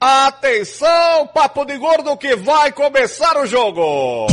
Atenção, 0.00 1.26
papo 1.34 1.64
de 1.64 1.76
gordo 1.76 2.16
que 2.16 2.36
vai 2.36 2.70
começar 2.70 3.36
o 3.36 3.44
jogo. 3.44 4.28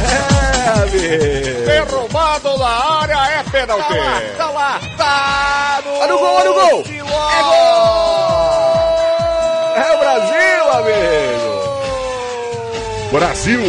É, 0.00 0.68
amigo. 0.80 1.66
Derrubado 1.66 2.56
na 2.56 3.00
área 3.02 3.40
é 3.40 3.42
pênalti. 3.50 3.88
Tá 3.88 3.94
lá, 3.94 4.22
tá 4.38 4.50
lá, 4.50 4.80
tá 4.96 5.82
no, 5.84 5.98
olha 5.98 6.14
o 6.14 6.18
gol, 6.18 6.34
olha 6.34 6.50
o 6.50 6.54
gol. 6.54 6.82
É 6.88 7.42
gol. 7.42 8.24
É 9.76 9.92
o 9.92 9.98
Brasil, 9.98 10.72
amigo. 10.72 11.52
Brasil. 13.12 13.62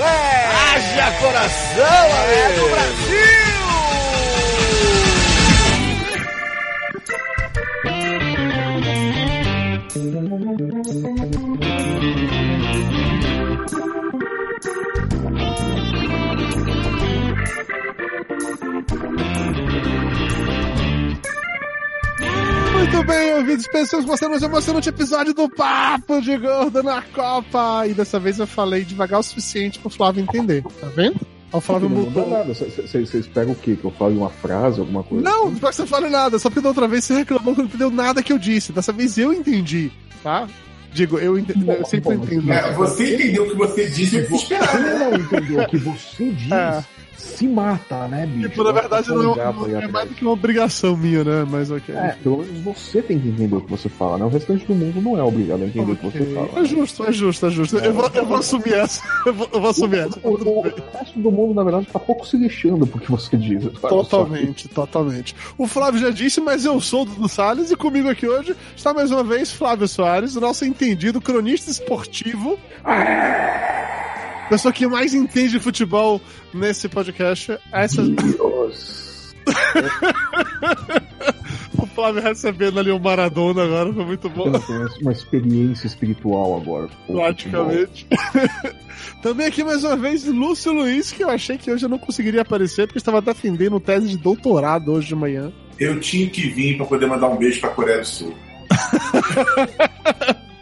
É. 0.00 0.46
Haja 0.46 1.12
coração, 1.20 2.06
amigo. 2.22 2.32
É 2.32 2.48
do 2.54 2.68
Brasil. 2.70 3.05
Muito 22.72 23.04
bem, 23.04 23.34
ouvidos, 23.34 23.66
pessoas, 23.66 24.04
você 24.04 24.28
nos 24.28 24.42
emocionante 24.42 24.88
episódio 24.88 25.34
do 25.34 25.48
Papo 25.48 26.20
de 26.20 26.36
Gordo 26.36 26.82
na 26.82 27.02
Copa. 27.02 27.86
E 27.86 27.94
dessa 27.94 28.18
vez 28.18 28.38
eu 28.38 28.46
falei 28.46 28.84
devagar 28.84 29.20
o 29.20 29.22
suficiente 29.22 29.78
pro 29.78 29.90
Flávio 29.90 30.22
entender, 30.22 30.62
tá 30.80 30.88
vendo? 30.94 31.20
O 31.52 31.60
Flávio 31.60 31.88
não 31.88 32.02
mudou. 32.02 32.28
nada. 32.28 32.52
Vocês 32.54 33.26
pegam 33.28 33.52
o 33.52 33.56
quê? 33.56 33.76
Que 33.76 33.84
eu 33.84 33.90
fale 33.90 34.16
uma 34.16 34.30
frase, 34.30 34.80
alguma 34.80 35.02
coisa? 35.02 35.24
Não, 35.24 35.50
não 35.50 35.58
precisa 35.58 35.86
falar 35.86 36.10
nada. 36.10 36.38
Só 36.38 36.48
porque 36.48 36.60
da 36.60 36.68
outra 36.68 36.88
vez 36.88 37.04
você 37.04 37.14
reclamou 37.14 37.54
que 37.54 37.60
não 37.60 37.68
entendeu 37.68 37.90
nada 37.90 38.22
que 38.22 38.32
eu 38.32 38.38
disse. 38.38 38.72
Dessa 38.72 38.92
vez 38.92 39.16
eu 39.16 39.32
entendi, 39.32 39.90
tá? 40.22 40.48
Digo, 40.92 41.18
eu, 41.18 41.38
entendi, 41.38 41.64
Bom, 41.64 41.72
eu 41.72 41.84
sempre 41.84 42.16
bom, 42.16 42.24
entendo. 42.24 42.52
É, 42.52 42.72
você 42.72 43.14
entendeu 43.14 43.44
o 43.44 43.50
que 43.50 43.56
você 43.56 43.86
disse, 43.86 44.16
eu 44.16 44.28
Você 44.28 44.58
não 44.58 45.14
entendeu 45.14 45.60
o 45.60 45.68
que 45.68 45.76
você 45.76 46.30
diz. 46.30 46.52
É. 46.52 46.84
Se 47.16 47.46
mata, 47.48 48.06
né, 48.08 48.26
bicho? 48.26 48.48
Tipo, 48.50 48.64
na 48.64 48.72
verdade, 48.72 49.08
não, 49.08 49.32
aí 49.32 49.52
não 49.72 49.80
é 49.80 49.88
mais 49.88 50.08
do 50.08 50.14
que 50.14 50.22
uma 50.24 50.32
obrigação 50.32 50.96
minha, 50.96 51.24
né? 51.24 51.46
Mas 51.50 51.70
ok. 51.70 51.94
É, 51.94 52.16
pelo 52.22 52.38
menos 52.38 52.60
você 52.60 53.00
tem 53.02 53.18
que 53.18 53.28
entender 53.28 53.54
o 53.56 53.60
que 53.60 53.70
você 53.70 53.88
fala, 53.88 54.18
né? 54.18 54.24
O 54.24 54.28
restante 54.28 54.64
do 54.66 54.74
mundo 54.74 55.00
não 55.00 55.18
é 55.18 55.22
obrigado 55.22 55.62
a 55.62 55.66
entender 55.66 55.92
o 55.92 55.96
que 55.96 56.04
você 56.10 56.24
fala. 56.34 56.48
É 56.60 56.64
justo, 56.64 57.04
é 57.04 57.12
justo, 57.12 57.46
é 57.46 57.50
justo. 57.50 57.78
Eu 57.78 57.92
vou, 57.92 58.10
eu 58.14 58.26
vou 58.26 58.36
assumir 58.36 58.74
essa. 58.74 59.02
Eu 59.26 59.34
vou, 59.34 59.48
eu 59.52 59.60
vou 59.60 59.70
assumir 59.70 59.98
essa. 59.98 60.20
O, 60.22 60.28
o- 60.34 60.58
o 60.60 60.72
resto 60.96 61.18
do 61.18 61.30
mundo, 61.32 61.52
na 61.54 61.64
verdade, 61.64 61.86
tá 61.92 61.98
pouco 61.98 62.24
se 62.26 62.36
lixando 62.36 62.86
porque 62.86 63.06
você 63.10 63.36
diz. 63.36 63.64
Totalmente, 63.80 64.68
totalmente. 64.68 65.34
O 65.58 65.66
Flávio 65.66 66.00
já 66.00 66.10
disse, 66.10 66.40
mas 66.40 66.64
eu 66.64 66.80
sou 66.80 67.02
o 67.02 67.04
Dudu 67.06 67.28
Salles 67.28 67.70
e 67.72 67.76
comigo 67.76 68.08
aqui 68.08 68.28
hoje 68.28 68.54
está 68.76 68.94
mais 68.94 69.10
uma 69.10 69.24
vez 69.24 69.50
Flávio 69.50 69.88
Soares, 69.88 70.36
o 70.36 70.40
nosso 70.40 70.64
entendido 70.64 71.20
cronista 71.20 71.70
esportivo. 71.70 72.56
Pessoa 74.48 74.72
que 74.72 74.86
mais 74.86 75.14
entende 75.14 75.50
de 75.50 75.60
futebol 75.60 76.20
nesse 76.54 76.88
podcast. 76.88 77.58
Essa, 77.72 78.02
Deus. 78.02 79.34
o 81.78 81.86
Flávio 81.86 82.22
recebendo 82.22 82.80
ali 82.80 82.90
o 82.90 82.98
Maradona 82.98 83.64
agora, 83.64 83.92
foi 83.92 84.04
muito 84.04 84.28
bom. 84.28 84.50
Uma 85.00 85.12
experiência 85.12 85.86
espiritual 85.86 86.56
agora. 86.56 86.88
Praticamente. 87.06 88.06
Também 89.22 89.46
aqui 89.46 89.62
mais 89.62 89.84
uma 89.84 89.96
vez 89.96 90.24
Lúcio 90.24 90.72
Luiz, 90.72 91.12
que 91.12 91.22
eu 91.22 91.30
achei 91.30 91.58
que 91.58 91.70
hoje 91.70 91.84
eu 91.84 91.88
não 91.88 91.98
conseguiria 91.98 92.42
aparecer, 92.42 92.86
porque 92.86 92.98
estava 92.98 93.20
defendendo 93.20 93.80
tese 93.80 94.08
de 94.08 94.16
doutorado 94.16 94.92
hoje 94.92 95.08
de 95.08 95.14
manhã. 95.14 95.52
Eu 95.78 96.00
tinha 96.00 96.28
que 96.28 96.48
vir 96.48 96.76
pra 96.76 96.86
poder 96.86 97.06
mandar 97.06 97.28
um 97.28 97.36
beijo 97.36 97.60
pra 97.60 97.70
Coreia 97.70 98.00
do 98.00 98.06
Sul. 98.06 98.34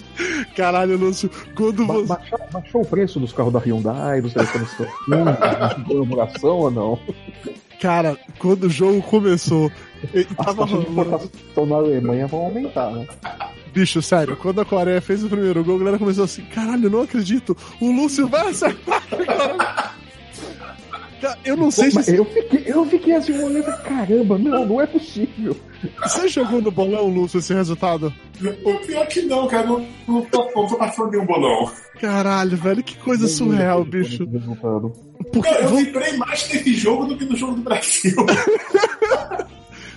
Caralho, 0.57 0.97
Lúcio, 0.97 1.31
quando 1.55 1.87
Ba- 1.87 1.95
você. 1.95 2.07
baixou, 2.07 2.39
baixou 2.53 2.81
o 2.83 2.87
preço 2.87 3.21
dos 3.21 3.33
carros 3.33 3.53
da 3.53 3.59
Hyundai, 3.59 4.21
dos 4.21 4.33
telefones 4.33 4.71
Samsung, 4.71 5.85
colaboração 5.87 6.57
ou 6.57 6.71
não? 6.71 6.99
Cara, 7.81 8.17
quando 8.39 8.65
o 8.65 8.71
jogo 8.71 9.03
começou, 9.03 9.71
As 10.39 10.47
taxas 10.47 10.69
de 10.69 10.77
importação 10.91 11.67
na 11.67 11.77
Alemanha 11.77 12.27
vão 12.27 12.41
aumentar, 12.47 12.91
né? 12.93 13.07
Bicho, 13.73 14.01
sério, 14.01 14.37
quando 14.37 14.61
a 14.61 14.65
Coreia 14.65 15.01
fez 15.01 15.25
o 15.25 15.29
primeiro 15.29 15.65
gol, 15.65 15.75
a 15.77 15.79
galera 15.81 15.99
começou 15.99 16.25
assim: 16.25 16.43
caralho, 16.45 16.89
não 16.89 17.03
acredito, 17.03 17.57
o 17.81 17.91
Lúcio 17.91 18.29
vai 18.29 18.49
acertar. 18.49 19.03
Cara, 21.25 21.39
Eu 21.43 21.57
não 21.57 21.71
sei 21.71 21.89
Pô, 21.89 21.95
mas 21.95 22.05
se 22.05 22.17
eu, 22.17 22.25
fiquei, 22.27 22.63
eu 22.67 22.85
fiquei 22.85 23.15
assim, 23.15 23.33
olhando, 23.33 23.71
e 23.71 23.83
caramba, 23.83 24.37
não, 24.37 24.67
não 24.67 24.81
é 24.81 24.87
possível. 24.87 25.57
você 26.03 26.29
jogou 26.29 26.61
no 26.61 26.71
bolão, 26.71 27.09
Lúcio, 27.09 27.39
esse 27.39 27.55
resultado. 27.55 28.13
O 28.63 28.75
pior 28.87 29.07
que 29.07 29.23
não, 29.23 29.49
cara. 29.49 29.67
Não, 29.67 29.87
não, 30.07 30.23
tô, 30.27 30.51
não 30.55 30.67
tô 30.67 30.77
passando 30.77 31.13
nenhum 31.13 31.25
bolão. 31.25 31.73
Caralho, 31.99 32.59
velho, 32.59 32.83
que 32.83 32.99
coisa 32.99 33.27
surreal, 33.27 33.83
bicho. 33.85 34.27
Porque 35.33 35.51
Não, 35.51 35.61
eu 35.61 35.77
vibrei 35.77 36.15
mais 36.19 36.47
nesse 36.53 36.75
jogo 36.75 37.07
do 37.07 37.17
que 37.17 37.25
no 37.25 37.37
jogo 37.37 37.55
do 37.55 37.63
Brasil. 37.63 38.15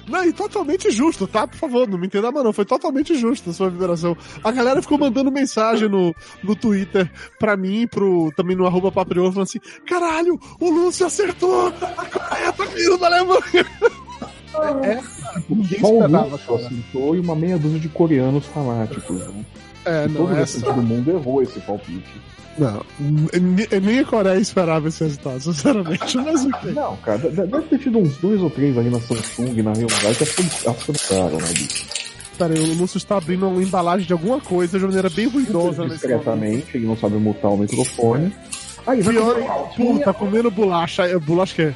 Não, 0.07 0.23
e 0.23 0.31
totalmente 0.31 0.90
justo, 0.91 1.28
tá? 1.28 1.45
Por 1.45 1.57
favor, 1.57 1.88
não 1.88 1.97
me 1.97 2.07
entenda 2.07 2.31
mal, 2.31 2.44
não. 2.44 2.53
Foi 2.53 2.63
totalmente 2.66 3.13
justo 3.16 3.50
a 3.50 3.53
sua 3.53 3.69
vibração. 3.69 4.16
A 4.44 4.51
galera 4.51 4.81
ficou 4.81 4.97
mandando 4.97 5.31
mensagem 5.31 5.90
no, 5.90 6.16
no 6.44 6.56
Twitter 6.56 7.12
pra 7.40 7.57
mim, 7.57 7.85
pro, 7.88 8.31
também 8.35 8.56
no 8.56 8.66
arroba 8.66 8.91
Paprior, 8.91 9.31
falando 9.31 9.47
assim: 9.47 9.59
caralho, 9.85 10.40
o 10.59 10.69
Lúcio 10.69 11.06
acertou! 11.06 11.67
A 11.97 12.06
Coreia 12.06 12.53
tá 12.53 12.66
vindo 12.66 12.97
da 12.97 13.07
Alemanha! 13.07 13.66
É, 14.84 15.01
ninguém 15.50 15.79
Só 15.79 15.88
o 15.91 15.96
esperava, 16.01 16.25
Lúcio 16.29 16.47
cara. 16.56 16.67
acertou 16.67 17.16
e 17.16 17.19
uma 17.19 17.35
meia 17.35 17.57
dúzia 17.59 17.79
de 17.79 17.90
coreanos 17.90 18.46
fanáticos. 18.47 19.19
Né? 19.28 19.46
É, 19.85 20.06
E 20.06 20.07
não, 20.07 20.16
todo 20.16 20.29
o 20.29 20.38
essa. 20.38 20.57
restante 20.57 20.75
do 20.75 20.81
mundo 20.84 21.12
errou 21.12 21.44
esse 21.44 21.59
palpite. 21.59 22.22
Não, 22.57 22.84
nem 23.81 24.00
a 24.00 24.06
Coreia 24.06 24.40
esperava 24.40 24.88
esse 24.88 25.03
resultado, 25.03 25.40
sinceramente, 25.40 26.18
mas 26.18 26.44
o 26.45 26.50
quê? 26.50 26.72
Não, 26.73 26.97
cara, 26.97 27.18
de- 27.19 27.29
deve 27.29 27.62
ter 27.63 27.78
tido 27.79 28.00
uns 28.00 28.18
dois 28.18 28.41
ou 28.41 28.50
três 28.50 28.78
ali 28.78 28.90
na 28.90 29.00
Samsung, 29.00 29.62
na 29.62 29.73
Hyundai, 29.73 30.16
que 30.16 30.23
acertaram, 30.23 31.38
né, 31.38 31.47
bicho? 31.53 31.85
Pera 32.38 32.53
aí, 32.53 32.59
o 32.59 32.73
Lúcio 32.75 32.97
está 32.97 33.17
abrindo 33.17 33.47
uma 33.47 33.62
embalagem 33.63 34.06
de 34.06 34.13
alguma 34.13 34.40
coisa 34.40 34.78
de 34.78 34.85
maneira 34.85 35.09
bem 35.09 35.28
ruidosa. 35.28 35.88
Discretamente, 35.88 36.78
ele 36.78 36.85
não 36.85 36.96
sabe 36.97 37.16
mutar 37.16 37.50
o 37.51 37.57
microfone. 37.57 38.31
Aí, 38.85 39.01
vai 39.01 39.13
Pior, 39.13 40.00
tá 40.03 40.13
comendo 40.13 40.50
bolacha, 40.51 41.03
é, 41.03 41.17
bolacha 41.17 41.56
que 41.56 41.62
é? 41.63 41.75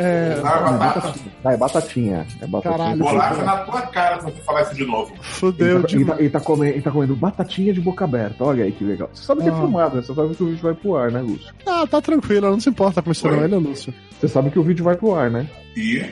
É, 0.00 0.40
Ah, 0.44 0.72
batata. 0.72 1.14
Ah, 1.44 1.52
é 1.52 1.56
batatinha. 1.56 2.26
É 2.40 2.46
batatinha. 2.46 2.78
Caralho. 2.78 2.98
Bolacha 2.98 3.42
na 3.42 3.56
tua 3.58 3.82
cara 3.82 4.18
se 4.20 4.24
você 4.26 4.40
falar 4.42 4.62
isso 4.62 4.74
de 4.74 4.84
novo. 4.86 5.12
fudeu 5.22 5.78
Ele 5.78 5.82
tá, 5.86 5.92
ele, 5.94 6.04
tá, 6.04 6.16
ele 6.20 6.30
tá 6.30 6.40
comendo, 6.40 6.72
ele 6.74 6.82
tá 6.82 6.90
comendo 6.90 7.16
batatinha 7.16 7.72
de 7.72 7.80
boca 7.80 8.04
aberta. 8.04 8.44
Olha 8.44 8.64
aí 8.64 8.72
que 8.72 8.84
legal. 8.84 9.10
Você 9.12 9.24
sabe 9.24 9.42
que 9.42 9.48
é 9.48 9.52
Ah. 9.52 9.56
filmado, 9.56 9.96
né? 9.96 10.02
Você 10.02 10.14
sabe 10.14 10.34
que 10.34 10.42
o 10.42 10.46
vídeo 10.46 10.62
vai 10.62 10.74
pro 10.74 10.96
ar, 10.96 11.10
né, 11.10 11.20
Lúcio? 11.20 11.52
Ah, 11.66 11.86
tá 11.90 12.00
tranquilo, 12.00 12.50
não 12.50 12.60
se 12.60 12.68
importa 12.70 13.02
com 13.02 13.10
isso 13.10 13.26
não, 13.28 13.38
Oi? 13.38 13.44
ele 13.44 13.54
é 13.54 13.58
Lúcio. 13.58 13.92
Você 14.20 14.28
sabe 14.28 14.50
que 14.50 14.58
o 14.58 14.62
vídeo 14.62 14.84
vai 14.84 14.96
pro 14.96 15.14
ar, 15.14 15.30
né? 15.30 15.46
E 15.76 16.04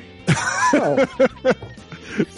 Não. 0.73 0.97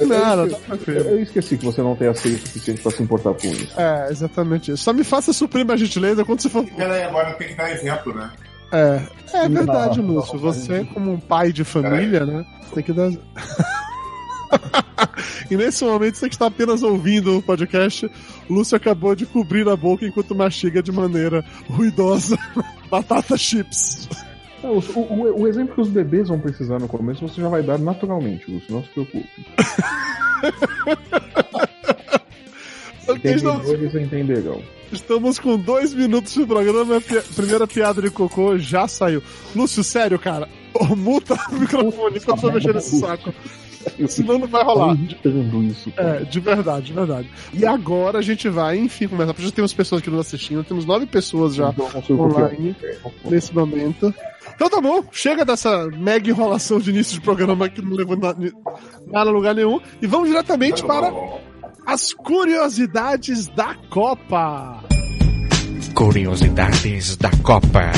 Não, 0.01 0.17
eu, 0.17 0.37
não, 0.37 0.37
tá 0.37 0.45
esqueci, 0.57 0.67
tranquilo. 0.67 1.01
eu 1.09 1.23
esqueci 1.23 1.57
que 1.57 1.65
você 1.65 1.81
não 1.81 1.95
tem 1.95 2.09
aceio 2.09 2.37
suficiente 2.39 2.81
pra 2.83 2.91
se 2.91 3.01
importar 3.01 3.33
com 3.35 3.47
isso. 3.47 3.81
É, 3.81 4.09
exatamente 4.11 4.73
isso. 4.73 4.83
Só 4.83 4.93
me 4.93 5.05
faça 5.05 5.33
suprir 5.33 5.65
minha 5.65 5.77
gentileza 5.77 6.25
quando 6.25 6.41
você 6.41 6.49
for. 6.49 6.65
peraí, 6.65 7.05
agora 7.05 7.33
tem 7.35 7.47
que 7.47 7.55
dar 7.55 7.71
exemplo, 7.71 8.13
né? 8.13 8.29
É, 8.73 9.03
é 9.33 9.49
verdade, 9.49 10.03
Não, 10.03 10.15
Lúcio. 10.15 10.39
Você, 10.39 10.85
como 10.93 11.13
um 11.13 11.21
pai 11.21 11.53
de 11.53 11.65
família, 11.65 12.27
né? 12.27 12.45
Tem 12.75 12.83
que 12.83 12.93
dar. 12.93 13.11
e 15.51 15.57
nesse 15.57 15.85
momento, 15.85 16.17
você 16.17 16.29
que 16.29 16.35
está 16.35 16.47
apenas 16.47 16.83
ouvindo 16.83 17.39
o 17.39 17.43
podcast, 17.43 18.07
o 18.49 18.55
Lúcio 18.55 18.77
acabou 18.77 19.15
de 19.15 19.27
cobrir 19.27 19.69
a 19.69 19.77
boca 19.77 20.05
enquanto 20.07 20.35
mastiga 20.35 20.83
de 20.83 20.93
maneira 20.93 21.45
ruidosa 21.71 22.39
batata 22.91 23.37
chips. 23.37 24.09
Não, 24.63 24.79
o, 24.79 24.83
o- 24.99 25.43
o 25.43 25.49
exemplo 25.49 25.75
que 25.75 25.81
os 25.81 25.89
bebês 25.89 26.29
vão 26.29 26.39
precisar 26.41 26.79
no 26.79 26.89
começo, 26.89 27.27
você 27.27 27.41
já 27.41 27.49
vai 27.49 27.63
dar 27.63 27.79
naturalmente, 27.79 28.51
Lúcio. 28.51 28.73
Não 28.75 28.83
se 28.83 28.91
preocupe. 28.91 29.29
Entendedores 33.17 33.95
entenderão. 33.95 34.63
estamos 34.93 35.39
com 35.39 35.57
dois 35.59 35.95
minutos 35.95 36.35
de 36.35 36.45
programa. 36.47 36.97
A 36.97 37.01
pi- 37.01 37.23
primeira 37.35 37.67
piada 37.67 38.01
de 38.03 38.11
cocô 38.11 38.59
já 38.59 38.87
saiu. 38.89 39.23
Lúcio, 39.55 39.83
sério, 39.85 40.19
cara. 40.19 40.49
Muta 40.97 41.35
o 41.51 41.55
microfone 41.55 42.19
enquanto 42.19 42.43
eu 42.45 42.49
tô 42.51 42.55
mexendo 42.55 42.75
nesse 42.75 42.99
saco. 43.01 43.33
Senão 44.09 44.39
não 44.39 44.47
vai 44.47 44.63
rolar. 44.65 44.97
Isso, 45.71 45.91
cara. 45.93 46.21
É, 46.21 46.25
de 46.25 46.41
verdade, 46.41 46.87
de 46.87 46.93
verdade. 46.93 47.31
E 47.55 47.65
agora 47.65 48.19
a 48.19 48.23
gente 48.23 48.49
vai, 48.49 48.77
enfim, 48.79 49.09
começar. 49.09 49.33
Porque 49.33 49.47
já 49.49 49.53
temos 49.53 49.73
pessoas 49.73 50.01
aqui 50.03 50.11
nos 50.11 50.21
assistindo, 50.21 50.63
temos 50.65 50.85
nove 50.85 51.07
pessoas 51.07 51.55
já 51.55 51.73
confiar. 51.73 52.17
online 52.21 52.77
nesse 53.25 53.55
momento. 53.55 54.13
Então 54.55 54.69
tá 54.69 54.81
bom, 54.81 55.05
chega 55.13 55.45
dessa 55.45 55.87
mega 55.87 56.29
enrolação 56.29 56.79
de 56.81 56.91
início 56.91 57.15
de 57.15 57.21
programa 57.21 57.69
que 57.69 57.81
não 57.81 57.95
levou 57.97 58.17
na- 58.17 58.35
nada 59.07 59.31
a 59.31 59.33
lugar 59.33 59.55
nenhum. 59.55 59.81
E 60.03 60.07
vamos 60.07 60.29
diretamente 60.29 60.85
para 60.85 61.11
as 61.89 62.13
curiosidades 62.13 63.47
da 63.49 63.75
Copa. 63.89 64.85
Curiosidades 65.95 67.17
da 67.17 67.31
Copa. 67.43 67.91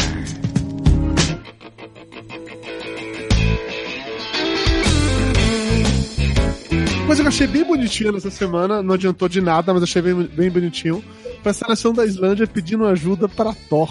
coisa 7.05 7.23
que 7.23 7.27
eu 7.27 7.29
achei 7.29 7.47
bem 7.49 7.65
bonitinha 7.65 8.13
nessa 8.13 8.31
semana, 8.31 8.81
não 8.81 8.95
adiantou 8.95 9.29
de 9.29 9.41
nada, 9.41 9.75
mas 9.75 9.83
achei 9.83 10.01
bem, 10.01 10.15
bem 10.15 10.49
bonitinho, 10.49 11.03
foi 11.43 11.51
a 11.51 11.53
seleção 11.53 11.93
da 11.93 12.07
Islândia 12.07 12.47
pedindo 12.47 12.87
ajuda 12.87 13.29
para 13.29 13.53
Thor. 13.69 13.91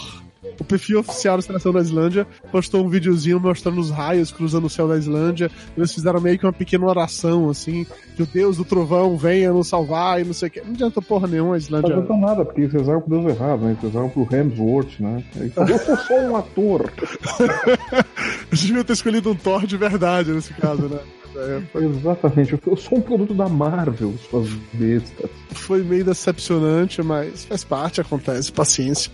O 0.60 0.64
perfil 0.64 1.00
oficial 1.00 1.36
da 1.38 1.42
seleção 1.42 1.74
da 1.74 1.82
Islândia 1.82 2.26
postou 2.52 2.86
um 2.86 2.90
videozinho 2.90 3.40
mostrando 3.40 3.80
os 3.82 3.90
raios 3.92 4.32
cruzando 4.32 4.66
o 4.66 4.70
céu 4.70 4.88
da 4.88 4.98
Islândia. 4.98 5.52
Eles 5.76 5.94
fizeram 5.94 6.22
meio 6.22 6.40
que 6.40 6.46
uma 6.46 6.54
pequena 6.54 6.86
oração, 6.86 7.50
assim, 7.50 7.86
que 8.16 8.24
o 8.24 8.26
deus 8.26 8.58
do 8.58 8.64
trovão 8.64 9.18
venha 9.18 9.52
nos 9.52 9.68
salvar 9.68 10.22
e 10.22 10.24
não 10.24 10.34
sei 10.34 10.48
o 10.48 10.52
que. 10.52 10.62
Não 10.62 10.72
adianta 10.74 11.02
porra 11.02 11.28
nenhuma 11.28 11.50
a 11.50 11.52
Não 11.52 11.58
Islândia. 11.58 11.94
adianta 11.94 12.16
nada, 12.18 12.46
porque 12.46 12.62
eles 12.62 12.74
rezaram 12.74 13.02
pro 13.02 13.10
Deus 13.20 13.36
errado, 13.36 13.62
né? 13.62 13.72
Eles 13.72 13.82
rezaram 13.84 14.10
pro 14.10 14.28
Hemsworth, 14.36 15.00
né? 15.00 15.24
Aí 15.36 15.52
eu 15.70 15.80
sou 15.80 15.98
só 15.98 16.14
um 16.22 16.36
ator. 16.36 16.92
Eles 18.52 18.62
deviam 18.64 18.84
ter 18.84 18.94
escolhido 18.94 19.32
um 19.32 19.36
Thor 19.36 19.66
de 19.66 19.78
verdade 19.78 20.32
nesse 20.32 20.54
caso, 20.54 20.84
né? 20.84 21.00
É, 21.36 21.62
foi- 21.72 21.86
Exatamente, 21.86 22.60
eu 22.66 22.76
sou 22.78 22.98
um 22.98 23.02
produto 23.02 23.34
da 23.34 23.48
Marvel, 23.48 24.14
suas 24.30 24.48
bestas. 24.74 25.30
foi 25.52 25.84
meio 25.84 26.04
decepcionante, 26.04 27.02
mas 27.02 27.46
faz 27.46 27.64
parte, 27.64 28.02
acontece, 28.02 28.52
paciência. 28.52 29.12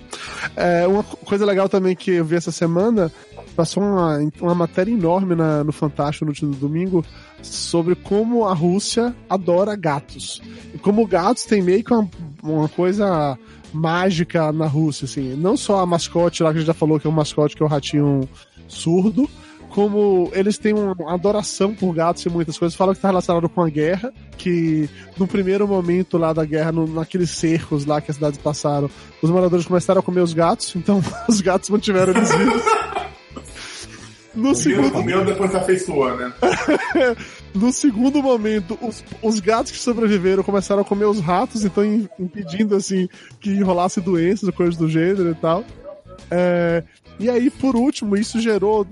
É, 0.56 0.88
uma 0.88 1.03
co- 1.03 1.17
coisa 1.17 1.45
legal 1.45 1.67
também 1.69 1.95
que 1.95 2.12
eu 2.12 2.25
vi 2.25 2.35
essa 2.35 2.51
semana, 2.51 3.12
passou 3.56 3.83
uma, 3.83 4.17
uma 4.41 4.56
matéria 4.56 4.91
enorme 4.91 5.35
na- 5.35 5.63
no 5.63 5.71
Fantástico 5.71 6.25
no 6.25 6.31
último 6.31 6.53
domingo 6.56 7.03
sobre 7.41 7.95
como 7.95 8.45
a 8.45 8.53
Rússia 8.53 9.15
adora 9.29 9.75
gatos. 9.75 10.41
E 10.73 10.77
como 10.77 11.06
gatos 11.06 11.44
tem 11.45 11.62
meio 11.62 11.83
que 11.83 11.94
uma, 11.94 12.09
uma 12.44 12.69
coisa 12.69 13.38
mágica 13.73 14.51
na 14.51 14.65
Rússia, 14.67 15.06
assim. 15.06 15.35
Não 15.35 15.56
só 15.57 15.79
a 15.79 15.85
mascote 15.85 16.41
lá 16.44 16.51
que 16.51 16.57
a 16.57 16.59
gente 16.62 16.67
já 16.67 16.73
falou 16.73 17.00
que 17.00 17.06
é 17.07 17.09
um 17.09 17.13
mascote 17.13 17.56
que 17.56 17.62
é 17.62 17.65
o 17.65 17.69
ratinho 17.69 18.27
surdo, 18.67 19.29
como 19.75 20.31
eles 20.33 20.57
têm 20.57 20.74
uma 20.74 20.95
adoração 21.13 21.75
por 21.75 21.94
gatos 21.94 22.25
e 22.25 22.30
muitas 22.30 22.57
coisas. 22.57 22.77
Falam 22.77 22.94
que 22.94 22.98
está 23.00 23.10
relacionado 23.10 23.50
com 23.50 23.62
a 23.62 23.69
guerra, 23.69 24.13
que 24.38 24.89
no 25.18 25.27
primeiro 25.27 25.68
momento 25.68 26.18
lá 26.18 26.31
da 26.31 26.45
guerra, 26.45 26.72
no, 26.72 26.88
naqueles 26.88 27.30
cercos 27.31 27.86
lá 27.86 28.00
que 28.00 28.10
as 28.10 28.16
cidades 28.16 28.39
passaram, 28.39 28.89
os 29.22 29.30
moradores 29.30 29.66
começaram 29.66 30.00
a 30.00 30.04
comer 30.04 30.22
os 30.22 30.31
gatos, 30.31 30.74
então 30.77 31.04
os 31.27 31.42
gatos 31.42 31.69
mantiveram 31.69 32.13
eles 32.13 32.33
vivos. 32.33 32.63
No 34.33 34.54
segundo, 34.54 34.92
comeu, 34.92 35.24
depois 35.24 35.56
afeiçoou, 35.56 36.13
né? 36.18 36.33
no 37.56 37.72
segundo 37.72 38.22
momento, 38.22 38.77
os, 38.81 39.01
os 39.22 39.39
gatos 39.39 39.72
que 39.72 39.77
sobreviveram 39.80 40.44
começaram 40.44 40.81
a 40.81 40.86
comer 40.86 41.06
os 41.06 41.22
ratos, 41.22 41.63
então 41.63 41.86
im- 41.86 42.10
impedindo 42.19 42.75
assim 42.75 43.07
que 43.39 43.50
enrolasse 43.51 44.01
doenças 44.01 44.50
coisas 44.54 44.75
do 44.75 44.89
gênero 44.89 45.31
e 45.31 45.36
tal. 45.36 45.63
É, 46.30 46.83
e 47.18 47.30
aí, 47.30 47.50
por 47.50 47.77
último, 47.77 48.18
isso 48.18 48.42
gerou, 48.42 48.86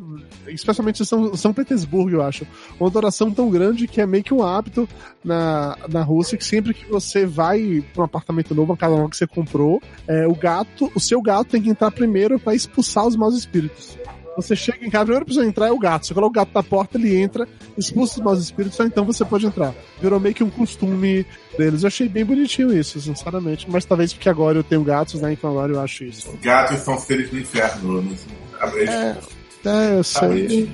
especialmente 0.47 1.01
em 1.01 1.05
São, 1.05 1.35
São 1.35 1.53
Petersburgo, 1.53 2.17
eu 2.17 2.21
acho, 2.21 2.45
uma 2.79 2.89
adoração 2.89 3.31
tão 3.31 3.49
grande 3.49 3.87
que 3.87 4.01
é 4.01 4.05
meio 4.05 4.23
que 4.23 4.33
um 4.33 4.43
hábito 4.43 4.87
na, 5.23 5.77
na 5.89 6.03
Rússia 6.03 6.37
que 6.37 6.45
sempre 6.45 6.73
que 6.73 6.85
você 6.85 7.25
vai 7.25 7.83
para 7.93 8.01
um 8.01 8.05
apartamento 8.05 8.53
novo, 8.53 8.71
uma 8.71 8.77
casa 8.77 8.95
nova 8.95 9.09
que 9.09 9.17
você 9.17 9.27
comprou, 9.27 9.81
é, 10.07 10.27
o 10.27 10.35
gato, 10.35 10.91
o 10.95 10.99
seu 10.99 11.21
gato 11.21 11.51
tem 11.51 11.61
que 11.61 11.69
entrar 11.69 11.91
primeiro 11.91 12.39
para 12.39 12.55
expulsar 12.55 13.05
os 13.05 13.15
maus 13.15 13.35
espíritos. 13.35 13.97
Você 14.35 14.55
chega 14.55 14.83
em 14.83 14.89
casa, 14.89 15.03
a 15.03 15.05
primeira 15.05 15.25
pessoa 15.25 15.45
a 15.45 15.47
entrar 15.47 15.67
é 15.67 15.71
o 15.71 15.77
gato. 15.77 16.07
Você 16.07 16.13
coloca 16.13 16.31
o 16.31 16.33
gato 16.33 16.51
na 16.55 16.63
porta, 16.63 16.97
ele 16.97 17.15
entra, 17.15 17.47
expulsa 17.77 18.19
os 18.19 18.25
maus 18.25 18.39
espíritos, 18.39 18.75
só 18.75 18.83
então 18.83 19.05
você 19.05 19.23
pode 19.23 19.45
entrar. 19.45 19.73
Virou 20.01 20.19
meio 20.19 20.33
que 20.33 20.43
um 20.43 20.49
costume 20.49 21.25
deles. 21.57 21.83
Eu 21.83 21.87
achei 21.87 22.09
bem 22.09 22.25
bonitinho 22.25 22.75
isso, 22.75 22.99
sinceramente. 22.99 23.69
Mas 23.69 23.85
talvez 23.85 24.11
porque 24.11 24.29
agora 24.29 24.57
eu 24.57 24.63
tenho 24.63 24.83
gatos, 24.83 25.21
né? 25.21 25.33
Então 25.33 25.51
agora 25.51 25.71
eu 25.71 25.79
acho 25.79 26.03
isso. 26.03 26.35
Gatos 26.41 26.79
são 26.79 26.97
seres 26.97 27.29
do 27.29 27.37
inferno. 27.37 28.01
Né? 28.01 28.17
Abre 28.59 28.83
É, 28.85 29.17
É, 29.65 29.97
eu 29.97 30.03
sei. 30.03 30.69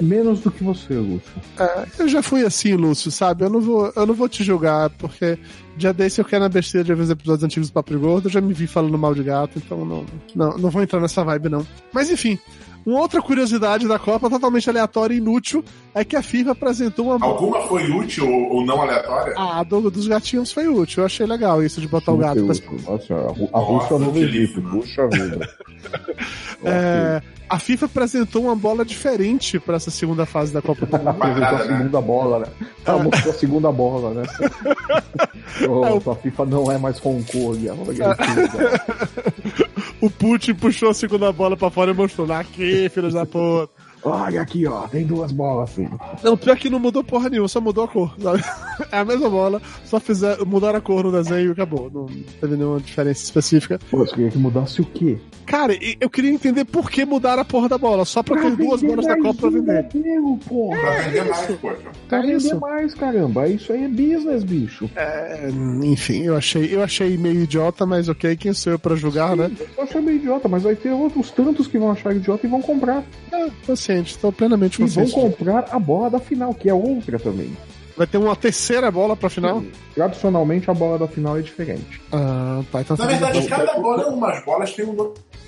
Menos 0.00 0.40
do 0.40 0.50
que 0.50 0.64
você, 0.64 0.94
Lúcio. 0.94 1.30
É, 1.58 1.86
eu 1.98 2.08
já 2.08 2.22
fui 2.22 2.44
assim, 2.44 2.74
Lúcio, 2.74 3.10
sabe? 3.10 3.44
Eu 3.44 3.50
não 3.50 3.60
vou, 3.60 3.92
eu 3.94 4.04
não 4.04 4.14
vou 4.14 4.28
te 4.28 4.42
julgar, 4.42 4.90
porque 4.90 5.38
dia 5.76 5.92
desse 5.92 6.20
eu 6.20 6.24
quero 6.24 6.42
na 6.42 6.48
besteira 6.48 6.84
de 6.84 6.94
ver 6.94 7.02
os 7.02 7.10
episódios 7.10 7.44
antigos 7.44 7.70
do 7.70 7.72
Papo 7.72 7.96
Gordo, 7.98 8.26
eu 8.26 8.32
já 8.32 8.40
me 8.40 8.52
vi 8.52 8.66
falando 8.66 8.98
mal 8.98 9.14
de 9.14 9.22
gato, 9.22 9.58
então 9.58 9.84
não, 9.84 10.04
não, 10.34 10.58
não 10.58 10.70
vou 10.70 10.82
entrar 10.82 11.00
nessa 11.00 11.24
vibe, 11.24 11.48
não. 11.48 11.66
Mas 11.92 12.10
enfim, 12.10 12.38
uma 12.86 13.00
outra 13.00 13.20
curiosidade 13.22 13.86
da 13.86 13.98
Copa, 13.98 14.28
totalmente 14.30 14.68
aleatória 14.68 15.14
e 15.14 15.18
inútil, 15.18 15.64
é 15.94 16.04
que 16.04 16.16
a 16.16 16.22
FIFA 16.22 16.52
apresentou 16.52 17.06
uma. 17.14 17.24
Alguma 17.26 17.60
foi 17.62 17.90
útil 17.90 18.28
ou, 18.30 18.64
não 18.64 18.80
aleatória? 18.82 19.34
Ah, 19.36 19.60
a 19.60 19.62
do, 19.62 19.90
dos 19.90 20.06
gatinhos 20.06 20.52
foi 20.52 20.66
útil. 20.68 21.02
Eu 21.02 21.06
achei 21.06 21.26
legal 21.26 21.62
isso 21.62 21.80
de 21.80 21.88
botar 21.88 22.12
o 22.12 22.16
gato 22.16 22.44
pra 22.44 22.92
Nossa, 22.92 23.14
a 23.14 23.32
Rú- 23.32 23.50
a 23.52 23.58
Rússia 23.58 23.94
é 23.94 23.96
o 23.96 23.98
novo 23.98 24.18
Egito, 24.18 24.62
puxa 24.62 25.06
vida. 25.08 25.48
É, 26.62 27.22
a 27.48 27.58
FIFA 27.58 27.86
apresentou 27.86 28.42
uma 28.44 28.54
bola 28.54 28.84
diferente 28.84 29.58
para 29.58 29.76
essa 29.76 29.90
segunda 29.90 30.26
fase 30.26 30.52
da 30.52 30.60
Copa 30.60 30.84
do 30.84 30.98
Mundo. 30.98 31.08
Apresentou 31.08 31.46
a 31.56 31.58
segunda 31.66 32.00
bola, 32.02 32.38
né? 32.40 32.46
Ela 32.84 33.02
mostrou 33.02 33.32
a 33.32 33.36
segunda 33.38 33.72
bola, 33.72 34.10
né? 34.14 34.22
Oh, 35.68 36.10
a 36.10 36.14
FIFA 36.16 36.46
não 36.46 36.70
é 36.72 36.78
mais 36.78 37.04
Hong 37.04 37.22
Kong, 37.24 37.68
tudo. 37.68 39.29
O 40.00 40.10
Putin 40.10 40.54
puxou 40.54 40.90
a 40.90 40.94
segunda 40.94 41.30
bola 41.30 41.56
pra 41.56 41.70
fora 41.70 41.90
e 41.90 41.94
mostrou. 41.94 42.30
Aqui, 42.32 42.88
filhos 42.88 43.14
da 43.14 43.26
puta. 43.26 43.79
Olha 44.02 44.40
aqui, 44.42 44.66
ó, 44.66 44.86
tem 44.88 45.04
duas 45.06 45.30
bolas 45.32 45.70
assim. 45.70 45.88
Não, 46.22 46.36
pior 46.36 46.56
que 46.56 46.70
não 46.70 46.78
mudou 46.78 47.04
porra 47.04 47.28
nenhuma, 47.28 47.48
só 47.48 47.60
mudou 47.60 47.84
a 47.84 47.88
cor. 47.88 48.14
sabe? 48.20 48.42
É 48.90 48.96
a 49.00 49.04
mesma 49.04 49.28
bola, 49.28 49.60
só 49.84 50.00
fizer, 50.00 50.38
mudaram 50.46 50.78
a 50.78 50.80
cor 50.80 51.04
no 51.04 51.12
desenho 51.12 51.50
e 51.50 51.52
acabou. 51.52 51.90
Não 51.92 52.06
teve 52.40 52.56
nenhuma 52.56 52.80
diferença 52.80 53.22
específica. 53.22 53.78
Pô, 53.90 53.98
você 53.98 54.14
queria 54.14 54.30
que 54.30 54.38
mudasse 54.38 54.80
o 54.80 54.86
quê? 54.86 55.18
Cara, 55.44 55.76
eu 56.00 56.08
queria 56.08 56.30
entender 56.30 56.64
por 56.64 56.90
que 56.90 57.04
mudaram 57.04 57.42
a 57.42 57.44
porra 57.44 57.68
da 57.68 57.76
bola. 57.76 58.06
Só 58.06 58.22
pra 58.22 58.40
ter 58.40 58.56
duas 58.56 58.80
bolas 58.82 59.04
da 59.04 59.18
Copa 59.18 59.34
pra 59.38 59.50
vender. 59.50 59.86
Porra. 60.48 60.80
Pra 60.80 61.00
vender 61.02 61.24
mais, 61.24 61.46
poxa. 61.60 61.76
Pra 62.08 62.18
É 62.18 62.22
vender 62.22 62.36
isso. 62.38 62.58
mais, 62.60 62.94
caramba. 62.94 63.48
Isso 63.48 63.70
aí 63.70 63.84
é 63.84 63.88
business, 63.88 64.44
bicho. 64.44 64.88
É, 64.96 65.50
enfim, 65.82 66.22
eu 66.22 66.34
achei, 66.36 66.74
eu 66.74 66.82
achei 66.82 67.18
meio 67.18 67.42
idiota, 67.42 67.84
mas 67.84 68.08
ok, 68.08 68.34
quem 68.34 68.54
sou 68.54 68.72
eu 68.72 68.78
pra 68.78 68.96
julgar, 68.96 69.36
né? 69.36 69.50
Eu 69.76 69.84
achei 69.84 70.00
meio 70.00 70.16
idiota, 70.16 70.48
mas 70.48 70.62
vai 70.62 70.74
ter 70.74 70.90
outros 70.90 71.30
tantos 71.30 71.66
que 71.66 71.78
vão 71.78 71.90
achar 71.90 72.16
idiota 72.16 72.46
e 72.46 72.50
vão 72.50 72.62
comprar. 72.62 73.04
É, 73.30 73.46
consciente, 73.90 74.18
tô 74.18 74.32
plenamente 74.32 74.80
E 74.80 74.86
vão 74.86 75.04
consciente. 75.04 75.12
comprar 75.36 75.66
a 75.70 75.78
bola 75.78 76.10
da 76.10 76.20
final, 76.20 76.54
que 76.54 76.68
é 76.68 76.74
outra 76.74 77.18
também. 77.18 77.56
Vai 77.96 78.06
ter 78.06 78.18
uma 78.18 78.34
terceira 78.34 78.90
bola 78.90 79.14
pra 79.16 79.28
final? 79.28 79.62
Tradicionalmente 79.94 80.70
a 80.70 80.74
bola 80.74 80.98
da 80.98 81.06
final 81.06 81.36
é 81.36 81.42
diferente. 81.42 82.00
Ah, 82.12 82.62
tá, 82.72 82.80
então 82.80 82.96
Na 82.96 83.04
tá 83.04 83.10
verdade, 83.10 83.46
cada 83.48 83.78
bola 83.78 84.02
é 84.04 84.06
umas 84.06 84.44
bolas 84.44 84.72
tem 84.72 84.86
um 84.86 84.94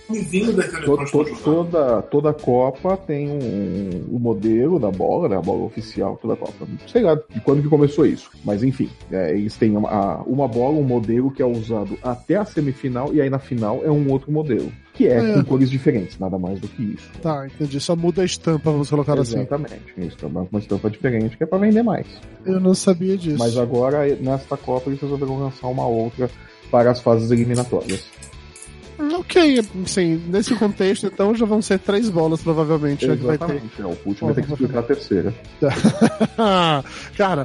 nomezinho 0.08 0.52
das 0.52 0.70
To- 0.80 1.04
to- 1.06 1.24
toda, 1.44 2.02
toda 2.02 2.32
Copa 2.32 2.96
tem 2.96 3.28
um, 3.28 4.14
um 4.14 4.18
modelo 4.18 4.78
da 4.78 4.90
bola, 4.90 5.28
né? 5.28 5.36
A 5.36 5.40
bola 5.40 5.64
oficial, 5.64 6.18
toda 6.20 6.36
Copa. 6.36 6.66
Sei 6.86 7.02
lá 7.02 7.14
de 7.14 7.40
quando 7.40 7.62
que 7.62 7.68
começou 7.68 8.04
isso. 8.06 8.30
Mas 8.44 8.62
enfim, 8.62 8.88
é, 9.10 9.30
eles 9.36 9.56
têm 9.56 9.76
uma, 9.76 9.88
a- 9.90 10.22
uma 10.26 10.46
bola, 10.48 10.76
um 10.78 10.82
modelo 10.84 11.30
que 11.30 11.42
é 11.42 11.46
usado 11.46 11.96
até 12.02 12.36
a 12.36 12.44
semifinal, 12.44 13.12
e 13.14 13.20
aí 13.20 13.30
na 13.30 13.38
final 13.38 13.80
é 13.84 13.90
um 13.90 14.10
outro 14.10 14.30
modelo. 14.32 14.72
Que 14.94 15.06
é, 15.08 15.30
É. 15.30 15.34
com 15.34 15.44
cores 15.44 15.70
diferentes, 15.70 16.18
nada 16.18 16.38
mais 16.38 16.60
do 16.60 16.68
que 16.68 16.82
isso. 16.82 17.10
Tá, 17.22 17.46
entendi. 17.46 17.80
Só 17.80 17.96
muda 17.96 18.20
a 18.20 18.24
estampa, 18.26 18.70
vamos 18.70 18.90
colocar 18.90 19.18
assim. 19.18 19.38
Exatamente. 19.38 19.94
Isso 19.96 20.16
é 20.22 20.26
uma, 20.26 20.46
uma 20.50 20.60
estampa 20.60 20.90
diferente 20.90 21.36
que 21.36 21.42
é 21.44 21.46
pra 21.46 21.56
vender 21.58 21.82
mais. 21.82 22.06
Eu 22.44 22.60
não 22.60 22.74
sabia 22.74 23.16
disso. 23.16 23.38
Mas 23.38 23.56
agora, 23.56 24.04
nesta 24.16 24.54
Copa, 24.56 24.90
eles 24.90 25.00
resolveram 25.00 25.38
lançar 25.38 25.68
uma 25.68 25.86
outra 25.86 26.28
para 26.70 26.90
as 26.90 27.00
fases 27.00 27.30
eliminatórias. 27.30 28.04
Hum, 29.02 29.16
Ok, 29.16 29.62
sim, 29.86 30.22
nesse 30.28 30.54
contexto, 30.54 31.06
então 31.06 31.34
já 31.34 31.44
vão 31.44 31.60
ser 31.60 31.78
três 31.80 32.08
bolas, 32.08 32.40
provavelmente, 32.40 33.06
né. 33.06 33.14
Exatamente. 33.14 33.80
É, 33.80 33.86
o 33.86 33.96
Putin 33.96 34.26
vai 34.26 34.34
ter 34.34 34.42
que 34.42 34.52
explicar 34.52 34.78
a 34.78 34.82
terceira. 34.82 35.34
cara, 37.16 37.44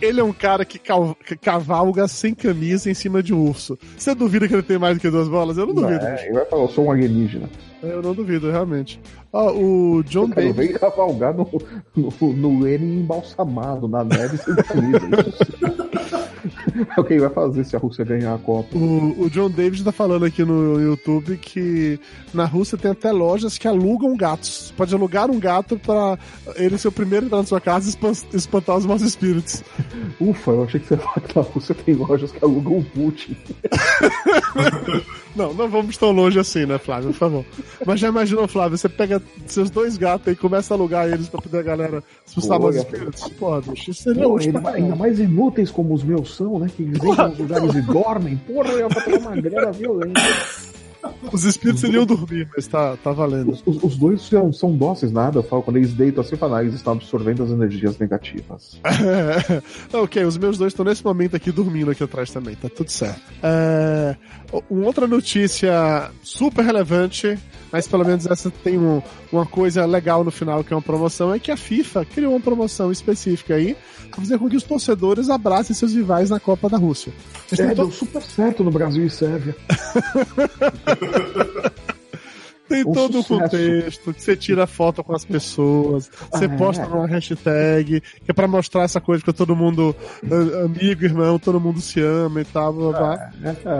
ele 0.00 0.20
é 0.20 0.24
um 0.24 0.32
cara 0.32 0.64
que, 0.64 0.80
cavalga 1.40 2.06
sem 2.06 2.32
camisa 2.32 2.90
em 2.90 2.94
cima 2.94 3.22
de 3.22 3.34
um 3.34 3.48
urso. 3.48 3.76
Você 3.96 4.14
duvida 4.14 4.46
que 4.46 4.54
ele 4.54 4.62
tem 4.62 4.78
mais 4.78 4.96
do 4.96 5.00
que 5.00 5.10
duas 5.10 5.28
bolas? 5.28 5.58
Eu 5.58 5.66
não 5.66 5.74
duvido. 5.74 6.04
É, 6.04 6.26
ele 6.26 6.34
vai 6.34 6.44
falar, 6.44 6.62
eu 6.62 6.68
sou 6.68 6.84
um 6.84 6.92
alienígena. 6.92 7.48
Eu 7.84 8.02
não 8.02 8.14
duvido, 8.14 8.50
realmente. 8.50 9.00
Ó, 9.32 9.52
o 9.52 10.02
John 10.04 10.28
Cara, 10.30 10.46
Davis. 10.52 10.56
vem 10.68 10.78
cavalgar 10.78 11.34
no, 11.34 11.48
no, 11.96 12.32
no 12.32 12.60
Lenin 12.62 13.00
embalsamado, 13.00 13.88
na 13.88 14.04
neve 14.04 14.36
sem 14.38 14.54
camisa. 14.54 15.00
o 16.96 17.04
que 17.04 17.14
ele 17.14 17.20
vai 17.22 17.30
fazer 17.30 17.64
se 17.64 17.74
a 17.74 17.78
Rússia 17.78 18.04
ganhar 18.04 18.34
a 18.34 18.38
Copa. 18.38 18.76
O, 18.76 19.22
o 19.24 19.30
John 19.30 19.50
Davis 19.50 19.82
tá 19.82 19.90
falando 19.92 20.24
aqui 20.24 20.44
no 20.44 20.80
YouTube 20.80 21.36
que 21.38 21.98
na 22.32 22.44
Rússia 22.44 22.78
tem 22.78 22.90
até 22.92 23.10
lojas 23.10 23.58
que 23.58 23.66
alugam 23.66 24.16
gatos. 24.16 24.68
Você 24.68 24.74
pode 24.74 24.94
alugar 24.94 25.30
um 25.30 25.40
gato 25.40 25.76
pra 25.78 26.16
ele 26.56 26.78
ser 26.78 26.88
o 26.88 26.92
primeiro 26.92 27.24
a 27.24 27.26
entrar 27.26 27.38
na 27.38 27.44
sua 27.46 27.60
casa 27.60 27.86
e 27.86 27.90
espan- 27.90 28.12
espantar 28.32 28.76
os 28.76 28.86
maus 28.86 29.02
espíritos. 29.02 29.64
Ufa, 30.20 30.50
eu 30.52 30.62
achei 30.64 30.78
que 30.80 30.86
você 30.86 30.94
ia 30.94 31.00
falar 31.00 31.20
que 31.20 31.36
na 31.36 31.42
Rússia 31.42 31.74
tem 31.74 31.94
lojas 31.94 32.30
que 32.30 32.44
alugam 32.44 32.78
o 32.78 32.84
Putin. 32.84 33.36
Não, 35.34 35.52
não 35.52 35.68
vamos 35.68 35.96
tão 35.96 36.12
longe 36.12 36.38
assim, 36.38 36.64
né, 36.64 36.78
Flávio, 36.78 37.10
por 37.10 37.16
favor. 37.18 37.44
Mas 37.84 37.98
já 37.98 38.08
imaginou, 38.08 38.46
Flávio, 38.46 38.78
você 38.78 38.88
pega 38.88 39.20
seus 39.46 39.68
dois 39.68 39.96
gatos 39.96 40.32
e 40.32 40.36
começa 40.36 40.72
a 40.72 40.76
alugar 40.76 41.08
eles 41.08 41.28
pra 41.28 41.40
poder 41.42 41.58
a 41.58 41.62
galera 41.62 42.04
expulsar 42.26 42.60
maus 42.60 42.76
Olha. 42.76 42.82
espíritos? 42.82 43.28
Porra, 43.30 43.60
bicho, 43.62 43.90
isso 43.90 44.02
seria 44.04 44.22
Pô, 44.24 44.34
útil 44.34 44.48
ainda, 44.48 44.60
mais- 44.60 44.76
ainda 44.76 44.96
mais 44.96 45.18
inúteis 45.18 45.70
como 45.70 45.92
os 45.92 46.04
meus 46.04 46.36
são, 46.36 46.58
né? 46.60 46.68
Que 46.74 46.82
eles 46.84 47.02
entram 47.02 47.28
nos 47.30 47.38
lugares 47.38 47.74
e 47.74 47.82
dormem. 47.82 48.36
Porra, 48.46 48.68
eu 48.70 48.78
ia 48.78 48.88
pra 48.88 49.00
ter 49.02 49.18
uma 49.18 49.36
grana 49.36 49.72
violenta. 49.72 50.20
Os 51.32 51.44
espíritos 51.44 51.82
iriam 51.84 52.04
dormir, 52.06 52.48
mas 52.56 52.66
tá, 52.66 52.96
tá 52.96 53.12
valendo. 53.12 53.52
Os, 53.52 53.62
os- 53.66 53.82
os 53.82 53.96
dois 53.96 54.22
são, 54.22 54.52
são 54.52 54.76
dóceis, 54.76 55.10
nada. 55.12 55.38
Eu 55.38 55.42
falo, 55.42 55.62
quando 55.62 55.76
eles 55.76 55.92
deitam 55.92 56.22
assim, 56.22 56.36
falam, 56.36 56.56
ah, 56.56 56.62
eles 56.62 56.74
estão 56.74 56.92
absorvendo 56.94 57.42
as 57.42 57.50
energias 57.50 57.98
negativas. 57.98 58.80
ok, 59.92 60.24
os 60.24 60.36
meus 60.38 60.58
dois 60.58 60.72
estão 60.72 60.84
nesse 60.84 61.04
momento 61.04 61.36
aqui 61.36 61.50
dormindo 61.52 61.90
aqui 61.90 62.02
atrás 62.02 62.30
também, 62.30 62.54
tá 62.54 62.68
tudo 62.68 62.90
certo. 62.90 63.20
É, 63.42 64.16
uma 64.70 64.86
outra 64.86 65.06
notícia 65.06 66.10
super 66.22 66.64
relevante, 66.64 67.38
mas 67.74 67.88
pelo 67.88 68.04
menos 68.04 68.24
essa 68.24 68.52
tem 68.62 68.78
um- 68.78 69.02
uma 69.32 69.44
coisa 69.44 69.84
legal 69.84 70.22
no 70.22 70.30
final, 70.30 70.62
que 70.62 70.72
é 70.72 70.76
uma 70.76 70.82
promoção, 70.82 71.34
é 71.34 71.40
que 71.40 71.50
a 71.50 71.56
FIFA 71.56 72.04
criou 72.04 72.32
uma 72.32 72.38
promoção 72.40 72.92
específica 72.92 73.56
aí 73.56 73.76
pra 74.12 74.20
fazer 74.20 74.38
com 74.38 74.48
que 74.48 74.56
os 74.56 74.62
torcedores 74.62 75.28
abracem 75.28 75.74
seus 75.74 75.92
rivais 75.92 76.30
na 76.30 76.38
Copa 76.38 76.68
da 76.68 76.78
Rússia. 76.78 77.12
É, 77.58 77.74
deu 77.74 77.90
super 77.90 78.22
certo 78.22 78.62
no 78.62 78.70
Brasil 78.70 79.04
e 79.04 79.10
Sérvia. 79.10 79.56
Tem 82.68 82.82
Um 82.86 82.92
todo 82.92 83.18
o 83.18 83.22
sucesso. 83.22 83.40
contexto, 83.50 84.14
que 84.14 84.22
você 84.22 84.36
tira 84.36 84.66
foto 84.66 85.04
com 85.04 85.14
as 85.14 85.24
pessoas, 85.24 86.10
você 86.32 86.46
Ah, 86.46 86.56
posta 86.56 86.82
é. 86.84 86.88
numa 86.88 87.06
hashtag, 87.06 88.00
que 88.00 88.30
é 88.30 88.32
pra 88.32 88.48
mostrar 88.48 88.82
essa 88.84 89.00
coisa 89.00 89.22
que 89.22 89.32
todo 89.32 89.54
mundo, 89.54 89.94
amigo, 90.64 91.04
irmão, 91.04 91.38
todo 91.38 91.60
mundo 91.60 91.80
se 91.80 92.00
ama 92.00 92.40
e 92.40 92.44
tal, 92.44 92.72
blá, 92.72 92.90
blá, 92.90 93.00
blá. 93.00 93.30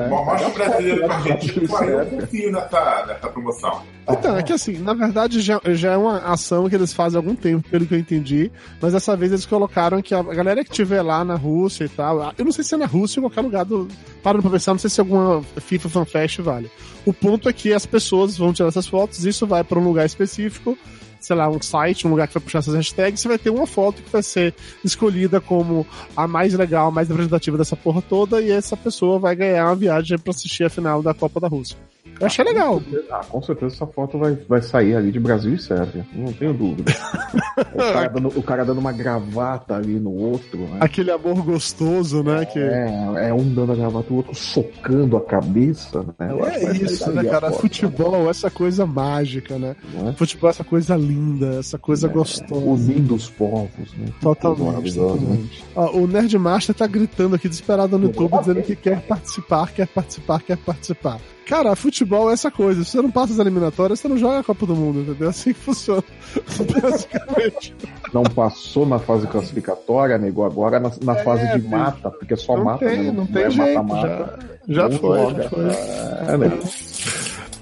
É, 0.05 0.09
Bom, 0.09 0.25
Mostra 0.25 0.49
o 0.49 0.53
brasileiro 0.53 1.01
com 1.01 1.13
a 1.13 1.19
Brasil 1.19 1.33
Argentina, 1.35 1.65
e 1.65 1.69
pô, 1.69 1.85
eu 1.85 2.07
confio 2.07 2.53
nessa, 2.53 3.07
nessa 3.07 3.29
promoção. 3.29 3.83
Então, 4.09 4.37
é 4.37 4.43
que 4.43 4.53
assim, 4.53 4.79
na 4.79 4.93
verdade 4.93 5.41
já, 5.41 5.59
já 5.73 5.93
é 5.93 5.97
uma 5.97 6.19
ação 6.19 6.69
que 6.69 6.75
eles 6.75 6.93
fazem 6.93 7.17
há 7.19 7.21
algum 7.23 7.35
tempo, 7.35 7.67
pelo 7.71 7.87
que 7.87 7.95
eu 7.95 7.99
entendi, 7.99 8.51
mas 8.81 8.93
dessa 8.93 9.17
vez 9.17 9.33
eles 9.33 9.47
colocaram 9.47 10.03
que 10.03 10.15
a 10.15 10.23
galera 10.23 10.63
que 10.63 10.71
estiver 10.71 11.01
lá 11.01 11.25
na 11.25 11.37
Rússia 11.37 11.85
e 11.85 11.89
tal, 11.89 12.33
eu 12.37 12.45
não 12.45 12.53
sei 12.53 12.63
se 12.65 12.75
é 12.75 12.79
na 12.79 12.87
Rússia 12.87 13.19
ou 13.21 13.27
em 13.27 13.31
qualquer 13.31 13.41
lugar 13.47 13.65
do. 13.65 13.89
Parando 14.23 14.43
pra 14.43 14.51
pensar, 14.53 14.73
não 14.73 14.79
sei 14.79 14.91
se 14.91 15.01
alguma 15.01 15.43
FIFA 15.57 15.89
Fan 15.89 16.05
Fest 16.05 16.39
vale. 16.41 16.71
O 17.07 17.13
ponto 17.13 17.49
é 17.49 17.53
que 17.53 17.73
as 17.73 17.85
pessoas 17.85 18.37
vão 18.37 18.53
tirar 18.53 18.71
essas 18.75 18.87
fotos, 18.87 19.25
isso 19.25 19.47
vai 19.47 19.63
pra 19.63 19.79
um 19.79 19.85
lugar 19.85 20.05
específico, 20.05 20.77
sei 21.21 21.37
lá, 21.37 21.49
um 21.49 21.61
site, 21.61 22.07
um 22.07 22.11
lugar 22.11 22.29
que 22.29 22.35
vai 22.35 22.43
puxar 22.43 22.59
essas 22.59 22.75
hashtags, 22.75 23.21
você 23.21 23.29
vai 23.29 23.39
ter 23.39 23.51
uma 23.51 23.67
foto 23.67 24.03
que 24.03 24.11
vai 24.11 24.23
ser 24.23 24.55
escolhida 24.85 25.41
como 25.41 25.87
a 26.17 26.27
mais 26.27 26.53
legal, 26.55 26.89
a 26.89 26.91
mais 26.91 27.09
representativa 27.09 27.57
dessa 27.57 27.77
porra 27.77 28.03
toda, 28.03 28.43
e 28.43 28.51
essa 28.51 28.77
pessoa 28.77 29.19
vai 29.19 29.35
ganhar 29.35 29.67
uma 29.67 29.77
viagem 29.77 30.19
pra 30.19 30.31
assistir 30.31 30.65
a 30.65 30.71
final 30.71 31.03
da 31.03 31.15
Copa 31.15 31.41
da 31.41 31.49
Rússia. 31.49 31.77
Eu 32.21 32.27
achei 32.27 32.45
legal. 32.45 32.83
Ah, 33.11 33.21
com 33.29 33.43
certeza 33.43 33.75
essa 33.75 33.87
foto 33.87 34.19
vai, 34.19 34.39
vai 34.49 34.63
sair 34.63 34.95
ali 34.95 35.11
de 35.11 35.21
Brasil 35.21 35.55
e 35.55 35.59
Sérvia. 35.59 36.07
Não 36.13 36.33
tenho 36.33 36.53
dúvida. 36.53 36.93
o, 37.75 37.79
cara 37.79 38.09
dando, 38.09 38.29
o 38.29 38.43
cara 38.43 38.65
dando 38.65 38.79
uma 38.79 38.93
gravata 38.93 39.75
ali 39.75 39.99
no 39.99 40.13
outro, 40.13 40.59
né? 40.59 40.79
Aquele 40.81 41.11
amor 41.11 41.43
gostoso, 41.43 42.23
né? 42.23 42.45
Que... 42.45 42.59
É, 42.59 43.29
é 43.29 43.35
um 43.35 43.53
dando 43.53 43.73
a 43.73 43.77
gravata, 43.77 44.13
o 44.13 44.17
outro 44.17 44.35
socando 44.35 45.17
a 45.17 45.21
cabeça, 45.21 46.05
né? 46.19 46.29
É 46.55 46.73
isso, 46.77 47.11
né, 47.11 47.25
cara? 47.25 47.51
foto, 47.51 47.61
Futebol, 47.63 48.31
essa 48.31 48.51
coisa 48.51 48.87
mágica, 48.87 49.59
né? 49.59 49.77
né? 49.93 50.15
Futebol, 50.17 50.51
essa 50.51 50.65
coisa 50.65 50.97
linda, 50.97 51.59
essa 51.59 51.79
coisa 51.79 52.09
gostosa. 52.09 52.55
Unindo 52.65 53.15
os 53.15 53.29
povos, 53.29 53.93
né? 53.97 54.07
Totalmente, 54.21 54.63
Maravilhoso, 54.65 55.15
né? 55.15 55.21
totalmente. 55.21 55.65
Ó, 55.75 55.91
o 55.99 56.07
Nerdmaster 56.07 56.75
tá 56.75 56.87
gritando 56.87 57.37
aqui 57.37 57.49
desesperado 57.49 57.99
no 57.99 58.07
YouTube, 58.07 58.39
dizendo 58.39 58.63
que 58.63 58.77
quer 58.77 59.01
participar, 59.03 59.73
quer 59.73 59.87
participar, 59.89 60.43
quer 60.43 60.57
participar. 60.57 61.21
Cara, 61.47 61.77
futebol 61.77 62.31
é 62.31 62.33
essa 62.35 62.51
coisa. 62.51 62.83
Se 62.85 62.91
você 62.93 63.03
não 63.03 63.11
passa 63.11 63.33
as 63.35 63.39
eliminatórias, 63.39 64.01
você 64.01 64.09
não 64.09 64.17
joga 64.17 64.39
a 64.41 64.45
Copa 64.45 64.65
do 64.67 64.75
Mundo, 64.75 65.01
entendeu? 65.01 65.29
Assim 65.29 65.53
que 65.53 65.61
funciona. 65.61 66.03
Basicamente. 66.83 67.75
Não 68.13 68.23
passou 68.23 68.87
na 68.87 68.99
fase 68.99 69.27
classificatória, 69.27 70.17
negou 70.19 70.45
agora 70.47 70.81
na, 70.81 70.91
na 71.03 71.15
fase 71.17 71.47
de 71.59 71.69
mata, 71.69 72.11
porque 72.11 72.37
só 72.37 72.57
Não 72.57 72.65
mata, 72.65 72.87
tem, 72.87 73.05
né? 73.05 73.13
não 73.13 73.27
tem 73.27 73.43
é 73.45 73.51
jeito. 73.51 73.83
mata-mata. 73.85 74.39
Já, 74.67 74.75
já 74.75 74.89
Não 74.89 74.99
foi, 74.99 75.19
joga. 75.19 75.43
já 75.43 75.49
foi. 75.51 75.65
É, 75.65 76.37
né? 76.39 76.59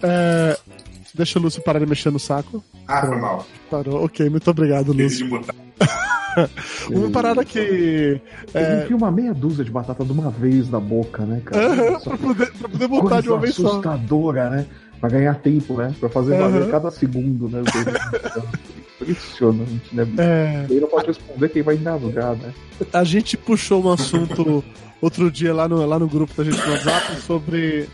É, 0.03 0.57
deixa 1.15 1.39
o 1.39 1.43
Lúcio 1.43 1.63
parar 1.63 1.79
de 1.81 1.87
mexer 1.87 2.11
no 2.11 2.19
saco. 2.19 2.63
Ah, 2.87 3.07
foi 3.07 3.17
mal. 3.17 3.47
Parou. 3.71 4.05
Ok, 4.05 4.29
muito 4.31 4.51
obrigado, 4.51 4.93
Lúcio. 4.93 5.29
Uma 6.91 7.11
parada 7.11 7.45
que. 7.45 7.59
Ele 7.59 8.21
É, 8.55 8.83
enfia 8.85 8.97
uma 8.97 9.11
meia 9.11 9.35
dúzia 9.35 9.65
de 9.65 9.71
batata 9.71 10.05
de 10.05 10.13
uma 10.13 10.31
vez 10.31 10.71
na 10.71 10.81
boca, 10.81 11.25
né, 11.25 11.43
cara? 11.45 11.99
Só 12.01 12.11
pra, 12.11 12.19
poder, 12.19 12.53
pra 12.53 12.69
poder 12.69 12.89
botar 12.89 13.21
de 13.21 13.29
uma 13.29 13.39
vez 13.39 13.55
só. 13.55 13.69
assustadora, 13.69 14.49
né? 14.51 14.67
Pra 15.01 15.11
ganhar 15.11 15.35
tempo, 15.35 15.77
né? 15.77 15.95
Pra 15.99 16.09
fazer 16.09 16.39
valer 16.39 16.71
cada 16.71 16.91
segundo, 16.91 17.49
né? 17.49 17.63
Impressionante, 19.01 19.83
né? 19.93 20.07
É, 20.17 20.67
Ele 20.71 20.81
não 20.81 20.89
pode 20.89 21.09
responder 21.09 21.49
quem 21.49 21.63
vai 21.63 21.75
engasgar, 21.75 22.37
né? 22.37 22.53
a 22.93 23.05
gente 23.05 23.37
puxou 23.37 23.85
um 23.85 23.93
assunto 23.93 24.63
outro 25.03 25.31
dia 25.31 25.53
lá 25.53 25.69
no, 25.69 25.85
lá 25.85 25.99
no 25.99 26.07
grupo 26.07 26.33
da 26.35 26.49
gente 26.49 26.65
no 26.65 26.73
WhatsApp 26.73 27.21
sobre. 27.23 27.89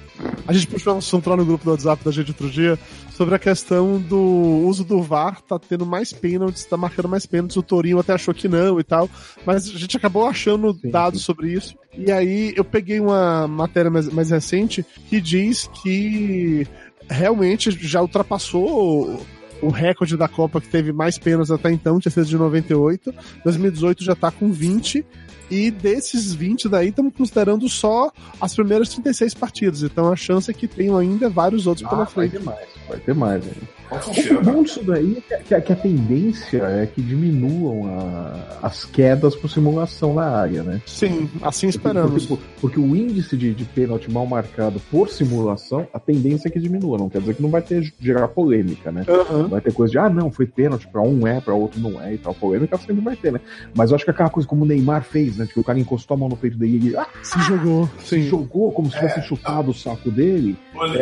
A 0.47 0.53
gente 0.53 0.67
puxou 0.67 0.95
um 0.95 0.99
assunto 0.99 1.29
lá 1.31 1.37
no 1.37 1.45
grupo 1.45 1.65
do 1.65 1.71
WhatsApp 1.71 2.05
da 2.05 2.11
gente 2.11 2.31
outro 2.31 2.51
dia 2.51 2.79
sobre 3.13 3.35
a 3.35 3.39
questão 3.39 3.99
do 3.99 4.19
uso 4.19 4.85
do 4.85 5.03
VAR, 5.03 5.41
tá 5.41 5.59
tendo 5.59 5.87
mais 5.87 6.13
pênaltis, 6.13 6.65
tá 6.65 6.77
marcando 6.77 7.09
mais 7.09 7.27
pênaltis, 7.27 7.57
o 7.57 7.63
Torinho 7.63 7.99
até 7.99 8.13
achou 8.13 8.33
que 8.33 8.47
não 8.47 8.79
e 8.79 8.85
tal, 8.85 9.09
mas 9.45 9.69
a 9.69 9.79
gente 9.79 9.97
acabou 9.97 10.27
achando 10.27 10.73
Sim, 10.75 10.91
dados 10.91 11.21
sim. 11.21 11.27
sobre 11.27 11.53
isso. 11.53 11.75
E 11.97 12.13
aí 12.13 12.53
eu 12.57 12.65
peguei 12.65 13.01
uma 13.01 13.49
matéria 13.49 13.91
mais, 13.91 14.09
mais 14.09 14.31
recente 14.31 14.85
que 15.09 15.21
diz 15.21 15.69
que 15.83 16.67
realmente 17.09 17.71
já 17.71 18.01
ultrapassou 18.03 19.21
o, 19.63 19.71
recorde 19.71 20.17
da 20.17 20.29
Copa 20.29 20.61
que 20.61 20.69
teve 20.69 20.93
mais 20.93 21.19
pênaltis 21.19 21.51
até 21.51 21.73
então, 21.73 21.99
tinha 21.99 22.13
sido 22.13 22.27
de 22.27 22.37
98. 22.37 23.13
2018 23.45 24.05
já 24.05 24.15
tá 24.15 24.31
com 24.31 24.53
20. 24.53 25.05
E 25.51 25.71
desses 25.71 26.35
20 26.35 26.69
daí, 26.69 26.89
estamos 26.89 27.13
considerando 27.17 27.69
só 27.69 28.13
as 28.41 28.55
primeiras 28.55 28.91
36 28.91 29.35
partidas. 29.35 29.83
Então 29.83 30.13
a 30.13 30.17
chance 30.17 30.51
é 30.51 30.55
que 30.55 30.69
tenham 30.69 30.97
ainda 30.97 31.29
vários 31.31 31.67
outros 31.67 31.89
pela 31.89 32.03
Ah, 32.03 32.05
vai 32.05 32.13
frente. 32.29 32.33
ter 32.33 32.41
mais, 32.45 32.69
vai 32.89 32.99
ter 32.99 33.15
mais. 33.15 33.45
Né? 33.45 33.53
O 33.91 34.43
bom 34.43 34.63
disso 34.63 34.83
daí 34.85 35.17
é 35.31 35.39
que, 35.39 35.45
que- 35.45 35.61
que 35.61 35.73
a 35.73 35.77
tendência 35.77 36.59
é 36.63 36.87
que 36.87 37.01
diminuam 37.01 37.87
a- 37.89 38.59
as 38.67 38.85
quedas 38.85 39.35
por 39.35 39.49
simulação 39.49 40.15
na 40.15 40.25
área, 40.29 40.63
né? 40.63 40.81
Sim, 40.87 41.29
assim 41.43 41.69
esperamos. 41.69 42.27
Porque, 42.27 42.45
porque 42.61 42.81
o 42.81 42.95
índice 42.95 43.37
de, 43.37 43.55
de 43.55 43.65
pênalti 43.65 44.11
mal 44.11 44.27
marcado 44.27 44.81
por 44.91 45.09
simulação, 45.09 45.87
a 45.93 45.99
tendência 45.99 46.49
é 46.49 46.51
que 46.51 46.59
diminua. 46.61 46.99
Não 46.99 47.09
quer 47.09 47.21
dizer 47.21 47.35
que 47.35 47.43
não 47.43 47.51
vai 47.51 47.63
ter 47.63 47.93
gerar 48.01 48.29
polêmica, 48.29 48.93
né? 48.93 49.05
Aham. 49.09 49.49
Vai 49.49 49.61
ter 49.61 49.73
coisa 49.73 49.91
de, 49.93 49.99
ah, 49.99 50.09
não, 50.11 50.31
foi 50.31 50.47
pênalti, 50.47 50.87
pra 50.89 51.01
um 51.01 51.27
é, 51.27 51.41
pra 51.41 51.55
outro 51.55 51.81
não 51.81 52.01
é 52.03 52.15
e 52.15 52.19
tal. 52.19 52.35
Polêmica 52.35 52.77
sempre 52.79 53.01
vai 53.01 53.17
ter, 53.17 53.33
né? 53.33 53.41
Mas 53.75 53.91
eu 53.91 53.97
acho 53.97 54.05
que 54.05 54.11
aquela 54.11 54.31
coisa 54.31 54.49
como 54.49 54.65
o 54.65 54.67
Neymar 54.67 55.03
fez, 55.03 55.37
né? 55.37 55.47
Que 55.51 55.59
o 55.59 55.65
cara 55.65 55.79
encostou 55.79 56.15
a 56.15 56.19
mão 56.19 56.29
no 56.29 56.37
peito 56.37 56.57
dele 56.59 56.79
e 56.83 56.89
ele 56.89 56.97
ah, 56.97 57.07
Se 57.23 57.39
jogou. 57.41 57.89
se 58.01 58.17
Sim. 58.17 58.23
jogou 58.23 58.71
como 58.73 58.91
se 58.91 58.97
tivesse 58.99 59.23
chutado 59.23 59.71
o 59.71 59.75
saco 59.75 60.11
dele. 60.11 60.57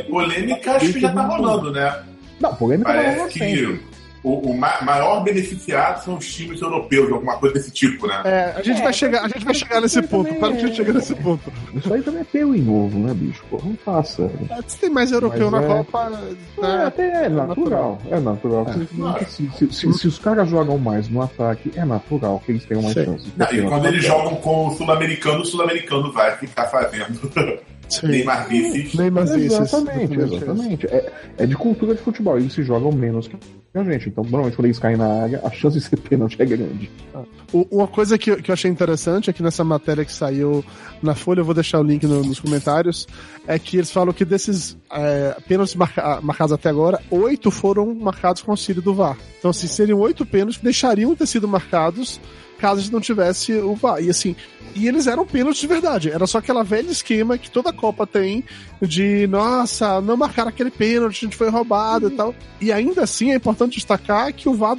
Polêmica 0.08 0.72
acho 0.76 0.92
que 0.92 1.00
já 1.00 1.12
tá 1.12 1.22
rolando, 1.26 1.72
né? 1.72 1.92
Não, 2.40 2.54
polêmica 2.54 2.92
Parece 2.92 3.38
sempre. 3.38 3.56
que 3.56 3.96
o, 4.22 4.50
o 4.50 4.58
ma- 4.58 4.80
maior 4.82 5.22
beneficiado 5.22 6.02
são 6.04 6.16
os 6.16 6.34
times 6.34 6.60
europeus, 6.60 7.12
alguma 7.12 7.36
coisa 7.38 7.54
desse 7.54 7.70
tipo, 7.70 8.08
né? 8.08 8.22
É, 8.24 8.54
a 8.56 8.62
gente 8.62 8.82
vai 8.82 8.92
chegar, 8.92 9.24
a 9.24 9.28
gente 9.28 9.44
vai 9.44 9.54
chegar 9.54 9.80
nesse 9.80 10.02
ponto. 10.02 10.34
Para 10.34 10.48
que 10.52 10.56
a 10.56 10.66
gente 10.66 10.74
chegar 10.76 10.92
nesse 10.94 11.14
ponto. 11.14 11.52
Isso 11.72 11.94
aí 11.94 12.02
também 12.02 12.22
é 12.22 12.24
pelo 12.24 12.56
em 12.56 12.68
ovo, 12.68 12.98
né, 12.98 13.14
bicho? 13.14 13.44
Pô, 13.48 13.60
não 13.64 13.76
faça. 13.76 14.28
É, 14.50 14.58
Se 14.66 14.78
tem 14.80 14.90
mais 14.90 15.12
europeu 15.12 15.48
Mas 15.48 15.60
na 15.60 15.66
é- 15.66 15.76
Copa, 15.76 16.12
É, 16.58 16.60
né? 16.62 16.84
até 16.86 17.24
é 17.26 17.28
natural. 17.28 17.98
É 18.10 18.18
natural. 18.18 18.66
Se, 19.28 19.48
se- 19.50 19.72
se- 19.72 19.92
se 19.92 20.08
os 20.08 20.18
caras 20.18 20.48
jogam 20.48 20.76
mais 20.76 21.08
no 21.08 21.22
ataque, 21.22 21.70
é 21.76 21.84
natural 21.84 22.42
que 22.44 22.50
eles 22.50 22.64
tenham 22.64 22.82
mais 22.82 22.94
chances. 22.94 23.28
Não, 23.36 23.46
e 23.52 23.62
quando 23.62 23.86
eles 23.86 24.04
jogam 24.04 24.34
com 24.36 24.66
o 24.66 24.70
sul-americano, 24.72 25.42
o 25.42 25.46
sul-americano 25.46 26.12
vai 26.12 26.36
ficar 26.36 26.64
fazendo 26.64 27.30
Sim. 27.88 28.08
Neymar 28.08 28.48
vices. 28.48 28.94
Neymar. 28.94 29.24
Exatamente, 29.24 30.18
exatamente. 30.18 30.86
É, 30.86 31.12
é 31.38 31.46
de 31.46 31.54
cultura 31.56 31.94
de 31.94 32.00
futebol. 32.02 32.36
Eles 32.38 32.52
se 32.52 32.62
jogam 32.62 32.90
menos 32.92 33.28
que 33.28 33.36
a 33.74 33.84
gente. 33.84 34.08
Então, 34.08 34.24
normalmente, 34.24 34.56
quando 34.56 34.66
eles 34.66 34.78
caem 34.78 34.96
na 34.96 35.06
área, 35.22 35.40
a 35.44 35.50
chance 35.50 35.78
de 35.78 35.84
ser 35.84 35.96
pênalti 35.98 36.36
é 36.40 36.44
grande. 36.46 36.90
Uma 37.52 37.86
coisa 37.86 38.18
que, 38.18 38.30
eu- 38.30 38.36
que 38.42 38.50
eu 38.50 38.52
achei 38.54 38.70
interessante 38.70 39.30
aqui 39.30 39.42
nessa 39.42 39.62
matéria 39.62 40.04
que 40.04 40.12
saiu 40.12 40.64
na 41.02 41.14
Folha, 41.14 41.40
eu 41.40 41.44
vou 41.44 41.54
deixar 41.54 41.78
o 41.78 41.82
link 41.82 42.04
no- 42.06 42.24
nos 42.24 42.40
comentários, 42.40 43.06
é 43.46 43.58
que 43.58 43.76
eles 43.76 43.90
falam 43.90 44.12
que 44.12 44.24
desses 44.24 44.76
é, 44.92 45.36
pênaltis 45.46 45.74
marca- 45.76 46.20
marcados 46.22 46.52
até 46.52 46.68
agora, 46.68 47.00
oito 47.10 47.50
foram 47.50 47.94
marcados 47.94 48.42
com 48.42 48.50
auxílio 48.50 48.82
do 48.82 48.94
VAR. 48.94 49.16
Então, 49.38 49.50
assim, 49.50 49.66
seriam 49.68 50.00
oito 50.00 50.24
pênaltis 50.26 50.56
que 50.58 50.64
deixariam 50.64 51.10
de 51.12 51.18
ter 51.18 51.26
sido 51.26 51.46
marcados 51.46 52.20
caso 52.56 52.80
a 52.80 52.82
gente 52.82 52.92
não 52.92 53.00
tivesse 53.00 53.52
o 53.52 53.74
VAR. 53.74 54.02
E 54.02 54.10
assim, 54.10 54.34
e 54.74 54.86
eles 54.86 55.06
eram 55.06 55.26
pênaltis 55.26 55.60
de 55.60 55.66
verdade. 55.66 56.10
Era 56.10 56.26
só 56.26 56.38
aquela 56.38 56.62
velha 56.62 56.90
esquema 56.90 57.38
que 57.38 57.50
toda 57.50 57.72
Copa 57.72 58.06
tem 58.06 58.44
de, 58.80 59.26
nossa, 59.26 60.00
não 60.00 60.16
marcaram 60.16 60.48
aquele 60.48 60.70
pênalti, 60.70 61.24
a 61.24 61.26
gente 61.26 61.36
foi 61.36 61.48
roubado 61.48 62.08
e 62.08 62.10
tal. 62.10 62.34
E 62.60 62.72
ainda 62.72 63.02
assim 63.02 63.32
é 63.32 63.36
importante 63.36 63.76
destacar 63.76 64.32
que 64.32 64.48
o 64.48 64.54
VAR 64.54 64.76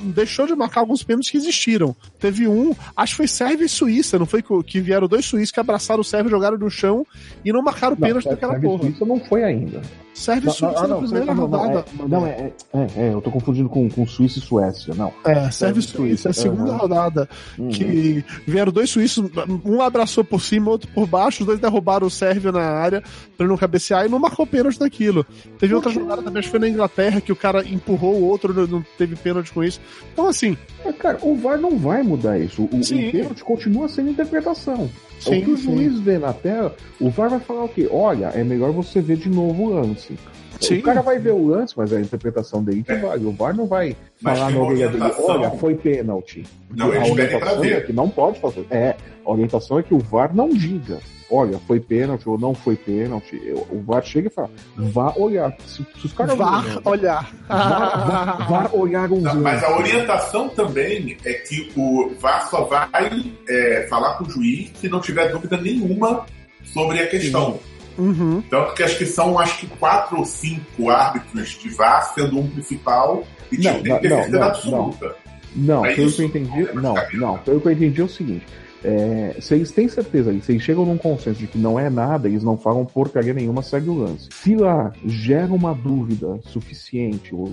deixou 0.00 0.46
de 0.46 0.54
marcar 0.54 0.80
alguns 0.80 1.02
pênaltis 1.02 1.30
que 1.30 1.36
existiram. 1.36 1.94
Teve 2.18 2.48
um, 2.48 2.74
acho 2.96 3.12
que 3.12 3.16
foi 3.16 3.28
Sérvia 3.28 3.66
e 3.66 3.68
Suíça, 3.68 4.18
não 4.18 4.26
foi 4.26 4.42
que, 4.64 4.80
vieram 4.80 5.06
dois 5.06 5.24
suíços 5.24 5.52
que 5.52 5.60
abraçaram 5.60 6.00
o 6.00 6.04
Sérvia, 6.04 6.30
jogaram 6.30 6.58
no 6.58 6.70
chão 6.70 7.06
e 7.44 7.52
não 7.52 7.62
marcaram 7.62 7.94
o 7.94 7.96
pênalti 7.96 8.28
daquela 8.28 8.52
Sérvia 8.52 8.70
porra. 8.70 8.82
Suíça 8.82 9.04
não 9.04 9.20
foi 9.20 9.44
ainda. 9.44 9.80
Sérvia 10.18 10.50
e 10.50 10.52
Suíça 10.52 10.84
ah, 10.84 10.88
na 10.88 10.96
primeira 10.96 11.32
rodada. 11.32 11.84
é, 11.88 12.08
não, 12.08 12.26
é, 12.26 12.30
é, 12.30 12.52
é, 12.74 12.86
é, 12.96 13.14
eu 13.14 13.20
tô 13.20 13.30
confundindo 13.30 13.68
com, 13.68 13.88
com 13.88 14.04
Suíça 14.04 14.40
e 14.40 14.42
Suécia, 14.42 14.94
não. 14.94 15.12
É, 15.24 15.48
Sérvia 15.50 15.78
e 15.78 15.82
Suíça, 15.82 16.28
é 16.28 16.30
a 16.30 16.34
segunda 16.34 16.72
rodada. 16.72 17.28
Uhum. 17.56 17.68
que 17.68 18.24
vieram 18.46 18.72
dois 18.72 18.90
suíços, 18.90 19.30
um 19.64 19.80
abraçou 19.80 20.24
por 20.24 20.40
cima, 20.40 20.70
outro 20.70 20.90
por 20.92 21.06
baixo, 21.06 21.42
os 21.42 21.46
dois 21.46 21.60
derrubaram 21.60 22.06
o 22.06 22.10
Sérvio 22.10 22.50
na 22.50 22.62
área 22.62 23.00
pra 23.00 23.44
ele 23.44 23.48
não 23.48 23.56
cabecear 23.56 24.06
e 24.06 24.08
não 24.08 24.18
marcou 24.18 24.44
pênalti 24.44 24.80
naquilo. 24.80 25.24
Teve 25.58 25.74
outra 25.74 25.92
jogada 25.92 26.20
também, 26.20 26.40
acho 26.40 26.48
que 26.48 26.58
foi 26.58 26.60
na 26.60 26.68
Inglaterra, 26.68 27.20
que 27.20 27.30
o 27.30 27.36
cara 27.36 27.64
empurrou 27.64 28.16
o 28.16 28.24
outro, 28.24 28.66
não 28.66 28.84
teve 28.96 29.14
pênalti 29.14 29.52
com 29.52 29.62
isso. 29.62 29.80
Então, 30.12 30.26
assim. 30.26 30.56
Cara, 30.98 31.18
o 31.22 31.36
VAR 31.36 31.58
não 31.58 31.78
vai 31.78 32.02
mudar 32.08 32.38
isso. 32.38 32.62
O, 32.62 32.64
o 32.64 33.12
pênalti 33.12 33.44
continua 33.44 33.88
sendo 33.88 34.10
interpretação. 34.10 34.88
Sim, 35.20 35.34
é 35.34 35.38
o 35.38 35.44
que 35.44 35.50
o 35.50 35.56
juiz 35.56 35.98
vê 36.00 36.18
na 36.18 36.32
tela, 36.32 36.74
o 37.00 37.10
VAR 37.10 37.30
vai 37.30 37.40
falar 37.40 37.64
o 37.64 37.68
quê? 37.68 37.88
Olha, 37.90 38.26
é 38.26 38.42
melhor 38.42 38.72
você 38.72 39.00
ver 39.00 39.16
de 39.16 39.28
novo 39.28 39.64
o 39.64 39.74
lance. 39.74 40.14
Sim. 40.60 40.78
O 40.78 40.82
cara 40.82 41.02
vai 41.02 41.18
ver 41.18 41.32
o 41.32 41.46
lance, 41.46 41.74
mas 41.76 41.92
a 41.92 42.00
interpretação 42.00 42.62
dele 42.62 42.82
que 42.82 42.94
vale. 42.94 43.24
O 43.24 43.32
VAR 43.32 43.56
não 43.56 43.66
vai 43.66 43.96
mas 44.20 44.38
falar 44.38 44.50
na 44.50 44.60
orelha 44.60 44.88
dele, 44.88 45.12
olha, 45.18 45.50
foi 45.52 45.74
pênalti. 45.74 46.44
Não, 46.74 46.86
a 46.86 47.06
orientação 47.06 47.64
é 47.64 47.80
que 47.80 47.92
não 47.92 48.08
pode 48.08 48.40
fazer. 48.40 48.66
É, 48.70 48.96
a 49.24 49.30
orientação 49.30 49.78
é 49.78 49.82
que 49.82 49.94
o 49.94 49.98
VAR 49.98 50.34
não 50.34 50.48
diga 50.48 50.98
olha, 51.30 51.58
foi 51.66 51.78
pênalti 51.80 52.28
ou 52.28 52.38
não 52.38 52.54
foi 52.54 52.76
pênalti. 52.76 53.36
O 53.70 53.80
VAR 53.82 54.02
chega 54.04 54.28
e 54.28 54.30
fala, 54.30 54.50
vá 54.76 55.12
olhar. 55.16 55.54
Se, 55.66 55.84
se 55.98 56.06
os 56.06 56.12
caras 56.12 56.36
vá 56.36 56.62
olhar. 56.84 57.30
Vá, 57.46 57.96
vá, 57.96 58.32
vá 58.48 58.70
olhar 58.72 59.10
um 59.10 59.20
não, 59.20 59.34
Mas 59.36 59.62
a 59.62 59.76
orientação 59.76 60.48
também 60.48 61.16
é 61.24 61.34
que 61.34 61.72
o 61.76 62.10
VAR 62.18 62.48
só 62.48 62.64
vai 62.64 63.32
é, 63.48 63.86
falar 63.88 64.14
com 64.16 64.24
o 64.24 64.30
juiz 64.30 64.70
se 64.74 64.88
não 64.88 65.00
tiver 65.00 65.30
dúvida 65.30 65.56
nenhuma 65.56 66.26
sobre 66.64 67.00
a 67.00 67.06
questão. 67.06 67.58
Uhum. 67.98 68.42
Tanto 68.48 68.74
que 68.74 68.82
acho 68.82 68.96
que 68.96 69.06
são 69.06 69.38
acho 69.38 69.58
que 69.58 69.66
quatro 69.66 70.18
ou 70.18 70.24
cinco 70.24 70.88
árbitros 70.88 71.50
de 71.50 71.68
VAR, 71.70 72.14
sendo 72.14 72.38
um 72.38 72.48
principal, 72.48 73.24
e 73.50 73.58
não, 73.58 73.82
tem 73.82 73.94
que 73.94 74.00
ter 74.00 74.08
certeza 74.08 74.44
absoluta. 74.44 75.16
Não, 75.56 75.84
é 75.84 75.94
pelo 75.94 76.12
que 76.12 76.22
eu 76.22 76.26
entendi, 76.26 76.68
não, 76.74 76.94
não, 77.14 77.38
pelo 77.38 77.60
que 77.60 77.66
eu 77.66 77.72
entendi 77.72 78.00
é 78.00 78.04
o 78.04 78.08
seguinte 78.08 78.46
é, 78.84 79.36
se 79.40 79.54
eles 79.54 79.72
têm 79.72 79.88
certeza, 79.88 80.32
se 80.40 80.52
eles 80.52 80.62
chegam 80.62 80.84
num 80.84 80.96
consenso 80.96 81.40
de 81.40 81.46
que 81.46 81.58
não 81.58 81.78
é 81.78 81.90
nada, 81.90 82.28
eles 82.28 82.42
não 82.42 82.56
falam 82.56 82.84
porcaria 82.84 83.34
nenhuma, 83.34 83.62
segue 83.62 83.88
o 83.88 83.94
lance. 83.94 84.28
Se 84.30 84.54
lá 84.54 84.92
gera 85.04 85.52
uma 85.52 85.74
dúvida 85.74 86.38
suficiente, 86.44 87.34
ou, 87.34 87.48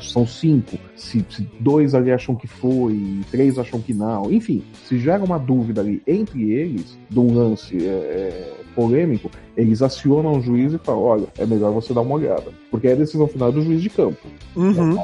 são 0.00 0.26
cinco, 0.26 0.78
se, 0.94 1.24
se, 1.28 1.48
dois 1.58 1.94
ali 1.94 2.12
acham 2.12 2.34
que 2.34 2.46
foi, 2.46 3.20
três 3.30 3.58
acham 3.58 3.80
que 3.80 3.92
não, 3.92 4.30
enfim, 4.30 4.62
se 4.84 4.98
gera 4.98 5.22
uma 5.24 5.38
dúvida 5.38 5.80
ali 5.80 6.02
entre 6.06 6.52
eles, 6.52 6.96
de 7.08 7.18
um 7.18 7.34
lance 7.34 7.76
é, 7.84 7.90
é, 7.90 8.59
polêmico, 8.74 9.30
eles 9.56 9.82
acionam 9.82 10.38
o 10.38 10.42
juiz 10.42 10.72
e 10.72 10.78
falam: 10.78 11.02
olha, 11.02 11.26
é 11.38 11.46
melhor 11.46 11.72
você 11.72 11.92
dar 11.92 12.00
uma 12.00 12.14
olhada. 12.14 12.52
Porque 12.70 12.88
é 12.88 12.92
a 12.92 12.96
decisão 12.96 13.26
final 13.26 13.52
do 13.52 13.62
juiz 13.62 13.82
de 13.82 13.90
campo. 13.90 14.18
Uhum. 14.56 14.96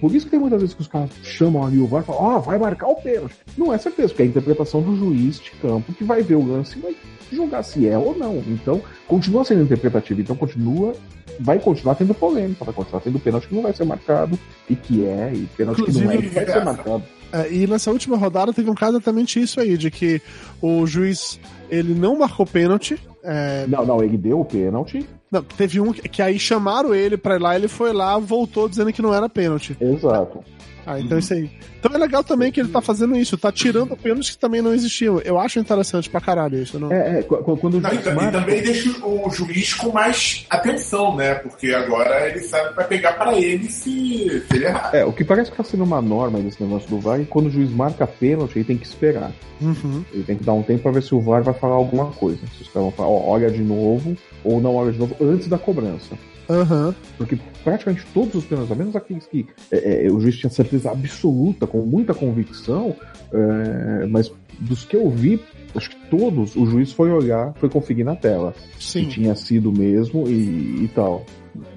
Por 0.00 0.14
isso 0.14 0.26
que 0.26 0.30
tem 0.30 0.40
muitas 0.40 0.60
vezes 0.60 0.74
que 0.74 0.82
os 0.82 0.88
caras 0.88 1.10
chamam 1.22 1.64
ali 1.64 1.78
o 1.78 1.86
VAR 1.86 2.02
e 2.02 2.06
falam, 2.06 2.22
ó, 2.22 2.36
oh, 2.36 2.40
vai 2.40 2.58
marcar 2.58 2.88
o 2.88 2.96
pênalti. 2.96 3.36
Não 3.56 3.72
é 3.72 3.78
certeza, 3.78 4.08
porque 4.08 4.22
é 4.22 4.26
a 4.26 4.28
interpretação 4.28 4.82
do 4.82 4.96
juiz 4.96 5.40
de 5.40 5.50
campo 5.52 5.92
que 5.92 6.04
vai 6.04 6.22
ver 6.22 6.34
o 6.34 6.46
lance 6.46 6.78
e 6.78 6.82
vai 6.82 6.96
julgar 7.32 7.64
se 7.64 7.88
é 7.88 7.96
ou 7.96 8.16
não. 8.16 8.36
Então, 8.46 8.80
continua 9.06 9.44
sendo 9.44 9.62
interpretativo. 9.62 10.20
Então, 10.20 10.36
continua, 10.36 10.92
vai 11.40 11.58
continuar 11.58 11.94
tendo 11.94 12.14
polêmica, 12.14 12.64
vai 12.64 12.74
continuar 12.74 13.00
tendo 13.00 13.18
pênalti 13.18 13.48
que 13.48 13.54
não 13.54 13.62
vai 13.62 13.72
ser 13.72 13.84
marcado 13.84 14.38
e 14.68 14.76
que 14.76 15.04
é, 15.04 15.32
e 15.34 15.46
pênalti 15.56 15.82
que 15.82 15.92
não 15.92 16.10
é 16.10 16.18
que 16.18 16.28
vai 16.28 16.46
ser 16.46 16.64
marcado. 16.64 17.02
É, 17.32 17.52
e 17.52 17.66
nessa 17.66 17.90
última 17.90 18.16
rodada 18.16 18.52
teve 18.52 18.70
um 18.70 18.74
caso 18.74 18.96
exatamente 18.96 19.40
isso 19.40 19.60
aí, 19.60 19.76
de 19.76 19.90
que 19.90 20.20
o 20.60 20.86
juiz 20.86 21.40
ele 21.70 21.94
não 21.94 22.18
marcou 22.18 22.46
pênalti. 22.46 22.98
É... 23.22 23.66
Não, 23.66 23.84
não, 23.84 24.02
ele 24.02 24.16
deu 24.16 24.40
o 24.40 24.44
pênalti. 24.44 25.06
Não, 25.30 25.42
teve 25.42 25.80
um 25.80 25.92
que, 25.92 26.08
que 26.08 26.22
aí 26.22 26.38
chamaram 26.38 26.94
ele 26.94 27.16
pra 27.16 27.36
ir 27.36 27.40
lá, 27.40 27.56
ele 27.56 27.68
foi 27.68 27.92
lá, 27.92 28.18
voltou 28.18 28.68
dizendo 28.68 28.92
que 28.92 29.02
não 29.02 29.12
era 29.12 29.28
pênalti. 29.28 29.76
Exato. 29.80 30.42
Ah, 30.86 31.00
então 31.00 31.18
isso 31.18 31.34
aí. 31.34 31.50
Então 31.78 31.90
é 31.92 31.98
legal 31.98 32.22
também 32.22 32.52
que 32.52 32.60
ele 32.60 32.68
tá 32.68 32.80
fazendo 32.80 33.16
isso, 33.16 33.36
tá 33.36 33.50
tirando 33.50 33.96
pênaltis 33.96 34.30
que 34.30 34.38
também 34.38 34.62
não 34.62 34.72
existiam. 34.72 35.20
Eu 35.24 35.38
acho 35.38 35.58
interessante 35.58 36.08
pra 36.08 36.20
caralho 36.20 36.62
isso. 36.62 36.78
Não... 36.78 36.92
É, 36.92 37.18
é 37.18 37.22
quando 37.22 37.80
não, 37.80 37.92
e, 37.92 37.98
também, 37.98 38.30
também 38.30 38.62
deixa 38.62 38.90
o 39.04 39.28
juiz 39.30 39.74
com 39.74 39.90
mais 39.90 40.46
atenção, 40.48 41.16
né? 41.16 41.34
Porque 41.34 41.72
agora 41.72 42.28
ele 42.28 42.38
sabe 42.40 42.74
vai 42.74 42.86
pegar 42.86 43.14
para 43.14 43.36
ele 43.36 43.68
se, 43.68 44.44
se 44.48 44.54
ele 44.54 44.66
errar. 44.66 44.90
É, 44.94 45.04
o 45.04 45.12
que 45.12 45.24
parece 45.24 45.50
que 45.50 45.56
tá 45.56 45.64
sendo 45.64 45.82
uma 45.82 46.00
norma 46.00 46.38
desse 46.38 46.62
negócio 46.62 46.88
do 46.88 47.00
VAR, 47.00 47.16
é 47.16 47.24
que 47.24 47.26
quando 47.26 47.46
o 47.46 47.50
juiz 47.50 47.70
marca 47.70 48.06
pênalti, 48.06 48.56
ele 48.56 48.64
tem 48.64 48.78
que 48.78 48.86
esperar. 48.86 49.32
Uhum. 49.60 50.04
Ele 50.12 50.22
tem 50.22 50.36
que 50.36 50.44
dar 50.44 50.52
um 50.52 50.62
tempo 50.62 50.82
pra 50.82 50.92
ver 50.92 51.02
se 51.02 51.14
o 51.14 51.20
VAR 51.20 51.42
vai 51.42 51.54
falar 51.54 51.74
alguma 51.74 52.06
coisa. 52.12 52.40
Se 52.56 52.62
os 52.62 52.68
caras 52.68 52.82
vão 52.82 52.92
falar, 52.92 53.08
ó, 53.08 53.30
olha 53.30 53.50
de 53.50 53.62
novo, 53.62 54.16
ou 54.44 54.60
não 54.60 54.76
olha 54.76 54.92
de 54.92 54.98
novo, 54.98 55.16
antes 55.20 55.48
da 55.48 55.58
cobrança. 55.58 56.16
Uhum. 56.48 56.94
Porque 57.18 57.38
praticamente 57.64 58.06
todos 58.14 58.34
os 58.34 58.44
pênaltis, 58.44 58.72
a 58.72 58.74
menos 58.74 58.96
aqueles 58.96 59.26
que 59.26 59.46
é, 59.70 60.06
é, 60.06 60.12
o 60.12 60.20
juiz 60.20 60.36
tinha 60.36 60.50
certeza 60.50 60.90
absoluta, 60.90 61.66
com 61.66 61.78
muita 61.82 62.14
convicção, 62.14 62.94
é, 63.32 64.06
mas 64.06 64.32
dos 64.58 64.84
que 64.84 64.96
eu 64.96 65.10
vi, 65.10 65.40
acho 65.74 65.90
que 65.90 66.06
todos 66.08 66.56
o 66.56 66.66
juiz 66.66 66.92
foi 66.92 67.10
olhar, 67.10 67.52
foi 67.54 67.68
conferir 67.68 68.04
na 68.04 68.16
tela. 68.16 68.54
Sim. 68.78 69.04
Que 69.04 69.10
tinha 69.10 69.34
sido 69.34 69.72
mesmo 69.72 70.28
e, 70.28 70.84
e 70.84 70.90
tal. 70.94 71.24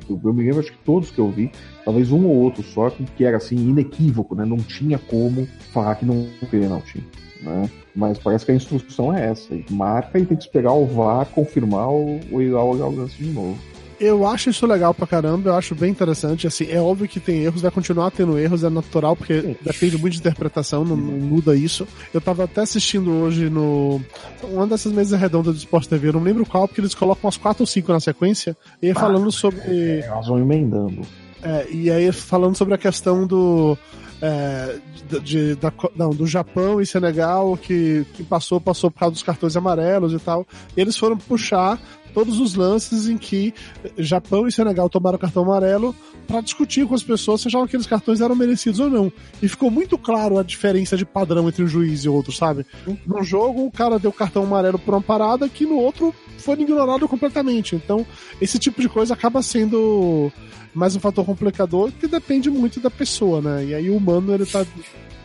Eu 0.09 0.33
me 0.33 0.43
lembro, 0.43 0.59
acho 0.59 0.71
que 0.71 0.77
todos 0.79 1.11
que 1.11 1.19
eu 1.19 1.29
vi, 1.29 1.51
talvez 1.85 2.11
um 2.11 2.25
ou 2.25 2.35
outro 2.35 2.63
só, 2.63 2.89
que, 2.89 3.03
que 3.03 3.23
era 3.23 3.37
assim, 3.37 3.55
inequívoco, 3.55 4.35
né? 4.35 4.43
Não 4.45 4.57
tinha 4.57 4.97
como 4.97 5.47
falar 5.71 5.95
que 5.95 6.05
não 6.05 6.27
pênalti. 6.49 7.03
Né? 7.41 7.69
Mas 7.95 8.17
parece 8.17 8.45
que 8.45 8.51
a 8.51 8.55
instrução 8.55 9.13
é 9.13 9.29
essa. 9.29 9.57
Marca 9.69 10.19
e 10.19 10.25
tem 10.25 10.35
que 10.35 10.43
esperar 10.43 10.73
o 10.73 10.85
VAR 10.85 11.25
confirmar 11.27 11.89
ou 11.89 12.19
ir 12.41 12.49
lá 12.49 12.63
olhar 12.63 12.87
o 12.87 12.95
lance 12.95 13.15
de 13.17 13.29
novo. 13.29 13.57
Eu 13.99 14.25
acho 14.25 14.49
isso 14.49 14.65
legal 14.65 14.93
pra 14.93 15.05
caramba, 15.05 15.49
eu 15.49 15.55
acho 15.55 15.75
bem 15.75 15.91
interessante. 15.91 16.47
Assim, 16.47 16.67
é 16.69 16.79
óbvio 16.79 17.07
que 17.07 17.19
tem 17.19 17.43
erros, 17.43 17.61
vai 17.61 17.71
continuar 17.71 18.11
tendo 18.11 18.37
erros, 18.37 18.63
é 18.63 18.69
natural, 18.69 19.15
porque 19.15 19.57
depende 19.61 19.97
muito 19.97 20.13
de 20.13 20.19
interpretação, 20.19 20.85
não, 20.85 20.95
não 20.95 21.19
muda 21.19 21.55
isso. 21.55 21.85
Eu 22.13 22.21
tava 22.21 22.45
até 22.45 22.61
assistindo 22.61 23.11
hoje 23.11 23.49
no. 23.49 24.01
Uma 24.43 24.65
dessas 24.65 24.93
mesas 24.93 25.19
redondas 25.19 25.55
do 25.55 25.57
Esporte 25.57 25.89
TV, 25.89 26.09
eu 26.09 26.13
não 26.13 26.21
lembro 26.21 26.45
qual, 26.45 26.67
porque 26.67 26.79
eles 26.79 26.95
colocam 26.95 27.25
umas 27.25 27.37
4 27.37 27.61
ou 27.61 27.67
5 27.67 27.91
na 27.91 27.99
sequência, 27.99 28.55
e 28.81 28.93
falando 28.93 29.31
sobre. 29.31 29.59
É, 29.65 30.05
elas 30.05 30.27
vão 30.27 30.39
emendando. 30.39 31.01
É, 31.43 31.67
e 31.69 31.89
aí 31.91 32.11
falando 32.11 32.55
sobre 32.55 32.73
a 32.73 32.77
questão 32.77 33.27
do. 33.27 33.77
É, 34.21 34.75
de, 35.23 35.55
da, 35.55 35.71
não, 35.95 36.09
do 36.09 36.27
Japão 36.27 36.81
e 36.81 36.85
Senegal 36.85 37.55
que, 37.55 38.05
que 38.13 38.21
passou, 38.21 38.59
passou 38.59 38.91
por 38.91 38.99
causa 38.99 39.13
dos 39.13 39.23
cartões 39.23 39.55
amarelos 39.55 40.13
e 40.13 40.19
tal. 40.19 40.45
E 40.75 40.81
eles 40.81 40.97
foram 40.97 41.17
puxar 41.17 41.79
todos 42.13 42.39
os 42.39 42.55
lances 42.55 43.07
em 43.07 43.17
que 43.17 43.53
Japão 43.97 44.47
e 44.47 44.51
Senegal 44.51 44.89
tomaram 44.89 45.17
cartão 45.17 45.43
amarelo 45.43 45.95
para 46.27 46.41
discutir 46.41 46.85
com 46.85 46.95
as 46.95 47.03
pessoas 47.03 47.41
se 47.41 47.47
achavam 47.47 47.65
que 47.65 47.71
aqueles 47.71 47.87
cartões 47.87 48.21
eram 48.21 48.35
merecidos 48.35 48.79
ou 48.79 48.89
não. 48.89 49.11
E 49.41 49.47
ficou 49.47 49.71
muito 49.71 49.97
claro 49.97 50.37
a 50.37 50.43
diferença 50.43 50.95
de 50.95 51.05
padrão 51.05 51.47
entre 51.47 51.63
um 51.63 51.67
juiz 51.67 52.03
e 52.05 52.09
outro, 52.09 52.31
sabe? 52.31 52.65
Num 53.05 53.23
jogo, 53.23 53.65
o 53.65 53.71
cara 53.71 53.97
deu 53.97 54.11
cartão 54.11 54.43
amarelo 54.43 54.77
por 54.77 54.93
uma 54.93 55.01
parada 55.01 55.49
que 55.49 55.65
no 55.65 55.77
outro 55.77 56.13
foi 56.37 56.59
ignorado 56.59 57.07
completamente. 57.07 57.75
Então, 57.75 58.05
esse 58.39 58.59
tipo 58.59 58.81
de 58.81 58.89
coisa 58.89 59.13
acaba 59.13 59.41
sendo 59.41 60.31
mais 60.73 60.95
um 60.95 60.99
fator 60.99 61.25
complicador 61.25 61.91
que 61.91 62.07
depende 62.07 62.49
muito 62.49 62.79
da 62.79 62.91
pessoa, 62.91 63.41
né? 63.41 63.65
E 63.65 63.75
aí 63.75 63.89
o 63.89 63.97
humano 63.97 64.33
ele 64.33 64.45
tá 64.45 64.65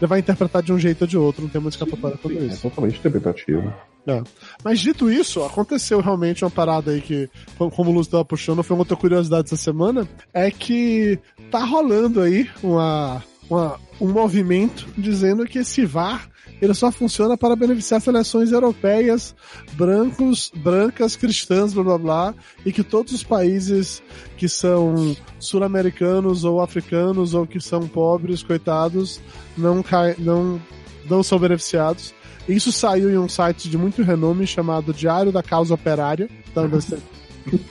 ele 0.00 0.08
vai 0.08 0.18
interpretar 0.18 0.62
de 0.62 0.72
um 0.72 0.78
jeito 0.78 1.02
ou 1.02 1.06
de 1.08 1.16
outro, 1.16 1.42
não 1.42 1.48
tem 1.48 1.60
muito 1.60 1.74
escapatória 1.74 2.18
quanto 2.18 2.36
isso. 2.36 2.66
É 2.66 2.70
totalmente 2.70 2.98
interpretativo. 2.98 3.72
É. 4.06 4.22
Mas 4.62 4.80
dito 4.80 5.10
isso, 5.10 5.42
aconteceu 5.42 6.00
realmente 6.00 6.44
uma 6.44 6.50
parada 6.50 6.90
aí 6.90 7.00
que, 7.00 7.28
como 7.56 7.90
o 7.90 7.94
Lúcio 7.94 8.08
estava 8.08 8.24
puxando, 8.24 8.62
foi 8.62 8.76
uma 8.76 8.82
outra 8.82 8.96
curiosidade 8.96 9.46
essa 9.46 9.56
semana, 9.56 10.06
é 10.32 10.50
que 10.50 11.18
tá 11.50 11.64
rolando 11.64 12.20
aí 12.20 12.50
uma, 12.62 13.22
uma, 13.48 13.80
um 14.00 14.12
movimento 14.12 14.86
dizendo 14.96 15.46
que 15.46 15.60
esse 15.60 15.86
VAR 15.86 16.28
ele 16.60 16.74
só 16.74 16.90
funciona 16.90 17.36
para 17.36 17.56
beneficiar 17.56 18.00
seleções 18.00 18.52
europeias, 18.52 19.34
brancos, 19.72 20.52
brancas, 20.54 21.16
cristãs, 21.16 21.74
blá 21.74 21.82
blá 21.82 21.98
blá, 21.98 22.34
e 22.64 22.72
que 22.72 22.82
todos 22.82 23.12
os 23.12 23.22
países 23.22 24.02
que 24.36 24.48
são 24.48 25.16
sul-americanos 25.38 26.44
ou 26.44 26.60
africanos 26.60 27.34
ou 27.34 27.46
que 27.46 27.60
são 27.60 27.86
pobres, 27.86 28.42
coitados, 28.42 29.20
não, 29.56 29.82
cai, 29.82 30.14
não, 30.18 30.60
não 31.08 31.22
são 31.22 31.38
beneficiados. 31.38 32.14
Isso 32.48 32.70
saiu 32.70 33.10
em 33.10 33.18
um 33.18 33.28
site 33.28 33.70
de 33.70 33.78
muito 33.78 34.02
renome 34.02 34.46
chamado 34.46 34.92
Diário 34.92 35.32
da 35.32 35.42
Causa 35.42 35.74
Operária. 35.74 36.28
Então, 36.50 36.70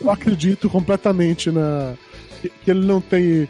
eu 0.01 0.09
acredito 0.09 0.69
completamente 0.69 1.51
na 1.51 1.95
que 2.63 2.71
ele 2.71 2.85
não 2.85 2.99
tem 2.99 3.47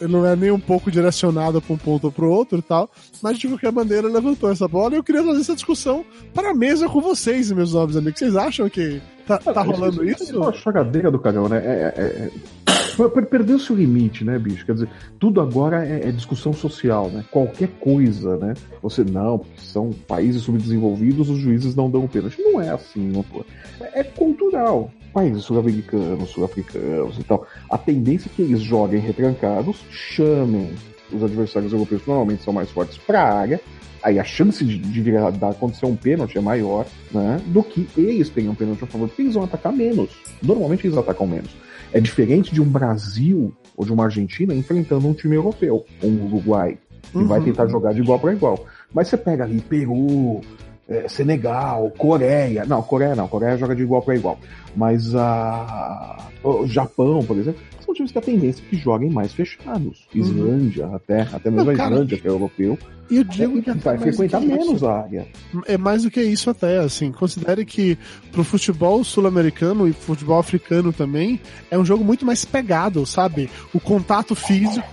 não 0.00 0.26
é 0.26 0.34
nem 0.36 0.50
um 0.50 0.60
pouco 0.60 0.90
direcionado 0.90 1.60
para 1.60 1.74
um 1.74 1.78
ponto 1.78 2.04
ou 2.04 2.12
para 2.12 2.24
o 2.24 2.30
outro 2.30 2.58
e 2.58 2.62
tal, 2.62 2.90
mas 3.22 3.38
de 3.38 3.48
qualquer 3.48 3.72
maneira 3.72 4.08
levantou 4.08 4.50
essa 4.50 4.68
bola 4.68 4.94
e 4.94 4.96
eu 4.98 5.04
queria 5.04 5.22
fazer 5.22 5.40
essa 5.40 5.54
discussão 5.54 6.04
para 6.34 6.50
a 6.50 6.54
mesa 6.54 6.88
com 6.88 7.00
vocês, 7.00 7.50
meus 7.52 7.72
nobres 7.72 7.96
amigos. 7.96 8.18
Vocês 8.18 8.36
acham 8.36 8.68
que 8.68 9.00
tá, 9.26 9.38
tá 9.38 9.62
rolando 9.62 10.04
isso? 10.04 10.34
É 10.34 10.38
uma 10.38 10.52
choradeira 10.52 11.10
do 11.10 11.18
cagão, 11.18 11.48
né? 11.48 11.58
É, 11.58 11.94
é, 11.96 12.30
é... 12.30 13.20
Perdeu-se 13.28 13.70
o 13.72 13.76
limite, 13.76 14.24
né, 14.24 14.38
bicho? 14.38 14.64
Quer 14.64 14.72
dizer, 14.72 14.88
tudo 15.18 15.40
agora 15.40 15.86
é, 15.86 16.08
é, 16.08 16.12
discussão 16.12 16.52
social, 16.52 17.10
né? 17.10 17.24
Qualquer 17.30 17.68
coisa, 17.78 18.36
né? 18.38 18.54
Você, 18.82 19.04
não, 19.04 19.38
porque 19.38 19.60
são 19.60 19.90
países 20.08 20.42
subdesenvolvidos, 20.42 21.28
os 21.28 21.38
juízes 21.38 21.74
não 21.74 21.90
dão 21.90 22.06
pênalti. 22.06 22.40
Não 22.40 22.60
é 22.60 22.70
assim, 22.70 23.06
não 23.08 23.22
pô. 23.22 23.44
É, 23.80 24.00
é 24.00 24.04
cultural 24.04 24.90
países 25.12 25.44
sul-americanos, 25.44 26.28
sul-africanos 26.28 27.18
e 27.18 27.24
tal, 27.24 27.46
a 27.70 27.78
tendência 27.78 28.28
é 28.28 28.36
que 28.36 28.42
eles 28.42 28.60
joguem 28.60 29.00
retrancados, 29.00 29.82
chamem 29.88 30.74
os 31.10 31.22
adversários 31.22 31.72
europeus 31.72 32.02
normalmente 32.06 32.42
são 32.42 32.52
mais 32.52 32.70
fortes 32.70 32.98
para 32.98 33.22
a 33.22 33.38
área, 33.38 33.60
aí 34.06 34.20
a 34.20 34.24
chance 34.24 34.64
de, 34.64 34.78
de 34.78 35.16
acontecer 35.16 35.84
um 35.84 35.96
pênalti 35.96 36.38
é 36.38 36.40
maior, 36.40 36.86
né? 37.10 37.40
Do 37.46 37.60
que 37.60 37.88
eles 37.96 38.28
tenham 38.28 38.52
um 38.52 38.54
pênalti 38.54 38.84
a 38.84 38.86
favor, 38.86 39.08
porque 39.08 39.22
eles 39.22 39.34
vão 39.34 39.42
atacar 39.42 39.72
menos. 39.72 40.10
Normalmente 40.40 40.86
eles 40.86 40.96
atacam 40.96 41.26
menos. 41.26 41.50
É 41.92 42.00
diferente 42.00 42.54
de 42.54 42.62
um 42.62 42.68
Brasil 42.68 43.52
ou 43.76 43.84
de 43.84 43.92
uma 43.92 44.04
Argentina 44.04 44.54
enfrentando 44.54 45.08
um 45.08 45.12
time 45.12 45.34
europeu, 45.34 45.84
um 46.04 46.24
Uruguai, 46.24 46.78
que 47.10 47.18
uhum. 47.18 47.26
vai 47.26 47.40
tentar 47.40 47.66
jogar 47.66 47.94
de 47.94 48.00
igual 48.00 48.20
para 48.20 48.32
igual. 48.32 48.64
Mas 48.94 49.08
você 49.08 49.16
pega 49.16 49.42
ali 49.42 49.60
Peru, 49.60 50.40
é, 50.88 51.08
Senegal, 51.08 51.90
Coreia. 51.96 52.64
Não, 52.64 52.82
Coreia 52.82 53.14
não, 53.14 53.28
Coreia 53.28 53.56
joga 53.56 53.74
de 53.74 53.82
igual 53.82 54.02
para 54.02 54.16
igual. 54.16 54.38
Mas 54.74 55.14
a 55.14 56.26
o 56.46 56.66
Japão, 56.66 57.24
por 57.24 57.36
exemplo, 57.36 57.60
são 57.84 57.94
times 57.94 58.12
que 58.12 58.18
a 58.18 58.22
tendência 58.22 58.62
é 58.64 58.70
que 58.70 58.76
joguem 58.76 59.10
mais 59.10 59.32
fechados. 59.32 60.06
Uhum. 60.14 60.20
Islândia, 60.20 60.86
até, 60.86 61.22
até 61.22 61.50
mesmo 61.50 61.72
não, 61.72 61.82
a 61.82 61.86
Islândia, 61.86 62.18
que 62.18 62.26
é 62.26 62.30
europeu. 62.30 62.78
E 63.10 63.16
eu 63.16 63.24
digo 63.24 63.58
é, 63.58 63.62
que 63.62 63.72
vai 63.72 63.98
frequentar 63.98 64.40
menos 64.40 64.82
a 64.82 65.02
área. 65.02 65.26
É 65.66 65.76
mais 65.76 66.02
do 66.02 66.10
que 66.10 66.20
isso 66.20 66.50
até, 66.50 66.78
assim. 66.78 67.12
Considere 67.12 67.64
que 67.64 67.96
pro 68.32 68.44
futebol 68.44 69.02
sul-americano 69.04 69.86
e 69.86 69.92
futebol 69.92 70.38
africano 70.38 70.92
também 70.92 71.40
é 71.70 71.78
um 71.78 71.84
jogo 71.84 72.04
muito 72.04 72.26
mais 72.26 72.44
pegado, 72.44 73.04
sabe? 73.06 73.48
O 73.72 73.80
contato 73.80 74.34
físico 74.34 74.86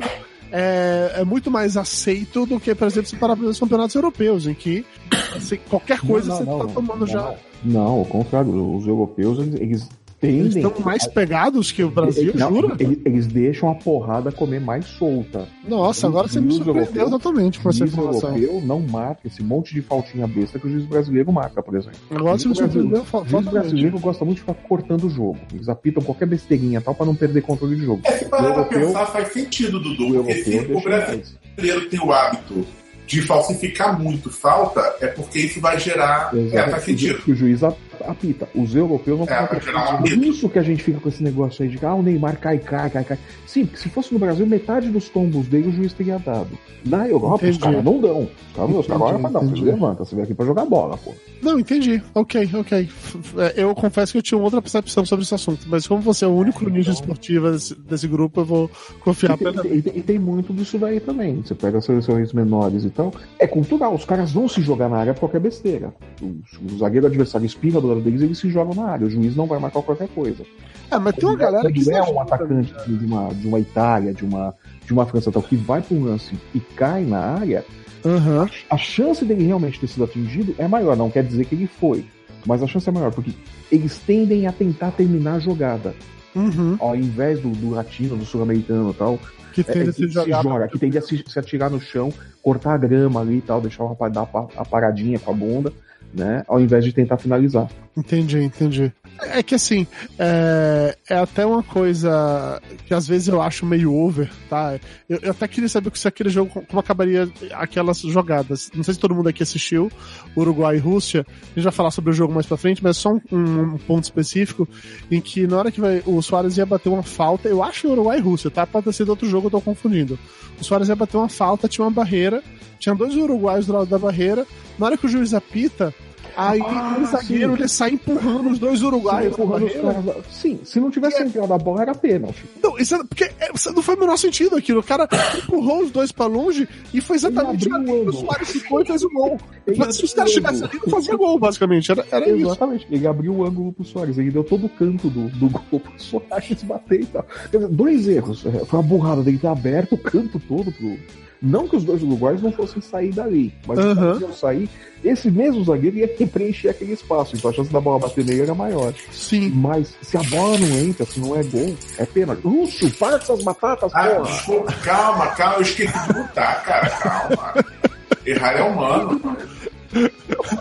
é, 0.56 1.14
é, 1.16 1.24
muito 1.26 1.50
mais 1.50 1.76
aceito 1.76 2.46
do 2.46 2.60
que, 2.60 2.76
por 2.76 2.86
exemplo, 2.86 3.10
se 3.10 3.16
parar 3.16 3.36
os 3.40 3.60
campeonatos 3.60 3.96
europeus, 3.96 4.46
em 4.46 4.54
que 4.54 4.86
assim, 5.36 5.58
qualquer 5.68 6.00
coisa 6.00 6.30
não, 6.30 6.46
não, 6.46 6.58
você 6.58 6.64
está 6.64 6.74
tomando 6.74 7.08
já. 7.08 7.36
Não, 7.64 7.88
ao 7.88 8.06
contrário, 8.06 8.76
os 8.76 8.86
europeus 8.86 9.40
eles, 9.40 9.90
eles 10.28 10.54
tendem. 10.54 10.62
Eles 10.62 10.72
estão 10.72 10.86
mais 10.86 11.08
pegados 11.08 11.72
que 11.72 11.84
o 11.84 11.90
Brasil, 11.90 12.30
eles, 12.30 12.40
jura? 12.40 12.76
Eles, 12.80 13.00
eles, 13.06 13.28
deixam 13.28 13.70
a 13.70 13.76
porrada 13.76 14.32
comer 14.32 14.60
mais 14.60 14.86
solta. 14.86 15.48
Nossa, 15.68 16.08
agora 16.08 16.28
você 16.28 16.40
me 16.40 16.54
surpreendeu 16.54 17.10
totalmente 17.10 17.60
com 17.60 17.70
essa 17.70 17.84
informação. 17.84 18.34
O 18.34 18.38
europeu 18.38 18.62
não 18.62 18.80
marca 18.80 19.28
esse 19.28 19.44
monte 19.44 19.74
de 19.74 19.82
faltinha 19.82 20.28
besta 20.28 20.60
que 20.60 20.68
o 20.68 20.70
juiz 20.70 20.86
brasileiro 20.86 21.32
marca, 21.32 21.62
por 21.62 21.76
exemplo. 21.76 22.00
Agora 22.10 22.38
você 22.38 22.48
me 22.48 22.56
surpreendeu 22.56 23.06
O 23.12 23.26
juiz 23.26 23.46
brasileiro 23.46 24.00
gosta 24.00 24.26
muito 24.26 24.38
de 24.38 24.42
ficar 24.42 24.56
cortando 24.56 25.06
o 25.06 25.10
jogo. 25.10 25.40
Eles 25.54 25.70
apitam 25.70 26.04
qualquer 26.04 26.26
besteirinha 26.26 26.82
tal 26.82 26.96
para 26.96 27.06
não 27.06 27.16
perder 27.16 27.42
controle 27.42 27.76
de 27.76 27.86
jogo. 27.86 28.02
É, 28.06 28.12
se 28.18 28.26
parar 28.26 28.50
europeu, 28.50 28.88
pensar, 28.88 29.06
faz 29.08 29.34
sentido, 29.34 29.80
Dudu. 29.80 30.12
O, 30.12 30.16
europeu 30.16 30.78
o 30.78 30.82
brasileiro 30.82 31.90
tem 31.90 32.00
o 32.00 32.12
hábito 32.12 32.66
de 33.06 33.22
falsificar 33.22 34.00
muito 34.00 34.30
falta, 34.30 34.96
é 35.02 35.08
porque 35.08 35.40
isso 35.40 35.60
vai 35.60 35.80
gerar. 35.80 36.34
Exato. 36.34 36.58
É, 36.58 36.72
faz 36.72 36.84
sentido. 36.84 37.22
O 37.28 37.36
juiz 37.36 37.62
apita. 38.08 38.48
Os 38.56 38.76
europeus 38.76 39.20
não 39.20 39.26
é, 39.26 39.46
Por 39.46 40.12
isso 40.12 40.50
que 40.50 40.60
a 40.60 40.64
gente 40.64 40.84
fica 40.84 41.00
com 41.00 41.10
esse 41.10 41.24
negócio 41.24 41.64
aí 41.64 41.70
de 41.70 41.84
ah, 41.86 41.96
o 41.96 42.02
Neymar 42.02 42.40
cai, 42.40 42.60
cai, 42.60 42.90
cai, 42.90 43.04
cai. 43.04 43.20
Sim, 43.46 43.66
porque 43.66 43.80
se 43.80 43.90
fosse 43.90 44.14
no 44.14 44.20
Brasil, 44.20 44.46
metade 44.46 44.90
dos 44.90 45.10
tombos 45.10 45.48
dele 45.48 45.70
o 45.70 45.72
juiz 45.72 45.94
teria 45.94 46.18
dado. 46.20 46.58
Na 46.86 47.08
Europa, 47.08 47.36
entendi. 47.36 47.52
os 47.52 47.58
caras 47.58 47.84
não 47.84 48.00
dão. 48.00 48.22
Os 48.22 48.56
caras, 48.56 48.76
os 48.76 48.88
caras 48.88 49.02
olham 49.02 49.22
pra 49.22 49.30
dar, 49.30 49.40
você 49.40 49.62
levanta, 49.62 50.06
você 50.06 50.16
vem 50.16 50.24
aqui 50.24 50.34
pra 50.34 50.46
jogar 50.46 50.66
bola, 50.66 50.98
pô. 50.98 51.14
Não, 51.42 51.60
entendi. 51.60 52.02
Ok, 52.16 52.50
ok. 52.54 52.90
É, 53.38 53.64
eu 53.64 53.76
confesso 53.76 54.12
que 54.12 54.18
eu 54.18 54.22
tinha 54.22 54.40
outra 54.40 54.62
percepção 54.62 55.06
sobre 55.06 55.24
esse 55.24 55.36
assunto, 55.36 55.66
mas 55.68 55.86
como 55.86 56.02
você 56.02 56.26
é 56.26 56.28
o 56.28 56.32
único 56.32 56.70
ninja 56.70 56.92
esportivo 56.92 57.52
desse, 57.52 57.76
desse, 57.76 58.08
grupo, 58.08 58.42
eu 58.42 58.46
vou 58.46 58.72
confiar 59.02 59.38
e 59.40 59.44
tem, 59.44 59.72
e, 59.72 60.00
e, 60.00 60.02
tem 60.02 60.20
muito 60.20 60.54
disso 60.54 60.78
daí 60.78 61.00
também. 61.00 61.42
Você 61.42 61.54
pega 61.54 61.78
as 61.78 61.86
seleções 61.86 62.32
menores 62.34 62.86
e 62.86 62.90
tal. 62.90 63.14
É 63.38 63.46
cultural, 63.46 63.94
os 63.94 64.06
caras 64.06 64.32
vão 64.32 64.48
se 64.48 64.62
jogar 64.62 64.90
na 64.90 64.98
área 64.98 65.14
por 65.14 65.22
qualquer 65.22 65.42
besteira. 65.42 65.94
O, 66.22 66.26
o 66.74 66.78
zagueiro 66.78 67.08
adversário 67.08 67.46
espirra 67.46 67.82
do 67.82 67.92
deles, 68.02 68.22
eles 68.22 68.38
se 68.38 68.50
jogam 68.50 68.74
na 68.76 68.92
área. 68.92 69.08
O 69.08 69.10
juiz 69.10 69.36
não 69.36 69.46
vai 69.46 69.60
marcar 69.60 69.82
qualquer 69.82 70.08
coisa. 70.10 70.44
É, 70.90 70.98
mas 71.00 71.16
tem 71.16 71.28
uma 71.28 71.38
galera 71.38 71.72
que 71.72 71.92
é 71.92 72.04
um 72.04 72.20
atacante 72.20 72.74
de 72.88 73.06
uma, 73.06 73.34
de 73.34 73.48
uma 73.48 73.60
Itália, 73.60 74.14
de 74.14 74.24
uma, 74.24 74.54
de 74.86 74.94
uma 74.94 75.06
França 75.06 75.32
tal, 75.32 75.42
que 75.42 75.56
vai 75.56 75.82
para 75.82 75.98
um 75.98 76.04
lance 76.04 76.36
e 76.54 76.60
cai 76.60 77.04
na 77.04 77.20
área, 77.20 77.66
uhum. 78.04 78.42
a, 78.42 78.50
a, 78.76 78.78
chance 78.78 79.26
dele 79.26 79.46
realmente 79.46 79.80
ter 79.80 79.88
sido 79.88 80.04
atingido 80.04 80.54
é 80.58 80.68
maior. 80.68 80.96
Não 80.96 81.10
quer 81.10 81.24
dizer 81.24 81.46
que 81.46 81.56
ele 81.56 81.68
foi, 81.68 82.06
mas 82.46 82.62
a 82.62 82.68
chance 82.68 82.88
é 82.88 82.92
maior, 82.92 83.12
porque 83.12 83.32
eles 83.72 83.98
tendem 84.00 84.46
a 84.46 84.52
tentar 84.52 84.92
terminar 84.92 85.36
a 85.36 85.40
jogada. 85.40 85.96
Uhum. 86.36 86.76
Ao 86.80 86.96
invés 86.96 87.40
do, 87.40 87.50
do 87.50 87.72
latino, 87.72 88.16
do 88.16 88.26
sul-americano 88.26 88.92
e 88.92 88.94
tal, 88.94 89.20
que 89.54 89.64
tende 89.64 89.88
é, 89.88 89.90
a 89.90 89.94
se, 89.94 90.08
jogar 90.08 90.38
se 90.38 90.44
joga, 90.44 90.68
que 90.68 90.80
tende 90.80 90.98
a 90.98 91.02
se, 91.02 91.24
se, 91.28 91.40
atirar 91.40 91.70
no 91.70 91.80
chão, 91.80 92.12
cortar 92.42 92.74
a 92.74 92.78
grama 92.78 93.22
ali 93.22 93.38
e 93.38 93.42
tal, 93.42 93.62
deixar 93.62 93.84
o 93.84 93.88
rapaz 93.88 94.12
dar 94.12 94.28
a 94.58 94.66
paradinha 94.66 95.20
com 95.20 95.32
a 95.32 95.34
bunda 95.34 95.74
né? 96.14 96.44
Ao 96.48 96.60
invés 96.60 96.84
de 96.84 96.94
tentar 96.94 97.18
finalizar. 97.18 97.68
Entendi, 97.96 98.40
entendi. 98.40 98.92
É 99.22 99.44
que 99.44 99.56
assim, 99.56 99.86
é, 100.18 100.98
é 101.10 101.16
até 101.16 101.46
uma 101.46 101.62
coisa 101.62 102.60
que 102.88 102.94
às 102.94 103.08
vezes 103.08 103.28
eu 103.28 103.42
acho 103.42 103.66
meio 103.66 103.94
over, 103.94 104.30
tá? 104.50 104.80
Eu, 105.08 105.20
eu 105.22 105.32
até 105.32 105.48
queria 105.48 105.70
saber 105.70 105.92
se 105.96 106.08
aquele 106.08 106.30
jogo, 106.30 106.50
como 106.68 106.80
acabaria 106.80 107.30
aquelas 107.54 108.00
jogadas. 108.00 108.72
Não 108.74 108.84
sei 108.84 108.96
se 108.96 109.00
todo 109.00 109.14
mundo 109.14 109.30
aqui 109.30 109.44
assistiu, 109.44 109.92
Uruguai 110.36 110.78
e 110.78 110.80
Rússia. 110.80 111.26
A 111.30 111.56
gente 111.56 111.64
vai 111.64 111.72
falar 111.72 111.92
sobre 111.92 112.10
o 112.10 112.14
jogo 112.14 112.34
mais 112.34 112.48
pra 112.48 112.58
frente, 112.58 112.84
mas 112.84 112.98
só 112.98 113.14
um, 113.32 113.74
um 113.74 113.78
ponto 113.78 114.04
específico 114.04 114.68
em 115.12 115.22
que 115.22 115.46
na 115.46 115.58
hora 115.58 115.72
que 115.72 115.80
vai, 115.80 116.02
o 116.06 116.22
Soares 116.22 116.58
ia 116.58 116.66
bater 116.66 116.90
uma 116.90 117.04
falta, 117.04 117.48
eu 117.48 117.64
acho 117.64 117.88
Uruguai 117.88 118.18
e 118.18 118.22
Rússia, 118.22 118.50
tá? 118.50 118.66
Pode 118.66 118.86
ter 118.86 118.94
sido 118.94 119.10
outro 119.10 119.30
jogo, 119.30 119.48
eu 119.48 119.52
tô 119.52 119.62
confundindo. 119.62 120.18
O 120.60 120.64
Soares 120.64 120.90
ia 120.90 120.96
bater 120.96 121.18
uma 121.18 121.30
falta, 121.30 121.68
tinha 121.68 121.86
uma 121.86 121.92
barreira, 121.92 122.44
tinha 122.84 122.96
dois 122.96 123.16
uruguaios 123.16 123.66
do 123.66 123.74
lado 123.74 123.86
da 123.88 123.98
barreira. 123.98 124.46
Na 124.78 124.88
hora 124.88 124.98
que 124.98 125.06
o 125.06 125.10
juiz 125.10 125.34
apita, 125.34 125.94
Aí 126.36 126.60
ah, 126.62 126.98
o 127.00 127.06
zagueiro 127.06 127.54
ele 127.54 127.68
sai 127.68 127.92
empurrando 127.92 128.50
os 128.50 128.58
dois 128.58 128.82
uruguaios. 128.82 129.34
Empurrando 129.34 129.68
os. 129.68 130.36
Sim, 130.36 130.60
se 130.64 130.80
não 130.80 130.90
tivesse 130.90 131.22
é... 131.22 131.26
entrado 131.26 131.54
a 131.54 131.58
bola, 131.58 131.84
era 131.84 131.94
pênalti. 131.94 132.44
Não, 132.62 132.78
isso 132.78 132.96
é, 132.96 133.04
porque 133.04 133.26
é, 133.26 133.50
não 133.74 133.84
foi 133.84 133.96
o 133.96 134.00
menor 134.00 134.18
sentido 134.18 134.56
aquilo. 134.56 134.80
O 134.80 134.84
cara 134.84 135.08
empurrou 135.38 135.84
os 135.84 135.92
dois 135.92 136.12
pra 136.12 136.26
longe 136.26 136.68
e 136.92 137.02
foi 137.02 137.18
exatamente 137.18 137.72
ali 137.72 137.86
que 137.86 138.10
o 138.10 138.14
Soares 138.14 138.50
ficou 138.50 138.82
e 138.82 138.86
fez 138.86 139.04
o 139.04 139.10
gol. 139.10 139.38
Mas 139.78 139.96
se 139.96 140.06
os 140.06 140.14
caras 140.14 140.32
tivessem 140.32 140.64
ali, 140.64 140.80
não 140.84 140.90
fazia 140.90 141.16
gol, 141.16 141.38
basicamente. 141.38 141.92
Era, 141.92 142.06
era 142.12 142.30
exatamente. 142.30 142.86
Isso. 142.86 142.94
Ele 142.96 143.08
abriu 143.08 143.34
o 143.34 143.46
ângulo 143.46 143.72
pro 143.72 143.86
Soares. 143.86 144.18
Ele 144.18 144.32
deu 144.32 144.44
todo 144.44 144.66
o 144.66 144.70
canto 144.70 145.10
do, 145.10 145.30
do 145.30 145.50
gol 145.50 145.80
pro 145.80 145.94
Soares 145.98 146.64
bater 146.64 147.02
e 147.02 147.06
tal. 147.06 147.26
Dois 147.70 148.08
erros. 148.08 148.44
É, 148.48 148.66
foi 148.66 148.80
uma 148.80 148.88
burrada 148.88 149.22
dele 149.22 149.38
ter 149.38 149.48
aberto 149.48 149.94
o 149.94 149.98
canto 150.00 150.40
todo 150.40 150.72
pro 150.72 150.98
não 151.44 151.68
que 151.68 151.76
os 151.76 151.84
dois 151.84 152.02
uruguaios 152.02 152.42
não 152.42 152.54
fossem 152.54 152.82
sair 152.82 153.12
dali, 153.12 153.54
mas 153.68 153.78
uhum. 153.78 154.32
se 154.32 154.40
sair, 154.40 154.70
esse 155.04 155.30
mesmo 155.30 155.62
zagueiro 155.66 155.98
ia 155.98 156.08
preencher 156.26 156.70
aquele 156.70 156.94
espaço, 156.94 157.36
então 157.36 157.52
a 157.52 157.54
chance 157.54 157.72
da 157.72 157.82
bola 157.82 158.00
bater 158.00 158.24
nele 158.24 158.44
era 158.44 158.56
maior. 158.56 158.94
Sim. 159.12 159.50
Mas 159.50 159.94
se 160.02 160.16
a 160.16 160.24
bola 160.24 160.58
não 160.58 160.80
entra, 160.80 161.06
se 161.06 161.20
não 161.20 161.36
é 161.36 161.44
gol, 161.44 161.76
é 161.98 162.06
pena. 162.06 162.38
Lúcio, 162.44 162.90
para 162.92 163.18
com 163.20 163.24
essas 163.24 163.44
batatas, 163.44 163.92
ah, 163.94 164.08
porra. 164.08 164.32
Desculpa, 164.32 164.74
calma, 164.84 165.28
calma, 165.36 165.56
eu 165.56 165.62
esqueci 165.62 166.08
de 166.08 166.14
botar, 166.14 166.64
cara, 166.64 166.90
calma. 166.90 167.54
Errar 168.26 168.54
é 168.54 168.64
humano. 168.64 169.22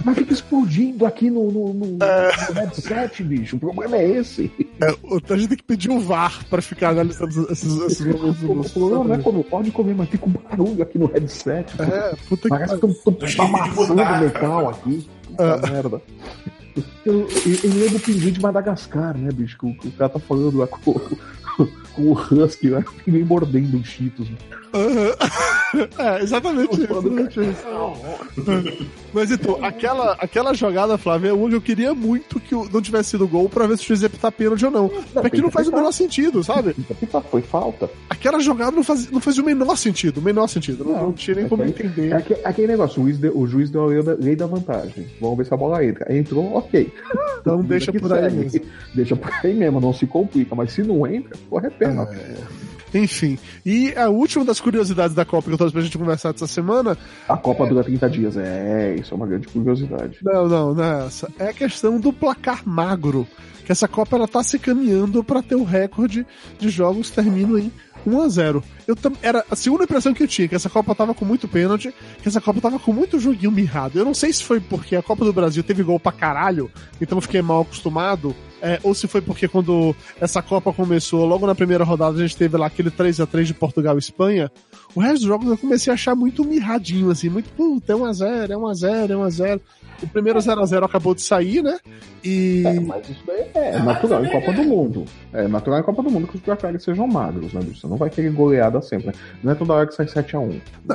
Mas 0.04 0.18
fica 0.18 0.32
explodindo 0.32 1.06
aqui 1.06 1.30
no, 1.30 1.50
no, 1.50 1.74
no, 1.74 2.04
é... 2.04 2.32
no, 2.48 2.54
headset, 2.54 3.22
bicho. 3.22 3.56
O 3.56 3.60
problema 3.60 3.96
é 3.96 4.18
esse. 4.18 4.50
É, 4.80 4.86
a 4.86 5.36
gente 5.36 5.48
tem 5.48 5.56
que 5.56 5.64
pedir 5.64 5.90
um 5.90 6.00
VAR 6.00 6.44
pra 6.48 6.60
ficar 6.60 6.90
analisando 6.90 7.50
esses, 7.50 7.80
esses 7.82 8.06
momentos. 8.06 8.42
O 8.42 8.72
problema 8.72 9.04
não 9.04 9.14
é 9.14 9.18
quando 9.18 9.44
pode 9.44 9.70
comer, 9.70 9.94
mas 9.94 10.08
fica 10.08 10.26
um 10.26 10.32
barulho 10.32 10.82
aqui 10.82 10.98
no 10.98 11.06
headset. 11.06 11.72
É, 11.80 12.14
puta 12.28 12.48
Parece 12.48 12.78
que 12.78 12.86
estão 12.86 13.46
amassando 13.46 13.94
metal 13.94 14.70
aqui. 14.70 15.08
Puta 15.28 15.42
é. 15.44 15.70
merda. 15.70 16.02
Eu, 17.04 17.14
eu, 17.14 17.28
eu 17.64 17.70
lembro 17.70 17.96
o 17.96 18.00
pinguim 18.00 18.32
de 18.32 18.40
Madagascar, 18.40 19.16
né, 19.16 19.30
bicho? 19.32 19.58
Que 19.58 19.66
o, 19.66 19.74
que 19.74 19.88
o 19.88 19.92
cara 19.92 20.08
tá 20.08 20.18
falando 20.18 20.58
lá 20.58 20.66
com, 20.66 20.80
com 21.94 22.02
o 22.02 22.12
Husky 22.12 22.70
lá, 22.70 22.82
e 23.06 23.10
vem 23.10 23.24
mordendo 23.24 23.78
os 23.78 23.86
cheetos. 23.86 24.28
Uhum. 24.72 25.12
É, 25.98 26.22
exatamente 26.22 26.82
isso. 26.82 26.92
Exatamente 26.92 27.40
isso. 27.40 27.62
Mas 29.12 29.30
então, 29.30 29.58
aquela, 29.64 30.12
aquela 30.20 30.52
jogada, 30.52 30.98
Flávio, 30.98 31.30
é 31.30 31.32
uma 31.32 31.48
que 31.48 31.54
eu 31.54 31.60
queria 31.62 31.94
muito 31.94 32.38
que 32.38 32.54
não 32.54 32.82
tivesse 32.82 33.10
sido 33.10 33.26
gol 33.26 33.48
pra 33.48 33.66
ver 33.66 33.78
se 33.78 33.84
o 33.84 33.86
juiz 33.88 34.02
ia 34.02 34.10
pitar 34.10 34.30
pênalti 34.32 34.64
ou 34.64 34.70
não. 34.70 34.90
não 35.14 35.22
Porque 35.22 35.40
não 35.40 35.50
faz 35.50 35.68
o 35.68 35.72
menor 35.74 35.92
sentido, 35.92 36.44
sabe? 36.44 36.74
Foi 37.30 37.42
falta. 37.42 37.90
Aquela 38.10 38.38
jogada 38.40 38.72
não 38.72 38.84
faz, 38.84 39.10
não 39.10 39.20
faz 39.20 39.38
o 39.38 39.44
menor 39.44 39.76
sentido, 39.76 40.18
o 40.18 40.22
menor 40.22 40.46
sentido. 40.46 40.84
Não, 40.84 41.04
não, 41.04 41.12
tinha 41.12 41.36
nem 41.36 41.46
é 41.46 41.48
como 41.48 41.64
entender. 41.64 42.10
É 42.10 42.16
aquele, 42.16 42.40
aquele 42.44 42.66
negócio, 42.68 43.02
o 43.02 43.04
juiz, 43.06 43.18
deu, 43.18 43.38
o 43.38 43.46
juiz 43.46 43.70
deu 43.70 43.84
a 43.84 44.16
lei 44.18 44.36
da, 44.36 44.46
vantagem. 44.46 45.06
Vamos 45.20 45.38
ver 45.38 45.46
se 45.46 45.54
a 45.54 45.56
bola 45.56 45.84
entra. 45.84 46.14
Entrou, 46.14 46.54
ok. 46.54 46.92
Então 47.40 47.62
deixa 47.62 47.92
por 47.92 48.12
aí 48.12 48.30
mesmo. 48.30 48.60
Deixa 48.94 49.16
por 49.16 49.32
aí 49.42 49.54
mesmo, 49.54 49.80
não 49.80 49.92
se 49.92 50.06
complica. 50.06 50.54
Mas 50.54 50.72
se 50.72 50.82
não 50.82 51.06
entra, 51.06 51.36
corre 51.48 51.70
pena. 51.70 52.02
É. 52.12 52.61
Enfim. 52.94 53.38
E 53.64 53.94
a 53.96 54.08
última 54.08 54.44
das 54.44 54.60
curiosidades 54.60 55.14
da 55.14 55.24
Copa 55.24 55.48
que 55.48 55.54
eu 55.54 55.58
trouxe 55.58 55.72
pra 55.72 55.82
gente 55.82 55.98
conversar 55.98 56.34
essa 56.34 56.46
semana. 56.46 56.96
A 57.28 57.36
Copa 57.36 57.64
é... 57.64 57.68
dura 57.68 57.84
30 57.84 58.10
dias. 58.10 58.36
É, 58.36 58.96
isso 58.96 59.14
é 59.14 59.16
uma 59.16 59.26
grande 59.26 59.48
curiosidade. 59.48 60.18
Não, 60.22 60.48
não, 60.48 60.74
não 60.74 60.84
é 60.84 61.06
essa. 61.06 61.28
É 61.38 61.48
a 61.48 61.52
questão 61.52 61.98
do 61.98 62.12
placar 62.12 62.62
magro. 62.66 63.26
Que 63.64 63.72
essa 63.72 63.86
Copa 63.86 64.16
ela 64.16 64.26
tá 64.26 64.42
se 64.42 64.58
caminhando 64.58 65.22
para 65.22 65.42
ter 65.42 65.54
o 65.54 65.62
recorde 65.62 66.26
de 66.58 66.68
jogos 66.68 67.10
que 67.10 67.16
terminam 67.16 67.58
em 67.58 67.72
1x0. 68.10 68.62
Eu 68.86 68.96
tam... 68.96 69.12
Era 69.22 69.44
a 69.50 69.56
segunda 69.56 69.84
impressão 69.84 70.12
que 70.12 70.22
eu 70.22 70.28
tinha, 70.28 70.48
que 70.48 70.54
essa 70.54 70.70
Copa 70.70 70.94
tava 70.94 71.14
com 71.14 71.24
muito 71.24 71.48
pênalti, 71.48 71.94
que 72.22 72.28
essa 72.28 72.40
Copa 72.40 72.60
tava 72.60 72.78
com 72.78 72.92
muito 72.92 73.18
joguinho 73.18 73.52
mirrado. 73.52 73.98
Eu 73.98 74.04
não 74.04 74.14
sei 74.14 74.32
se 74.32 74.42
foi 74.42 74.60
porque 74.60 74.96
a 74.96 75.02
Copa 75.02 75.24
do 75.24 75.32
Brasil 75.32 75.62
teve 75.62 75.82
gol 75.82 76.00
pra 76.00 76.12
caralho, 76.12 76.70
então 77.00 77.18
eu 77.18 77.22
fiquei 77.22 77.42
mal 77.42 77.62
acostumado, 77.62 78.34
é, 78.60 78.78
ou 78.84 78.94
se 78.94 79.08
foi 79.08 79.20
porque 79.20 79.48
quando 79.48 79.94
essa 80.20 80.40
Copa 80.40 80.72
começou, 80.72 81.26
logo 81.26 81.46
na 81.46 81.54
primeira 81.54 81.82
rodada, 81.82 82.16
a 82.16 82.22
gente 82.22 82.36
teve 82.36 82.56
lá 82.56 82.66
aquele 82.66 82.90
3 82.90 83.20
a 83.20 83.26
3 83.26 83.48
de 83.48 83.54
Portugal 83.54 83.96
e 83.96 83.98
Espanha. 83.98 84.50
O 84.94 85.00
resto 85.00 85.18
dos 85.18 85.26
jogos 85.26 85.48
eu 85.48 85.58
comecei 85.58 85.90
a 85.90 85.94
achar 85.94 86.14
muito 86.14 86.44
mirradinho, 86.44 87.10
assim, 87.10 87.28
muito, 87.28 87.50
puta, 87.50 87.92
é 87.92 87.96
1x0, 87.96 88.50
é 88.50 88.54
1x0, 88.54 89.10
é 89.10 89.14
1x0. 89.14 89.60
O 90.02 90.06
primeiro 90.08 90.38
0x0 90.38 90.84
acabou 90.84 91.14
de 91.14 91.22
sair, 91.22 91.62
né? 91.62 91.78
E. 92.24 92.62
É, 92.66 92.80
mas 92.80 93.08
isso 93.08 93.22
daí 93.26 93.46
é 93.54 93.78
natural 93.78 94.24
em 94.24 94.30
Copa 94.30 94.52
do 94.52 94.62
Mundo. 94.64 95.04
É 95.32 95.48
natural 95.48 95.80
em 95.80 95.82
Copa 95.82 96.02
do 96.02 96.10
Mundo 96.10 96.26
que 96.28 96.36
os 96.36 96.42
placares 96.42 96.82
sejam 96.82 97.06
magros, 97.06 97.52
né, 97.52 97.60
bicho? 97.60 97.80
Você 97.80 97.86
não 97.86 97.96
vai 97.96 98.10
querer 98.10 98.32
goleada 98.32 98.80
sempre. 98.80 99.12
Não 99.42 99.52
é 99.52 99.54
toda 99.54 99.74
hora 99.74 99.86
que 99.86 99.94
sai 99.94 100.06
7x1. 100.06 100.60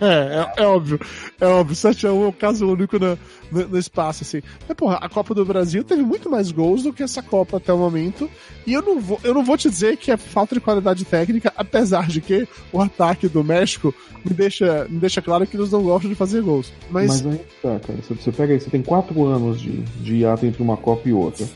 É, 0.00 0.60
é, 0.60 0.62
é, 0.62 0.66
óbvio. 0.66 1.00
É 1.40 1.46
óbvio. 1.46 1.76
7x1 1.76 2.08
é 2.08 2.28
o 2.28 2.32
caso 2.32 2.66
único 2.66 2.98
no, 2.98 3.18
no, 3.50 3.68
no, 3.68 3.78
espaço, 3.78 4.22
assim. 4.22 4.42
Mas, 4.66 4.76
porra, 4.76 4.96
a 4.96 5.08
Copa 5.08 5.34
do 5.34 5.44
Brasil 5.44 5.82
teve 5.82 6.02
muito 6.02 6.30
mais 6.30 6.50
gols 6.50 6.82
do 6.82 6.92
que 6.92 7.02
essa 7.02 7.22
Copa 7.22 7.56
até 7.56 7.72
o 7.72 7.78
momento. 7.78 8.30
E 8.66 8.72
eu 8.72 8.82
não 8.82 9.00
vou, 9.00 9.20
eu 9.22 9.32
não 9.32 9.44
vou 9.44 9.56
te 9.56 9.70
dizer 9.70 9.96
que 9.96 10.10
é 10.10 10.16
falta 10.16 10.54
de 10.54 10.60
qualidade 10.60 11.04
técnica, 11.04 11.52
apesar 11.56 12.06
de 12.08 12.20
que 12.20 12.46
o 12.72 12.80
ataque 12.80 13.28
do 13.28 13.42
México 13.42 13.94
me 14.24 14.34
deixa, 14.34 14.86
me 14.88 14.98
deixa 14.98 15.22
claro 15.22 15.46
que 15.46 15.56
eles 15.56 15.70
não 15.70 15.82
gostam 15.82 16.10
de 16.10 16.16
fazer 16.16 16.42
gols. 16.42 16.72
Mas, 16.90 17.22
Mas 17.22 17.34
aí 17.34 17.40
tá, 17.62 17.75
cara. 17.80 17.98
Você, 18.02 18.14
você 18.14 18.32
pega 18.32 18.52
aí, 18.52 18.60
você 18.60 18.70
tem 18.70 18.82
quatro 18.82 19.24
anos 19.24 19.60
de, 19.60 19.82
de 19.82 20.16
hiato 20.16 20.46
entre 20.46 20.62
uma 20.62 20.76
Copa 20.76 21.08
e 21.08 21.12
outra. 21.12 21.46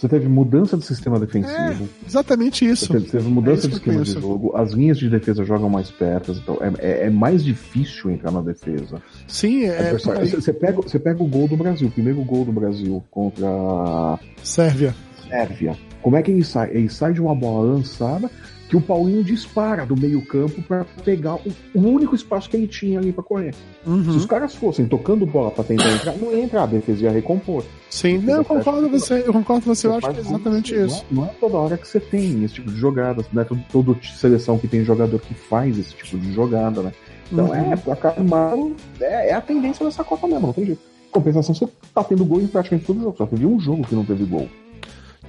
Você 0.00 0.08
teve 0.08 0.28
mudança 0.28 0.78
do 0.78 0.82
sistema 0.82 1.20
defensivo. 1.20 1.84
É, 1.84 2.06
exatamente 2.06 2.64
isso. 2.64 2.86
Você 2.86 2.92
teve, 2.94 3.10
teve 3.10 3.28
mudança 3.28 3.66
é 3.66 3.68
do 3.68 3.74
esquema 3.74 4.02
de 4.02 4.12
jogo. 4.12 4.56
As 4.56 4.72
linhas 4.72 4.98
de 4.98 5.10
defesa 5.10 5.44
jogam 5.44 5.68
mais 5.68 5.90
perto. 5.90 6.32
Então 6.32 6.56
é, 6.58 6.72
é, 6.78 7.06
é 7.06 7.10
mais 7.10 7.44
difícil 7.44 8.10
entrar 8.10 8.30
na 8.30 8.40
defesa. 8.40 9.02
Sim, 9.28 9.64
é. 9.64 9.92
Você 9.92 10.54
pega, 10.54 10.80
você 10.80 10.98
pega 10.98 11.22
o 11.22 11.26
gol 11.26 11.46
do 11.46 11.54
Brasil, 11.54 11.88
o 11.88 11.90
primeiro 11.90 12.24
gol 12.24 12.46
do 12.46 12.52
Brasil 12.52 13.04
contra 13.10 13.46
a 13.46 14.18
Sérvia. 14.42 14.94
Sérvia. 15.28 15.76
Como 16.00 16.16
é 16.16 16.22
que 16.22 16.30
ele 16.30 16.44
sai? 16.44 16.70
Ele 16.70 16.88
sai 16.88 17.12
de 17.12 17.20
uma 17.20 17.34
bola 17.34 17.74
lançada 17.74 18.30
que 18.70 18.76
o 18.76 18.80
Paulinho 18.80 19.24
dispara 19.24 19.84
do 19.84 19.96
meio-campo 19.96 20.62
para 20.62 20.86
pegar 21.04 21.34
o, 21.34 21.52
o, 21.74 21.80
único 21.80 22.14
espaço 22.14 22.48
que 22.48 22.56
ele 22.56 22.68
tinha 22.68 23.00
ali 23.00 23.12
para 23.12 23.24
correr. 23.24 23.52
Uhum. 23.84 24.04
Se 24.04 24.10
os 24.10 24.24
caras 24.24 24.54
fossem 24.54 24.86
tocando 24.86 25.26
bola 25.26 25.50
para 25.50 25.64
tentar 25.64 25.92
entrar, 25.92 26.16
não 26.16 26.30
ia 26.30 26.44
entrar, 26.44 26.62
a 26.62 26.66
defesa 26.66 27.02
ia 27.02 27.10
recompor. 27.10 27.64
Sim, 27.90 28.18
não, 28.18 28.36
eu 28.36 28.44
concordo 28.44 28.82
com 28.82 28.96
você, 28.96 29.24
eu 29.26 29.32
concordo 29.32 29.64
com 29.64 29.74
você, 29.74 29.88
eu 29.88 29.94
acho 29.94 30.08
que 30.08 30.16
é 30.18 30.20
exatamente 30.20 30.72
isso. 30.72 31.04
Não 31.10 31.24
é, 31.24 31.26
não 31.26 31.32
é, 31.32 31.34
toda 31.40 31.56
hora 31.56 31.76
que 31.76 31.88
você 31.88 31.98
tem 31.98 32.44
esse 32.44 32.54
tipo 32.54 32.70
de 32.70 32.76
jogada, 32.78 33.26
não 33.32 33.42
é 33.42 33.46
toda 33.72 33.96
seleção 34.04 34.56
que 34.56 34.68
tem 34.68 34.84
jogador 34.84 35.18
que 35.18 35.34
faz 35.34 35.76
esse 35.76 35.92
tipo 35.92 36.16
de 36.16 36.32
jogada, 36.32 36.80
né? 36.80 36.92
Então 37.32 37.46
uhum. 37.46 37.72
é, 37.72 37.76
placar 37.76 38.22
malo 38.22 38.76
é, 39.00 39.30
é 39.30 39.34
a 39.34 39.40
tendência 39.40 39.84
dessa 39.84 40.04
Copa 40.04 40.28
mesmo, 40.28 40.46
não 40.46 40.52
tem 40.52 40.66
jeito. 40.66 40.80
Compensação, 41.10 41.52
você 41.52 41.66
tá 41.92 42.04
tendo 42.04 42.24
gol 42.24 42.40
em 42.40 42.46
praticamente 42.46 42.86
todo 42.86 43.00
jogo, 43.00 43.16
só 43.18 43.26
teve 43.26 43.44
um 43.44 43.58
jogo 43.58 43.82
que 43.82 43.96
não 43.96 44.04
teve 44.04 44.24
gol. 44.24 44.48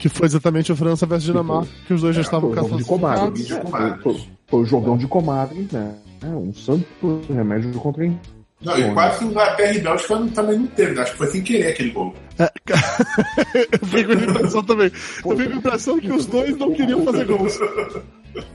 Que 0.01 0.09
foi 0.09 0.25
exatamente 0.25 0.71
o 0.71 0.75
França 0.75 1.05
versus 1.05 1.25
Dinamarca, 1.25 1.69
que 1.85 1.93
os 1.93 2.01
dois 2.01 2.15
já 2.15 2.21
é, 2.21 2.23
estavam 2.23 2.49
caçando. 2.49 2.77
De 2.77 2.83
comadre. 2.83 3.43
Foi, 4.01 4.21
foi 4.47 4.59
o 4.61 4.65
jogão 4.65 4.97
de 4.97 5.05
comadre, 5.05 5.67
né? 5.71 5.95
É, 6.23 6.27
um 6.27 6.51
santo 6.53 7.21
remédio 7.29 7.71
contra 7.73 8.03
não, 8.63 8.77
e 8.77 8.93
quase 8.93 9.19
que 9.19 9.25
Inglaterra 9.25 9.73
e 9.73 9.79
Bélgica 9.79 10.17
também 10.35 10.59
não 10.59 10.67
teve, 10.67 10.93
né? 10.93 11.01
acho 11.01 11.11
que 11.13 11.17
foi 11.17 11.27
sem 11.27 11.41
querer 11.41 11.69
aquele 11.69 11.89
gol. 11.89 12.13
É, 12.37 12.51
eu 13.81 13.87
fico 13.87 14.13
com 14.13 14.19
a 14.19 14.23
impressão 14.23 14.63
também. 14.63 14.91
Eu 15.25 15.37
fico 15.37 15.49
com 15.49 15.55
a 15.55 15.57
impressão 15.57 15.99
que 15.99 16.11
os 16.11 16.25
dois 16.27 16.57
não 16.57 16.71
queriam 16.71 17.03
fazer 17.03 17.25
gols. 17.25 17.59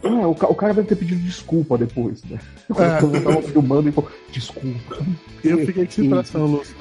É, 0.04 0.08
o, 0.08 0.30
o, 0.30 0.54
cara 0.54 0.74
deve 0.74 0.88
ter 0.88 0.96
pedido 0.96 1.20
desculpa 1.22 1.76
depois, 1.76 2.22
né? 2.24 2.38
É. 2.70 3.00
Quando 3.00 3.16
eu 3.16 3.24
tava 3.24 3.42
filmando, 3.42 3.82
ele 3.82 3.92
falou, 3.92 4.10
desculpa. 4.30 4.96
Eu 5.42 5.58
fiquei 5.66 5.84
com 5.84 5.90
essa 5.90 6.04
impressão, 6.04 6.46
Lúcio. 6.46 6.76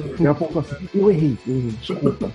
Assim, 0.59 0.89
eu 0.93 1.11
errei, 1.11 1.37
eu 1.47 1.55
errei, 1.55 1.71
desculpa. 1.71 2.31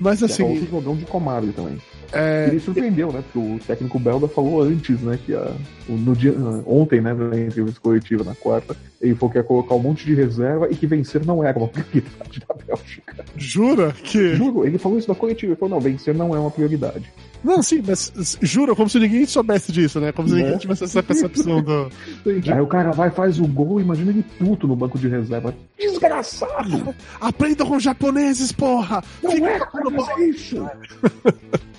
Mas 0.00 0.22
assim. 0.22 0.62
É 0.62 0.66
jogão 0.66 0.96
de 0.96 1.04
comadre 1.04 1.52
também. 1.52 1.78
É... 2.12 2.48
Ele 2.48 2.60
surpreendeu, 2.60 3.12
né? 3.12 3.22
Porque 3.22 3.38
o 3.38 3.58
técnico 3.66 3.98
belga 3.98 4.28
falou 4.28 4.62
antes, 4.62 5.00
né? 5.00 5.18
Que 5.24 5.34
a, 5.34 5.52
no 5.88 6.14
dia, 6.14 6.34
ontem, 6.66 7.00
né? 7.00 7.12
Na 7.14 7.38
entrevista 7.38 7.80
coletiva, 7.80 8.24
na 8.24 8.34
quarta, 8.34 8.76
ele 9.00 9.14
falou 9.14 9.32
que 9.32 9.38
ia 9.38 9.44
colocar 9.44 9.74
um 9.74 9.80
monte 9.80 10.04
de 10.06 10.14
reserva 10.14 10.68
e 10.70 10.74
que 10.74 10.86
vencer 10.86 11.24
não 11.24 11.42
era 11.42 11.58
uma 11.58 11.68
prioridade 11.68 12.40
da 12.46 12.54
Bélgica. 12.54 13.24
Jura 13.36 13.92
que. 13.92 14.34
Juro, 14.34 14.66
ele 14.66 14.78
falou 14.78 14.98
isso 14.98 15.08
na 15.08 15.14
coletiva. 15.14 15.52
Ele 15.52 15.58
falou: 15.58 15.74
não, 15.74 15.80
vencer 15.80 16.14
não 16.14 16.34
é 16.34 16.38
uma 16.38 16.50
prioridade. 16.50 17.12
Não, 17.44 17.62
sim, 17.62 17.82
mas 17.86 18.12
jura, 18.42 18.74
como 18.74 18.88
se 18.88 18.98
ninguém 18.98 19.24
soubesse 19.24 19.70
disso, 19.70 20.00
né? 20.00 20.10
Como 20.10 20.28
se 20.28 20.34
ninguém 20.34 20.52
né? 20.52 20.58
tivesse 20.58 20.84
essa 20.84 21.02
percepção 21.02 21.62
do. 21.62 21.90
Aí 22.26 22.60
o 22.60 22.66
cara 22.66 22.90
vai, 22.90 23.10
faz 23.10 23.38
o 23.38 23.46
gol, 23.46 23.80
imagina 23.80 24.10
ele 24.10 24.24
puto 24.38 24.66
no 24.66 24.74
banco 24.74 24.98
de 24.98 25.06
reserva. 25.08 25.54
Desgraçado! 25.78 26.94
Aprenda 27.20 27.64
com 27.64 27.78
japoneses, 27.78 28.50
porra! 28.50 29.04
Não 29.22 29.30
Fica 29.30 29.48
é 29.48 29.58
fazer 29.60 30.28
isso! 30.28 30.70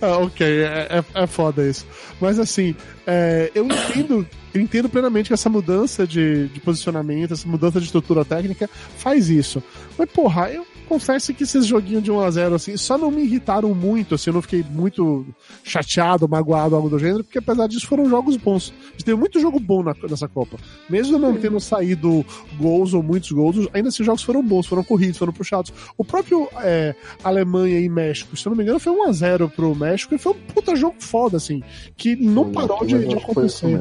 ah, 0.00 0.18
ok, 0.18 0.46
é, 0.46 0.88
é, 0.90 1.04
é, 1.22 1.26
foda 1.26 1.66
isso. 1.66 1.86
Mas 2.20 2.38
assim, 2.38 2.74
é, 3.06 3.50
eu 3.54 3.64
entendo, 3.66 4.26
eu 4.54 4.60
entendo 4.60 4.88
plenamente 4.88 5.28
que 5.28 5.34
essa 5.34 5.48
mudança 5.48 6.06
de, 6.06 6.48
de 6.48 6.60
posicionamento, 6.60 7.32
essa 7.32 7.48
mudança 7.48 7.78
de 7.78 7.86
estrutura 7.86 8.24
técnica 8.24 8.68
faz 8.96 9.28
isso. 9.28 9.62
Mas, 9.96 10.10
porra, 10.10 10.50
eu 10.50 10.66
confesso 10.88 11.32
que 11.32 11.44
esses 11.44 11.64
joguinhos 11.64 12.02
de 12.02 12.10
1x0, 12.10 12.54
assim, 12.54 12.76
só 12.76 12.98
não 12.98 13.10
me 13.10 13.22
irritaram 13.22 13.74
muito, 13.74 14.14
assim, 14.14 14.28
eu 14.28 14.34
não 14.34 14.42
fiquei 14.42 14.62
muito 14.62 15.24
chateado, 15.64 16.28
magoado, 16.28 16.76
algo 16.76 16.90
do 16.90 16.98
gênero, 16.98 17.24
porque 17.24 17.38
apesar 17.38 17.66
disso 17.66 17.86
foram 17.86 18.08
jogos 18.10 18.36
bons. 18.36 18.74
Teve 19.02 19.18
muito 19.18 19.40
jogo 19.40 19.58
bom 19.58 19.82
na, 19.82 19.94
nessa 20.08 20.28
Copa. 20.28 20.58
Mesmo 20.90 21.18
não 21.18 21.34
tendo 21.34 21.58
saído 21.60 22.24
gols 22.58 22.92
ou 22.92 23.02
muitos 23.02 23.32
gols, 23.32 23.68
ainda 23.72 23.88
assim 23.88 24.02
os 24.02 24.06
jogos 24.06 24.22
foram 24.22 24.42
bons, 24.42 24.66
foram 24.66 24.84
corridos, 24.84 25.16
foram 25.16 25.32
puxados. 25.32 25.72
O 25.96 26.04
próprio 26.04 26.46
é, 26.58 26.94
Alemanha 27.24 27.80
e 27.80 27.88
México, 27.88 28.36
se 28.36 28.46
eu 28.46 28.50
não 28.50 28.56
me 28.56 28.62
engano, 28.62 28.78
foi 28.78 28.92
1x0 28.92 29.41
pro 29.48 29.74
México 29.74 30.14
e 30.14 30.18
foi 30.18 30.32
um 30.32 30.52
puta 30.54 30.74
jogo 30.76 30.96
foda, 30.98 31.36
assim, 31.36 31.62
que 31.96 32.16
não 32.16 32.50
parou 32.50 32.84
de, 32.84 33.06
de 33.06 33.16
acontecer. 33.16 33.78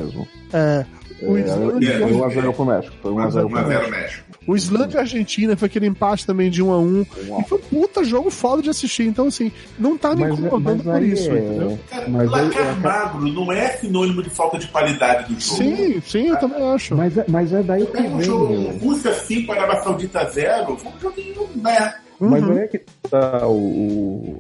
É, 0.54 0.86
o 1.22 1.38
Islândia. 1.38 1.94
É, 1.94 2.00
foi 2.00 2.12
1x0 2.12 2.54
pro 2.54 2.66
México. 2.66 2.96
Foi 3.02 3.12
1x0 3.12 3.50
pro 3.50 3.92
México. 3.92 4.32
O 4.48 4.56
Islândia 4.56 4.96
e 4.96 4.98
a 4.98 5.02
Argentina 5.02 5.56
foi 5.56 5.68
aquele 5.68 5.86
empate 5.86 6.26
também 6.26 6.50
de 6.50 6.64
1x1. 6.64 7.08
E 7.40 7.44
foi 7.48 7.60
um 7.60 7.62
puta 7.62 8.04
jogo 8.04 8.32
foda 8.32 8.62
de 8.62 8.72
assistir. 8.72 9.04
Então, 9.04 9.28
assim, 9.28 9.52
não 9.78 9.98
tá 9.98 10.16
me 10.16 10.24
é- 10.24 10.30
incomodando 10.30 10.84
por 10.84 11.04
isso, 11.04 11.30
é... 11.30 11.38
entendeu? 11.38 11.80
Cara, 11.90 12.10
mas 12.10 12.30
placar 12.30 12.68
é... 12.68 12.80
magro 12.80 13.28
não 13.28 13.52
é 13.52 13.68
sinônimo 13.78 14.24
de 14.24 14.30
falta 14.32 14.58
de 14.58 14.68
qualidade 14.68 15.34
do 15.34 15.40
jogo. 15.40 15.58
Sim, 15.58 16.02
sim, 16.02 16.28
eu 16.30 16.38
também 16.38 16.64
acho. 16.74 16.96
Mas, 16.96 17.18
é, 17.18 17.26
mas 17.28 17.54
é 17.54 17.62
daí 17.62 17.86
que 17.86 18.02
vem. 18.02 18.16
Um 18.16 18.22
jogo 18.22 18.78
Rússia 18.80 19.14
5, 19.14 19.52
Arábia 19.52 19.84
Saudita 19.84 20.28
0, 20.28 20.78
foi 20.78 20.92
um 20.92 21.00
joguinho, 21.00 21.50
né? 21.56 21.94
Mas 22.20 22.44
uhum. 22.44 22.58
é 22.58 22.68
que 22.68 22.82
tá 23.10 23.48
o, 23.48 24.38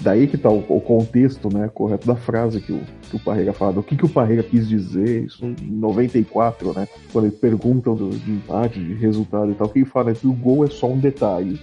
Daí 0.00 0.26
que 0.28 0.36
está 0.36 0.48
o, 0.48 0.64
o, 0.68 0.80
contexto 0.80 1.52
né, 1.52 1.68
correto 1.72 2.06
da 2.06 2.14
frase 2.14 2.60
que 2.60 2.72
o, 2.72 2.80
que 3.10 3.16
o 3.16 3.20
Parreira 3.20 3.52
fala. 3.52 3.80
O 3.80 3.82
que, 3.82 3.96
que 3.96 4.04
o 4.04 4.08
Parreira 4.08 4.42
quis 4.42 4.68
dizer, 4.68 5.24
isso 5.24 5.44
em 5.44 5.56
94, 5.60 6.72
né? 6.72 6.86
Quando 7.12 7.26
eles 7.26 7.38
perguntam 7.38 7.94
do, 7.94 8.10
de 8.10 8.30
empate, 8.30 8.78
de 8.78 8.94
resultado 8.94 9.50
e 9.50 9.54
tal, 9.54 9.68
que 9.68 9.80
ele 9.80 9.86
fala 9.86 10.10
é 10.10 10.14
que 10.14 10.26
o 10.26 10.32
gol 10.32 10.64
é 10.64 10.68
só 10.68 10.88
um 10.88 10.98
detalhe. 10.98 11.60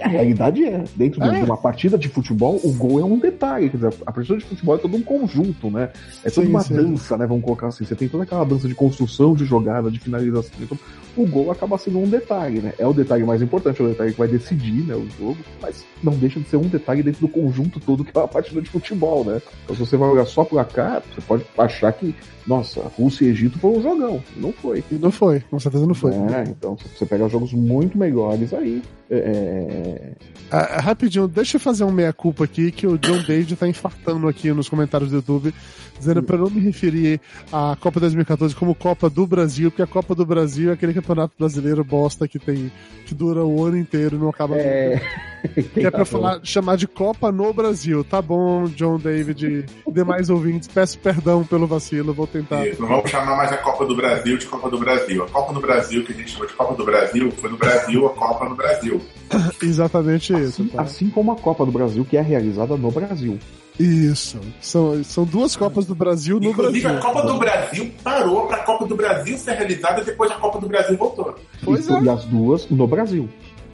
A 0.00 0.08
realidade 0.08 0.64
é, 0.64 0.84
dentro 0.96 1.22
é. 1.22 1.38
de 1.38 1.44
uma 1.44 1.56
partida 1.56 1.96
de 1.96 2.08
futebol, 2.08 2.60
o 2.62 2.72
gol 2.72 3.00
é 3.00 3.04
um 3.04 3.18
detalhe. 3.18 3.68
Quer 3.70 3.76
dizer, 3.76 3.94
a 4.06 4.12
partida 4.12 4.38
de 4.38 4.44
futebol 4.44 4.74
é 4.74 4.78
todo 4.78 4.96
um 4.96 5.02
conjunto, 5.02 5.70
né? 5.70 5.90
É 6.24 6.30
toda 6.30 6.46
sim, 6.46 6.52
uma 6.52 6.62
sim. 6.62 6.74
dança, 6.74 7.16
né? 7.16 7.26
Vamos 7.26 7.44
colocar 7.44 7.68
assim. 7.68 7.84
Você 7.84 7.94
tem 7.94 8.08
toda 8.08 8.24
aquela 8.24 8.44
dança 8.44 8.68
de 8.68 8.74
construção 8.74 9.34
de 9.34 9.44
jogada, 9.44 9.90
de 9.90 9.98
finalização. 9.98 10.52
Então, 10.60 10.78
o 11.16 11.26
gol 11.26 11.50
acaba 11.50 11.78
sendo 11.78 11.98
um 11.98 12.08
detalhe, 12.08 12.60
né? 12.60 12.72
É 12.78 12.86
o 12.86 12.92
detalhe 12.92 13.24
mais 13.24 13.40
importante, 13.40 13.80
é 13.80 13.84
o 13.84 13.88
detalhe 13.88 14.12
que 14.12 14.18
vai 14.18 14.28
decidir 14.28 14.84
né, 14.84 14.94
o 14.94 15.06
jogo, 15.18 15.38
mas 15.62 15.84
não 16.02 16.12
deixa 16.14 16.40
de 16.40 16.48
ser 16.48 16.56
um 16.56 16.68
detalhe 16.68 17.02
dentro 17.02 17.20
do 17.20 17.28
conjunto 17.28 17.78
todo 17.78 18.04
que 18.04 18.16
é 18.16 18.20
uma 18.20 18.28
partida 18.28 18.60
de 18.60 18.68
futebol, 18.68 19.24
né? 19.24 19.40
Então, 19.64 19.76
se 19.76 19.80
você 19.80 19.96
vai 19.96 20.08
olhar 20.08 20.26
só 20.26 20.44
por 20.44 20.64
cá, 20.66 21.02
você 21.14 21.20
pode 21.20 21.44
achar 21.56 21.92
que 21.92 22.14
nossa, 22.46 22.80
Rússia 22.96 23.24
e 23.24 23.28
Egito 23.28 23.58
foi 23.58 23.70
um 23.70 23.82
jogão. 23.82 24.22
Não 24.36 24.52
foi. 24.52 24.84
Não 24.90 25.10
foi, 25.10 25.40
com 25.40 25.58
certeza 25.58 25.86
não 25.86 25.94
foi. 25.94 26.12
É, 26.12 26.44
então 26.48 26.76
você 26.76 27.06
pega 27.06 27.28
jogos 27.28 27.52
muito 27.52 27.96
melhores 27.96 28.52
aí. 28.52 28.82
É... 29.10 29.93
ah, 30.50 30.80
rapidinho, 30.80 31.26
deixa 31.26 31.56
eu 31.56 31.60
fazer 31.60 31.84
um 31.84 31.90
meia-culpa 31.90 32.44
aqui 32.44 32.70
que 32.70 32.86
o 32.86 32.98
John 32.98 33.22
David 33.22 33.56
tá 33.56 33.66
infartando 33.68 34.28
aqui 34.28 34.52
nos 34.52 34.68
comentários 34.68 35.10
do 35.10 35.16
YouTube, 35.16 35.54
dizendo 35.98 36.22
para 36.22 36.38
não 36.38 36.50
me 36.50 36.60
referir 36.60 37.20
à 37.52 37.76
Copa 37.80 38.00
2014 38.00 38.54
como 38.54 38.74
Copa 38.74 39.08
do 39.08 39.26
Brasil, 39.26 39.70
porque 39.70 39.82
a 39.82 39.86
Copa 39.86 40.14
do 40.14 40.26
Brasil 40.26 40.70
é 40.70 40.74
aquele 40.74 40.94
campeonato 40.94 41.34
brasileiro 41.38 41.84
bosta 41.84 42.28
que 42.28 42.38
tem 42.38 42.70
que 43.06 43.14
dura 43.14 43.44
o 43.44 43.64
ano 43.64 43.76
inteiro 43.76 44.16
e 44.16 44.18
não 44.18 44.30
acaba 44.30 44.56
é... 44.56 45.00
que 45.74 45.86
é 45.86 45.90
pra 45.90 46.04
falar, 46.04 46.40
chamar 46.42 46.76
de 46.76 46.86
Copa 46.86 47.30
no 47.30 47.52
Brasil. 47.52 48.02
Tá 48.02 48.22
bom, 48.22 48.64
John 48.64 48.98
David 48.98 49.66
e 49.86 49.92
demais 49.92 50.30
ouvintes, 50.30 50.68
peço 50.68 50.98
perdão 50.98 51.44
pelo 51.44 51.66
vacilo, 51.66 52.14
vou 52.14 52.26
tentar. 52.26 52.66
Isso, 52.66 52.80
não 52.80 52.88
vamos 52.88 53.10
chamar 53.10 53.36
mais 53.36 53.52
a 53.52 53.58
Copa 53.58 53.84
do 53.84 53.94
Brasil 53.94 54.38
de 54.38 54.46
Copa 54.46 54.70
do 54.70 54.78
Brasil. 54.78 55.22
A 55.22 55.28
Copa 55.28 55.52
do 55.52 55.60
Brasil, 55.60 56.04
que 56.04 56.12
a 56.12 56.16
gente 56.16 56.30
chama 56.30 56.46
de 56.46 56.54
Copa 56.54 56.74
do 56.74 56.84
Brasil, 56.84 57.30
foi 57.32 57.50
no 57.50 57.56
Brasil 57.56 58.06
a 58.06 58.10
Copa 58.10 58.48
no 58.48 58.54
Brasil. 58.54 59.00
Exatamente 59.62 60.34
assim, 60.34 60.44
isso. 60.44 60.64
Tá? 60.66 60.82
Assim 60.82 61.10
como 61.10 61.32
a 61.32 61.36
Copa 61.36 61.64
do 61.64 61.72
Brasil, 61.72 62.04
que 62.04 62.16
é 62.16 62.22
realizada 62.22 62.76
no 62.76 62.90
Brasil. 62.90 63.38
Isso. 63.78 64.40
São, 64.60 65.02
são 65.02 65.24
duas 65.24 65.56
Copas 65.56 65.86
do 65.86 65.94
Brasil 65.94 66.38
no 66.38 66.50
Inclusive, 66.50 66.80
Brasil. 66.80 66.98
a 66.98 67.02
Copa 67.02 67.22
do 67.26 67.38
Brasil 67.38 67.92
parou 68.02 68.46
para 68.46 68.56
a 68.58 68.60
Copa 68.60 68.86
do 68.86 68.94
Brasil 68.94 69.36
ser 69.36 69.52
realizada 69.52 70.00
e 70.00 70.04
depois 70.04 70.30
a 70.30 70.36
Copa 70.36 70.60
do 70.60 70.68
Brasil 70.68 70.96
voltou. 70.96 71.34
Pois 71.64 71.88
e, 71.88 71.92
é. 71.92 72.02
e 72.02 72.08
as 72.08 72.24
duas 72.24 72.68
no 72.70 72.86
Brasil. 72.86 73.28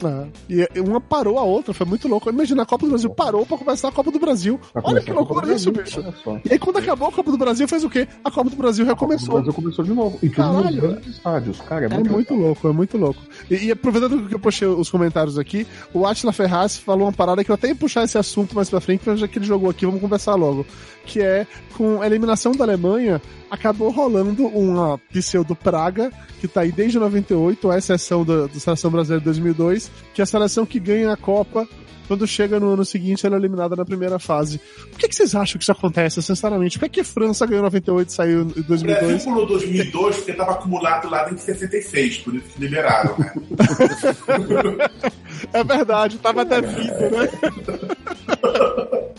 É. 0.07 0.27
E 0.49 0.79
uma 0.79 0.99
parou 0.99 1.37
a 1.37 1.43
outra, 1.43 1.73
foi 1.73 1.85
muito 1.85 2.07
louco. 2.07 2.29
Imagina, 2.29 2.63
a 2.63 2.65
Copa 2.65 2.85
do 2.85 2.89
Brasil 2.89 3.09
parou 3.09 3.45
pra 3.45 3.57
começar 3.57 3.89
a 3.89 3.91
Copa 3.91 4.11
do 4.11 4.19
Brasil. 4.19 4.59
Pra 4.73 4.81
Olha 4.85 5.01
que 5.01 5.11
a 5.11 5.13
Copa 5.13 5.33
loucura 5.33 5.47
do 5.47 5.53
isso, 5.53 5.71
bicho. 5.71 6.01
E 6.45 6.53
aí, 6.53 6.59
quando 6.59 6.77
acabou 6.77 7.07
a 7.07 7.11
Copa 7.11 7.31
do 7.31 7.37
Brasil, 7.37 7.67
fez 7.67 7.83
o 7.83 7.89
quê? 7.89 8.07
A 8.23 8.31
Copa 8.31 8.49
do 8.49 8.55
Brasil 8.55 8.85
recomeçou. 8.85 9.35
Brasil 9.35 9.53
começou 9.53 9.85
de 9.85 9.93
novo. 9.93 10.19
E 10.21 10.29
tudo 10.29 10.53
nos 10.53 10.75
grandes 10.75 11.07
estádios. 11.07 11.61
Cara, 11.61 11.85
é 11.85 11.87
É 11.87 11.89
muito, 11.89 12.11
muito 12.11 12.33
louco, 12.33 12.67
é 12.67 12.71
muito 12.71 12.97
louco. 12.97 13.21
E, 13.49 13.55
e 13.65 13.71
aproveitando 13.71 14.27
que 14.27 14.35
eu 14.35 14.39
puxei 14.39 14.67
os 14.67 14.89
comentários 14.89 15.37
aqui, 15.37 15.67
o 15.93 16.05
Atila 16.05 16.33
Ferraz 16.33 16.77
falou 16.77 17.05
uma 17.05 17.13
parada 17.13 17.43
que 17.43 17.51
eu 17.51 17.55
até 17.55 17.69
ia 17.69 17.75
puxar 17.75 18.03
esse 18.03 18.17
assunto 18.17 18.55
mais 18.55 18.69
pra 18.69 18.81
frente, 18.81 19.03
mas 19.05 19.19
já 19.19 19.27
que 19.27 19.37
ele 19.37 19.45
jogou 19.45 19.69
aqui, 19.69 19.85
vamos 19.85 20.01
conversar 20.01 20.35
logo. 20.35 20.65
Que 21.05 21.21
é, 21.21 21.47
com 21.75 22.01
a 22.01 22.05
eliminação 22.05 22.51
da 22.53 22.63
Alemanha, 22.63 23.21
acabou 23.49 23.89
rolando 23.89 24.47
uma 24.47 24.97
pseudo 25.11 25.55
Praga, 25.55 26.11
que 26.39 26.47
tá 26.47 26.61
aí 26.61 26.71
desde 26.71 26.97
98, 26.97 27.69
a 27.69 27.77
exceção 27.77 28.23
da, 28.23 28.47
da 28.47 28.59
Seleção 28.59 28.89
Brasileira 28.89 29.19
de 29.19 29.25
2002, 29.25 29.91
que 30.13 30.21
é 30.21 30.23
a 30.23 30.27
seleção 30.27 30.65
que 30.65 30.79
ganha 30.79 31.11
a 31.11 31.17
Copa 31.17 31.67
quando 32.11 32.27
chega 32.27 32.59
no 32.59 32.73
ano 32.73 32.83
seguinte, 32.83 33.25
ela 33.25 33.37
é 33.37 33.39
eliminada 33.39 33.73
na 33.73 33.85
primeira 33.85 34.19
fase. 34.19 34.59
Por 34.89 34.99
que, 34.99 35.07
que 35.07 35.15
vocês 35.15 35.33
acham 35.33 35.57
que 35.57 35.63
isso 35.63 35.71
acontece, 35.71 36.21
sinceramente? 36.21 36.77
Por 36.77 36.89
que, 36.89 36.95
que 36.95 36.99
a 36.99 37.05
França 37.05 37.45
ganhou 37.47 37.63
98 37.63 38.09
e 38.09 38.11
saiu 38.11 38.41
em 38.41 38.41
O 38.41 38.45
Brasil 38.47 38.65
2002? 38.67 39.23
pulou 39.23 39.45
2002 39.45 40.17
porque 40.17 40.31
estava 40.31 40.51
acumulado 40.51 41.09
lá 41.09 41.19
dentro 41.19 41.37
de 41.37 41.43
66, 41.43 42.17
por 42.17 42.35
isso 42.35 42.49
que 42.49 42.59
liberaram, 42.59 43.17
né? 43.17 43.31
É 45.53 45.63
verdade, 45.63 46.17
tava 46.17 46.41
até 46.41 46.61
fita, 46.61 47.09
né? 47.09 47.29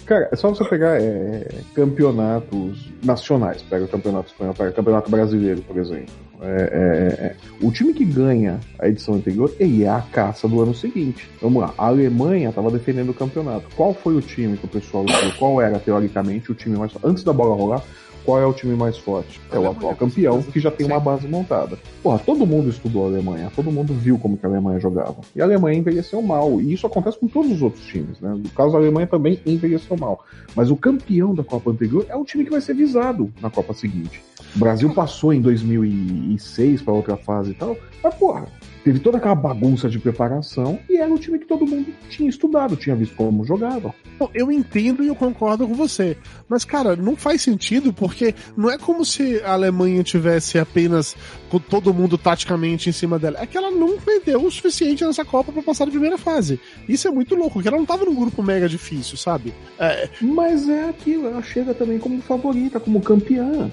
Cara, 0.05 0.29
é 0.31 0.37
só 0.37 0.51
você 0.51 0.65
pegar 0.67 1.01
é, 1.01 1.49
campeonatos 1.75 2.91
nacionais. 3.03 3.63
Pega 3.63 3.87
o 3.87 3.89
campeonato 3.89 4.31
espanhol, 4.31 4.53
pega 4.53 4.71
o 4.71 4.75
campeonato 4.75 5.11
brasileiro, 5.11 5.63
por 5.63 5.79
exemplo. 5.79 6.13
É, 6.43 6.47
é, 6.47 7.27
é. 7.27 7.37
O 7.61 7.71
time 7.71 7.95
que 7.95 8.05
ganha 8.05 8.59
a 8.79 8.89
edição 8.89 9.15
anterior, 9.15 9.55
ele 9.61 9.85
é 9.85 9.89
a 9.89 10.01
caça 10.01 10.49
do 10.49 10.61
ano 10.61 10.75
seguinte. 10.75 11.31
Vamos 11.41 11.63
lá, 11.63 11.73
a 11.79 11.87
Alemanha 11.87 12.49
estava 12.49 12.71
defendendo 12.71 13.11
o 13.11 13.15
campeonato. 13.15 13.67
Qual 13.77 13.95
foi 13.95 14.17
o 14.17 14.21
time 14.21 14.57
que 14.57 14.65
o 14.65 14.69
pessoal 14.69 15.05
viu? 15.07 15.33
Qual 15.39 15.61
era, 15.61 15.79
teoricamente, 15.79 16.51
o 16.51 16.55
time 16.55 16.77
mais? 16.77 16.93
Antes 17.05 17.23
da 17.23 17.33
bola 17.33 17.55
rolar, 17.55 17.85
qual 18.25 18.41
é 18.41 18.47
o 18.47 18.53
time 18.53 18.75
mais 18.77 18.97
forte? 18.99 19.41
É 19.51 19.59
o 19.59 19.71
atual 19.71 19.95
campeão, 19.97 20.43
que 20.43 20.61
já 20.61 20.71
tem 20.71 20.87
uma 20.87 21.01
base 21.01 21.27
montada. 21.27 21.79
Porra, 22.03 22.19
todo 22.19 22.47
mundo 22.47 22.71
estudou 22.71 23.05
a 23.05 23.09
Alemanha, 23.09 23.51
todo 23.55 23.71
mundo 23.71 23.93
viu 23.95 24.19
como 24.19 24.37
que 24.37 24.47
a 24.47 24.49
Alemanha 24.49 24.79
jogava. 24.79 25.17
E 25.35 25.41
a 25.41 25.45
Alemanha 25.45 25.79
envelheceu 25.79 26.23
mal. 26.23 26.61
E 26.61 26.73
isso 26.73 26.87
acontece 26.87 27.19
com 27.19 27.29
todos 27.29 27.51
os 27.51 27.63
outros 27.63 27.85
times, 27.87 28.21
né? 28.21 28.31
No 28.31 28.49
caso 28.51 28.73
da 28.73 28.79
Alemanha 28.79 29.07
também 29.07 29.41
envelheceu 29.45 29.97
mal. 29.97 30.25
Mas 30.55 30.71
o 30.71 30.77
campeão 30.77 31.35
da 31.35 31.43
Copa 31.43 31.71
anterior 31.71 32.07
é 32.09 32.17
o 32.17 32.25
time 32.25 32.45
que 32.45 32.51
vai 32.51 32.61
ser 32.61 32.75
visado 32.75 33.33
na 33.41 33.51
Copa 33.51 33.75
seguinte. 33.75 34.23
O 34.55 34.59
Brasil 34.59 34.93
passou 34.93 35.33
em 35.33 35.41
2006 35.41 36.83
para 36.83 36.93
outra 36.93 37.17
fase 37.17 37.53
e 37.53 37.55
tal, 37.55 37.77
mas 38.03 38.15
porra, 38.15 38.47
teve 38.85 38.99
toda 38.99 39.19
aquela 39.19 39.35
bagunça 39.35 39.89
de 39.89 39.99
preparação 39.99 40.79
e 40.89 40.97
era 40.97 41.13
o 41.13 41.19
time 41.19 41.39
que 41.39 41.47
todo 41.47 41.67
mundo 41.67 41.93
tinha 42.09 42.29
estudado, 42.29 42.77
tinha 42.77 42.95
visto 42.97 43.15
como 43.17 43.45
jogava. 43.45 43.95
Eu 44.35 44.51
entendo 44.51 45.03
e 45.03 45.09
eu 45.09 45.15
concordo 45.15 45.67
com 45.67 45.75
você. 45.75 46.17
Mas, 46.49 46.65
cara, 46.65 46.95
não 46.97 47.17
faz 47.17 47.43
sentido 47.43 47.93
porque 47.93 48.35
não 48.57 48.71
é 48.71 48.79
como 48.79 49.05
se 49.05 49.41
a 49.43 49.53
Alemanha 49.53 50.03
tivesse 50.03 50.59
apenas 50.59 51.17
com 51.49 51.59
todo 51.59 51.95
mundo 51.95 52.17
taticamente 52.17 52.89
em 52.89 52.93
cima 52.93 53.19
dela. 53.19 53.39
É 53.41 53.47
que 53.47 53.57
ela 53.57 53.71
não 53.71 53.99
perdeu 53.99 54.45
o 54.45 54.51
suficiente 54.51 55.05
nessa 55.05 55.25
Copa 55.25 55.53
pra 55.53 55.63
passar 55.63 55.85
da 55.85 55.91
primeira 55.91 56.19
fase. 56.19 56.61
Isso 56.89 57.09
é 57.09 57.11
muito 57.11 57.35
louco, 57.35 57.55
porque 57.55 57.69
ela 57.69 57.79
não 57.79 57.87
tava 57.87 58.05
num 58.05 58.15
grupo 58.15 58.43
mega 58.43 58.69
difícil, 58.69 59.17
sabe? 59.17 59.53
É, 59.79 60.09
Mas 60.21 60.69
é 60.69 60.89
aquilo, 60.89 61.27
ela 61.27 61.43
chega 61.43 61.75
também 61.75 61.99
como 61.99 62.21
favorita, 62.23 62.79
como 62.79 63.01
campeã. 63.01 63.71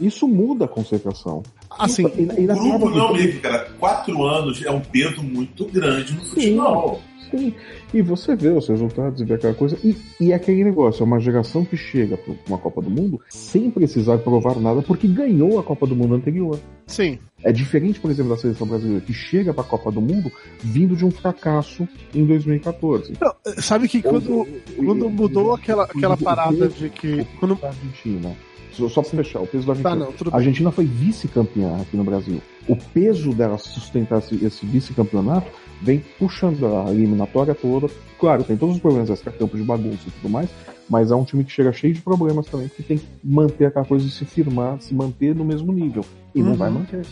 Isso 0.00 0.26
muda 0.26 0.64
a 0.64 0.68
concentração. 0.68 1.42
Assim, 1.78 2.06
E- 2.16 2.42
e 2.42 2.46
na 2.46 2.54
Grupo 2.54 2.90
não 2.90 3.12
mesmo, 3.12 3.40
cara. 3.40 3.68
Quatro 3.78 4.22
anos 4.24 4.62
é 4.64 4.70
um 4.70 4.80
peso 4.80 5.22
muito 5.22 5.64
grande 5.66 6.14
no 6.14 6.20
futebol. 6.24 7.00
Sim. 7.30 7.54
E 7.94 8.02
você 8.02 8.36
vê 8.36 8.48
os 8.50 8.68
resultados 8.68 9.18
e 9.22 9.24
vê 9.24 9.34
aquela 9.34 9.54
coisa. 9.54 9.78
E, 9.82 9.96
e 10.20 10.32
é 10.32 10.34
aquele 10.34 10.62
negócio, 10.64 11.02
é 11.02 11.06
uma 11.06 11.18
geração 11.18 11.64
que 11.64 11.78
chega 11.78 12.14
para 12.14 12.34
uma 12.46 12.58
Copa 12.58 12.82
do 12.82 12.90
Mundo 12.90 13.18
sem 13.30 13.70
precisar 13.70 14.18
provar 14.18 14.56
nada, 14.60 14.82
porque 14.82 15.06
ganhou 15.08 15.58
a 15.58 15.62
Copa 15.62 15.86
do 15.86 15.96
Mundo 15.96 16.14
anterior. 16.14 16.58
sim. 16.86 17.18
É 17.44 17.50
diferente, 17.50 17.98
por 17.98 18.08
exemplo, 18.08 18.30
da 18.30 18.36
seleção 18.40 18.68
brasileira, 18.68 19.00
que 19.00 19.12
chega 19.12 19.52
para 19.52 19.64
a 19.64 19.66
Copa 19.66 19.90
do 19.90 20.00
Mundo 20.00 20.30
vindo 20.62 20.94
de 20.94 21.04
um 21.04 21.10
fracasso 21.10 21.88
em 22.14 22.24
2014. 22.24 23.14
Não, 23.20 23.34
sabe 23.60 23.88
que 23.88 24.00
quando, 24.00 24.46
quando 24.76 25.10
mudou 25.10 25.52
aquela, 25.52 25.82
aquela 25.84 26.16
parada 26.16 26.68
de 26.68 26.88
que. 26.88 27.26
Quando, 27.40 27.58
Argentina. 27.62 28.30
Só, 28.72 28.88
só 28.88 29.02
pra 29.02 29.10
fechar, 29.22 29.40
o 29.40 29.46
peso 29.46 29.66
da 29.66 29.74
tá, 29.74 29.90
Argentina. 29.90 30.06
não, 30.06 30.12
tudo 30.12 30.30
A. 30.32 30.36
Argentina 30.36 30.70
foi 30.72 30.84
vice-campeã 30.84 31.76
aqui 31.80 31.96
no 31.96 32.04
Brasil. 32.04 32.40
O 32.68 32.76
peso 32.76 33.32
dela 33.32 33.58
sustentar 33.58 34.18
esse, 34.20 34.44
esse 34.44 34.64
vice-campeonato 34.66 35.46
vem 35.82 36.02
puxando 36.18 36.64
a 36.66 36.90
eliminatória 36.90 37.54
toda. 37.54 37.88
Claro, 38.18 38.44
tem 38.44 38.56
todos 38.56 38.76
os 38.76 38.80
problemas 38.80 39.10
extra-campo 39.10 39.56
de 39.56 39.62
bagunça 39.62 40.02
e 40.06 40.10
tudo 40.12 40.28
mais, 40.30 40.48
mas 40.88 41.10
é 41.10 41.14
um 41.14 41.24
time 41.24 41.44
que 41.44 41.50
chega 41.50 41.72
cheio 41.72 41.92
de 41.92 42.00
problemas 42.00 42.46
também, 42.46 42.68
que 42.68 42.82
tem 42.82 42.98
que 42.98 43.06
manter 43.22 43.66
aquela 43.66 43.84
coisa 43.84 44.04
de 44.04 44.10
se 44.12 44.24
firmar, 44.24 44.80
se 44.80 44.94
manter 44.94 45.34
no 45.34 45.44
mesmo 45.44 45.72
nível. 45.72 46.04
E 46.34 46.40
não 46.42 46.50
Uhum. 46.52 46.56
vai 46.56 46.70
manter. 46.70 47.02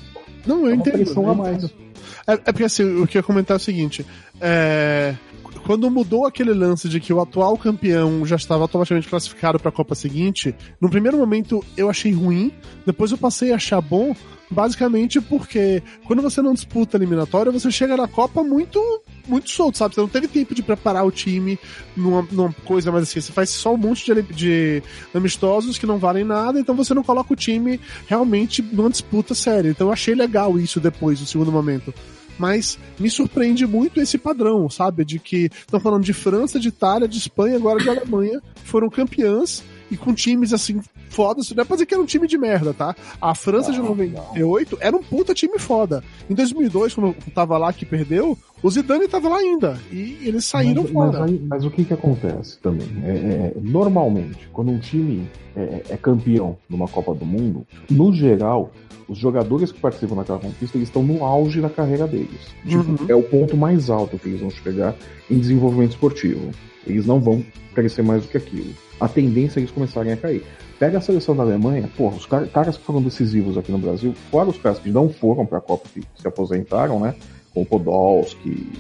Não, 0.46 0.64
eu 0.66 0.70
É 0.72 0.74
entendo. 0.76 0.94
pressão 0.94 1.24
eu 1.24 1.30
a 1.30 1.34
mais. 1.34 1.64
É, 2.26 2.32
é 2.32 2.36
porque 2.36 2.64
assim, 2.64 2.84
o 3.02 3.06
que 3.06 3.18
eu 3.18 3.20
ia 3.20 3.22
comentar 3.24 3.56
é 3.56 3.58
o 3.58 3.60
seguinte: 3.60 4.06
é, 4.40 5.14
quando 5.70 5.88
mudou 5.88 6.26
aquele 6.26 6.52
lance 6.52 6.88
de 6.88 6.98
que 6.98 7.12
o 7.12 7.20
atual 7.20 7.56
campeão 7.56 8.26
já 8.26 8.34
estava 8.34 8.62
automaticamente 8.62 9.06
classificado 9.06 9.56
para 9.60 9.68
a 9.68 9.72
Copa 9.72 9.94
seguinte, 9.94 10.52
no 10.80 10.90
primeiro 10.90 11.16
momento 11.16 11.64
eu 11.76 11.88
achei 11.88 12.10
ruim, 12.10 12.52
depois 12.84 13.12
eu 13.12 13.16
passei 13.16 13.52
a 13.52 13.54
achar 13.54 13.80
bom, 13.80 14.12
basicamente 14.50 15.20
porque 15.20 15.80
quando 16.08 16.22
você 16.22 16.42
não 16.42 16.54
disputa 16.54 16.96
eliminatória, 16.96 17.52
você 17.52 17.70
chega 17.70 17.96
na 17.96 18.08
Copa 18.08 18.42
muito 18.42 18.80
muito 19.28 19.48
solto, 19.48 19.78
sabe? 19.78 19.94
Você 19.94 20.00
não 20.00 20.08
teve 20.08 20.26
tempo 20.26 20.56
de 20.56 20.62
preparar 20.64 21.06
o 21.06 21.12
time 21.12 21.56
numa, 21.96 22.26
numa 22.32 22.52
coisa 22.64 22.90
mais 22.90 23.04
assim. 23.04 23.20
Você 23.20 23.30
faz 23.30 23.50
só 23.50 23.72
um 23.72 23.76
monte 23.76 24.12
de, 24.12 24.22
de 24.22 24.82
amistosos 25.14 25.78
que 25.78 25.86
não 25.86 25.98
valem 25.98 26.24
nada, 26.24 26.58
então 26.58 26.74
você 26.74 26.92
não 26.92 27.04
coloca 27.04 27.32
o 27.32 27.36
time 27.36 27.78
realmente 28.08 28.60
numa 28.60 28.90
disputa 28.90 29.36
séria. 29.36 29.70
Então 29.70 29.86
eu 29.86 29.92
achei 29.92 30.16
legal 30.16 30.58
isso 30.58 30.80
depois, 30.80 31.20
no 31.20 31.26
segundo 31.28 31.52
momento. 31.52 31.94
Mas 32.40 32.78
me 32.98 33.10
surpreende 33.10 33.66
muito 33.66 34.00
esse 34.00 34.16
padrão, 34.16 34.70
sabe? 34.70 35.04
De 35.04 35.18
que 35.18 35.50
estão 35.52 35.78
falando 35.78 36.04
de 36.04 36.14
França, 36.14 36.58
de 36.58 36.68
Itália, 36.68 37.06
de 37.06 37.18
Espanha, 37.18 37.56
agora 37.56 37.78
de 37.78 37.90
Alemanha, 37.90 38.40
foram 38.64 38.88
campeãs 38.88 39.62
e 39.90 39.96
com 39.96 40.14
times 40.14 40.54
assim 40.54 40.80
fodas. 41.10 41.50
Não 41.50 41.62
é 41.62 41.64
pra 41.66 41.76
dizer 41.76 41.86
que 41.86 41.94
era 41.94 42.02
um 42.02 42.06
time 42.06 42.26
de 42.26 42.38
merda, 42.38 42.72
tá? 42.72 42.96
A 43.20 43.34
França 43.34 43.70
de 43.72 43.78
Não, 43.78 43.88
98 43.88 44.78
era 44.80 44.96
um 44.96 45.02
puta 45.02 45.34
time 45.34 45.58
foda. 45.58 46.02
Em 46.28 46.34
2002, 46.34 46.94
quando 46.94 47.14
tava 47.34 47.58
lá 47.58 47.72
que 47.72 47.84
perdeu, 47.84 48.38
o 48.62 48.70
Zidane 48.70 49.08
tava 49.08 49.28
lá 49.28 49.36
ainda. 49.36 49.78
E 49.92 50.18
eles 50.22 50.44
saíram 50.44 50.84
mas, 50.84 50.92
fora. 50.92 51.20
Mas, 51.20 51.40
mas 51.42 51.64
o 51.64 51.70
que 51.70 51.84
que 51.84 51.92
acontece 51.92 52.58
também? 52.60 52.88
É, 53.04 53.10
é, 53.10 53.52
normalmente, 53.60 54.48
quando 54.52 54.70
um 54.70 54.78
time 54.78 55.28
é, 55.56 55.82
é 55.90 55.96
campeão 55.96 56.56
numa 56.68 56.88
Copa 56.88 57.14
do 57.14 57.26
Mundo, 57.26 57.66
no 57.90 58.12
geral, 58.12 58.72
os 59.08 59.18
jogadores 59.18 59.72
que 59.72 59.80
participam 59.80 60.14
daquela 60.14 60.38
conquista, 60.38 60.78
eles 60.78 60.88
estão 60.88 61.02
no 61.02 61.24
auge 61.24 61.60
da 61.60 61.68
carreira 61.68 62.06
deles. 62.06 62.54
Tipo, 62.64 62.84
Uhum. 62.90 62.96
é 63.08 63.14
o 63.14 63.22
ponto 63.22 63.56
mais 63.56 63.90
alto 63.90 64.16
que 64.18 64.28
eles 64.28 64.40
vão 64.40 64.50
chegar 64.50 64.94
em 65.28 65.38
desenvolvimento 65.38 65.90
esportivo. 65.90 66.50
Eles 66.86 67.06
não 67.06 67.18
vão 67.20 67.44
crescer 67.74 68.02
mais 68.02 68.22
do 68.22 68.28
que 68.28 68.36
aquilo. 68.36 68.72
A 69.00 69.08
tendência 69.08 69.58
é 69.58 69.60
eles 69.62 69.70
começarem 69.70 70.12
a 70.12 70.16
cair. 70.16 70.44
Pega 70.80 70.96
a 70.98 71.00
seleção 71.00 71.36
da 71.36 71.42
Alemanha, 71.44 71.88
porra, 71.96 72.16
os 72.16 72.24
car- 72.26 72.48
caras 72.48 72.76
que 72.78 72.84
foram 72.84 73.00
decisivos 73.02 73.56
aqui 73.58 73.70
no 73.70 73.78
Brasil, 73.78 74.14
fora 74.30 74.48
os 74.48 74.56
caras 74.58 74.78
que 74.80 74.90
não 74.90 75.08
foram 75.10 75.44
pra 75.46 75.60
Copa, 75.60 75.86
que 75.92 76.00
se 76.18 76.26
aposentaram, 76.26 76.98
né? 76.98 77.14
Como 77.52 77.64
o 77.66 77.68
Podolski. 77.68 78.72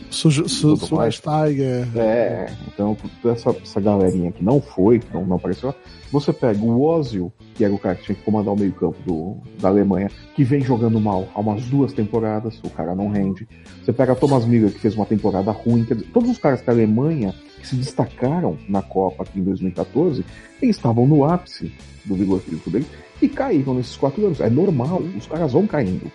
Schweinsteiger. 0.86 1.86
é, 1.96 2.52
então 2.72 2.96
essa, 3.26 3.50
essa 3.50 3.80
galerinha 3.80 4.32
que 4.32 4.42
não 4.42 4.60
foi, 4.62 4.98
que 5.00 5.12
não, 5.12 5.26
não 5.26 5.36
apareceu, 5.36 5.74
você 6.10 6.32
pega 6.32 6.60
o 6.62 6.82
Ozil, 6.82 7.32
que 7.54 7.64
era 7.64 7.72
o 7.72 7.78
cara 7.78 7.94
que 7.94 8.04
tinha 8.04 8.16
que 8.16 8.22
comandar 8.22 8.52
o 8.52 8.58
meio-campo 8.58 9.40
da 9.60 9.68
Alemanha, 9.68 10.10
que 10.34 10.44
vem 10.44 10.60
jogando 10.60 11.00
mal 11.00 11.28
há 11.34 11.40
umas 11.40 11.64
duas 11.66 11.92
temporadas, 11.92 12.60
o 12.64 12.70
cara 12.70 12.94
não 12.94 13.08
rende. 13.08 13.48
Você 13.82 13.92
pega 13.92 14.14
Thomas 14.14 14.44
Müller, 14.44 14.72
que 14.72 14.80
fez 14.80 14.94
uma 14.94 15.06
temporada 15.06 15.50
ruim, 15.50 15.84
quer 15.84 15.94
dizer, 15.94 16.08
todos 16.12 16.30
os 16.30 16.38
caras 16.38 16.62
da 16.62 16.72
Alemanha 16.72 17.34
que 17.60 17.66
se 17.66 17.76
destacaram 17.76 18.56
na 18.68 18.82
Copa 18.82 19.22
aqui 19.22 19.38
em 19.38 19.44
2014, 19.44 20.24
eles 20.60 20.76
estavam 20.76 21.06
no 21.06 21.24
ápice 21.24 21.72
do 22.04 22.14
vigor 22.14 22.40
físico 22.40 22.70
deles 22.70 22.88
e 23.20 23.28
caíram 23.28 23.74
nesses 23.74 23.96
quatro 23.96 24.24
anos. 24.24 24.40
É 24.40 24.48
normal, 24.48 25.02
os 25.16 25.26
caras 25.26 25.52
vão 25.52 25.66
caindo. 25.66 26.10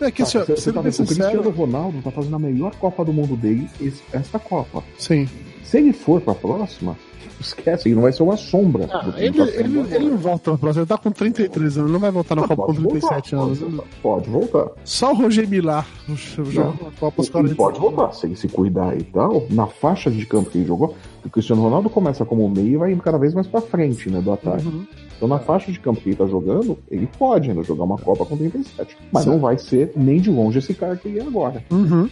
É 0.00 0.10
que, 0.10 0.22
Tá, 0.22 0.28
assim, 0.28 0.38
ó, 0.38 0.44
você, 0.44 0.56
você 0.56 0.62
sendo 0.62 0.74
tá 0.74 0.80
o 0.80 1.06
Cristiano 1.06 1.50
Ronaldo 1.50 2.02
tá 2.02 2.10
fazendo 2.10 2.36
a 2.36 2.38
melhor 2.38 2.74
Copa 2.76 3.04
do 3.04 3.12
mundo 3.12 3.36
dele 3.36 3.68
esta 4.12 4.38
Copa. 4.38 4.82
sim. 4.98 5.28
Se 5.62 5.78
ele 5.78 5.92
for 5.92 6.20
pra 6.20 6.34
próxima, 6.34 6.96
esquece, 7.40 7.88
ele 7.88 7.94
não 7.94 8.02
vai 8.02 8.12
ser 8.12 8.22
uma 8.22 8.36
sombra. 8.36 8.88
Ah, 8.90 9.12
ele, 9.16 9.40
ele, 9.40 9.78
ele, 9.94 10.10
não 10.10 10.16
volta 10.16 10.52
na 10.52 10.58
próxima, 10.58 10.82
ele 10.82 10.88
tá 10.88 10.98
com 10.98 11.10
33 11.10 11.78
anos, 11.78 11.90
não 11.90 11.98
vai 11.98 12.10
voltar 12.10 12.34
na 12.34 12.46
Copa 12.46 12.66
com 12.66 12.74
37 12.74 13.34
voltar, 13.34 13.46
anos. 13.46 13.58
Pode 13.58 13.70
voltar, 13.70 13.88
pode 14.02 14.30
voltar. 14.30 14.70
Só 14.84 15.12
o 15.12 15.14
Roger 15.14 15.48
Millar 15.48 15.86
joga 16.08 16.84
na 16.84 16.90
Copa 16.98 17.22
os 17.22 17.34
Ele 17.34 17.54
pode 17.54 17.78
voltar, 17.78 18.12
se 18.12 18.26
ele 18.26 18.36
se 18.36 18.48
cuidar 18.48 18.96
e 18.96 19.02
tal, 19.04 19.46
na 19.50 19.66
faixa 19.66 20.10
de 20.10 20.24
campo 20.26 20.50
que 20.50 20.58
ele 20.58 20.66
jogou, 20.66 20.94
o 21.24 21.30
Cristiano 21.30 21.62
Ronaldo 21.62 21.88
começa 21.88 22.24
como 22.24 22.48
meio 22.48 22.68
e 22.68 22.76
vai 22.76 22.92
indo 22.92 23.02
cada 23.02 23.18
vez 23.18 23.34
mais 23.34 23.46
pra 23.46 23.60
frente, 23.60 24.10
né, 24.10 24.20
do 24.20 24.32
ataque. 24.32 24.66
Uhum. 24.66 24.86
Então 25.16 25.28
na 25.28 25.38
faixa 25.38 25.70
de 25.70 25.78
campo 25.78 26.00
que 26.00 26.10
ele 26.10 26.16
tá 26.16 26.26
jogando, 26.26 26.78
ele 26.90 27.06
pode 27.18 27.50
ainda 27.50 27.62
jogar 27.62 27.84
uma 27.84 27.98
Copa 27.98 28.24
com 28.24 28.36
37. 28.36 28.96
Mas 29.12 29.26
não 29.26 29.38
vai 29.38 29.58
ser 29.58 29.92
nem 29.94 30.20
de 30.20 30.30
longe 30.30 30.58
esse 30.58 30.72
cara 30.72 30.96
que 30.96 31.08
ele 31.08 31.18
é 31.18 31.22
agora. 31.22 31.62
Uhum. 31.70 32.08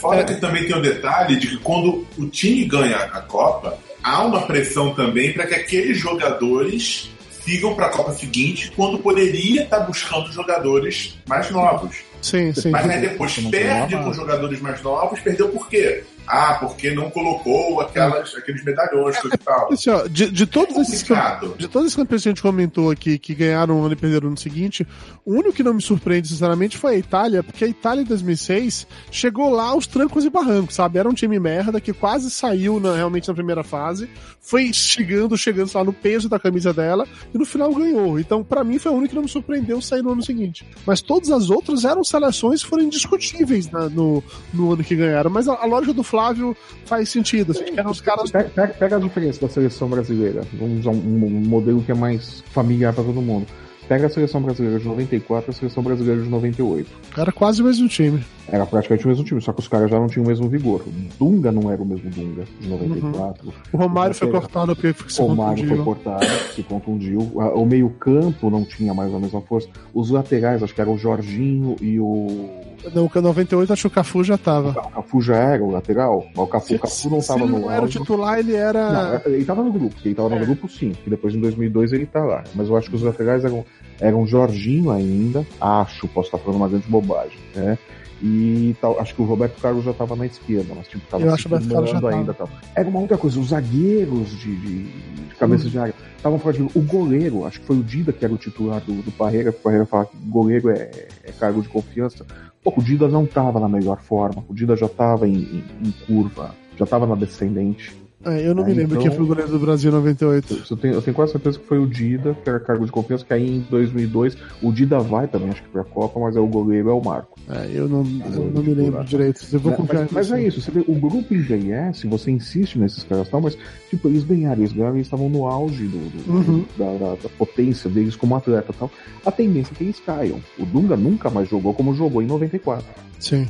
Fora 0.00 0.24
que 0.24 0.34
também 0.36 0.66
tem 0.66 0.76
o 0.76 0.82
detalhe 0.82 1.36
de 1.36 1.48
que 1.48 1.56
quando 1.58 2.06
o 2.18 2.26
time 2.26 2.64
ganha 2.64 2.96
a 2.96 3.20
Copa, 3.22 3.78
há 4.02 4.24
uma 4.24 4.42
pressão 4.42 4.94
também 4.94 5.32
para 5.32 5.46
que 5.46 5.54
aqueles 5.54 5.98
jogadores 5.98 7.10
sigam 7.44 7.74
para 7.74 7.86
a 7.86 7.90
Copa 7.90 8.12
seguinte, 8.12 8.72
quando 8.74 8.98
poderia 8.98 9.62
estar 9.62 9.80
buscando 9.80 10.30
jogadores 10.32 11.16
mais 11.28 11.50
novos. 11.50 11.96
Sim, 12.20 12.52
sim. 12.52 12.70
Mas 12.70 12.90
aí 12.90 13.00
depois 13.00 13.38
perde 13.50 13.96
com 13.96 14.12
jogadores 14.12 14.60
mais 14.60 14.82
novos, 14.82 15.20
perdeu 15.20 15.48
por 15.48 15.68
quê? 15.68 16.02
Ah, 16.26 16.54
porque 16.60 16.90
não 16.92 17.08
colocou 17.10 17.80
aquelas, 17.80 18.34
aqueles 18.34 18.64
medalhões 18.64 19.16
coisa 19.18 19.34
e 19.36 19.38
tal. 19.38 19.72
Assim, 19.72 19.90
ó, 19.90 20.06
de, 20.06 20.30
de 20.30 20.46
todos 20.46 20.76
esses 20.76 21.02
Complicado. 21.02 21.40
campe- 21.48 21.58
de 21.58 21.68
todos 21.68 21.86
esses 21.86 21.96
campeões 21.96 22.22
que 22.22 22.28
a 22.28 22.32
gente 22.32 22.42
comentou 22.42 22.90
aqui 22.90 23.18
que 23.18 23.34
ganharam 23.34 23.78
um 23.80 23.84
ano 23.84 23.92
e 23.92 23.96
perderam 23.96 24.30
no 24.30 24.36
seguinte, 24.36 24.86
o 25.24 25.32
único 25.34 25.52
que 25.52 25.62
não 25.62 25.74
me 25.74 25.82
surpreende, 25.82 26.28
sinceramente, 26.28 26.76
foi 26.76 26.94
a 26.94 26.98
Itália, 26.98 27.42
porque 27.42 27.64
a 27.64 27.68
Itália 27.68 28.02
em 28.02 28.06
2006 28.06 28.86
chegou 29.10 29.50
lá 29.50 29.64
aos 29.68 29.86
trancos 29.86 30.24
e 30.24 30.30
barrancos, 30.30 30.74
sabe? 30.74 30.98
Era 30.98 31.08
um 31.08 31.14
time 31.14 31.38
merda 31.38 31.80
que 31.80 31.92
quase 31.92 32.30
saiu 32.30 32.80
na- 32.80 32.94
realmente 32.96 33.28
na 33.28 33.34
primeira 33.34 33.62
fase, 33.62 34.08
foi 34.40 34.72
chegando, 34.72 35.36
chegando 35.36 35.70
lá 35.74 35.82
no 35.84 35.92
peso 35.92 36.28
da 36.28 36.38
camisa 36.38 36.72
dela 36.72 37.06
e 37.34 37.38
no 37.38 37.44
final 37.44 37.72
ganhou. 37.74 38.18
Então, 38.18 38.42
pra 38.44 38.62
mim, 38.64 38.78
foi 38.78 38.92
o 38.92 38.94
único 38.94 39.10
que 39.10 39.14
não 39.16 39.22
me 39.22 39.28
surpreendeu 39.28 39.80
sair 39.80 40.02
no 40.02 40.12
ano 40.12 40.22
seguinte. 40.22 40.66
Mas 40.86 41.00
todas 41.00 41.30
as 41.30 41.50
outras 41.50 41.84
eram 41.84 42.02
seleções 42.04 42.62
que 42.62 42.68
foram 42.68 42.84
indiscutíveis 42.84 43.70
na- 43.70 43.88
no, 43.88 44.22
no 44.52 44.72
ano 44.72 44.84
que 44.84 44.94
ganharam. 44.94 45.30
Mas 45.30 45.48
a, 45.48 45.54
a 45.54 45.66
lógica 45.66 45.92
do 45.92 46.02
Flávio 46.16 46.56
faz 46.86 47.08
sentido. 47.10 47.52
Assim, 47.52 47.64
eram 47.76 47.90
os 47.90 48.00
caras 48.00 48.30
Pega, 48.30 48.48
pega- 48.48 48.74
pega 48.74 48.96
a 48.96 48.98
diferença 48.98 49.40
da 49.40 49.48
seleção 49.48 49.88
brasileira. 49.88 50.42
Vamos 50.54 50.80
usar 50.80 50.90
um, 50.90 51.24
um 51.26 51.28
modelo 51.30 51.82
que 51.82 51.92
é 51.92 51.94
mais 51.94 52.42
familiar 52.52 52.94
para 52.94 53.04
todo 53.04 53.20
mundo. 53.20 53.46
Pega 53.86 54.06
a 54.06 54.10
seleção 54.10 54.40
brasileira 54.42 54.78
de 54.80 54.86
94 54.86 55.48
e 55.48 55.50
a 55.50 55.54
seleção 55.54 55.82
brasileira 55.82 56.22
de 56.22 56.28
98. 56.28 56.90
Era 57.16 57.30
quase 57.30 57.62
o 57.62 57.64
mesmo 57.66 57.86
time. 57.88 58.24
Era 58.48 58.64
praticamente 58.64 59.04
o 59.04 59.08
mesmo 59.08 59.24
time, 59.24 59.40
só 59.40 59.52
que 59.52 59.58
os 59.60 59.66
caras 59.66 59.90
já 59.90 59.98
não 59.98 60.06
tinham 60.06 60.24
o 60.24 60.28
mesmo 60.28 60.48
vigor. 60.48 60.80
O 60.86 60.90
Dunga 61.18 61.50
não 61.50 61.70
era 61.70 61.82
o 61.82 61.84
mesmo 61.86 62.08
Dunga 62.10 62.44
de 62.60 62.68
94. 62.68 63.52
O 63.72 63.76
Romário 63.76 64.14
foi 64.14 64.28
Você- 64.28 64.32
cortado 64.38 64.76
porque 64.76 64.94
se 65.12 65.20
O 65.20 65.26
Romário 65.26 65.66
foi 65.66 65.78
cortado, 65.84 66.24
se 66.54 66.62
contundiu. 66.62 67.20
O 67.20 67.66
meio-campo 67.66 68.48
não 68.48 68.64
tinha 68.64 68.94
mais 68.94 69.12
a 69.12 69.18
mesma 69.18 69.40
força. 69.40 69.68
Os 69.92 70.10
laterais, 70.10 70.62
acho 70.62 70.72
que 70.74 70.80
era 70.80 70.90
o 70.90 70.96
Jorginho 70.96 71.74
e 71.80 71.98
o. 71.98 72.48
Não, 72.94 73.10
o 73.12 73.20
98 73.20 73.72
acho 73.72 73.82
que 73.82 73.86
o 73.88 73.90
Cafu 73.90 74.22
já 74.22 74.38
tava. 74.38 74.70
O 74.70 74.90
Cafu 74.90 75.20
já 75.20 75.36
era 75.36 75.64
o 75.64 75.70
lateral. 75.70 76.24
Mas 76.36 76.44
o 76.44 76.46
Cafu, 76.46 76.74
o 76.74 76.78
Cafu 76.78 77.10
não 77.10 77.20
Se 77.20 77.28
tava 77.28 77.40
ele 77.40 77.50
no 77.52 77.58
não 77.60 77.70
era 77.70 77.84
o 77.84 77.88
titular, 77.88 78.38
ele 78.38 78.54
era. 78.54 79.20
Não, 79.24 79.32
ele 79.32 79.44
tava 79.44 79.64
no 79.64 79.72
grupo, 79.72 79.94
ele 80.04 80.14
tava 80.14 80.28
no 80.28 80.38
grupo 80.38 80.68
sim, 80.68 80.92
que 81.02 81.10
depois 81.10 81.34
em 81.34 81.40
2002 81.40 81.92
ele 81.92 82.06
tá 82.06 82.22
lá. 82.22 82.44
Mas 82.54 82.68
eu 82.68 82.76
acho 82.76 82.88
que 82.88 82.94
os 82.94 83.02
laterais 83.02 83.44
eram, 83.44 83.64
eram 84.00 84.24
Jorginho 84.24 84.92
ainda, 84.92 85.44
acho, 85.60 86.06
posso 86.06 86.28
estar 86.28 86.38
falando 86.38 86.58
uma 86.58 86.68
grande 86.68 86.86
bobagem, 86.88 87.38
né? 87.56 87.76
E 88.22 88.74
tal, 88.80 88.98
acho 88.98 89.14
que 89.14 89.20
o 89.20 89.24
Roberto 89.26 89.60
Carlos 89.60 89.84
já 89.84 89.92
tava 89.92 90.16
na 90.16 90.24
esquerda, 90.26 90.72
mas 90.74 90.88
tipo, 90.88 91.06
tava 91.10 91.22
Eu 91.22 91.34
acho 91.34 91.44
que 91.48 91.50
já 91.54 91.60
firmando 91.60 92.06
ainda. 92.08 92.32
Tal. 92.34 92.48
Era 92.74 92.88
uma 92.88 93.00
outra 93.00 93.18
coisa, 93.18 93.38
os 93.38 93.48
zagueiros 93.48 94.30
de, 94.30 94.56
de, 94.56 94.82
de 94.84 95.34
cabeça 95.38 95.68
de 95.68 95.78
área 95.78 95.94
estavam 96.16 96.38
fora 96.38 96.56
de 96.56 96.62
O 96.62 96.80
goleiro, 96.82 97.44
acho 97.44 97.60
que 97.60 97.66
foi 97.66 97.76
o 97.78 97.82
Dida 97.82 98.12
que 98.12 98.24
era 98.24 98.32
o 98.32 98.38
titular 98.38 98.80
do, 98.80 99.02
do 99.02 99.12
Parreira, 99.12 99.52
que 99.52 99.58
o 99.58 99.62
Parreira 99.62 99.84
fala 99.86 100.06
que 100.06 100.16
goleiro 100.28 100.70
é, 100.70 100.90
é 101.24 101.32
cargo 101.32 101.60
de 101.60 101.68
confiança. 101.68 102.24
Pô, 102.64 102.72
o 102.76 102.82
Dida 102.82 103.06
não 103.06 103.26
tava 103.26 103.60
na 103.60 103.68
melhor 103.68 104.00
forma, 104.00 104.42
o 104.48 104.54
Dida 104.54 104.74
já 104.76 104.88
tava 104.88 105.28
em, 105.28 105.34
em- 105.34 105.64
em 105.84 105.90
curva, 106.06 106.54
já 106.76 106.86
tava 106.86 107.06
na 107.06 107.14
descendente. 107.14 107.94
É, 108.26 108.46
eu 108.48 108.54
não 108.54 108.64
me 108.64 108.72
É, 108.72 108.74
lembro 108.74 108.96
então- 108.96 109.02
quem 109.02 109.10
foi 109.10 109.24
o 109.24 109.26
goleiro 109.28 109.50
do 109.52 109.58
Brasil 109.58 109.90
em 109.90 109.94
98. 109.94 110.62
Eu 110.70 110.76
tenho, 110.76 110.94
eu 110.94 111.02
tenho 111.02 111.14
quase 111.14 111.32
certeza 111.32 111.58
que 111.58 111.66
foi 111.66 111.78
o 111.78 111.86
Dida, 111.86 112.36
que 112.42 112.48
era 112.50 112.58
cargo 112.58 112.84
de 112.84 112.90
confiança, 112.90 113.24
que 113.24 113.32
aí 113.32 113.58
em 113.58 113.60
2002 113.70 114.36
o 114.62 114.72
Dida 114.72 114.98
vai 114.98 115.28
também, 115.28 115.50
acho 115.50 115.62
que 115.62 115.68
pra 115.68 115.84
Copa, 115.84 116.18
mas 116.18 116.34
é 116.36 116.40
o 116.40 116.46
goleiro 116.46 116.90
é 116.90 116.92
o 116.92 117.00
Marco. 117.02 117.38
É, 117.48 117.70
eu 117.72 117.88
não, 117.88 117.98
eu 118.34 118.50
não 118.52 118.62
me 118.62 118.74
lembro 118.74 119.04
direito. 119.04 119.40
Eu 119.52 119.60
vou 119.60 119.70
Mas, 119.70 119.80
confiar 119.80 120.00
mas, 120.02 120.12
mas 120.12 120.32
é 120.32 120.42
isso, 120.42 120.60
você 120.60 120.70
vê, 120.72 120.80
o 120.86 120.94
grupo 120.94 121.32
envelhece, 121.32 122.06
você 122.08 122.30
insiste 122.30 122.78
nesses 122.78 123.04
caras 123.04 123.28
e 123.28 123.30
tal, 123.30 123.40
mas 123.40 123.56
tipo, 123.88 124.08
eles 124.08 124.24
ganharam, 124.24 124.60
eles 124.60 124.72
ganharam, 124.72 124.96
eles 124.96 125.06
estavam 125.06 125.28
no 125.28 125.46
auge 125.46 125.84
do, 125.86 125.98
do- 125.98 126.32
Uhum. 126.32 126.64
da, 126.76 126.92
da- 126.98 127.14
da 127.22 127.28
potência 127.38 127.88
deles 127.88 128.16
como 128.16 128.34
atleta 128.34 128.72
e 128.72 128.74
tal. 128.76 128.90
A 129.24 129.30
tendência 129.30 129.72
é 129.72 129.76
que 129.76 129.84
eles 129.84 130.00
caiam. 130.00 130.40
O 130.58 130.66
Dunga 130.66 130.96
nunca 130.96 131.30
mais 131.30 131.48
jogou 131.48 131.72
como 131.72 131.94
jogou 131.94 132.20
em 132.22 132.26
94. 132.26 132.84
Sim. 133.20 133.46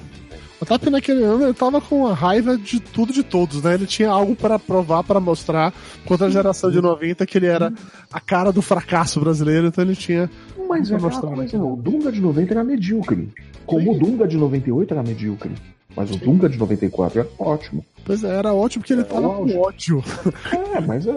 O 0.61 0.65
Tap 0.65 0.85
naquele 0.87 1.23
ano 1.23 1.45
ele 1.45 1.53
tava 1.53 1.81
com 1.81 2.07
a 2.07 2.15
raiva 2.15 2.57
de 2.57 2.81
tudo 2.81 3.13
de 3.13 3.23
todos, 3.23 3.63
né? 3.63 3.75
Ele 3.75 3.87
tinha 3.87 4.09
algo 4.09 4.35
para 4.35 4.59
provar, 4.59 5.05
para 5.05 5.21
mostrar 5.21 5.73
contra 6.07 6.27
a 6.27 6.31
geração 6.31 6.71
de 6.71 6.81
90 6.81 7.27
que 7.27 7.37
ele 7.37 7.47
era 7.47 7.73
a 8.11 8.21
cara 8.21 8.51
do 8.51 8.63
fracasso 8.63 9.21
brasileiro, 9.21 9.67
então 9.67 9.85
ele 9.85 9.95
tinha. 9.95 10.31
Mas 10.69 10.91
é 10.91 10.99
mostrar, 10.99 11.31
coisa, 11.31 11.59
o 11.59 11.77
Dunga 11.77 12.11
de 12.11 12.21
90 12.21 12.55
era 12.55 12.65
medíocre. 12.65 13.29
Como 13.67 13.93
o 13.93 13.99
Dunga 13.99 14.27
de 14.27 14.37
98 14.37 14.95
era 14.95 15.03
medíocre. 15.03 15.53
Mas 15.95 16.11
o 16.11 16.17
Dunga 16.17 16.49
de 16.49 16.59
94 16.59 17.21
era 17.21 17.29
ótimo. 17.39 17.85
Pois 18.07 18.23
é, 18.25 18.37
era 18.37 18.55
ótimo 18.55 18.83
porque 18.83 18.93
ele 18.93 19.05
tava 19.05 19.27
auge. 19.27 19.53
com 19.53 19.61
ódio. 19.61 20.05
É, 20.75 20.81
mas 20.81 21.07
é. 21.07 21.13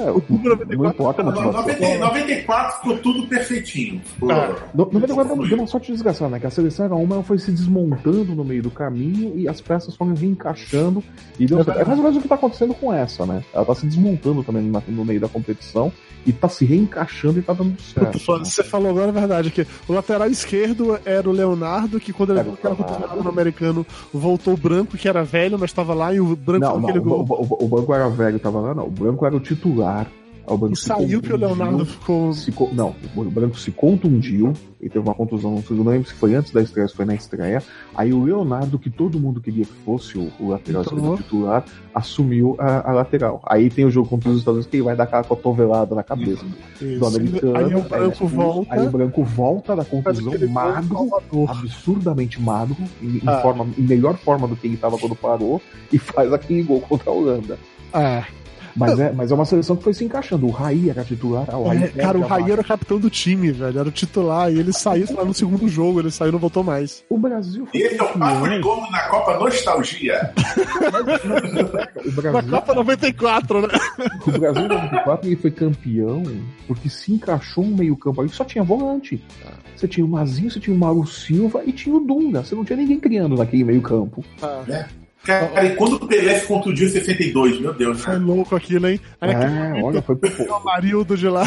Não 0.75 0.85
importa 0.89 1.21
motivação. 1.23 1.51
90 1.61 1.97
94 1.99 2.77
ficou 2.79 2.97
tudo 2.97 3.27
perfeitinho. 3.27 4.01
Ficou- 4.03 4.27
No- 4.73 4.89
94 4.91 5.47
deu 5.47 5.57
uma 5.59 5.67
sorte 5.67 5.91
desgraçada, 5.91 6.31
né? 6.31 6.39
Que 6.39 6.47
a 6.47 6.49
seleção 6.49 6.85
era 6.85 6.95
uma, 6.95 7.15
ela 7.15 7.23
foi 7.23 7.37
se 7.37 7.51
desmontando 7.51 8.33
no 8.35 8.43
meio 8.43 8.63
do 8.63 8.71
caminho 8.71 9.37
e 9.37 9.47
as 9.47 9.61
peças 9.61 9.95
foram 9.95 10.13
reencaixando 10.15 11.03
e 11.39 11.45
deu 11.45 11.63
certo. 11.63 11.79
É 11.79 11.85
mais 11.85 11.97
ou 11.99 12.03
menos 12.03 12.17
o 12.17 12.21
que 12.21 12.27
tá 12.27 12.35
acontecendo 12.35 12.73
com 12.73 12.91
essa, 12.91 13.25
né? 13.25 13.43
Ela 13.53 13.65
tá 13.65 13.75
se 13.75 13.85
desmontando 13.85 14.43
também 14.43 14.63
no 14.87 15.05
meio 15.05 15.19
da 15.21 15.27
competição 15.27 15.91
e 16.25 16.33
tá 16.33 16.49
se 16.49 16.65
reencaixando 16.65 17.39
e 17.39 17.41
tá 17.41 17.53
dando 17.53 17.79
certo. 17.81 18.19
Foda, 18.19 18.43
Você 18.45 18.63
falou 18.63 18.89
agora 18.91 19.09
a 19.09 19.11
verdade, 19.11 19.51
que 19.51 19.65
o 19.87 19.93
lateral 19.93 20.27
esquerdo 20.29 20.99
era 21.05 21.29
o 21.29 21.31
Leonardo, 21.31 21.99
que 21.99 22.11
quando 22.11 22.31
ele 22.31 22.39
Era 22.39 22.49
viu 22.49 22.53
o 22.55 22.57
que 22.57 22.65
era 22.67 22.75
Leonardo. 22.75 23.07
contra 23.13 23.25
o 23.25 23.29
americano, 23.31 23.85
voltou 24.13 24.53
o 24.53 24.57
branco, 24.57 24.97
que 24.97 25.07
era 25.07 25.23
velho, 25.23 25.57
mas 25.57 25.69
estava 25.69 25.93
lá, 25.93 26.13
e 26.13 26.19
o 26.19 26.35
branco 26.35 26.65
Não, 26.65 26.73
não, 26.73 26.78
aquele 26.87 26.99
o, 26.99 27.03
gol. 27.03 27.25
o- 27.29 27.65
o 27.65 27.67
branco 27.67 27.93
era 27.93 28.09
velho, 28.09 28.39
tava 28.39 28.59
lá, 28.59 28.73
não. 28.73 28.85
O 28.85 28.91
branco 28.91 29.25
era 29.25 29.35
o 29.35 29.39
titular. 29.39 30.07
O 30.49 30.57
branco 30.57 30.73
E 30.73 30.77
saiu 30.77 31.21
que 31.21 31.31
o 31.31 31.37
Leonardo 31.37 31.85
ficou. 31.85 32.33
Não, 32.73 32.95
o 33.15 33.23
branco 33.25 33.57
se 33.57 33.71
contundiu. 33.71 34.53
Ele 34.81 34.89
teve 34.89 34.99
uma 35.05 35.13
contusão, 35.13 35.51
não 35.51 35.61
sei- 35.61 35.75
não 35.75 35.83
lembro 35.83 36.07
se 36.07 36.13
foi 36.13 36.33
antes 36.35 36.51
da 36.53 36.61
estreia, 36.61 36.87
se 36.87 36.95
foi 36.95 37.03
na 37.05 37.13
estreia. 37.13 37.61
Aí 37.93 38.13
o 38.13 38.23
Leonardo, 38.23 38.79
que 38.79 38.89
todo 38.89 39.19
mundo 39.19 39.41
queria 39.41 39.65
que 39.65 39.73
fosse 39.85 40.17
o, 40.17 40.31
o 40.39 40.49
lateral 40.49 40.81
esquerdo 40.83 41.17
titular, 41.17 41.65
assumiu 41.93 42.55
a, 42.57 42.89
a 42.89 42.93
lateral. 42.93 43.41
Aí 43.45 43.69
tem 43.69 43.83
o 43.85 43.91
jogo 43.91 44.07
contra 44.07 44.29
os 44.29 44.37
Estados 44.37 44.55
Unidos 44.59 44.69
que 44.71 44.77
ele 44.77 44.83
vai 44.83 44.95
dar 44.95 45.03
aquela 45.03 45.23
cotovelada 45.23 45.93
na 45.95 46.03
cabeça 46.03 46.45
do 46.79 46.85
Isso. 46.85 47.05
americano. 47.05 47.57
Aí 47.57 47.75
o 47.75 47.81
branco 47.81 48.27
volta. 48.27 48.73
Aí 48.73 48.87
o 48.87 48.89
branco 48.89 49.23
volta 49.23 49.75
da 49.75 49.83
contusão, 49.85 50.33
magro, 50.49 51.09
absurdamente 51.47 52.41
magro, 52.41 52.77
em, 53.01 53.17
em 53.17 53.21
Ah. 53.25 53.41
forma, 53.41 53.67
em 53.77 53.81
melhor 53.83 54.15
forma 54.17 54.47
do 54.47 54.55
que 54.55 54.67
ele 54.67 54.75
estava 54.75 54.97
quando 54.97 55.15
parou, 55.15 55.61
e 55.91 55.97
faz 55.97 56.31
aquele 56.33 56.63
gol 56.63 56.81
contra 56.81 57.09
a 57.09 57.13
Holanda. 57.13 57.57
É. 57.93 58.23
Mas 58.79 58.99
é, 58.99 59.11
mas 59.11 59.31
é 59.31 59.35
uma 59.35 59.45
seleção 59.45 59.75
que 59.75 59.83
foi 59.83 59.93
se 59.93 60.05
encaixando. 60.05 60.47
O 60.47 60.51
Raí 60.51 60.89
era 60.89 61.03
titular. 61.03 61.45
ah, 61.49 61.57
o 61.57 61.67
Raí 61.67 61.83
É, 61.83 61.87
cara, 61.89 62.17
o 62.17 62.21
Raí 62.21 62.51
era 62.51 62.61
o 62.61 62.63
capitão 62.63 62.97
do 62.97 63.09
time, 63.09 63.51
velho. 63.51 63.79
Era 63.79 63.89
o 63.89 63.91
titular. 63.91 64.51
E 64.51 64.59
ele 64.59 64.71
saiu 64.71 65.05
lá, 65.15 65.25
no 65.25 65.33
segundo 65.33 65.67
jogo. 65.67 65.99
Ele 65.99 66.09
saiu 66.09 66.29
e 66.29 66.31
não 66.31 66.39
voltou 66.39 66.63
mais. 66.63 67.03
O 67.09 67.17
Brasil 67.17 67.65
foi 67.65 67.81
Esse 67.81 67.99
é 67.99 68.03
o 68.03 68.07
papo 68.17 68.49
de 68.49 68.59
como 68.61 68.89
na 68.89 69.01
Copa 69.09 69.37
Nostalgia. 69.37 70.33
O 72.05 72.21
Na 72.21 72.31
Brasil, 72.31 72.51
Copa 72.51 72.73
94, 72.73 73.61
né? 73.61 73.67
o 74.25 74.31
Brasil 74.39 74.65
em 74.65 74.67
94 74.67 75.27
ele 75.27 75.35
foi 75.35 75.51
campeão 75.51 76.23
porque 76.67 76.89
se 76.89 77.11
encaixou 77.13 77.63
um 77.63 77.75
meio-campo 77.75 78.21
ali 78.21 78.29
que 78.29 78.35
só 78.35 78.45
tinha 78.45 78.63
volante. 78.63 79.21
Você 79.75 79.87
tinha 79.87 80.05
o 80.05 80.09
Mazinho, 80.09 80.51
você 80.51 80.59
tinha 80.59 80.75
o 80.75 80.79
Mauro 80.79 81.07
Silva 81.07 81.61
e 81.65 81.71
tinha 81.71 81.95
o 81.95 81.99
Dunga. 81.99 82.43
Você 82.43 82.55
não 82.55 82.65
tinha 82.65 82.77
ninguém 82.77 82.99
criando 82.99 83.35
naquele 83.35 83.63
meio-campo. 83.63 84.23
Cara, 85.23 85.65
e 85.65 85.75
quando 85.75 85.93
o 85.93 86.07
Pelé 86.07 86.39
se 86.39 86.47
contundiu 86.47 86.87
em 86.87 86.91
62, 86.91 87.59
meu 87.59 87.73
Deus, 87.73 88.01
Foi 88.03 88.13
né? 88.17 88.19
louco 88.25 88.55
aquilo, 88.55 88.87
hein? 88.87 88.99
É, 89.21 89.33
momento, 89.35 89.85
olha, 89.85 90.01
foi 90.01 90.47
o 90.47 90.55
Amarildo 90.55 91.17
de 91.17 91.27
lá. 91.27 91.45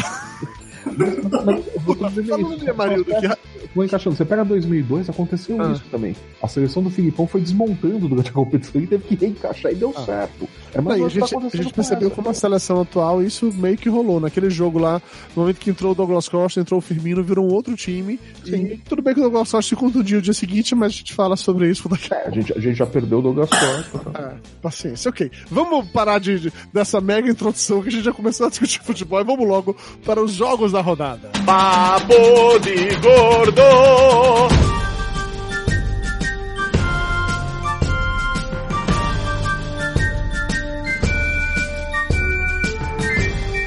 Mas 0.85 1.67
eu 1.73 1.81
vou 1.81 1.95
dizer 1.95 2.23
Falando 2.25 2.53
isso. 2.55 2.63
de 2.63 2.69
Amarildo, 2.69 3.05
que 3.05 3.27
vão 3.75 3.85
encaixando. 3.85 4.15
Você 4.15 4.25
pega 4.25 4.43
2002, 4.45 5.09
aconteceu 5.09 5.61
Ah. 5.61 5.71
isso 5.71 5.83
também. 5.91 6.15
A 6.41 6.47
seleção 6.47 6.83
do 6.83 6.89
Filipão 6.89 7.25
foi 7.27 7.41
desmontando 7.41 8.07
durante 8.07 8.29
a 8.29 8.33
competição 8.33 8.81
e 8.81 8.87
teve 8.87 9.03
que 9.03 9.15
reencaixar 9.15 9.71
e 9.71 9.75
deu 9.75 9.93
Ah. 9.95 10.01
certo. 10.01 10.47
É 10.73 10.77
Não, 10.77 10.85
mais 10.85 10.99
e 10.99 11.01
ou 11.01 11.07
a 11.07 11.11
que 11.11 11.19
tá 11.19 11.25
gente, 11.27 11.35
a 11.37 11.57
gente 11.57 11.65
com 11.65 11.75
percebeu 11.75 12.07
essa. 12.07 12.15
como 12.15 12.29
a 12.29 12.33
seleção 12.33 12.81
atual 12.81 13.21
isso 13.23 13.51
meio 13.53 13.77
que 13.77 13.89
rolou. 13.89 14.19
Naquele 14.19 14.49
jogo 14.49 14.79
lá, 14.79 15.01
no 15.35 15.41
momento 15.43 15.57
que 15.59 15.69
entrou 15.69 15.91
o 15.91 15.95
Douglas 15.95 16.27
Costa, 16.27 16.59
entrou 16.59 16.79
o 16.79 16.81
Firmino, 16.81 17.23
virou 17.23 17.45
um 17.47 17.53
outro 17.53 17.75
time. 17.75 18.19
E 18.45 18.77
tudo 18.89 19.01
bem 19.01 19.13
que 19.13 19.19
o 19.19 19.23
Douglas 19.23 19.51
Costa 19.51 19.69
se 19.69 19.75
contundiu 19.75 20.19
o 20.19 20.21
dia 20.21 20.33
seguinte, 20.33 20.73
mas 20.75 20.93
a 20.93 20.95
gente 20.97 21.13
fala 21.13 21.35
sobre 21.35 21.69
isso 21.69 21.87
daqui 21.87 22.13
a 22.13 22.17
É, 22.17 22.27
a, 22.27 22.31
gente, 22.31 22.53
a 22.53 22.59
gente 22.59 22.75
já 22.75 22.85
perdeu 22.85 23.19
o 23.19 23.21
Douglas 23.21 23.49
Costa. 23.49 24.03
É, 24.23 24.33
paciência, 24.61 25.09
ok. 25.09 25.31
Vamos 25.49 25.87
parar 25.89 26.19
de, 26.19 26.39
de- 26.39 26.53
dessa 26.71 26.99
mega 27.01 27.29
introdução 27.29 27.81
que 27.81 27.89
a 27.89 27.91
gente 27.91 28.03
já 28.03 28.13
começou 28.13 28.47
a 28.47 28.49
discutir 28.49 28.79
futebol 28.83 29.19
e 29.19 29.23
vamos 29.23 29.47
logo 29.47 29.75
para 30.05 30.21
os 30.21 30.31
jogos 30.33 30.71
da 30.71 30.81
rodada. 30.81 31.29
Papo 31.45 32.13
de 32.59 32.95
gordo. 33.01 33.62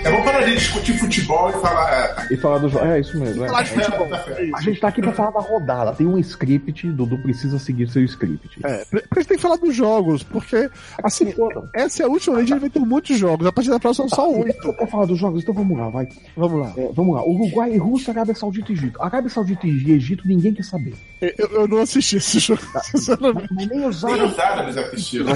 É 0.05 0.11
bom 0.27 0.33
parar 0.33 0.45
de 0.45 0.55
discutir 0.57 0.99
futebol 0.99 1.51
e 1.51 1.53
falar. 1.55 2.27
E 2.31 2.37
falar 2.37 2.59
do 2.59 2.69
jogo. 2.69 2.85
É 2.85 3.01
isso 3.01 3.19
mesmo. 3.19 3.45
é. 3.45 3.47
Falar 3.49 3.63
de 3.63 3.71
futebol. 3.71 4.09
é 4.15 4.51
A 4.55 4.61
gente 4.61 4.81
tá 4.81 4.89
aqui 4.89 5.01
pra 5.01 5.13
falar 5.13 5.31
da 5.31 5.41
rodada. 5.41 5.93
Tem 5.93 6.07
um 6.07 6.19
script, 6.19 6.91
Dudu 6.91 7.19
precisa 7.19 7.59
seguir 7.59 7.89
seu 7.89 8.03
script. 8.05 8.61
É, 8.65 8.85
porque 8.85 9.07
a 9.11 9.21
gente 9.21 9.29
tem 9.29 9.37
que 9.37 9.43
falar 9.43 9.57
dos 9.57 9.75
jogos, 9.75 10.23
porque, 10.23 10.69
assim, 11.03 11.33
essa 11.75 12.03
é 12.03 12.07
a 12.07 12.09
última 12.09 12.37
vez 12.37 12.47
que 12.47 12.53
a 12.53 12.57
gente 12.57 12.61
vai 12.63 12.71
ter 12.71 12.79
um 12.79 12.87
monte 12.87 13.13
de 13.15 13.19
jogos. 13.19 13.47
A 13.47 13.53
partir 13.53 13.71
da 13.71 13.79
próxima 13.79 14.09
são 14.09 14.17
só 14.17 14.31
oito. 14.33 14.67
Eu 14.67 14.75
quero 14.75 14.91
falar 14.91 15.07
dos 15.07 15.19
jogos, 15.19 15.43
então 15.43 15.55
vamos 15.55 15.79
lá, 15.79 15.89
vai. 15.89 16.09
Vamos 16.37 16.61
lá. 16.61 16.73
É, 16.77 16.91
vamos 16.93 17.15
lá. 17.15 17.25
Uruguai, 17.25 17.77
Rússia, 17.77 18.13
Arábia 18.13 18.35
Saudita 18.35 18.73
e 18.73 18.75
Egito. 18.75 19.03
Arábia 19.03 19.31
Saudita 19.31 19.67
e 19.67 19.93
Egito, 19.93 20.27
ninguém 20.27 20.53
quer 20.53 20.65
saber. 20.65 20.95
Eu, 21.21 21.49
eu 21.53 21.69
não 21.69 21.79
assisti 21.79 22.17
esse 22.17 22.39
jogo, 22.39 22.63
sinceramente. 22.83 23.49
Mas 23.55 23.69
nem 23.69 23.87
os 23.87 24.03
Nem 24.03 24.15
árabes 24.39 24.77
assistiram. 24.77 25.35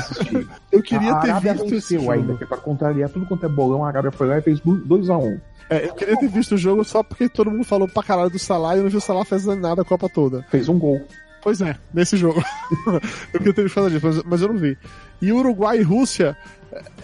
Eu 0.70 0.82
queria 0.82 1.12
a 1.12 1.20
ter 1.20 1.30
Arábia 1.30 1.52
visto 1.54 1.74
esse 1.74 1.94
venceu 1.96 2.10
ainda, 2.10 2.26
jogo. 2.26 2.38
que 2.38 2.44
é 2.44 2.46
pra 2.46 2.56
contrariar 2.56 3.08
tudo 3.10 3.26
quanto 3.26 3.46
é 3.46 3.48
bolão, 3.48 3.84
a 3.84 3.88
Arábia 3.88 4.10
foi 4.10 4.26
lá 4.28 4.38
e 4.38 4.42
fez 4.42 4.60
2x1. 4.88 5.40
É, 5.68 5.86
eu 5.88 5.94
queria 5.94 6.16
ter 6.18 6.28
visto 6.28 6.56
o 6.56 6.58
jogo 6.58 6.82
só 6.84 7.02
porque 7.02 7.28
todo 7.28 7.50
mundo 7.50 7.64
falou 7.64 7.86
pra 7.86 8.02
caralho 8.02 8.28
do 8.30 8.38
Salah 8.38 8.74
e 8.74 8.78
eu 8.78 8.82
não 8.84 8.90
vi 8.90 8.96
o 8.96 9.00
Salah 9.00 9.24
fazendo 9.24 9.60
nada 9.60 9.82
a 9.82 9.84
Copa 9.84 10.08
toda. 10.08 10.42
Fez 10.50 10.68
um 10.68 10.78
gol. 10.78 11.00
Pois 11.42 11.60
é, 11.60 11.76
nesse 11.94 12.16
jogo. 12.16 12.42
eu 13.32 13.38
queria 13.38 13.54
ter 13.54 13.62
visto 13.62 13.88
disso, 13.88 14.22
mas, 14.26 14.42
eu 14.42 14.48
não 14.48 14.56
vi. 14.58 14.76
E 15.22 15.32
Uruguai 15.32 15.78
e 15.78 15.82
Rússia 15.82 16.36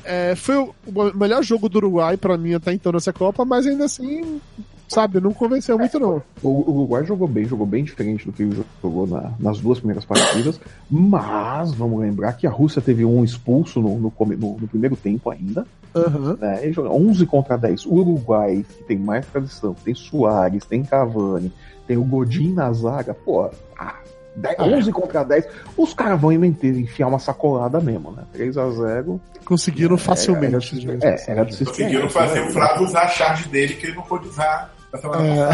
é, 0.05 0.35
foi 0.35 0.57
o 0.57 0.75
melhor 1.15 1.43
jogo 1.43 1.69
do 1.69 1.77
Uruguai 1.79 2.17
pra 2.17 2.37
mim 2.37 2.55
até 2.55 2.73
então 2.73 2.93
nessa 2.93 3.13
Copa, 3.13 3.45
mas 3.45 3.67
ainda 3.67 3.85
assim, 3.87 4.41
sabe, 4.89 5.21
não 5.21 5.33
convenceu 5.33 5.79
muito 5.79 5.99
não. 5.99 6.23
O 6.43 6.49
o 6.49 6.71
Uruguai 6.77 7.05
jogou 7.05 7.27
bem, 7.29 7.45
jogou 7.47 7.67
bem 7.67 7.83
diferente 7.85 8.27
do 8.27 8.33
que 8.33 8.49
jogou 8.83 9.07
na- 9.07 9.33
nas 9.41 9.59
duas 9.61 9.79
primeiras 9.79 10.05
partidas, 10.05 10.61
mas 10.91 11.73
vamos 11.73 12.01
lembrar 12.01 12.33
que 12.35 12.47
a 12.47 12.51
Rússia 12.51 12.83
teve 12.83 13.05
um 13.05 13.25
expulso 13.25 13.81
no, 13.81 13.97
no 13.99 14.13
no- 14.19 14.57
no 14.61 14.69
primeiro 14.69 14.97
tempo 14.97 15.31
ainda, 15.31 15.67
Aham. 15.97 16.37
né? 16.41 16.61
Ele 16.63 16.73
jogou 16.73 16.95
11 17.09 17.27
contra 17.27 17.57
10. 17.57 17.87
O 17.87 17.95
Uruguai, 17.95 18.65
que 18.69 18.85
tem 18.85 18.99
mais 18.99 19.27
tradição, 19.27 19.75
tem 19.75 19.95
Soares, 19.95 20.65
tem 20.65 20.83
Cavani, 20.83 21.53
tem 21.87 21.97
o 21.97 22.05
Godin 22.05 22.53
na 22.53 22.73
zaga, 22.73 23.15
pô, 23.15 23.49
ah, 23.79 23.95
10 24.37 24.57
Ah, 24.59 24.65
11 24.65 24.93
contra 24.93 25.25
10, 25.25 25.47
os 25.77 25.95
caras 25.95 26.21
vão 26.21 26.31
inventar, 26.31 26.67
enfiar 26.71 27.07
uma 27.09 27.19
sacolada 27.19 27.81
mesmo, 27.81 28.11
né? 28.13 28.23
3 28.33 28.59
a 28.59 28.69
0 28.71 29.21
Conseguiram 29.45 29.95
Era 29.95 30.03
facilmente. 30.05 30.79
de, 30.79 30.87
né? 30.87 30.99
é, 31.03 31.31
era 31.31 31.45
de 31.45 31.55
se 31.57 31.65
Conseguiram 31.65 32.11
fazer 32.11 32.41
o 32.43 32.51
Flávio 32.51 32.85
usar 32.85 33.03
a 33.05 33.09
charge 33.09 33.49
dele 33.49 33.75
que 33.75 33.87
ele 33.87 33.95
não 33.97 34.03
pôde 34.03 34.29
usar 34.29 34.75
É. 34.93 34.99
passada. 34.99 35.49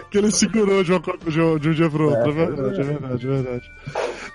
que 0.10 0.18
ele 0.18 0.30
segurou 0.30 0.82
de, 0.84 0.92
uma, 0.92 1.00
co- 1.00 1.16
de 1.16 1.40
um 1.40 1.58
de 1.58 1.68
um 1.70 1.72
dia 1.74 1.90
pro 1.90 2.10
outro. 2.10 2.30
É, 2.30 2.32
verdade, 2.32 2.80
é 2.80 2.84
verdade, 2.84 3.26
é 3.26 3.30
verdade. 3.30 3.70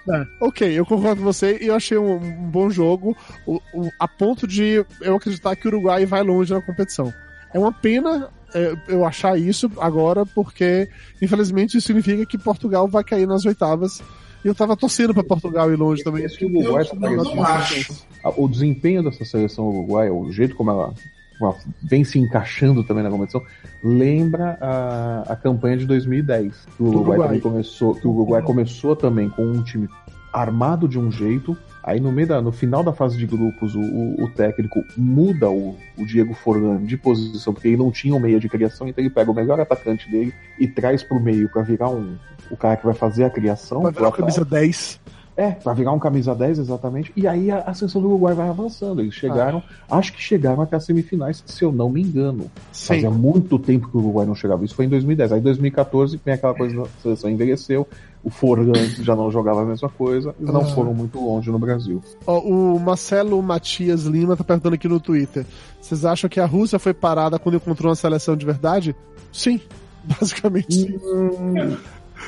É, 0.10 0.26
ok, 0.46 0.80
eu 0.80 0.86
concordo 0.86 1.18
com 1.22 1.26
você 1.26 1.58
e 1.62 1.68
eu 1.68 1.76
achei 1.76 1.98
um, 1.98 2.16
um 2.16 2.50
bom 2.50 2.70
jogo 2.70 3.16
o- 3.46 3.62
o- 3.74 3.90
a 4.00 4.08
ponto 4.08 4.48
de 4.48 4.84
eu 5.02 5.16
acreditar 5.16 5.56
que 5.56 5.68
o 5.68 5.72
Uruguai 5.72 6.06
vai 6.06 6.24
longe 6.24 6.54
na 6.54 6.62
competição. 6.62 7.14
É 7.54 7.60
uma 7.60 7.72
pena 7.72 8.30
é, 8.54 8.74
eu 8.88 9.06
achar 9.06 9.38
isso 9.40 9.72
agora, 9.80 10.26
porque 10.26 10.90
infelizmente 11.22 11.78
isso 11.78 11.88
significa 11.88 12.26
que 12.26 12.38
Portugal 12.38 12.88
vai 12.88 13.04
cair 13.04 13.28
nas 13.28 13.46
oitavas. 13.46 14.02
E 14.44 14.48
eu 14.48 14.56
tava 14.56 14.76
torcendo 14.76 15.14
pra 15.14 15.24
Portugal 15.24 15.72
ir 15.72 15.76
longe 15.76 16.04
também. 16.04 16.26
Esse 16.26 16.44
Uruguai 16.44 16.84
tá 16.84 16.96
Eu 16.96 17.00
não, 17.00 17.36
parecendo- 17.36 17.36
não 17.36 17.44
acho. 17.46 18.06
O 18.38 18.48
desempenho 18.50 19.04
dessa 19.04 19.24
seleção 19.24 19.68
uruguaia, 19.68 20.12
o 20.12 20.32
jeito 20.32 20.56
como 20.56 20.72
ela 20.72 20.94
vem 21.82 22.04
se 22.04 22.20
encaixando 22.20 22.84
também 22.84 23.04
na 23.04 23.10
competição, 23.10 23.42
lembra 23.84 24.58
a, 24.62 25.24
a 25.34 25.36
campanha 25.36 25.78
de 25.78 25.86
2010. 25.86 26.68
Que 26.78 26.84
o 26.84 26.88
Uruguai, 26.88 27.02
Uruguai. 27.18 27.28
também 27.28 27.40
começou, 27.42 27.96
que 27.96 28.08
o 28.08 28.12
Uruguai 28.12 28.42
começou 28.42 28.96
também 28.96 29.30
com 29.30 29.44
um 29.44 29.64
time 29.64 29.88
armado 30.34 30.88
de 30.88 30.98
um 31.00 31.12
jeito. 31.12 31.58
Aí 31.84 32.00
no 32.00 32.12
meio 32.12 32.28
da, 32.28 32.40
no 32.42 32.52
final 32.52 32.84
da 32.84 32.94
fase 32.94 33.18
de 33.18 33.26
grupos, 33.26 33.74
o, 33.76 33.82
o- 33.82 34.24
o 34.26 34.30
técnico 34.30 34.84
muda 34.96 35.50
o, 35.50 35.76
o 35.98 36.06
Diego 36.06 36.34
Forlan 36.36 36.84
de 36.86 36.96
posição, 36.96 37.54
porque 37.54 37.70
ele 37.70 37.78
não 37.78 37.90
tinha 37.92 38.14
um 38.14 38.20
meia 38.20 38.40
de 38.40 38.48
criação, 38.48 38.88
então 38.88 39.04
ele 39.04 39.10
pega 39.10 39.32
o 39.32 39.34
melhor 39.34 39.60
atacante 39.60 40.10
dele 40.12 40.32
e 40.60 40.68
traz 40.68 41.02
pro 41.02 41.20
meio 41.20 41.50
pra 41.50 41.64
virar 41.64 41.90
um, 41.90 42.16
o 42.52 42.56
cara 42.56 42.78
que 42.78 42.86
vai 42.86 42.94
fazer 42.94 43.24
a 43.24 43.32
criação. 43.32 43.82
Vai 43.82 43.92
virar 43.92 44.10
a 44.10 44.12
camisa 44.12 44.46
10. 44.46 45.00
É, 45.36 45.52
pra 45.52 45.74
virar 45.74 45.92
um 45.94 46.00
camisa 46.00 46.36
10, 46.36 46.60
exatamente. 46.60 47.12
E 47.16 47.26
aí 47.28 47.50
a, 47.50 47.60
a 47.60 47.74
seleção 47.74 48.02
do 48.02 48.08
Uruguai 48.10 48.34
vai 48.34 48.50
avançando. 48.50 49.02
Eles 49.02 49.14
chegaram, 49.14 49.64
acho 49.90 50.14
que 50.14 50.22
chegaram 50.22 50.62
até 50.62 50.76
as 50.76 50.84
semifinais, 50.86 51.42
se 51.46 51.64
eu 51.64 51.72
não 51.72 51.90
me 51.90 52.02
engano. 52.02 52.52
Fazia 52.74 53.10
muito 53.10 53.58
tempo 53.58 53.90
que 53.90 53.96
o 53.98 54.02
Uruguai 54.02 54.26
não 54.26 54.36
chegava. 54.36 54.66
Isso 54.66 54.76
foi 54.76 54.86
em 54.86 54.90
2010. 54.90 55.32
Aí 55.32 55.40
em 55.40 55.44
2014 55.44 56.20
vem 56.24 56.34
aquela 56.34 56.54
coisa 56.54 56.76
da 56.76 56.86
seleção 57.02 57.30
envelheceu, 57.30 57.88
o 58.24 58.30
Forlan 58.30 58.74
já 59.00 59.16
não 59.16 59.32
jogava 59.32 59.62
a 59.62 59.66
mesma 59.66 59.90
coisa, 59.90 60.36
e 60.40 60.44
não 60.44 60.62
Ah. 60.62 60.66
foram 60.66 60.94
muito 60.94 61.20
longe 61.20 61.50
no 61.50 61.58
Brasil. 61.58 62.04
Ó, 62.28 62.40
o 62.40 62.80
Marcelo 62.80 63.42
Matias 63.42 64.04
Lima 64.04 64.36
tá 64.36 64.44
perguntando 64.44 64.76
aqui 64.76 64.88
no 64.88 65.00
Twitter. 65.00 65.46
Vocês 65.82 66.06
acham 66.06 66.30
que 66.30 66.40
a 66.40 66.46
Rússia 66.46 66.78
foi 66.78 66.94
parada 66.94 67.40
quando 67.40 67.56
encontrou 67.56 67.90
uma 67.90 67.96
seleção 67.96 68.36
de 68.36 68.46
verdade? 68.46 68.96
Sim, 69.32 69.60
basicamente 70.04 70.74
sim. 70.74 71.00
Hum, 71.04 71.78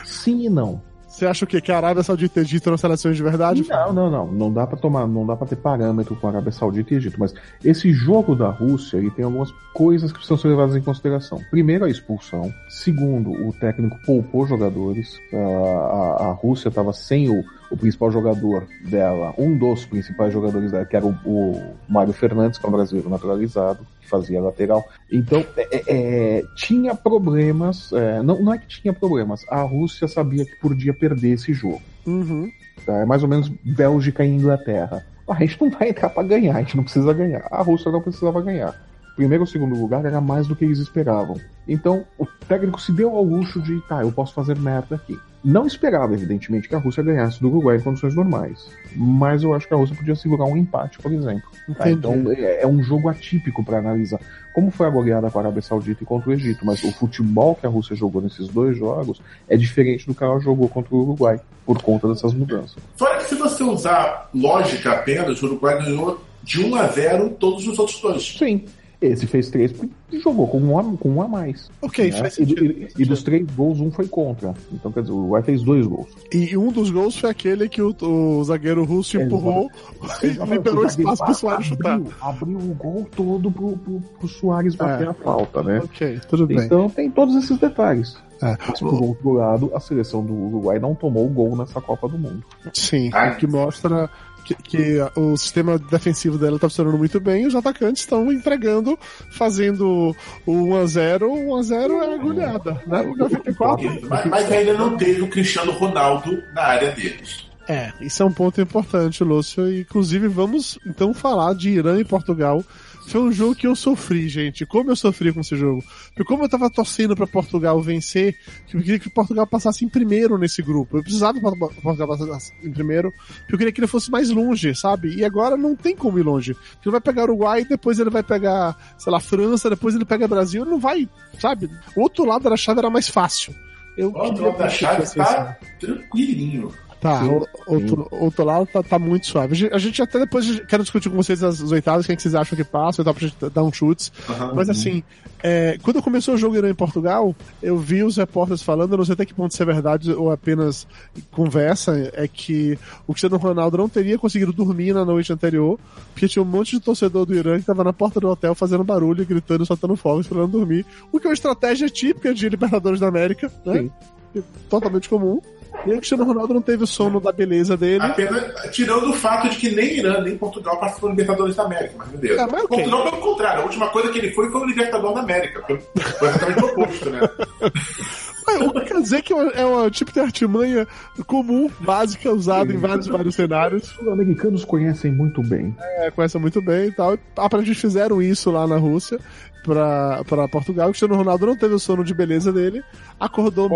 sim 0.05 0.45
e 0.45 0.49
não. 0.49 0.81
Você 1.13 1.27
acha 1.27 1.45
o 1.45 1.47
quê? 1.47 1.61
Que 1.61 1.71
a 1.71 1.77
Arábia 1.77 2.01
Saudita 2.01 2.39
e 2.39 2.41
o 2.41 2.43
Egito 2.43 2.67
eram 2.67 2.77
seleções 2.77 3.15
de 3.15 3.21
verdade? 3.21 3.63
Não, 3.69 3.93
não, 3.93 4.09
não. 4.09 4.31
Não 4.31 4.51
dá 4.51 4.65
pra 4.65 4.75
tomar, 4.75 5.05
não 5.07 5.23
dá 5.27 5.35
para 5.35 5.45
ter 5.45 5.57
parâmetro 5.57 6.15
com 6.15 6.25
a 6.25 6.31
Arábia 6.31 6.51
Saudita 6.51 6.91
e 6.91 6.97
Egito. 6.97 7.19
Mas 7.19 7.35
esse 7.63 7.93
jogo 7.93 8.35
da 8.35 8.49
Rússia, 8.49 8.97
ele 8.97 9.11
tem 9.11 9.23
algumas 9.23 9.51
coisas 9.75 10.11
que 10.11 10.17
precisam 10.17 10.39
ser 10.39 10.47
levadas 10.47 10.75
em 10.75 10.81
consideração. 10.81 11.39
Primeiro, 11.51 11.85
a 11.85 11.89
expulsão. 11.89 12.51
Segundo, 12.67 13.29
o 13.29 13.53
técnico 13.53 13.95
poupou 14.03 14.47
jogadores. 14.47 15.19
A, 15.31 15.37
a, 15.37 16.29
a 16.29 16.31
Rússia 16.31 16.69
estava 16.69 16.91
sem 16.91 17.29
o, 17.29 17.43
o 17.69 17.77
principal 17.77 18.11
jogador 18.11 18.65
dela, 18.89 19.35
um 19.37 19.55
dos 19.55 19.85
principais 19.85 20.33
jogadores 20.33 20.71
dela, 20.71 20.85
que 20.85 20.95
era 20.95 21.05
o, 21.05 21.15
o 21.25 21.75
Mário 21.87 22.11
Fernandes, 22.11 22.57
que 22.57 22.65
é 22.65 22.69
um 22.69 22.71
brasileiro 22.71 23.07
naturalizado, 23.07 23.85
que 24.03 24.09
fazia 24.09 24.41
lateral. 24.41 24.87
Então, 25.11 25.45
é, 25.57 25.67
é, 25.71 25.83
é, 25.87 26.43
tinha 26.55 26.93
problemas. 26.93 27.91
é, 27.93 28.21
não, 28.21 28.41
não 28.41 28.53
é 28.53 28.57
que 28.57 28.67
tinha 28.67 28.93
problemas. 28.93 29.45
A 29.49 29.61
Rússia 29.61 30.07
sabia 30.07 30.45
que 30.45 30.55
podia 30.57 30.93
perder 30.93 31.31
esse 31.31 31.53
jogo. 31.53 31.81
Uhum. 32.05 32.51
Tá? 32.85 32.97
É 32.97 33.05
mais 33.05 33.23
ou 33.23 33.29
menos 33.29 33.49
Bélgica 33.63 34.25
e 34.25 34.29
Inglaterra. 34.29 35.05
A 35.27 35.39
gente 35.39 35.59
não 35.61 35.69
vai 35.69 35.89
entrar 35.89 36.09
pra 36.09 36.21
ganhar, 36.21 36.55
a 36.55 36.59
gente 36.59 36.75
não 36.75 36.83
precisa 36.83 37.13
ganhar. 37.13 37.47
A 37.49 37.61
Rússia 37.61 37.91
não 37.91 38.01
precisava 38.01 38.41
ganhar. 38.41 38.75
Primeiro 39.15 39.43
ou 39.43 39.47
segundo 39.47 39.79
lugar 39.79 40.05
era 40.05 40.19
mais 40.19 40.47
do 40.47 40.55
que 40.55 40.65
eles 40.65 40.79
esperavam. 40.79 41.39
Então 41.67 42.05
o 42.17 42.25
técnico 42.25 42.81
se 42.81 42.91
deu 42.91 43.15
ao 43.15 43.23
luxo 43.23 43.61
de, 43.61 43.79
tá, 43.87 44.01
eu 44.01 44.11
posso 44.11 44.33
fazer 44.33 44.57
merda 44.57 44.95
aqui. 44.95 45.17
Não 45.43 45.67
esperava, 45.67 46.13
evidentemente, 46.13 46.69
que 46.69 46.75
a 46.75 46.77
Rússia 46.77 47.03
ganhasse 47.03 47.41
do 47.41 47.49
Uruguai 47.49 47.75
em 47.75 47.81
condições 47.81 48.15
normais. 48.15 48.65
Mas 48.95 49.43
eu 49.43 49.53
acho 49.53 49.67
que 49.67 49.73
a 49.73 49.77
Rússia 49.77 49.95
podia 49.95 50.15
segurar 50.15 50.45
um 50.45 50.55
empate, 50.55 50.99
por 50.99 51.11
exemplo. 51.11 51.49
Tá? 51.77 51.89
Então 51.89 52.31
é, 52.31 52.61
é 52.61 52.67
um 52.67 52.81
jogo 52.81 53.09
atípico 53.09 53.63
para 53.63 53.79
analisar. 53.79 54.19
Como 54.53 54.71
foi 54.71 54.87
a 54.87 54.89
goleada 54.89 55.29
com 55.29 55.39
a 55.39 55.41
Arábia 55.41 55.61
Saudita 55.61 56.03
e 56.03 56.05
contra 56.05 56.29
o 56.29 56.33
Egito, 56.33 56.65
mas 56.65 56.81
o 56.83 56.91
futebol 56.93 57.55
que 57.55 57.65
a 57.65 57.69
Rússia 57.69 57.95
jogou 57.95 58.21
nesses 58.21 58.47
dois 58.47 58.77
jogos 58.77 59.21
é 59.49 59.57
diferente 59.57 60.07
do 60.07 60.15
que 60.15 60.23
ela 60.23 60.39
jogou 60.39 60.69
contra 60.69 60.95
o 60.95 61.01
Uruguai, 61.01 61.39
por 61.65 61.81
conta 61.81 62.07
dessas 62.07 62.33
mudanças. 62.33 62.77
Fora 62.95 63.17
que 63.17 63.25
se 63.25 63.35
você 63.35 63.63
usar 63.63 64.29
lógica 64.33 64.91
apenas, 64.91 65.41
o 65.41 65.47
Uruguai 65.47 65.83
ganhou 65.83 66.21
de 66.41 66.63
1 66.63 66.75
a 66.75 66.87
0 66.87 67.29
todos 67.31 67.67
os 67.67 67.77
outros 67.79 67.99
dois. 67.99 68.37
Sim. 68.37 68.65
Esse 69.05 69.27
fez 69.27 69.49
três 69.49 69.71
porque 69.71 69.91
jogou 70.19 70.47
com 70.47 70.59
um 70.59 70.79
a, 70.79 70.83
com 70.97 71.09
um 71.09 71.21
a 71.21 71.27
mais. 71.27 71.69
Ok, 71.81 72.09
né? 72.09 72.17
faz 72.17 72.33
e, 72.33 72.35
sentido. 72.45 72.63
e- 72.65 72.87
e 72.99 73.05
dos 73.05 73.21
três 73.23 73.45
gols, 73.55 73.79
um 73.81 73.91
foi 73.91 74.07
contra. 74.07 74.53
Então, 74.71 74.91
quer 74.91 75.01
dizer, 75.01 75.11
o 75.13 75.17
Uruguai 75.17 75.43
fez 75.43 75.61
dois 75.61 75.85
gols. 75.85 76.07
E 76.31 76.55
um 76.57 76.71
dos 76.71 76.89
gols 76.89 77.17
foi 77.17 77.29
aquele 77.29 77.67
que 77.67 77.81
o, 77.81 77.93
o 78.01 78.43
zagueiro 78.43 78.83
russo 78.85 79.19
empurrou 79.19 79.69
e 80.23 80.27
liberou 80.27 80.83
O 80.83 80.87
espaço 80.87 81.23
pro 81.25 81.33
Soares 81.33 81.65
chutar. 81.65 81.99
abriu, 82.21 82.57
o 82.57 82.75
gol 82.75 83.07
todo 83.15 83.51
pro, 83.51 83.77
pro, 83.77 83.99
pro 84.19 84.27
Soares 84.27 84.75
bater 84.75 85.07
É. 85.07 85.09
a 85.09 85.13
falta, 85.13 85.61
né? 85.63 85.81
Ok, 85.83 86.19
tudo 86.29 86.47
bem. 86.47 86.57
Então 86.59 86.89
tem 86.89 87.09
todos 87.11 87.35
esses 87.35 87.57
detalhes. 87.57 88.15
É. 88.41 88.57
Mas 88.67 88.79
por 88.79 88.93
outro 89.01 89.31
lado, 89.33 89.71
a 89.73 89.79
seleção 89.79 90.23
do 90.23 90.33
Uruguai 90.33 90.77
não 90.79 90.93
tomou 90.93 91.27
gol 91.29 91.55
nessa 91.55 91.79
Copa 91.79 92.09
do 92.09 92.17
Mundo. 92.17 92.43
Sim, 92.73 93.09
o 93.09 93.35
que 93.37 93.47
mostra 93.47 94.09
que, 94.43 94.55
que 94.55 94.97
o 95.15 95.35
sistema 95.37 95.77
defensivo 95.77 96.37
dela 96.37 96.59
tá 96.59 96.69
funcionando 96.69 96.97
muito 96.97 97.19
bem 97.19 97.43
e 97.43 97.47
os 97.47 97.55
atacantes 97.55 98.03
estão 98.03 98.31
entregando, 98.31 98.97
fazendo 99.31 100.15
o 100.45 100.53
1x0. 100.53 101.19
1x0 101.21 102.03
é 102.03 102.15
agulhada, 102.15 102.83
né? 102.85 103.03
94. 103.17 104.01
Mas, 104.09 104.25
mas 104.25 104.51
ainda 104.51 104.73
não 104.73 104.97
teve 104.97 105.21
o 105.21 105.29
Cristiano 105.29 105.71
Ronaldo 105.71 106.43
na 106.53 106.61
área 106.61 106.91
deles. 106.91 107.47
É, 107.67 107.93
isso 108.01 108.21
é 108.21 108.25
um 108.25 108.31
ponto 108.31 108.59
importante, 108.59 109.23
Lúcio. 109.23 109.73
Inclusive, 109.73 110.27
vamos 110.27 110.77
então 110.85 111.13
falar 111.13 111.53
de 111.55 111.69
Irã 111.69 111.99
e 111.99 112.03
Portugal. 112.03 112.63
Foi 113.07 113.21
um 113.21 113.31
jogo 113.31 113.55
que 113.55 113.67
eu 113.67 113.75
sofri, 113.75 114.27
gente. 114.27 114.65
Como 114.65 114.91
eu 114.91 114.95
sofri 114.95 115.31
com 115.33 115.41
esse 115.41 115.55
jogo. 115.55 115.83
Porque 116.07 116.23
como 116.23 116.43
eu 116.43 116.49
tava 116.49 116.69
torcendo 116.69 117.15
para 117.15 117.27
Portugal 117.27 117.81
vencer, 117.81 118.35
eu 118.73 118.81
queria 118.81 118.99
que 118.99 119.09
Portugal 119.09 119.45
passasse 119.45 119.85
em 119.85 119.89
primeiro 119.89 120.37
nesse 120.37 120.61
grupo. 120.61 120.97
Eu 120.97 121.03
precisava 121.03 121.33
que 121.33 121.41
Portugal 121.41 122.07
passasse 122.07 122.53
em 122.63 122.71
primeiro, 122.71 123.11
porque 123.11 123.53
eu 123.53 123.57
queria 123.57 123.73
que 123.73 123.79
ele 123.79 123.87
fosse 123.87 124.09
mais 124.09 124.29
longe, 124.29 124.73
sabe? 124.73 125.15
E 125.15 125.23
agora 125.23 125.57
não 125.57 125.75
tem 125.75 125.95
como 125.95 126.17
ir 126.17 126.23
longe. 126.23 126.53
Porque 126.53 126.89
ele 126.89 126.91
vai 126.91 127.01
pegar 127.01 127.23
Uruguai, 127.23 127.65
depois 127.65 127.99
ele 127.99 128.09
vai 128.09 128.23
pegar, 128.23 128.75
sei 128.97 129.11
lá, 129.11 129.19
França, 129.19 129.69
depois 129.69 129.95
ele 129.95 130.05
pega 130.05 130.27
Brasil, 130.27 130.63
ele 130.63 130.71
não 130.71 130.79
vai, 130.79 131.07
sabe? 131.39 131.69
O 131.95 132.01
outro 132.01 132.25
lado 132.25 132.49
da 132.49 132.57
chave 132.57 132.79
era 132.79 132.89
mais 132.89 133.07
fácil. 133.07 133.53
Eu 133.95 134.09
o 134.09 134.17
outro 134.17 134.45
lado 134.45 134.57
da 134.57 134.69
chave 134.69 135.03
tá 135.15 135.57
tranquilinho. 135.79 136.71
Tá, 137.03 137.19
sim, 137.19 137.29
outro, 137.67 138.07
sim. 138.09 138.17
outro 138.17 138.45
lado 138.45 138.65
tá, 138.65 138.81
tá, 138.81 138.97
muito 138.97 139.27
suave. 139.27 139.69
A 139.73 139.77
gente 139.77 140.01
até 140.01 140.17
depois 140.17 140.61
quero 140.61 140.83
discutir 140.83 141.09
com 141.09 141.17
vocês 141.17 141.43
as, 141.43 141.61
as 141.61 141.69
oitavas, 141.69 142.05
quem 142.05 142.13
é 142.13 142.15
que 142.15 142.21
vocês 142.21 142.33
acham 142.33 142.55
que 142.55 142.63
passa, 142.63 143.01
oitava 143.01 143.19
pra 143.19 143.27
gente 143.27 143.49
dar 143.53 143.61
um 143.61 143.73
chutes. 143.73 144.09
Uhum, 144.29 144.55
Mas 144.55 144.69
assim, 144.69 145.03
é, 145.43 145.77
quando 145.83 146.01
começou 146.01 146.35
o 146.35 146.37
jogo 146.37 146.55
Irã 146.55 146.69
em 146.69 146.73
Portugal, 146.73 147.35
eu 147.61 147.77
vi 147.77 148.03
os 148.03 148.15
repórteres 148.15 148.61
falando, 148.61 148.93
eu 148.93 148.97
não 148.99 149.03
sei 149.03 149.15
até 149.15 149.25
que 149.25 149.33
ponto 149.33 149.51
isso 149.51 149.61
é 149.61 149.65
verdade 149.65 150.13
ou 150.13 150.31
apenas 150.31 150.87
conversa, 151.31 152.09
é 152.13 152.25
que 152.25 152.79
o 153.05 153.11
Cristiano 153.11 153.35
Ronaldo 153.35 153.77
não 153.77 153.89
teria 153.89 154.17
conseguido 154.17 154.53
dormir 154.53 154.93
na 154.93 155.03
noite 155.03 155.33
anterior, 155.33 155.77
porque 156.13 156.29
tinha 156.29 156.41
um 156.41 156.45
monte 156.45 156.77
de 156.77 156.79
torcedor 156.79 157.25
do 157.25 157.35
Irã 157.35 157.59
que 157.59 157.65
tava 157.65 157.83
na 157.83 157.91
porta 157.91 158.21
do 158.21 158.29
hotel 158.29 158.55
fazendo 158.55 158.85
barulho, 158.85 159.25
gritando, 159.25 159.65
soltando 159.65 159.97
fogo, 159.97 160.21
esperando 160.21 160.51
dormir. 160.51 160.85
O 161.11 161.19
que 161.19 161.27
é 161.27 161.29
uma 161.29 161.33
estratégia 161.33 161.89
típica 161.89 162.33
de 162.33 162.47
Libertadores 162.47 163.01
da 163.01 163.09
América, 163.09 163.51
né? 163.65 163.89
Sim. 164.33 164.43
Totalmente 164.69 165.09
comum. 165.09 165.41
E 165.85 165.91
o 165.91 165.97
Cristiano 165.97 166.23
Ronaldo 166.23 166.53
não 166.53 166.61
teve 166.61 166.83
o 166.83 166.87
sono 166.87 167.19
da 167.19 167.31
beleza 167.31 167.75
dele. 167.75 168.03
Apenas, 168.03 168.71
tirando 168.71 169.09
o 169.09 169.13
fato 169.13 169.49
de 169.49 169.57
que 169.57 169.71
nem 169.75 169.97
Irã, 169.97 170.21
nem 170.21 170.37
Portugal 170.37 170.79
participou 170.79 171.09
do 171.09 171.15
Libertadores 171.15 171.55
da 171.55 171.63
América, 171.63 171.93
mas 171.97 172.09
meu 172.09 172.19
Deus. 172.19 172.39
É, 172.39 172.47
mas 172.47 172.63
okay. 172.63 172.77
Portugal, 172.77 173.03
pelo 173.03 173.21
contrário, 173.21 173.61
a 173.61 173.63
última 173.65 173.89
coisa 173.89 174.11
que 174.11 174.19
ele 174.19 174.31
foi 174.31 174.49
foi 174.49 174.61
o 174.61 174.65
Libertador 174.65 175.13
da 175.13 175.21
América. 175.21 175.63
Foi 175.65 176.29
exatamente 176.29 176.63
o 176.63 176.67
oposto, 176.67 177.09
né? 177.09 177.19
O 178.47 178.73
que 178.73 178.81
quer 178.81 179.01
dizer 179.01 179.21
que 179.21 179.33
é 179.33 179.65
um 179.65 179.89
tipo 179.89 180.11
de 180.11 180.19
artimanha 180.19 180.87
comum, 181.25 181.69
básica, 181.79 182.31
usada 182.31 182.71
Sim. 182.71 182.77
em 182.77 182.79
vários, 182.79 183.07
vários 183.07 183.35
cenários. 183.35 183.97
Os 183.99 184.07
americanos 184.07 184.65
conhecem 184.65 185.11
muito 185.11 185.41
bem. 185.41 185.75
É, 185.79 186.11
conhecem 186.11 186.39
muito 186.39 186.61
bem 186.61 186.87
e 186.87 186.91
tal. 186.91 187.17
Aparentemente 187.35 187.79
fizeram 187.79 188.21
isso 188.21 188.51
lá 188.51 188.67
na 188.67 188.77
Rússia 188.77 189.19
pra, 189.63 190.23
pra 190.25 190.47
Portugal. 190.47 190.87
O 190.87 190.91
Cristiano 190.91 191.15
Ronaldo 191.15 191.45
não 191.45 191.55
teve 191.55 191.73
o 191.73 191.79
sono 191.79 192.03
de 192.03 192.13
beleza 192.13 192.51
dele, 192.51 192.83
acordou 193.19 193.69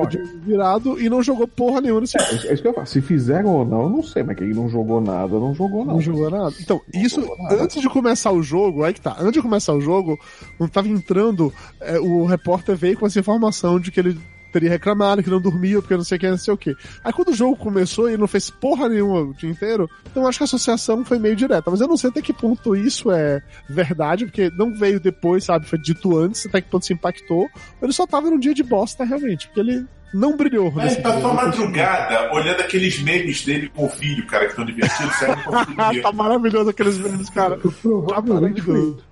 virado 0.44 1.02
e 1.02 1.10
não 1.10 1.24
jogou 1.24 1.48
porra 1.48 1.82
nenhuma 1.82 2.02
nesse 2.02 2.18
é, 2.18 2.50
é 2.50 2.54
isso 2.54 2.62
que 2.62 2.68
eu 2.68 2.74
falo. 2.74 2.86
Se 2.86 3.02
fizeram 3.02 3.50
ou 3.50 3.66
não, 3.66 3.84
eu 3.84 3.90
não 3.90 4.04
sei, 4.04 4.22
mas 4.24 4.38
quem 4.38 4.50
não 4.50 4.70
jogou 4.70 5.02
nada, 5.02 5.40
não 5.40 5.56
jogou 5.56 5.80
nada. 5.86 5.94
Não 5.94 6.02
jogou 6.02 6.30
nada. 6.30 6.54
Então, 6.60 6.82
não 6.94 7.02
isso, 7.02 7.22
nada. 7.22 7.64
antes 7.64 7.82
de 7.82 7.90
começar 7.90 8.32
o 8.32 8.44
jogo, 8.44 8.84
aí 8.84 8.94
que 8.94 9.02
tá, 9.02 9.16
antes 9.20 9.34
de 9.34 9.42
começar 9.42 9.74
o 9.74 9.82
jogo, 9.82 10.20
quando 10.58 10.70
tava 10.70 10.88
entrando, 10.88 11.54
é, 11.80 11.98
o 12.00 12.26
repórter 12.26 12.76
veio 12.76 12.98
com 12.98 13.06
essa 13.06 13.20
informação 13.20 13.80
de 13.80 13.92
que 13.92 14.00
ele 14.00 14.18
teria 14.52 14.70
reclamado 14.70 15.24
que 15.24 15.30
não 15.30 15.42
dormia, 15.42 15.82
porque 15.82 15.96
não 15.96 16.04
sei 16.04 16.18
o 16.18 16.20
que, 16.20 16.30
não 16.30 16.38
sei 16.38 16.54
o 16.54 16.58
que. 16.58 16.76
Aí 17.04 17.14
quando 17.14 17.30
o 17.30 17.36
jogo 17.36 17.56
começou 17.56 18.10
e 18.10 18.18
não 18.18 18.28
fez 18.28 18.50
porra 18.50 18.90
nenhuma 18.90 19.22
o 19.22 19.34
dia 19.34 19.50
inteiro, 19.50 19.90
então 20.10 20.28
acho 20.28 20.40
que 20.40 20.44
a 20.44 20.46
associação 20.46 21.04
foi 21.06 21.20
meio 21.20 21.36
direta. 21.36 21.70
Mas 21.70 21.82
eu 21.82 21.88
não 21.88 21.98
sei 21.98 22.10
até 22.10 22.22
que 22.22 22.34
ponto 22.34 22.76
isso 22.76 23.12
é 23.12 23.42
verdade, 23.70 24.26
porque 24.26 24.50
não 24.58 24.74
veio 24.74 25.00
depois, 25.00 25.44
sabe? 25.44 25.68
Foi 25.68 25.80
dito 25.80 26.18
antes, 26.18 26.46
até 26.46 26.62
que 26.62 26.70
ponto 26.70 26.86
se 26.86 26.94
impactou. 26.94 27.48
Ele 27.82 27.94
só 27.94 28.06
tava 28.06 28.30
num 28.30 28.40
dia 28.40 28.54
de 28.54 28.64
bosta, 28.64 29.04
realmente, 29.04 29.48
porque 29.48 29.60
ele 29.60 29.86
não 30.14 30.38
brilhou. 30.38 30.74
É, 30.80 30.88
ele 30.88 30.96
tá 30.98 31.20
só 31.20 31.34
madrugada 31.34 32.34
olhando 32.34 32.62
aqueles 32.62 33.00
memes 33.02 33.44
dele 33.44 33.70
com 33.70 33.86
o 33.86 33.90
filho, 33.90 34.26
cara, 34.26 34.46
que 34.46 34.52
estão 34.52 34.66
divertidos. 34.66 35.14
tá 36.02 36.12
maravilhoso 36.12 36.70
aqueles 36.70 36.98
memes, 36.98 37.30
cara. 37.30 37.58
Tá 37.58 38.22
maravilhoso. 38.22 39.04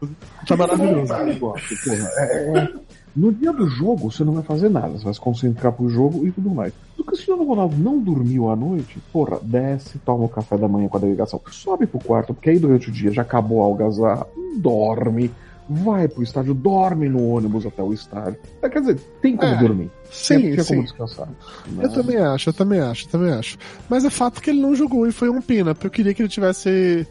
Tá 0.48 0.58
maravilhoso. 0.58 1.14
É, 1.14 2.60
é, 2.60 2.74
no 3.16 3.32
dia 3.32 3.54
do 3.54 3.68
jogo, 3.68 4.12
você 4.12 4.24
não 4.24 4.34
vai 4.34 4.44
fazer 4.44 4.70
nada, 4.70 4.90
você 4.90 5.06
vai 5.06 5.14
se 5.14 5.20
concentrar 5.20 5.72
pro 5.72 5.88
jogo 5.88 6.28
e 6.28 6.32
tudo 6.32 6.50
mais. 6.50 6.74
Do 6.98 7.04
Cristiano 7.04 7.46
Ronaldo 7.46 7.78
não 7.78 7.98
dormiu 8.00 8.50
à 8.50 8.56
noite, 8.56 9.00
porra, 9.14 9.40
desce, 9.42 9.98
toma 10.00 10.26
o 10.26 10.30
café 10.30 10.58
da 10.58 10.68
manhã 10.68 10.90
com 10.90 10.98
a 10.98 11.00
delegação, 11.00 11.40
sobe 11.50 11.88
pro 11.88 12.00
quarto, 12.00 12.34
porque 12.34 12.50
aí 12.50 12.60
durante 12.60 12.90
o 12.90 12.92
dia 12.92 13.12
já 13.12 13.22
acabou 13.22 13.62
a 13.62 13.66
algazarra, 13.66 14.28
dorme, 14.58 15.32
vai 15.70 16.08
pro 16.08 16.24
estádio, 16.24 16.54
dorme 16.54 17.10
no 17.10 17.28
ônibus 17.30 17.66
até 17.66 17.82
o 17.82 17.94
estádio. 17.94 18.38
É, 18.62 18.70
quer 18.70 18.82
dizer, 18.82 19.00
tem 19.22 19.36
como 19.36 19.54
é, 19.54 19.58
dormir. 19.58 19.92
Sim, 20.12 20.42
tem, 20.42 20.60
sim. 20.60 20.76
como 20.76 20.84
descansar. 20.84 21.30
Eu 21.82 21.90
também 21.90 22.18
acho, 22.18 22.50
eu 22.50 22.54
também 22.54 22.80
acho, 22.80 23.06
eu 23.08 23.12
também 23.12 23.32
acho. 23.32 23.58
Mas 23.90 24.06
é 24.06 24.10
fato 24.10 24.42
que 24.42 24.50
ele 24.50 24.62
não 24.62 24.76
jogou 24.76 25.08
e 25.08 25.12
foi 25.12 25.30
um 25.30 25.42
pena, 25.42 25.74
porque 25.74 25.88
eu 25.88 25.92
queria 25.92 26.14
que 26.14 26.22
ele 26.22 26.30
tivesse 26.30 27.08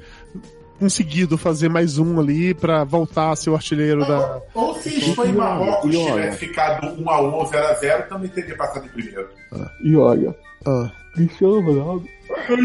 conseguido 0.84 1.38
fazer 1.38 1.70
mais 1.70 1.96
um 1.96 2.20
ali 2.20 2.52
para 2.52 2.84
voltar 2.84 3.30
a 3.30 3.36
ser 3.36 3.48
o 3.48 3.54
artilheiro 3.54 4.02
ou, 4.02 4.06
da. 4.06 4.42
Ou 4.52 4.74
se 4.74 4.98
Espanha 4.98 5.32
e 5.32 5.34
Marrocos 5.34 5.90
tivesse 5.90 6.38
ficado 6.38 6.88
1x1 7.02 7.32
ou 7.32 7.50
0x0, 7.50 8.06
também 8.06 8.28
teria 8.28 8.54
passado 8.54 8.84
em 8.84 8.88
primeiro. 8.90 9.28
Ah. 9.50 9.70
E 9.82 9.96
olha, 9.96 10.36
ah. 10.66 10.92
Cristiano 11.14 11.60
Ronaldo. 11.60 12.08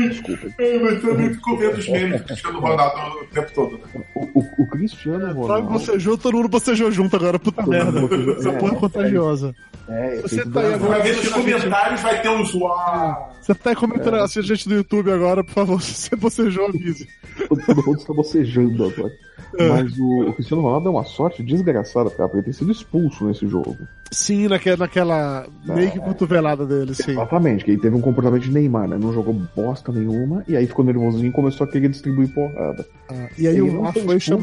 Desculpa. 0.10 0.48
É, 0.58 0.80
mas 0.80 1.02
também 1.02 1.34
ficou 1.34 1.58
vendo 1.58 1.78
os 1.78 1.88
memes 1.88 2.22
do 2.22 2.28
Cristiano 2.28 2.60
Ronaldo 2.60 3.20
o 3.20 3.26
tempo 3.28 3.52
todo. 3.54 3.78
Né? 3.78 4.04
O, 4.16 4.40
o, 4.40 4.64
o 4.64 4.70
Cristiano 4.70 5.34
Ronaldo. 5.34 5.70
Você 5.70 6.00
junto, 6.00 6.24
todo 6.24 6.36
mundo 6.36 6.50
bocejou 6.50 6.92
junto 6.92 7.16
agora, 7.16 7.40
puta 7.40 7.66
merda. 7.66 8.02
Essa 8.38 8.52
porra 8.54 8.74
é 8.74 8.80
contagiosa. 8.80 9.56
É, 9.88 10.22
você 10.22 10.46
tá 10.46 10.60
aí 10.60 10.74
agora. 10.74 10.92
Vai 10.92 11.02
ver 11.04 11.16
nos 11.16 11.30
comentários, 11.30 12.02
vai 12.02 12.22
ter 12.22 12.30
uns 12.30 12.54
uau. 12.54 13.36
Você 13.42 13.56
tá 13.56 13.70
aí 13.70 13.76
comentando 13.76 14.18
é. 14.18 14.22
assim, 14.22 14.40
a 14.40 14.44
gente 14.44 14.68
do 14.68 14.76
YouTube 14.76 15.12
agora, 15.12 15.44
por 15.44 15.54
favor, 15.54 15.82
se 15.82 16.10
você 16.10 16.16
bocejou, 16.16 16.68
avise. 16.68 17.08
Todo 17.48 17.86
mundo 17.86 17.98
está 18.00 18.14
bocejando 18.14 18.86
agora. 18.86 19.14
É. 19.58 19.68
Mas 19.68 19.98
o, 19.98 20.30
o, 20.30 20.34
Cristiano 20.34 20.62
Ronaldo 20.64 20.90
é 20.90 20.92
uma 20.92 21.04
sorte 21.04 21.42
desgraçada 21.42 22.10
pra 22.10 22.30
ele 22.34 22.44
ter 22.44 22.54
sido 22.54 22.72
expulso 22.72 23.26
nesse 23.26 23.48
jogo. 23.48 23.78
Sim, 24.12 24.48
naquela, 24.48 24.78
naquela 24.78 25.48
é, 25.68 25.74
meio 25.74 25.92
que 25.92 26.00
cotovelada 26.00 26.66
dele, 26.66 26.94
sim. 26.94 27.12
Exatamente, 27.12 27.64
que 27.64 27.72
ele 27.72 27.82
teve 27.82 27.96
um 27.96 28.02
comportamento 28.02 28.44
de 28.44 28.52
Neymar, 28.52 28.88
né? 28.88 28.98
Não 28.98 29.14
jogou 29.14 29.34
bosta 29.56 29.92
nenhuma, 29.92 30.44
e 30.48 30.56
aí 30.56 30.68
ficou 30.68 30.86
nervosinho 30.86 31.28
e 31.28 31.32
começou 31.32 31.66
a 31.66 31.70
querer 31.70 31.90
distribuir 31.90 32.34
porrada. 32.34 32.86
Ah, 33.10 33.30
e 33.38 33.48
aí 33.48 33.58
ele 33.58 33.70
o 33.70 33.82
VAR 33.82 33.94
foi, 33.94 34.20
foi 34.20 34.38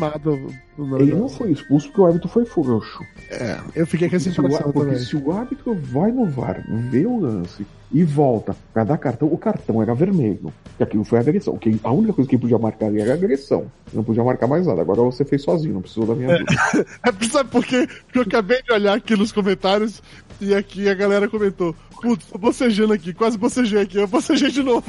Ele 0.98 1.14
não 1.14 1.28
foi 1.28 1.52
expulso 1.52 1.88
porque 1.88 2.00
o 2.00 2.06
árbitro 2.06 2.28
foi 2.28 2.44
frouxo. 2.44 3.02
É, 3.30 3.58
eu 3.74 3.86
fiquei 3.86 4.08
com 4.08 4.16
essa 4.16 4.28
impressão 4.28 4.72
porque 4.72 4.90
também. 4.90 4.98
se 4.98 5.16
o 5.16 5.32
árbitro 5.32 5.74
vai 5.74 6.12
no 6.12 6.26
VAR, 6.26 6.62
vê 6.90 7.06
o 7.06 7.18
lance 7.18 7.66
e 7.92 8.02
volta 8.04 8.56
pra 8.72 8.84
dar 8.84 8.98
cartão, 8.98 9.28
o 9.28 9.38
cartão 9.38 9.80
era 9.80 9.94
vermelho. 9.94 10.52
E 10.78 10.82
aquilo 10.82 11.04
foi 11.04 11.18
agressão. 11.18 11.56
Que 11.56 11.78
a 11.82 11.92
única 11.92 12.12
coisa 12.12 12.28
que 12.28 12.34
ele 12.34 12.42
podia 12.42 12.58
marcar 12.58 12.86
ali 12.86 13.00
era 13.00 13.14
agressão. 13.14 13.70
Não 13.92 14.04
podia 14.04 14.24
marcar 14.24 14.46
mais 14.46 14.66
nada. 14.66 14.80
Agora 14.80 15.02
você 15.02 15.24
fez 15.24 15.42
sozinho, 15.42 15.74
não 15.74 15.82
precisou 15.82 16.06
da 16.06 16.14
minha 16.14 16.34
ajuda. 16.34 16.52
É, 16.74 17.08
é 17.08 17.28
sabe 17.28 17.50
por 17.50 17.64
quê? 17.64 17.88
Porque 18.04 18.18
eu 18.18 18.22
acabei 18.22 18.62
de 18.62 18.72
olhar 18.72 18.96
aqui 18.96 19.16
nos 19.16 19.32
comentários 19.32 20.02
e 20.40 20.54
aqui 20.54 20.88
a 20.88 20.94
galera 20.94 21.28
comentou: 21.28 21.74
Putz, 22.02 22.26
tô 22.26 22.38
bocejando 22.38 22.92
aqui, 22.92 23.14
quase 23.14 23.38
bocejei 23.38 23.80
aqui, 23.80 23.98
eu 23.98 24.08
bocejei 24.08 24.50
de 24.50 24.62
novo. 24.62 24.84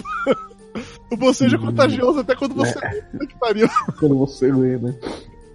o 1.12 1.18
bocejo 1.18 1.56
é 1.56 1.60
contagioso 1.60 2.20
até 2.20 2.36
quando 2.36 2.56
você. 2.56 2.78
É. 2.84 3.26
Que 3.26 3.40
pariu. 3.40 3.70
Quando 4.00 4.18
você 4.18 4.52
lê, 4.52 4.78
né? 4.78 4.94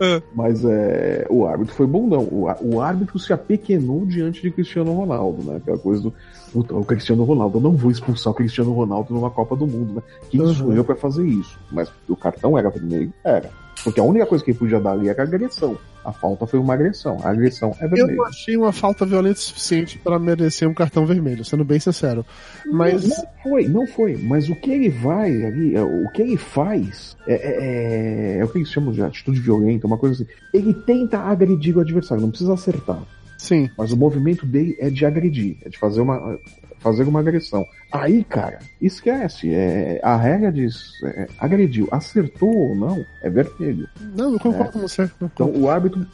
Mas 0.34 0.64
é, 0.64 1.26
o 1.28 1.46
árbitro 1.46 1.74
foi 1.74 1.86
bom, 1.86 2.06
não. 2.06 2.22
O, 2.22 2.46
o 2.60 2.80
árbitro 2.80 3.18
se 3.18 3.32
apequenou 3.32 4.04
diante 4.06 4.42
de 4.42 4.50
Cristiano 4.50 4.92
Ronaldo, 4.92 5.42
né? 5.42 5.56
Aquela 5.56 5.78
coisa 5.78 6.02
do 6.02 6.14
puta, 6.52 6.74
o 6.74 6.84
Cristiano 6.84 7.24
Ronaldo, 7.24 7.58
eu 7.58 7.62
não 7.62 7.72
vou 7.72 7.90
expulsar 7.90 8.32
o 8.32 8.36
Cristiano 8.36 8.72
Ronaldo 8.72 9.14
numa 9.14 9.30
Copa 9.30 9.56
do 9.56 9.66
Mundo, 9.66 9.94
né? 9.94 10.02
Quem 10.28 10.40
uhum. 10.40 10.54
sou 10.54 10.72
eu 10.72 10.84
pra 10.84 10.94
fazer 10.94 11.26
isso? 11.26 11.58
Mas 11.70 11.90
o 12.08 12.16
cartão 12.16 12.58
era 12.58 12.68
vermelho? 12.68 13.12
Era. 13.24 13.50
Porque 13.84 14.00
a 14.00 14.04
única 14.04 14.26
coisa 14.26 14.44
que 14.44 14.50
ele 14.50 14.58
podia 14.58 14.80
dar 14.80 14.92
ali 14.92 15.08
era 15.08 15.22
agressão. 15.22 15.76
A 16.04 16.12
falta 16.12 16.46
foi 16.46 16.58
uma 16.58 16.74
agressão. 16.74 17.18
A 17.22 17.30
agressão 17.30 17.74
é 17.80 17.86
vermelha. 17.86 18.12
Eu 18.12 18.16
não 18.16 18.24
achei 18.24 18.56
uma 18.56 18.72
falta 18.72 19.06
violenta 19.06 19.38
o 19.38 19.42
suficiente 19.42 19.98
para 19.98 20.18
merecer 20.18 20.68
um 20.68 20.74
cartão 20.74 21.06
vermelho, 21.06 21.44
sendo 21.44 21.64
bem 21.64 21.78
sincero. 21.78 22.24
Mas. 22.66 23.08
Não, 23.08 23.16
não, 23.16 23.26
foi, 23.42 23.68
não 23.68 23.86
foi. 23.86 24.16
Mas 24.16 24.48
o 24.48 24.56
que 24.56 24.70
ele 24.70 24.88
vai 24.88 25.44
ali, 25.44 25.76
é, 25.76 25.82
o 25.82 26.08
que 26.12 26.22
ele 26.22 26.36
faz 26.36 27.16
é, 27.26 27.34
é, 27.34 28.36
é, 28.36 28.38
é 28.38 28.44
o 28.44 28.48
que 28.48 28.58
eles 28.58 28.70
chamam 28.70 28.92
de 28.92 29.02
atitude 29.02 29.40
violenta, 29.40 29.86
uma 29.86 29.98
coisa 29.98 30.22
assim. 30.22 30.32
Ele 30.52 30.74
tenta 30.74 31.18
agredir 31.18 31.76
o 31.76 31.80
adversário, 31.80 32.22
não 32.22 32.30
precisa 32.30 32.54
acertar. 32.54 33.02
Sim. 33.38 33.68
Mas 33.76 33.92
o 33.92 33.96
movimento 33.96 34.46
dele 34.46 34.76
é 34.78 34.88
de 34.88 35.04
agredir, 35.04 35.56
é 35.64 35.68
de 35.68 35.76
fazer 35.76 36.00
uma, 36.00 36.38
fazer 36.78 37.04
uma 37.04 37.20
agressão. 37.20 37.66
Aí, 37.92 38.24
cara, 38.24 38.58
esquece. 38.80 39.52
É, 39.52 40.00
a 40.02 40.16
regra 40.16 40.50
diz: 40.50 41.02
é, 41.04 41.28
agrediu, 41.38 41.86
acertou 41.90 42.48
ou 42.48 42.74
não, 42.74 43.04
é 43.22 43.28
vermelho. 43.28 43.86
Não, 44.16 44.32
eu 44.32 44.40
concordo 44.40 44.70
é. 44.70 44.72
com 44.72 44.78
você. 44.80 45.10
Então 45.20 45.52
o 45.54 45.68
árbitro 45.68 46.06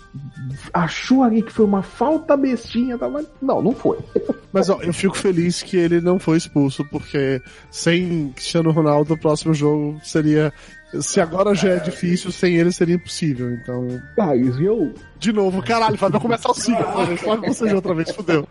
achou 0.72 1.22
ali 1.22 1.41
que 1.41 1.53
foi 1.53 1.64
uma 1.64 1.83
falta 1.83 2.37
bestinha, 2.37 2.99
não, 3.41 3.62
não 3.62 3.72
foi. 3.72 3.99
Mas 4.53 4.68
ó, 4.68 4.81
eu 4.81 4.93
fico 4.93 5.16
feliz 5.16 5.62
que 5.62 5.76
ele 5.76 6.01
não 6.01 6.18
foi 6.18 6.39
expulso, 6.39 6.85
porque 6.87 7.41
sem 7.70 8.33
Cristiano 8.33 8.72
Ronaldo, 8.72 9.14
o 9.14 9.18
próximo 9.18 9.55
jogo 9.55 10.01
seria. 10.03 10.53
Se 11.01 11.20
agora 11.20 11.55
já 11.55 11.68
é 11.68 11.79
difícil, 11.81 12.33
sem 12.33 12.57
ele 12.57 12.72
seria 12.72 12.95
impossível. 12.95 13.53
Então. 13.53 13.87
Ah, 14.18 14.35
e 14.35 14.64
eu. 14.64 14.95
De 15.18 15.33
novo, 15.33 15.62
caralho, 15.62 15.97
vai 15.97 16.11
começar 16.12 16.51
o 16.51 16.55
ciclo. 16.55 16.85
Pode 17.22 17.47
você 17.47 17.72
outra 17.74 17.95
vez, 17.95 18.11
fodeu. 18.11 18.49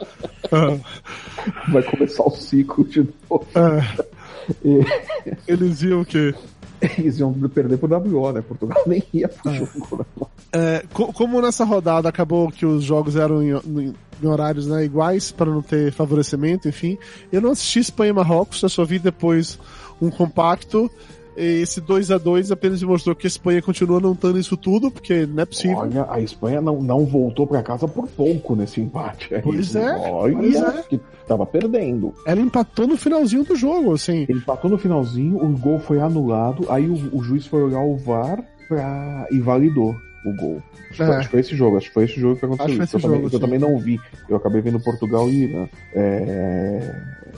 Vai 1.70 1.82
começar 1.84 2.24
o 2.24 2.32
ciclo 2.32 2.86
de 2.86 3.00
novo. 3.00 3.17
Ah. 3.56 3.96
Eles 5.48 5.82
iam 5.82 6.02
o 6.02 6.06
quê? 6.06 6.34
Eles 6.98 7.20
iam 7.20 7.34
perder 7.50 7.78
pro 7.78 7.90
WO, 8.00 8.32
né? 8.32 8.42
Portugal 8.42 8.82
nem 8.88 9.04
ia 9.14 9.28
pro 9.28 9.50
Ah. 9.50 9.54
jogo. 9.54 10.06
né? 10.20 10.28
É, 10.54 10.84
co- 10.94 11.12
como 11.12 11.42
nessa 11.42 11.66
rodada 11.66 12.08
acabou 12.08 12.50
que 12.50 12.66
os 12.66 12.84
jogos 12.84 13.16
eram 13.18 13.44
em, 13.44 13.52
em- 13.52 13.94
em 14.24 14.28
horários 14.28 14.66
né, 14.66 14.86
iguais 14.86 15.32
para 15.32 15.52
não 15.52 15.62
ter 15.62 15.92
favorecimento, 15.92 16.68
enfim, 16.70 16.98
eu 17.32 17.42
não 17.42 17.52
assisti 17.52 17.80
Espanha 17.80 18.12
e 18.12 18.14
Marrocos, 18.14 18.64
eu 18.64 18.70
só 18.70 18.86
vi 18.86 18.98
depois 18.98 19.60
um 20.02 20.10
compacto. 20.10 20.90
Esse 21.38 21.80
2 21.80 22.10
a 22.12 22.18
2 22.18 22.52
apenas 22.52 22.82
mostrou 22.82 23.16
que 23.16 23.28
a 23.28 23.30
Espanha 23.30 23.62
continua 23.62 24.00
não 24.00 24.14
estando 24.14 24.40
isso 24.40 24.58
tudo, 24.58 24.90
porque 24.90 25.26
não 25.26 25.44
é 25.44 25.46
possível. 25.46 25.78
Olha, 25.78 26.06
a 26.10 26.20
Espanha 26.20 26.60
não, 26.60 26.82
não 26.82 27.06
voltou 27.06 27.46
pra 27.46 27.62
casa 27.62 27.88
por 27.88 28.08
pouco 28.08 28.56
nesse 28.56 28.82
empate. 28.82 29.36
aí. 29.36 29.42
Pois 29.42 29.76
é, 29.76 29.96
Olha, 30.10 30.36
pois 30.38 30.56
é. 30.56 30.84
que 30.90 31.00
tava 31.28 31.46
perdendo. 31.46 32.14
Ela 32.26 32.42
empatou 32.42 32.88
no 32.88 32.98
finalzinho 32.98 33.44
do 33.44 33.56
jogo, 33.56 33.94
assim. 33.94 34.26
Ele 34.28 34.40
empatou 34.40 34.70
no 34.72 34.78
finalzinho, 34.78 35.38
o 35.38 35.50
gol 35.58 35.80
foi 35.80 36.00
anulado, 36.00 36.66
aí 36.70 36.88
o, 36.90 37.16
o 37.16 37.22
juiz 37.24 37.46
foi 37.46 37.62
olhar 37.62 37.82
o 37.82 37.96
VAR 37.98 38.44
pra... 38.68 39.28
e 39.32 39.40
validou 39.40 39.96
o 40.26 40.36
gol. 40.36 40.62
Acho, 40.90 40.98
que 40.98 41.06
foi- 41.06 41.16
É. 41.16 41.20
que 41.20 41.28
foi 41.28 41.40
esse 41.42 41.56
jogo, 41.56 41.78
acho 41.78 41.88
que 41.88 41.94
foi 41.94 42.06
esse 42.06 42.20
jogo 42.20 42.40
que 42.40 42.46
aconteceu. 42.46 42.72
isso. 42.74 42.82
eu, 42.82 42.84
esse 42.86 43.00
também, 43.00 43.22
jogo, 43.22 43.36
eu 43.36 43.40
também 43.40 43.60
não 43.60 43.78
vi. 43.78 44.00
Eu 44.28 44.38
acabei 44.38 44.62
vendo 44.62 44.80
Portugal 44.80 45.30
e 45.30 45.44
Irã. 45.44 45.68
É, 45.94 46.96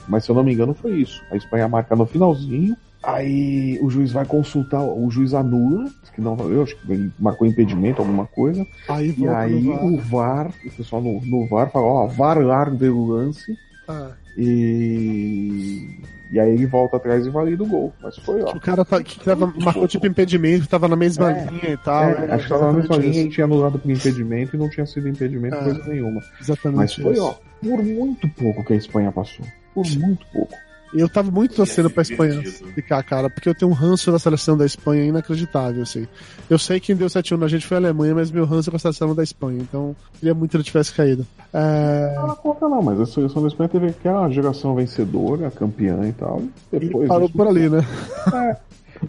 Mas 0.08 0.24
se 0.24 0.30
eu 0.30 0.34
não 0.34 0.42
me 0.42 0.52
engano, 0.54 0.72
foi 0.74 0.92
isso. 1.00 1.22
A 1.30 1.36
Espanha 1.36 1.68
marca 1.68 1.94
no 1.94 2.06
finalzinho. 2.06 2.74
Aí 3.02 3.78
o 3.80 3.88
juiz 3.88 4.12
vai 4.12 4.26
consultar, 4.26 4.82
o 4.82 5.10
juiz 5.10 5.32
anula, 5.32 5.90
que 6.14 6.20
não 6.20 6.36
valeu, 6.36 6.62
acho 6.62 6.76
que 6.76 6.92
ele 6.92 7.10
marcou 7.18 7.46
impedimento, 7.46 8.02
alguma 8.02 8.26
coisa. 8.26 8.66
Aí 8.88 9.14
E 9.16 9.26
aí 9.26 9.62
VAR. 9.62 9.84
o 9.84 9.96
VAR, 9.96 10.50
o 10.66 10.70
pessoal 10.70 11.00
no, 11.00 11.20
no 11.22 11.46
VAR 11.48 11.70
fala, 11.70 11.86
ó, 11.86 12.06
VAR 12.06 12.38
larga 12.40 12.92
o 12.92 13.06
lance. 13.06 13.56
Ah, 13.88 14.10
E. 14.36 15.98
E 16.32 16.38
aí 16.38 16.50
ele 16.52 16.66
volta 16.66 16.96
atrás 16.96 17.26
e 17.26 17.30
valida 17.30 17.64
o 17.64 17.66
gol. 17.66 17.92
Mas 18.00 18.16
foi, 18.18 18.40
ó. 18.42 18.52
o 18.52 18.60
cara 18.60 18.84
tá, 18.84 19.02
que 19.02 19.18
tava, 19.18 19.52
marcou 19.60 19.88
tipo 19.88 20.06
impedimento, 20.06 20.68
tava 20.68 20.86
na 20.86 20.94
mesma 20.94 21.32
É. 21.32 21.44
linha 21.46 21.70
e 21.72 21.76
tal. 21.78 22.04
É, 22.04 22.26
né? 22.28 22.34
acho 22.34 22.44
que 22.44 22.48
tava 22.50 22.66
na 22.66 22.72
mesma 22.74 22.84
Exatamente 22.94 23.10
linha 23.10 23.20
isso. 23.22 23.28
e 23.30 23.34
tinha 23.34 23.44
anulado 23.46 23.78
por 23.80 23.90
impedimento 23.90 24.54
e 24.54 24.58
não 24.58 24.70
tinha 24.70 24.86
sido 24.86 25.08
impedimento 25.08 25.56
É. 25.56 25.64
coisa 25.64 25.84
nenhuma. 25.88 26.20
Exatamente 26.40 26.76
Mas 26.78 26.94
foi, 26.94 27.12
isso. 27.14 27.24
ó, 27.24 27.34
por 27.60 27.82
muito 27.82 28.28
pouco 28.28 28.62
que 28.64 28.72
a 28.74 28.76
Espanha 28.76 29.10
passou. 29.10 29.44
Por 29.74 29.84
muito 29.98 30.24
pouco. 30.32 30.54
Eu 30.92 31.08
tava 31.08 31.30
muito 31.30 31.54
torcendo 31.54 31.88
pra 31.88 32.02
Espanha 32.02 32.42
ficar, 32.74 33.02
cara, 33.04 33.30
porque 33.30 33.48
eu 33.48 33.54
tenho 33.54 33.70
um 33.70 33.74
ranço 33.74 34.10
da 34.10 34.18
seleção 34.18 34.56
da 34.56 34.66
Espanha 34.66 35.04
inacreditável, 35.04 35.82
assim. 35.82 36.06
Eu 36.48 36.58
sei 36.58 36.80
que 36.80 36.86
quem 36.86 36.96
deu 36.96 37.06
7-1 37.08 37.36
na 37.38 37.46
gente 37.46 37.64
foi 37.66 37.76
a 37.76 37.80
Alemanha, 37.80 38.14
mas 38.14 38.30
meu 38.30 38.44
ranço 38.44 38.68
é 38.68 38.72
com 38.72 38.76
a 38.76 38.80
seleção 38.80 39.14
da 39.14 39.22
Espanha, 39.22 39.60
então 39.60 39.94
queria 40.18 40.34
muito 40.34 40.50
que 40.50 40.56
ele 40.56 40.64
tivesse 40.64 40.92
caído. 40.92 41.24
É... 41.54 42.14
Não 42.16 42.34
conta 42.34 42.68
não, 42.68 42.82
mas 42.82 43.00
a 43.00 43.06
seleção 43.06 43.40
da 43.42 43.48
Espanha 43.48 43.68
teve 43.68 43.86
aquela 43.86 44.28
geração 44.30 44.74
vencedora, 44.74 45.50
campeã 45.50 46.00
e 46.08 46.12
tal. 46.12 46.42
E 46.72 46.78
Depois 46.80 47.06
parou 47.08 47.26
isso- 47.28 47.36
por 47.36 47.46
ali, 47.46 47.68
né? 47.68 47.86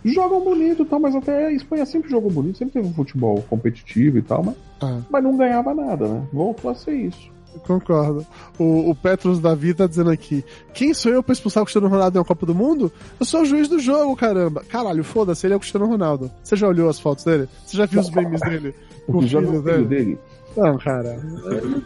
Jogam 0.06 0.40
bonito 0.42 0.84
e 0.84 0.86
tal, 0.86 1.00
mas 1.00 1.16
até 1.16 1.48
a 1.48 1.52
Espanha 1.52 1.86
sempre 1.86 2.10
jogou 2.10 2.32
bonito, 2.32 2.58
sempre 2.58 2.74
teve 2.76 2.88
um 2.88 2.94
futebol 2.94 3.42
competitivo 3.50 4.18
e 4.18 4.22
tal, 4.22 4.44
mas, 4.44 4.56
Ah, 4.82 5.00
mas 5.10 5.24
não 5.24 5.36
ganhava 5.36 5.74
nada, 5.74 6.08
né? 6.08 6.22
Voltou 6.32 6.72
a 6.72 6.76
ser 6.76 6.94
isso. 6.94 7.30
Concordo. 7.60 8.26
O, 8.58 8.90
o 8.90 8.96
Petros 8.96 9.40
Davi 9.40 9.74
tá 9.74 9.88
dizendo 9.88 10.10
aqui: 10.10 10.44
quem 10.74 10.94
sou 10.94 11.12
eu 11.12 11.24
pra 11.24 11.34
expulsar 11.34 11.64
o 11.64 11.66
Cristiano 11.66 11.88
Ronaldo 11.88 12.20
uma 12.20 12.26
Copa 12.26 12.46
do 12.46 12.56
Mundo? 12.56 12.92
Eu 13.20 13.26
sou 13.26 13.42
o 13.42 13.46
juiz 13.46 13.68
do 13.68 13.80
jogo, 13.80 14.16
caramba. 14.16 14.64
Caralho, 14.68 15.04
foda-se, 15.04 15.46
ele 15.46 15.54
é 15.54 15.58
o 15.58 15.60
Cristiano 15.60 15.86
Ronaldo. 15.86 16.32
Você 16.44 16.56
já 16.56 16.68
olhou 16.68 16.90
as 16.90 17.00
fotos 17.00 17.24
dele? 17.24 17.48
Você 17.66 17.78
já 17.78 17.86
viu 17.86 18.02
os 18.02 18.10
memes 18.10 18.42
dele? 18.42 18.76
Com 19.06 19.18
o 19.20 19.22
viu 19.22 19.40
o 19.40 19.46
filho 19.46 19.62
dele? 19.62 19.86
dele? 19.86 20.20
Não, 20.58 20.78
cara. 20.78 21.18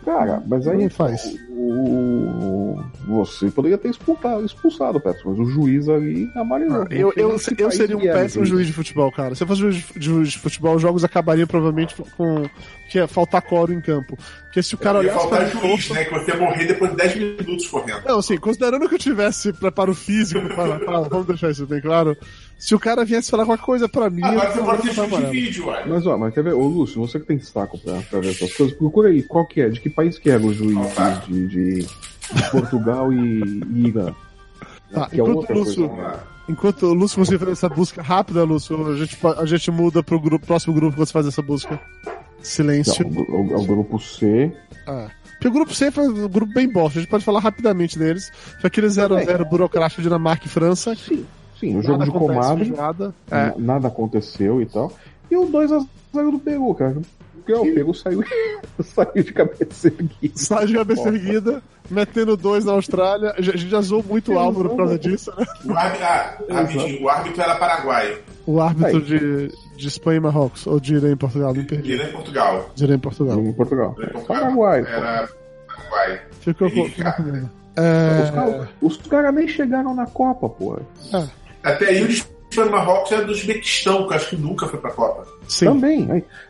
Cara, 0.03 0.43
mas 0.47 0.67
aí 0.67 0.83
Não 0.83 0.89
faz. 0.89 1.35
O, 1.49 1.71
o- 1.71 2.83
você 3.07 3.49
poderia 3.51 3.77
ter 3.77 3.89
expulsado, 3.89 4.43
expulsado 4.45 4.97
o 4.97 5.01
Petros, 5.01 5.23
mas 5.25 5.39
o 5.39 5.45
juiz 5.45 5.87
ali 5.87 6.27
amarelou. 6.35 6.81
Ah, 6.83 6.87
Eu, 6.89 7.13
eu, 7.15 7.31
eu 7.31 7.39
seria 7.71 7.97
um 7.97 8.01
péssimo 8.01 8.45
juiz 8.45 8.67
de 8.67 8.73
futebol, 8.73 9.11
cara. 9.11 9.35
Se 9.35 9.43
eu 9.43 9.47
fosse 9.47 9.61
juiz 9.61 9.75
de, 9.95 10.01
juiz 10.05 10.29
de 10.29 10.39
futebol, 10.39 10.75
os 10.75 10.81
jogos 10.81 11.03
acabariam 11.03 11.47
provavelmente 11.47 11.95
com 12.17 12.43
que 12.89 12.97
ia 12.97 13.07
faltar 13.07 13.41
coro 13.41 13.71
em 13.73 13.81
campo. 13.81 14.17
Porque 14.43 14.61
se 14.63 14.75
o 14.75 14.77
cara 14.77 15.01
pra 15.03 15.13
faltar 15.13 15.49
juiz, 15.49 15.89
né? 15.91 16.03
Que 16.05 16.13
você 16.13 16.31
ia 16.31 16.37
morrer 16.37 16.65
depois 16.65 16.91
de 16.91 16.97
10 16.97 17.15
minutos 17.15 17.67
correndo. 17.67 18.01
Não, 18.05 18.19
assim, 18.19 18.37
considerando 18.37 18.87
que 18.89 18.95
eu 18.95 18.99
tivesse 18.99 19.53
preparo 19.53 19.93
físico 19.93 20.41
para, 20.55 20.79
para- 20.79 21.01
vamos 21.01 21.27
deixar 21.27 21.51
isso 21.51 21.65
bem 21.67 21.81
claro. 21.81 22.17
Se 22.57 22.73
o 22.73 22.79
cara 22.79 23.03
viesse 23.05 23.29
falar 23.29 23.45
qualquer 23.45 23.63
coisa 23.63 23.87
pra 23.89 24.09
mim, 24.09 24.23
Agora 24.23 24.51
você 24.51 24.61
pode 24.61 24.91
juiz 24.91 25.09
de 25.19 25.25
vídeo, 25.31 25.67
ué. 25.67 25.83
Mas 25.85 26.05
ó, 26.07 26.17
mas 26.17 26.33
quer 26.33 26.43
ver, 26.43 26.53
ô 26.53 26.65
Lúcio, 26.67 26.99
você 27.01 27.19
que 27.19 27.25
tem 27.25 27.39
saco 27.39 27.77
pra, 27.77 27.99
pra 28.09 28.19
ver 28.21 28.31
essas 28.31 28.53
coisas, 28.53 28.75
procura 28.77 29.09
aí, 29.09 29.21
qual 29.23 29.45
que 29.45 29.61
é, 29.61 29.69
de 29.69 29.79
que 29.79 29.89
país 29.89 30.17
que 30.17 30.29
era 30.29 30.41
o 30.41 30.53
juiz 30.53 30.93
tá. 30.95 31.09
de, 31.27 31.47
de- 31.47 31.79
de 32.33 32.51
Portugal 32.51 33.13
e, 33.13 33.41
e 33.73 33.87
Irã? 33.87 34.13
Tá, 34.91 35.07
Que 35.09 35.19
é 35.19 35.23
enquanto 35.23 35.35
outra 35.37 35.53
o 35.55 35.59
Lúcio, 35.59 35.89
coisa, 35.89 36.01
né? 36.09 36.19
enquanto 36.49 36.83
o 36.83 36.93
Lúcio 36.93 37.23
você 37.25 37.37
faz 37.37 37.51
essa 37.51 37.69
busca 37.69 38.01
rápida, 38.01 38.43
Lúcio, 38.43 38.87
a 38.87 38.95
gente, 38.95 39.17
a 39.37 39.45
gente 39.45 39.69
muda 39.71 40.01
pro 40.01 40.19
grupo, 40.19 40.45
próximo 40.47 40.73
grupo 40.73 40.95
quando 40.95 41.07
você 41.07 41.13
faz 41.13 41.27
essa 41.27 41.41
busca. 41.41 41.79
Silêncio. 42.41 43.05
Não, 43.09 43.21
o, 43.21 43.41
o- 43.53 43.61
o 43.61 43.65
grupo 43.65 43.99
C. 43.99 44.51
Ah. 44.87 45.09
Porque 45.33 45.47
o 45.49 45.51
grupo 45.51 45.73
C 45.73 45.91
foi 45.91 46.07
um 46.07 46.27
grupo 46.29 46.53
bem 46.53 46.71
bosta, 46.71 46.99
a 46.99 47.01
gente 47.01 47.09
pode 47.09 47.25
falar 47.25 47.39
rapidamente 47.41 47.99
deles. 47.99 48.31
Foi 48.61 48.67
aquele 48.67 48.87
0x0 48.87 49.43
burocrático 49.49 50.01
Dinamarca 50.01 50.45
e 50.45 50.49
França. 50.49 50.95
Sim, 50.95 51.25
sim, 51.59 51.77
o 51.77 51.81
jogo 51.81 51.99
Nada 52.05 52.55
de 52.55 52.65
feijoada. 52.65 53.15
É. 53.31 53.53
nada 53.57 53.87
aconteceu 53.87 54.61
e 54.61 54.65
tal. 54.65 54.91
E 55.29 55.35
o 55.37 55.47
2x0 55.47 55.85
do 56.31 56.39
Peru, 56.39 56.73
cara. 56.75 56.97
Porque 57.35 57.53
ó, 57.53 57.61
o 57.61 57.73
Peru 57.73 57.93
saiu, 57.93 58.23
saiu 58.83 59.23
de 59.23 59.31
cabeça 59.33 59.87
erguida. 59.87 60.33
Sai 60.35 60.65
de 60.65 60.73
cabeça 60.73 61.09
erguida, 61.09 61.61
metendo 61.91 62.35
dois 62.35 62.65
na 62.65 62.71
Austrália. 62.71 63.33
A 63.37 63.41
gente 63.41 63.69
já 63.69 63.81
zoou 63.81 64.03
muito 64.03 64.33
o 64.33 64.39
Álvaro 64.39 64.69
por 64.69 64.77
causa 64.77 64.97
disso, 64.97 65.31
né? 65.37 65.45
O 65.63 65.73
árbitro, 65.77 66.05
ah, 66.05 66.37
rapidinho, 66.53 67.03
o 67.03 67.09
árbitro 67.09 67.41
era 67.41 67.55
paraguaio. 67.55 68.17
O 68.47 68.59
árbitro 68.61 68.97
Aí. 68.97 69.03
de, 69.03 69.51
de 69.77 69.87
Espanha 69.87 70.17
e 70.17 70.19
Marrocos, 70.21 70.65
ou 70.65 70.79
de 70.79 70.95
Irã 70.95 71.11
em 71.11 71.17
Portugal, 71.17 71.53
não 71.53 71.61
E 71.61 71.65
perdi. 71.65 71.99
é 72.01 72.09
em 72.09 72.11
Portugal. 72.11 72.69
De 72.73 72.83
Irã 72.83 72.95
em 72.95 72.99
Portugal. 72.99 73.39
Em 73.39 73.53
Portugal. 73.53 73.95
É 73.99 74.03
em 74.05 74.07
Portugal. 74.09 74.39
Paraguai. 74.39 74.79
Era 74.87 75.29
Paraguai. 75.67 76.21
Ficou 76.41 76.71
com. 76.71 76.89
Cara. 76.91 77.49
Os 77.77 77.83
É, 77.83 78.31
caras 78.33 78.67
os 78.81 78.97
caras 78.97 79.35
nem 79.35 79.47
chegaram 79.47 79.93
na 79.93 80.05
Copa, 80.07 80.47
pô. 80.49 80.79
Até 81.65 81.87
aí 81.89 82.03
o 82.03 82.07
de 82.07 82.13
Espanha 82.13 82.69
e 82.69 82.71
Marrocos 82.71 83.11
era 83.11 83.23
do 83.25 83.31
Uzbequistão, 83.31 84.07
que 84.07 84.13
eu 84.13 84.17
acho 84.17 84.29
que 84.29 84.35
nunca 84.37 84.67
foi 84.67 84.79
pra 84.79 84.91
Copa. 84.91 85.25
sim. 85.47 85.65
Também. 85.65 86.05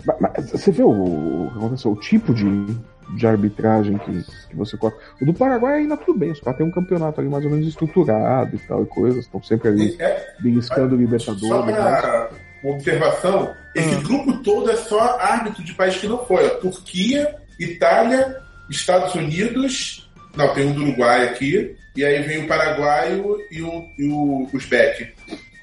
mas- 0.05 0.16
mas 0.20 0.51
você 0.51 0.72
vê 0.72 0.84
o, 0.84 0.89
o 0.89 1.49
que 1.51 1.57
aconteceu? 1.57 1.91
O 1.91 1.99
tipo 1.99 2.34
de, 2.34 2.78
de 3.18 3.26
arbitragem 3.28 3.97
que, 3.99 4.24
que 4.49 4.55
você 4.55 4.78
coloca. 4.78 4.97
O 5.22 5.26
do 5.26 5.34
Paraguai 5.34 5.80
ainda 5.80 5.97
tudo 5.97 6.20
bem, 6.20 6.32
os 6.32 6.39
caras 6.39 6.57
têm 6.57 6.68
um 6.68 6.72
campeonato 6.72 7.20
ali 7.22 7.30
mais 7.30 7.43
ou 7.45 7.49
menos 7.51 7.68
estruturado 7.68 8.55
e 8.55 8.59
tal 8.59 8.84
e 8.84 8.86
coisas, 8.88 9.26
estão 9.26 9.41
sempre 9.41 9.70
ali 9.70 9.95
É, 9.99 10.34
beliscando 10.39 10.88
o 10.95 10.97
só 10.97 11.01
Libertadores. 11.01 11.66
né? 11.66 11.74
pra 12.01 12.30
uma 12.63 12.74
observação, 12.76 13.53
esse 13.76 13.95
Ah. 13.95 13.99
grupo 14.01 14.38
todo 14.43 14.70
é 14.72 14.76
só 14.76 15.18
árbitro 15.20 15.63
de 15.63 15.74
país 15.74 15.95
que 15.97 16.07
não 16.07 16.26
foi. 16.26 16.45
Ó. 16.47 16.49
Turquia, 16.59 17.36
Itália, 17.59 18.38
Estados 18.70 19.13
Unidos. 19.16 20.09
Não, 20.36 20.53
tem 20.53 20.68
um 20.68 20.74
do 20.74 20.82
Uruguai 20.84 21.26
aqui. 21.30 21.76
E 21.96 22.04
aí 22.04 22.22
vem 22.24 22.43
o 22.43 22.48
paraguaio 22.48 23.38
e 23.52 23.62
o, 23.62 23.86
e 23.98 24.08
o 24.10 24.50
Uzbek. 24.54 25.14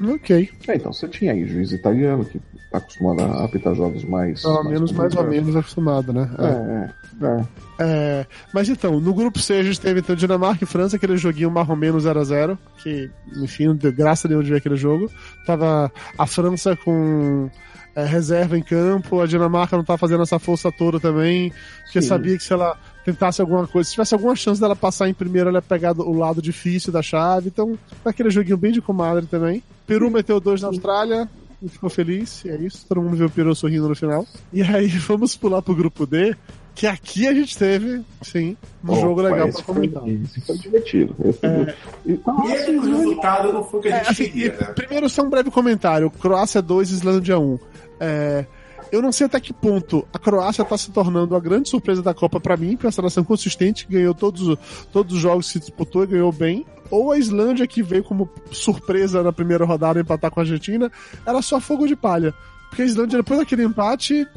Ok. 0.02 0.50
É, 0.66 0.76
então 0.76 0.92
você 0.92 1.06
tinha 1.08 1.32
aí 1.32 1.46
juiz 1.46 1.70
italiano 1.72 2.24
que 2.24 2.40
tá 2.70 2.78
acostumado 2.78 3.22
a 3.22 3.44
apitar 3.44 3.74
jogos 3.74 4.04
mais. 4.04 4.42
Pelo 4.42 4.64
menos 4.64 4.90
mais 4.92 5.14
ou 5.14 5.24
menos 5.24 5.54
acostumado, 5.54 6.12
né? 6.12 6.28
É. 6.38 7.24
É, 7.24 7.28
é, 7.28 7.44
é. 7.78 8.26
Mas 8.52 8.68
então, 8.68 8.98
no 8.98 9.14
grupo 9.14 9.38
C 9.38 9.54
a 9.54 9.62
gente 9.62 9.80
teve 9.80 10.00
então 10.00 10.16
Dinamarca 10.16 10.64
e 10.64 10.66
França, 10.66 10.96
aquele 10.96 11.16
joguinho 11.16 11.50
marromeno 11.50 11.98
0x0, 11.98 12.58
que, 12.82 13.10
enfim, 13.36 13.74
deu 13.74 13.92
graça 13.92 14.26
nenhuma 14.26 14.44
de 14.44 14.50
ver 14.50 14.56
aquele 14.56 14.76
jogo. 14.76 15.10
Tava 15.46 15.92
a 16.18 16.26
França 16.26 16.74
com 16.74 17.48
é, 17.94 18.04
reserva 18.04 18.56
em 18.56 18.62
campo, 18.62 19.20
a 19.20 19.26
Dinamarca 19.26 19.76
não 19.76 19.84
tava 19.84 19.98
fazendo 19.98 20.22
essa 20.22 20.38
força 20.38 20.72
toda 20.72 20.98
também, 20.98 21.52
porque 21.84 22.00
Sim. 22.02 22.08
sabia 22.08 22.36
que 22.36 22.42
se 22.42 22.52
ela 22.52 22.76
tentasse 23.04 23.40
alguma 23.40 23.66
coisa, 23.66 23.86
se 23.88 23.94
tivesse 23.94 24.14
alguma 24.14 24.34
chance 24.36 24.60
dela 24.60 24.76
passar 24.76 25.08
em 25.08 25.14
primeiro, 25.14 25.48
ela 25.48 25.58
ia 25.58 25.62
pegar 25.62 25.92
do- 25.92 26.08
o 26.08 26.16
lado 26.16 26.40
difícil 26.42 26.92
da 26.92 27.02
chave, 27.02 27.48
então 27.48 27.78
foi 28.02 28.10
aquele 28.10 28.30
joguinho 28.30 28.56
bem 28.56 28.72
de 28.72 28.80
comadre 28.80 29.26
também. 29.26 29.62
Peru 29.86 30.10
meteu 30.10 30.38
dois 30.40 30.60
na 30.62 30.68
Austrália, 30.68 31.28
e 31.60 31.68
ficou 31.68 31.88
feliz, 31.90 32.44
e 32.44 32.50
é 32.50 32.56
isso, 32.56 32.84
todo 32.88 33.00
mundo 33.02 33.16
viu 33.16 33.26
o 33.26 33.30
Peru 33.30 33.54
sorrindo 33.54 33.88
no 33.88 33.94
final. 33.94 34.26
E 34.52 34.62
aí 34.62 34.86
vamos 35.06 35.36
pular 35.36 35.62
pro 35.62 35.74
grupo 35.74 36.06
D, 36.06 36.34
que 36.74 36.86
aqui 36.86 37.26
a 37.28 37.34
gente 37.34 37.56
teve, 37.58 38.02
sim, 38.22 38.56
um 38.84 38.92
Opa, 38.92 39.00
jogo 39.00 39.20
legal 39.20 39.48
pra 39.48 39.62
foi, 39.62 39.74
comentar. 39.74 40.08
esse 40.08 40.40
foi 40.40 40.56
divertido. 40.58 41.14
Esse 41.24 41.38
foi 41.40 41.50
divertido. 41.50 41.78
E, 42.06 42.16
tá, 42.16 42.36
E 42.46 42.52
esse 42.52 42.70
resultado 42.72 43.52
não 43.52 43.62
foi 43.64 43.80
o 43.80 43.82
que 43.82 43.88
a 43.88 43.96
É, 43.96 43.98
gente 43.98 44.10
assim, 44.10 44.24
queria, 44.24 44.46
e, 44.46 44.48
né? 44.64 44.72
primeiro 44.74 45.08
só 45.08 45.22
um 45.22 45.28
breve 45.30 45.50
comentário. 45.50 46.10
Croácia 46.10 46.62
2, 46.62 46.90
Islândia 46.90 47.38
1. 47.38 47.58
É, 48.00 48.46
eu 48.92 49.00
não 49.00 49.10
sei 49.10 49.26
até 49.26 49.40
que 49.40 49.54
ponto 49.54 50.06
a 50.12 50.18
Croácia 50.18 50.62
tá 50.64 50.76
se 50.76 50.90
tornando 50.90 51.34
a 51.34 51.40
grande 51.40 51.70
surpresa 51.70 52.02
da 52.02 52.12
Copa 52.12 52.38
para 52.38 52.58
mim, 52.58 52.78
é 52.80 52.86
uma 52.86 52.92
seleção 52.92 53.24
consistente, 53.24 53.86
que 53.86 53.94
ganhou 53.94 54.14
todos, 54.14 54.58
todos 54.92 55.16
os 55.16 55.20
jogos 55.20 55.46
que 55.46 55.54
se 55.54 55.60
disputou 55.60 56.04
e 56.04 56.08
ganhou 56.08 56.30
bem, 56.30 56.66
ou 56.90 57.10
a 57.10 57.18
Islândia, 57.18 57.66
que 57.66 57.82
veio 57.82 58.04
como 58.04 58.28
surpresa 58.50 59.22
na 59.22 59.32
primeira 59.32 59.64
rodada 59.64 59.98
empatar 59.98 60.30
com 60.30 60.40
a 60.40 60.42
Argentina, 60.42 60.92
era 61.24 61.40
só 61.40 61.58
fogo 61.58 61.86
de 61.86 61.96
palha. 61.96 62.34
Porque 62.68 62.82
a 62.82 62.84
Islândia, 62.84 63.16
depois 63.18 63.40
daquele 63.40 63.64
empate, 63.64 64.28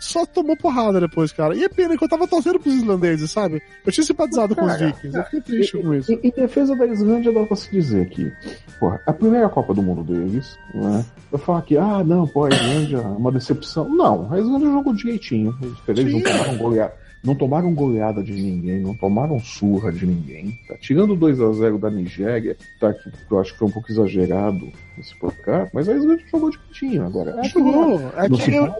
só 0.00 0.24
tomou 0.24 0.56
porrada 0.56 1.00
depois, 1.00 1.32
cara. 1.32 1.54
E 1.54 1.64
é 1.64 1.68
pena 1.68 1.96
que 1.96 2.04
eu 2.04 2.08
tava 2.08 2.26
torcendo 2.26 2.58
pros 2.58 2.74
islandeses, 2.74 3.30
sabe? 3.30 3.62
Eu 3.84 3.92
tinha 3.92 4.04
simpatizado 4.04 4.54
com 4.54 4.64
os 4.64 4.76
vikings, 4.76 5.16
eu 5.16 5.24
fiquei 5.24 5.40
triste 5.40 5.78
com 5.78 5.94
isso. 5.94 6.12
Em, 6.12 6.20
em 6.22 6.30
defesa 6.30 6.74
da 6.74 6.86
Islândia, 6.86 7.32
dá 7.32 7.44
pra 7.44 7.56
se 7.56 7.70
dizer 7.70 8.08
que, 8.08 8.32
porra, 8.78 9.00
a 9.06 9.12
primeira 9.12 9.48
Copa 9.48 9.74
do 9.74 9.82
Mundo 9.82 10.02
deles, 10.02 10.56
né? 10.74 11.04
Eu 11.30 11.38
falar 11.38 11.62
que, 11.62 11.76
ah, 11.76 12.02
não, 12.04 12.26
pô, 12.26 12.44
a 12.44 12.50
Islândia 12.50 12.98
é 12.98 13.00
uma 13.00 13.32
decepção. 13.32 13.88
Não, 13.88 14.32
a 14.32 14.38
Islândia 14.38 14.70
jogou 14.70 14.94
direitinho. 14.94 15.56
Eles 15.88 16.12
não 16.12 16.22
tomaram 16.22 16.58
goleada. 16.58 17.04
Não 17.24 17.34
tomaram 17.34 17.72
goleada 17.72 18.22
de 18.22 18.34
ninguém, 18.34 18.80
não 18.80 18.94
tomaram 18.94 19.40
surra 19.40 19.90
de 19.90 20.04
ninguém. 20.06 20.58
Tá? 20.68 20.76
Tirando 20.76 21.16
2 21.16 21.40
a 21.40 21.52
0 21.52 21.78
da 21.78 21.90
Nigéria, 21.90 22.54
tá, 22.78 22.92
que 22.92 23.10
eu 23.30 23.40
acho 23.40 23.54
que 23.54 23.58
foi 23.60 23.68
um 23.68 23.70
pouco 23.70 23.90
exagerado 23.90 24.70
esse 24.98 25.18
placar, 25.18 25.70
mas 25.72 25.88
a 25.88 25.94
Islândia 25.94 26.26
jogou 26.30 26.50
direitinho 26.50 27.06
agora. 27.06 27.34
É, 27.40 27.48
jogou. 27.48 27.98
É 28.14 28.28
que 28.28 28.54
eu, 28.54 28.74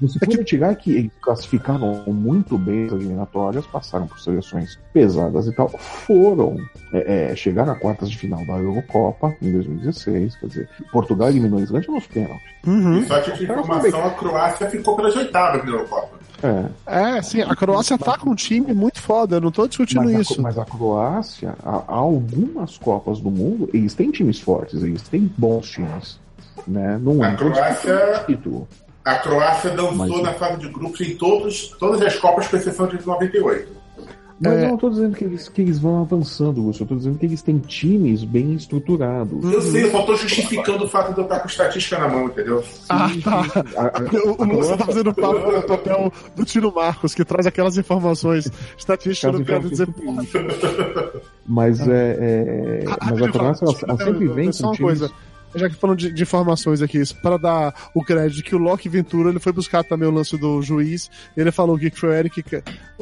não 0.00 0.08
se 0.08 0.18
pode 0.18 0.44
tirar 0.44 0.74
que 0.76 0.92
eles 0.92 1.10
classificaram 1.20 2.02
muito 2.06 2.56
bem 2.56 2.86
as 2.86 2.92
eliminatórias, 2.92 3.66
passaram 3.66 4.06
por 4.06 4.18
seleções 4.20 4.78
pesadas 4.92 5.46
e 5.46 5.52
tal, 5.52 5.68
foram 5.68 6.56
é, 6.92 7.30
é, 7.32 7.36
chegaram 7.36 7.72
a 7.72 7.76
quartas 7.76 8.10
de 8.10 8.16
final 8.16 8.44
da 8.46 8.54
Eurocopa 8.54 9.34
em 9.42 9.52
2016, 9.52 10.36
quer 10.36 10.46
dizer, 10.46 10.68
Portugal 10.90 11.28
eliminou 11.28 11.58
a 11.58 11.62
Islândia 11.62 11.92
nos 11.92 12.06
pênaltis. 12.06 12.46
Uhum. 12.66 13.04
Só 13.06 13.20
tipo 13.20 13.36
de 13.36 13.44
informação, 13.44 14.04
a 14.04 14.10
Croácia 14.10 14.70
ficou 14.70 14.96
pelas 14.96 15.14
oitavas 15.16 15.64
na 15.64 15.70
Eurocopa. 15.70 16.20
É, 16.42 17.16
É, 17.18 17.22
sim, 17.22 17.42
a 17.42 17.54
Croácia 17.54 17.98
tá 17.98 18.16
com 18.16 18.30
um 18.30 18.34
time 18.34 18.72
muito 18.72 19.00
foda, 19.02 19.36
eu 19.36 19.40
não 19.42 19.50
tô 19.50 19.68
discutindo 19.68 20.04
mas, 20.04 20.20
isso. 20.20 20.40
A, 20.40 20.42
mas 20.42 20.58
a 20.58 20.64
Croácia, 20.64 21.54
há, 21.62 21.82
algumas 21.86 22.78
Copas 22.78 23.20
do 23.20 23.30
Mundo, 23.30 23.68
eles 23.74 23.92
têm 23.92 24.10
times 24.10 24.40
fortes, 24.40 24.82
eles 24.82 25.02
têm 25.02 25.30
bons 25.36 25.68
times. 25.68 26.18
Né? 26.66 26.98
Não 27.02 27.22
A 27.22 27.32
entram 27.32 27.50
Croácia- 27.52 28.24
título. 28.26 28.66
A 29.04 29.14
Croácia 29.16 29.70
dançou 29.70 29.94
Mas- 29.96 30.22
na 30.22 30.32
fase 30.34 30.58
de 30.58 30.68
grupos 30.68 31.00
em 31.00 31.16
todos, 31.16 31.68
todas 31.78 32.02
as 32.02 32.16
Copas, 32.16 32.48
com 32.48 32.56
exceção 32.56 32.86
de 32.86 33.04
98. 33.06 33.80
Mas 34.42 34.54
É. 34.54 34.64
eu 34.64 34.68
não 34.70 34.76
tô 34.78 34.88
dizendo 34.88 35.14
que 35.14 35.22
eles, 35.24 35.50
que 35.50 35.60
eles 35.60 35.78
vão 35.78 36.00
avançando, 36.00 36.62
Lúcio. 36.62 36.84
Eu 36.84 36.86
tô 36.88 36.94
dizendo 36.96 37.18
que 37.18 37.26
eles 37.26 37.42
têm 37.42 37.58
times 37.58 38.24
bem 38.24 38.54
estruturados. 38.54 39.44
Eu 39.52 39.60
sei, 39.60 39.84
eu 39.84 39.90
só 39.90 40.02
tô 40.02 40.16
justificando 40.16 40.84
o 40.84 40.88
fato 40.88 41.12
de 41.12 41.18
eu 41.18 41.24
estar 41.24 41.40
com 41.40 41.46
estatística 41.46 41.98
na 41.98 42.08
mão, 42.08 42.24
entendeu? 42.26 42.64
Ah, 42.88 43.10
tá. 43.22 43.42
O, 44.38 44.44
Lúcio 44.44 44.78
tá 44.78 44.86
fazendo 44.86 45.12
papo 45.14 45.52
no 45.52 45.62
papel 45.62 46.10
do 46.34 46.44
Tino 46.46 46.72
Marcos, 46.74 47.14
que 47.14 47.22
traz 47.22 47.46
aquelas 47.46 47.76
informações 47.76 48.50
estatísticas, 48.78 49.34
não 49.38 49.44
quero 49.44 49.68
dizer. 49.68 49.88
Mas 51.46 51.80
é, 51.86 52.16
é- 52.18 52.84
Ah, 52.88 52.96
mas 53.10 53.22
a 53.22 53.28
Croácia 53.32 53.64
ela, 53.86 53.96
sempre 53.98 54.28
vem 54.28 54.46
com 54.50 54.52
times. 54.72 54.78
coisa. 54.78 55.10
Já 55.54 55.68
que 55.68 55.74
falando 55.76 55.98
de, 55.98 56.12
de 56.12 56.22
informações 56.22 56.80
aqui, 56.82 57.02
para 57.22 57.36
dar 57.36 57.90
o 57.94 58.04
crédito 58.04 58.42
que 58.42 58.54
o 58.54 58.58
Loki 58.58 58.88
Ventura 58.88 59.30
ele 59.30 59.40
foi 59.40 59.52
buscar 59.52 59.82
também 59.82 60.08
o 60.08 60.12
lance 60.12 60.36
do 60.36 60.62
juiz. 60.62 61.10
Ele 61.36 61.50
falou 61.50 61.78
que 61.78 61.90
foi 61.90 62.10
o 62.10 62.12
Eric, 62.12 62.44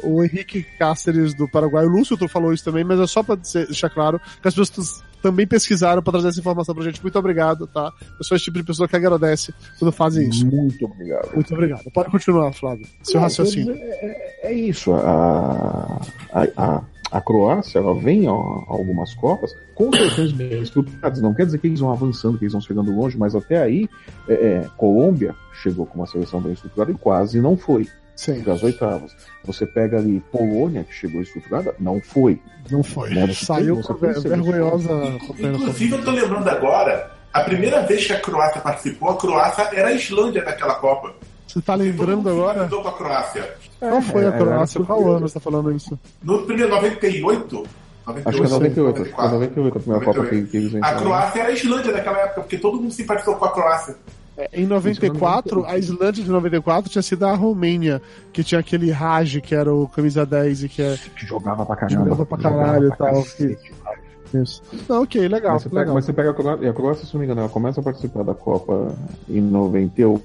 o 0.03 0.23
Henrique 0.23 0.63
Cáceres 0.77 1.33
do 1.33 1.49
Paraguai. 1.49 1.85
O 1.85 1.89
Lúcio 1.89 2.17
falou 2.27 2.53
isso 2.53 2.63
também, 2.63 2.83
mas 2.83 2.99
é 2.99 3.07
só 3.07 3.21
para 3.21 3.35
deixar 3.35 3.89
claro 3.89 4.19
que 4.41 4.47
as 4.47 4.55
pessoas 4.55 5.03
também 5.21 5.45
pesquisaram 5.45 6.01
para 6.01 6.13
trazer 6.13 6.29
essa 6.29 6.39
informação 6.39 6.73
pra 6.73 6.83
gente. 6.83 7.01
Muito 7.01 7.19
obrigado, 7.19 7.67
tá? 7.67 7.91
Eu 8.17 8.23
sou 8.23 8.35
esse 8.35 8.45
tipo 8.45 8.57
de 8.57 8.63
pessoa 8.63 8.87
que 8.87 8.95
agradece 8.95 9.53
quando 9.77 9.91
fazem 9.91 10.27
isso. 10.29 10.45
Muito 10.45 10.85
obrigado. 10.85 11.33
Muito 11.33 11.53
obrigado. 11.53 11.91
Pode 11.91 12.09
continuar, 12.09 12.51
Flávio. 12.53 12.87
Seu 13.03 13.15
Não, 13.15 13.21
raciocínio. 13.23 13.75
É, 13.75 14.51
é 14.51 14.53
isso. 14.53 14.93
A, 14.93 16.01
a, 16.33 16.47
a, 16.57 16.83
a 17.11 17.21
Croácia 17.21 17.79
ela 17.79 17.93
vem 17.93 18.27
a, 18.27 18.31
algumas 18.31 19.13
Copas 19.13 19.55
com 19.73 19.91
seleções 19.91 20.31
bem 20.31 20.61
estruturadas. 20.61 21.21
Não 21.21 21.33
quer 21.33 21.45
dizer 21.45 21.57
que 21.57 21.67
eles 21.67 21.79
vão 21.79 21.91
avançando, 21.91 22.37
que 22.37 22.45
eles 22.45 22.53
vão 22.53 22.61
chegando 22.61 22.95
longe, 22.95 23.17
mas 23.17 23.35
até 23.35 23.61
aí, 23.61 23.89
é, 24.27 24.33
é, 24.33 24.67
Colômbia 24.77 25.35
chegou 25.61 25.85
com 25.85 25.95
uma 25.95 26.07
seleção 26.07 26.39
bem 26.41 26.53
estruturada 26.53 26.91
e 26.91 26.95
quase 26.95 27.41
não 27.41 27.57
foi. 27.57 27.87
Sim, 28.15 28.41
Das 28.41 28.61
oitavas. 28.63 29.15
Você 29.45 29.65
pega 29.65 29.97
ali 29.97 30.19
Polônia, 30.29 30.83
que 30.83 30.93
chegou 30.93 31.21
estruturada, 31.21 31.73
não 31.79 32.01
foi. 32.01 32.37
não 32.69 32.83
foi. 32.83 33.11
Né, 33.11 33.25
você 33.25 33.45
Saiu 33.45 33.81
com 33.81 33.93
vergonhosa. 33.93 34.89
Inclusive, 35.39 35.95
eu 35.95 36.03
tô 36.03 36.11
lembrando 36.11 36.49
agora, 36.49 37.11
a 37.31 37.41
primeira 37.41 37.81
vez 37.83 38.05
que 38.05 38.11
a 38.11 38.19
Croácia 38.19 38.59
participou, 38.59 39.11
a 39.11 39.17
Croácia 39.17 39.69
era 39.71 39.87
a 39.87 39.93
Islândia 39.93 40.43
daquela 40.43 40.75
Copa. 40.75 41.13
Você 41.53 41.61
tá 41.61 41.73
Todo 41.73 41.81
lembrando 41.83 42.17
mundo 42.17 42.29
agora? 42.29 42.53
finalizou 42.53 42.81
com 42.83 42.87
a 42.87 42.93
Croácia. 42.93 43.53
Qual 43.79 44.01
foi 44.01 44.25
a 44.25 44.29
É, 44.29 44.31
Croácia? 44.37 44.77
era 44.79 44.85
Qual 44.85 45.11
ano 45.11 45.27
você 45.27 45.33
tá 45.33 45.39
falando 45.39 45.71
isso? 45.71 45.99
No 46.21 46.43
primeiro 46.45 46.69
98, 46.71 47.63
Acho 48.25 48.37
que 48.39 48.43
é 48.45 48.49
98. 48.49 48.75
Foi 48.75 48.83
94. 48.83 49.33
98 49.33 49.77
a 49.77 49.81
primeira 49.81 50.05
Copa 50.05 50.25
que, 50.27 50.43
que 50.43 50.57
eles 50.57 50.73
A 50.75 50.77
entraram. 50.77 50.99
Croácia 51.01 51.39
era 51.41 51.49
a 51.49 51.51
Islândia 51.51 51.93
daquela 51.93 52.17
época, 52.19 52.41
porque 52.41 52.57
todo 52.57 52.79
mundo 52.81 52.91
simpatizou 52.91 53.35
com 53.35 53.45
a 53.45 53.51
Croácia. 53.51 53.95
É, 54.37 54.49
Em 54.61 54.65
94, 54.65 55.65
a 55.65 55.77
Islândia 55.77 56.23
de 56.23 56.29
94 56.29 56.89
tinha 56.89 57.01
sido 57.01 57.25
a 57.25 57.33
Romênia, 57.33 58.01
que 58.31 58.43
tinha 58.43 58.59
aquele 58.59 58.89
Raj, 58.91 59.39
que 59.41 59.53
era 59.53 59.73
o 59.73 59.87
camisa 59.87 60.25
10 60.25 60.63
e 60.63 60.69
que 60.69 60.81
é. 60.81 60.97
Que 61.15 61.25
jogava 61.25 61.65
pra 61.65 61.75
caramba. 61.75 62.03
Jogava 62.03 62.25
pra 62.25 62.37
caralho 62.37 62.85
e 62.87 62.95
pra 62.95 62.97
tal, 63.11 63.23
cacete. 63.23 63.71
Isso. 64.33 64.61
Não, 64.87 65.01
ok, 65.03 65.27
legal. 65.27 65.53
Mas 65.53 65.63
você, 65.63 65.69
pega, 65.69 65.79
legal. 65.81 65.95
mas 65.95 66.05
você 66.05 66.13
pega 66.13 66.29
a 66.29 66.33
Croácia, 66.33 66.65
e 66.65 66.69
a 66.69 66.73
Croácia, 66.73 67.05
se 67.05 67.13
não 67.13 67.19
me 67.19 67.25
engano, 67.25 67.41
ela 67.41 67.49
começa 67.49 67.79
a 67.79 67.83
participar 67.83 68.23
da 68.23 68.33
Copa 68.35 68.95
em 69.27 69.41
98 69.41 70.21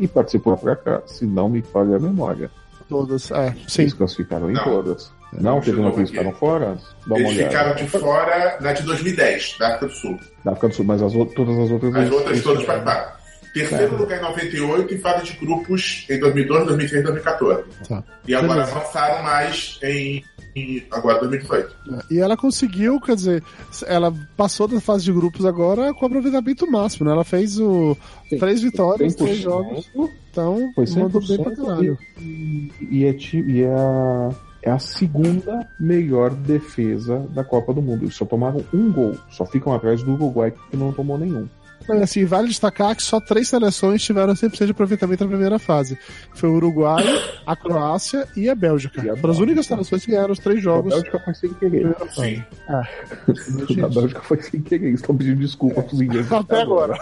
e 0.00 0.08
participou 0.08 0.56
pra 0.56 0.74
cá, 0.76 1.02
se 1.06 1.24
não 1.26 1.48
me 1.48 1.62
falha 1.62 1.96
a 1.96 2.00
memória. 2.00 2.50
Todas. 2.88 3.30
É, 3.30 3.54
sim. 3.68 3.82
Eles 3.82 3.94
classificaram 3.94 4.50
em 4.50 4.54
Não. 4.54 4.64
todas. 4.64 5.12
Não, 5.32 5.60
teve 5.60 5.78
uma 5.78 5.92
que 5.92 5.98
eles 6.00 6.10
ficaram 6.10 6.32
fora? 6.32 6.76
Dá 7.06 7.14
uma 7.14 7.18
Eles 7.20 7.36
olhada. 7.36 7.50
ficaram 7.50 7.74
de 7.76 7.86
fora 7.88 8.58
na 8.60 8.72
de 8.72 8.82
2010, 8.82 9.56
da 9.60 9.66
África 9.68 9.86
do 9.86 9.92
Sul. 9.92 10.18
Da 10.44 10.50
África 10.50 10.68
do 10.68 10.74
Sul, 10.74 10.84
mas 10.84 11.00
as, 11.02 11.14
outras- 11.14 11.36
todas 11.36 11.56
as 11.58 11.70
outras. 11.70 11.94
As 11.94 12.10
outras 12.10 12.30
eles 12.30 12.42
todas 12.42 12.64
participaram. 12.64 13.12
Terceiro 13.52 13.96
lugar 13.96 14.18
em 14.18 14.22
98 14.22 14.94
e 14.94 14.98
fase 14.98 15.24
de 15.24 15.32
grupos 15.44 16.06
em 16.08 16.20
2012, 16.20 16.66
2013 16.66 17.02
e 17.02 17.04
2014. 17.04 17.64
Tá. 17.88 18.04
E 18.26 18.34
agora 18.34 18.60
Beleza. 18.60 18.76
avançaram 18.76 19.22
mais 19.24 19.78
em, 19.82 20.24
em 20.54 20.86
agora 20.90 21.18
2018. 21.20 21.74
E 22.10 22.18
ela 22.20 22.36
conseguiu, 22.36 23.00
quer 23.00 23.16
dizer, 23.16 23.42
ela 23.86 24.14
passou 24.36 24.68
da 24.68 24.80
fase 24.80 25.04
de 25.04 25.12
grupos 25.12 25.44
agora 25.44 25.92
com 25.92 26.06
aproveitamento 26.06 26.70
máximo, 26.70 27.06
né? 27.06 27.12
Ela 27.12 27.24
fez 27.24 27.58
o 27.58 27.96
Sim. 28.28 28.38
três 28.38 28.62
vitórias, 28.62 29.14
três 29.16 29.38
100%. 29.38 29.42
jogos. 29.42 29.90
Então, 30.30 30.72
Foi 30.74 30.86
mandou 30.96 31.20
100% 31.20 31.28
bem 31.28 31.42
pra 31.42 31.56
caralho. 31.56 31.98
E, 32.20 32.72
e 32.88 33.04
é, 33.04 33.16
e 33.34 33.62
é 33.62 33.74
a, 33.74 34.30
é 34.62 34.70
a 34.70 34.78
segunda 34.78 35.68
melhor 35.78 36.30
defesa 36.30 37.18
da 37.30 37.42
Copa 37.42 37.74
do 37.74 37.82
Mundo. 37.82 38.04
Eles 38.04 38.14
só 38.14 38.24
tomaram 38.24 38.64
um 38.72 38.92
gol. 38.92 39.16
Só 39.30 39.44
ficam 39.44 39.74
atrás 39.74 40.02
do 40.04 40.12
Uruguai, 40.12 40.52
que 40.70 40.76
não 40.76 40.92
tomou 40.92 41.18
nenhum. 41.18 41.48
Mas 41.88 42.02
assim, 42.02 42.24
vale 42.24 42.48
destacar 42.48 42.94
que 42.94 43.02
só 43.02 43.20
três 43.20 43.48
seleções 43.48 44.02
tiveram 44.02 44.34
100% 44.34 44.66
de 44.66 44.70
aproveitamento 44.72 45.24
na 45.24 45.30
primeira 45.30 45.58
fase. 45.58 45.98
Foi 46.34 46.48
o 46.48 46.54
Uruguai, 46.54 47.04
a 47.46 47.56
Croácia 47.56 48.28
e 48.36 48.48
a 48.48 48.54
Bélgica. 48.54 49.04
E 49.04 49.10
a 49.10 49.16
Foram 49.16 49.34
as 49.34 49.40
únicas 49.40 49.66
seleções 49.66 50.04
que 50.04 50.10
ganharam 50.10 50.32
os 50.32 50.38
três 50.38 50.58
A 50.58 50.62
jogos. 50.62 50.94
Bélgica 50.94 51.20
foi 51.20 51.34
sem 51.34 51.54
querer. 51.54 51.96
Sim. 52.10 52.44
A 52.68 53.88
Bélgica 53.88 54.20
foi 54.20 54.42
sem 54.42 54.60
querer. 54.60 54.92
Estão 54.92 55.16
pedindo 55.16 55.40
desculpa 55.40 55.82
pros 55.82 56.00
ingleses. 56.00 56.30
Até 56.32 56.62
agora. 56.62 56.98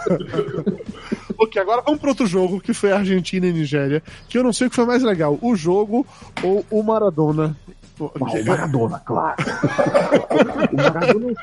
ok, 1.37 1.61
agora 1.61 1.81
vamos 1.85 1.99
para 1.99 2.09
outro 2.09 2.25
jogo, 2.25 2.59
que 2.59 2.73
foi 2.73 2.91
a 2.91 2.97
Argentina 2.97 3.47
e 3.47 3.53
Nigéria, 3.53 4.01
que 4.27 4.37
eu 4.37 4.43
não 4.43 4.53
sei 4.53 4.67
o 4.67 4.69
que 4.69 4.75
foi 4.75 4.85
mais 4.85 5.03
legal, 5.03 5.37
o 5.41 5.55
jogo 5.55 6.05
ou 6.43 6.65
o 6.69 6.83
Maradona. 6.83 7.55
Ah, 7.99 8.05
o 8.05 8.45
Maradona, 8.45 8.99
claro. 8.99 9.35
o 10.71 10.75
Maradona. 10.75 11.35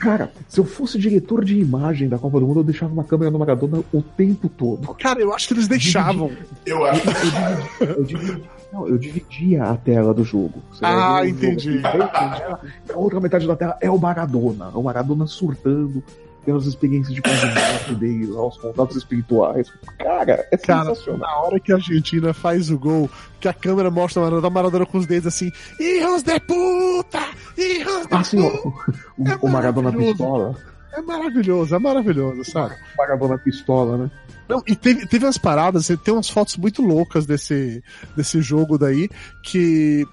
Cara, 0.00 0.30
se 0.48 0.60
eu 0.60 0.64
fosse 0.64 0.98
diretor 0.98 1.44
de 1.44 1.58
imagem 1.58 2.08
da 2.08 2.18
Copa 2.18 2.38
do 2.38 2.46
Mundo, 2.46 2.60
eu 2.60 2.64
deixava 2.64 2.92
uma 2.92 3.04
câmera 3.04 3.30
no 3.30 3.38
Maradona 3.38 3.82
o 3.92 4.00
tempo 4.02 4.48
todo. 4.48 4.94
Cara, 4.94 5.20
eu 5.20 5.34
acho 5.34 5.48
que 5.48 5.54
eles 5.54 5.66
deixavam. 5.68 6.30
Eu 6.64 6.84
acho 6.86 7.02
que 7.02 7.84
Eu 7.84 8.04
dividia, 8.04 8.40
não, 8.72 8.86
eu 8.88 8.96
dividia 8.98 9.64
a 9.64 9.76
tela 9.76 10.14
do 10.14 10.22
jogo. 10.24 10.62
Você 10.70 10.84
Ah, 10.84 11.26
entendi. 11.26 11.78
jogo 11.80 12.02
aqui, 12.02 12.92
A 12.92 12.96
outra 12.96 13.20
metade 13.20 13.46
da 13.46 13.56
tela 13.56 13.76
é 13.80 13.90
o 13.90 13.98
Maradona. 13.98 14.68
O 14.74 14.82
Maradona 14.82 15.26
surtando, 15.26 16.02
tendo 16.48 16.56
as 16.56 16.64
experiências 16.64 17.14
de 17.14 17.20
morte 17.28 17.94
dele, 17.96 18.26
lá, 18.26 18.46
os 18.46 18.56
contatos 18.56 18.96
espirituais. 18.96 19.70
Cara, 19.98 20.48
é 20.50 20.56
Cara, 20.56 20.94
sensacional. 20.94 21.20
na 21.20 21.36
hora 21.42 21.60
que 21.60 21.70
a 21.70 21.74
Argentina 21.74 22.32
faz 22.32 22.70
o 22.70 22.78
gol, 22.78 23.10
que 23.38 23.48
a 23.48 23.52
câmera 23.52 23.90
mostra 23.90 24.22
o 24.22 24.24
Maradona, 24.24 24.50
Maradona 24.50 24.86
com 24.86 24.96
os 24.96 25.06
dedos 25.06 25.26
assim, 25.26 25.52
Hijos 25.78 26.22
de 26.22 26.40
puta! 26.40 27.20
Hijos 27.58 28.06
de 28.06 28.26
sim, 28.26 28.40
ó, 28.40 28.50
puta! 28.50 28.98
o, 29.18 29.28
É 29.28 29.38
o 29.42 29.48
Maradona 29.48 29.92
pistola. 29.92 30.56
É 30.94 31.02
maravilhoso, 31.02 31.74
é 31.74 31.78
maravilhoso, 31.78 32.50
sabe? 32.50 32.74
O 32.94 32.96
Maradona 32.96 33.36
pistola, 33.36 33.98
né? 33.98 34.10
Não, 34.48 34.62
e 34.66 34.74
teve, 34.74 35.06
teve 35.06 35.26
umas 35.26 35.36
paradas, 35.36 35.88
tem 36.02 36.14
umas 36.14 36.30
fotos 36.30 36.56
muito 36.56 36.80
loucas 36.80 37.26
desse, 37.26 37.84
desse 38.16 38.40
jogo 38.40 38.78
daí, 38.78 39.10
que 39.42 40.06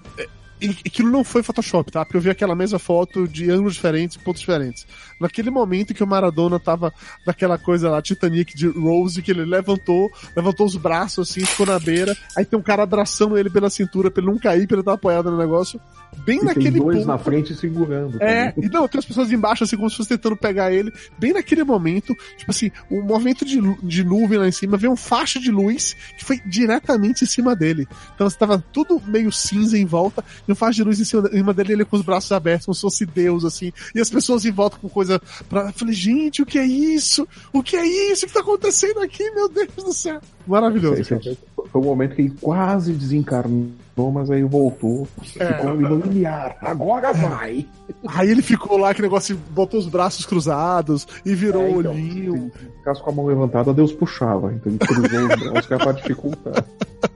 E 0.60 0.70
aquilo 0.86 1.10
não 1.10 1.22
foi 1.22 1.42
Photoshop, 1.42 1.92
tá? 1.92 2.04
Porque 2.04 2.16
eu 2.16 2.20
vi 2.20 2.30
aquela 2.30 2.54
mesma 2.54 2.78
foto 2.78 3.28
de 3.28 3.50
ângulos 3.50 3.74
diferentes, 3.74 4.16
pontos 4.16 4.40
diferentes. 4.40 4.86
Naquele 5.20 5.50
momento 5.50 5.92
que 5.92 6.02
o 6.02 6.06
Maradona 6.06 6.58
tava 6.58 6.92
daquela 7.26 7.58
coisa 7.58 7.90
lá, 7.90 8.00
Titanic 8.00 8.56
de 8.56 8.66
Rose, 8.66 9.20
que 9.20 9.30
ele 9.30 9.44
levantou, 9.44 10.10
levantou 10.34 10.66
os 10.66 10.76
braços 10.76 11.30
assim, 11.30 11.44
ficou 11.44 11.66
na 11.66 11.78
beira, 11.78 12.16
aí 12.36 12.44
tem 12.44 12.58
um 12.58 12.62
cara 12.62 12.82
abraçando 12.82 13.36
ele 13.36 13.50
pela 13.50 13.68
cintura 13.68 14.10
pra 14.10 14.22
ele 14.22 14.32
não 14.32 14.38
cair, 14.38 14.66
pra 14.66 14.76
ele 14.76 14.82
estar 14.82 14.94
apoiado 14.94 15.30
no 15.30 15.36
negócio. 15.36 15.80
Bem 16.24 16.40
E 16.40 16.44
naquele 16.44 16.72
tem 16.72 16.82
dois 16.82 16.98
ponto. 16.98 17.08
na 17.08 17.18
frente 17.18 17.54
segurando. 17.54 18.16
É, 18.22 18.50
também. 18.52 18.70
e 18.70 18.72
não, 18.72 18.88
tem 18.88 18.98
as 18.98 19.04
pessoas 19.04 19.30
embaixo, 19.30 19.64
assim, 19.64 19.76
como 19.76 19.90
se 19.90 19.96
fosse 19.96 20.08
tentando 20.08 20.36
pegar 20.36 20.72
ele. 20.72 20.92
Bem 21.18 21.32
naquele 21.32 21.64
momento, 21.64 22.14
tipo 22.36 22.50
assim, 22.50 22.70
o 22.90 23.02
movimento 23.02 23.44
de, 23.44 23.60
de 23.82 24.04
nuvem 24.04 24.38
lá 24.38 24.48
em 24.48 24.52
cima, 24.52 24.76
veio 24.76 24.92
um 24.92 24.96
faixa 24.96 25.38
de 25.38 25.50
luz 25.50 25.94
que 26.16 26.24
foi 26.24 26.40
diretamente 26.46 27.24
em 27.24 27.26
cima 27.26 27.54
dele. 27.54 27.86
Então 28.14 28.26
estava 28.26 28.62
tudo 28.72 29.02
meio 29.06 29.30
cinza 29.30 29.76
em 29.76 29.84
volta, 29.84 30.24
e 30.46 30.52
um 30.52 30.54
faixa 30.54 30.76
de 30.76 30.84
luz 30.84 31.00
em 31.00 31.04
cima, 31.04 31.28
em 31.32 31.38
cima 31.38 31.54
dele, 31.54 31.72
ele 31.72 31.84
com 31.84 31.96
os 31.96 32.02
braços 32.02 32.30
abertos, 32.32 32.66
como 32.66 32.74
se 32.74 32.80
fosse 32.80 33.06
Deus, 33.06 33.44
assim. 33.44 33.72
E 33.94 34.00
as 34.00 34.10
pessoas 34.10 34.44
em 34.44 34.50
volta 34.50 34.76
com 34.76 34.88
coisa 34.88 35.20
pra. 35.48 35.66
Eu 35.66 35.72
falei, 35.72 35.94
gente, 35.94 36.42
o 36.42 36.46
que 36.46 36.58
é 36.58 36.66
isso? 36.66 37.26
O 37.52 37.62
que 37.62 37.76
é 37.76 37.86
isso 38.12 38.26
que 38.26 38.32
tá 38.32 38.40
acontecendo 38.40 39.00
aqui, 39.00 39.30
meu 39.30 39.48
Deus 39.48 39.68
do 39.76 39.92
céu? 39.92 40.20
Maravilhoso. 40.46 41.00
Esse 41.00 41.08
foi 41.18 41.36
foi 41.76 41.80
o 41.80 41.84
momento 41.84 42.14
que 42.14 42.22
ele 42.22 42.34
quase 42.40 42.92
desencarnou, 42.92 44.12
mas 44.12 44.30
aí 44.30 44.42
voltou. 44.42 45.06
É. 45.38 45.54
Ficou 45.54 45.74
limiar. 45.74 46.56
Agora 46.60 47.12
vai! 47.12 47.66
Aí 48.08 48.30
ele 48.30 48.42
ficou 48.42 48.78
lá, 48.78 48.94
que 48.94 49.02
negócio, 49.02 49.38
botou 49.50 49.78
os 49.80 49.88
braços 49.88 50.24
cruzados 50.24 51.06
e 51.24 51.34
virou 51.34 51.62
É, 51.62 51.66
o 51.66 51.80
então, 51.80 51.92
olhinho. 51.92 52.52
Se 52.52 52.66
ficasse 52.78 53.02
com 53.02 53.10
a 53.10 53.12
mão 53.12 53.26
levantada, 53.26 53.74
Deus 53.74 53.92
puxava. 53.92 54.52
Então 54.52 54.72
ele 54.72 54.78
cruzou 54.78 55.26
os 55.26 55.50
braços 55.50 55.66
que 55.66 55.74
era 55.74 55.84
pra 55.84 55.92
dificultar. 55.92 56.64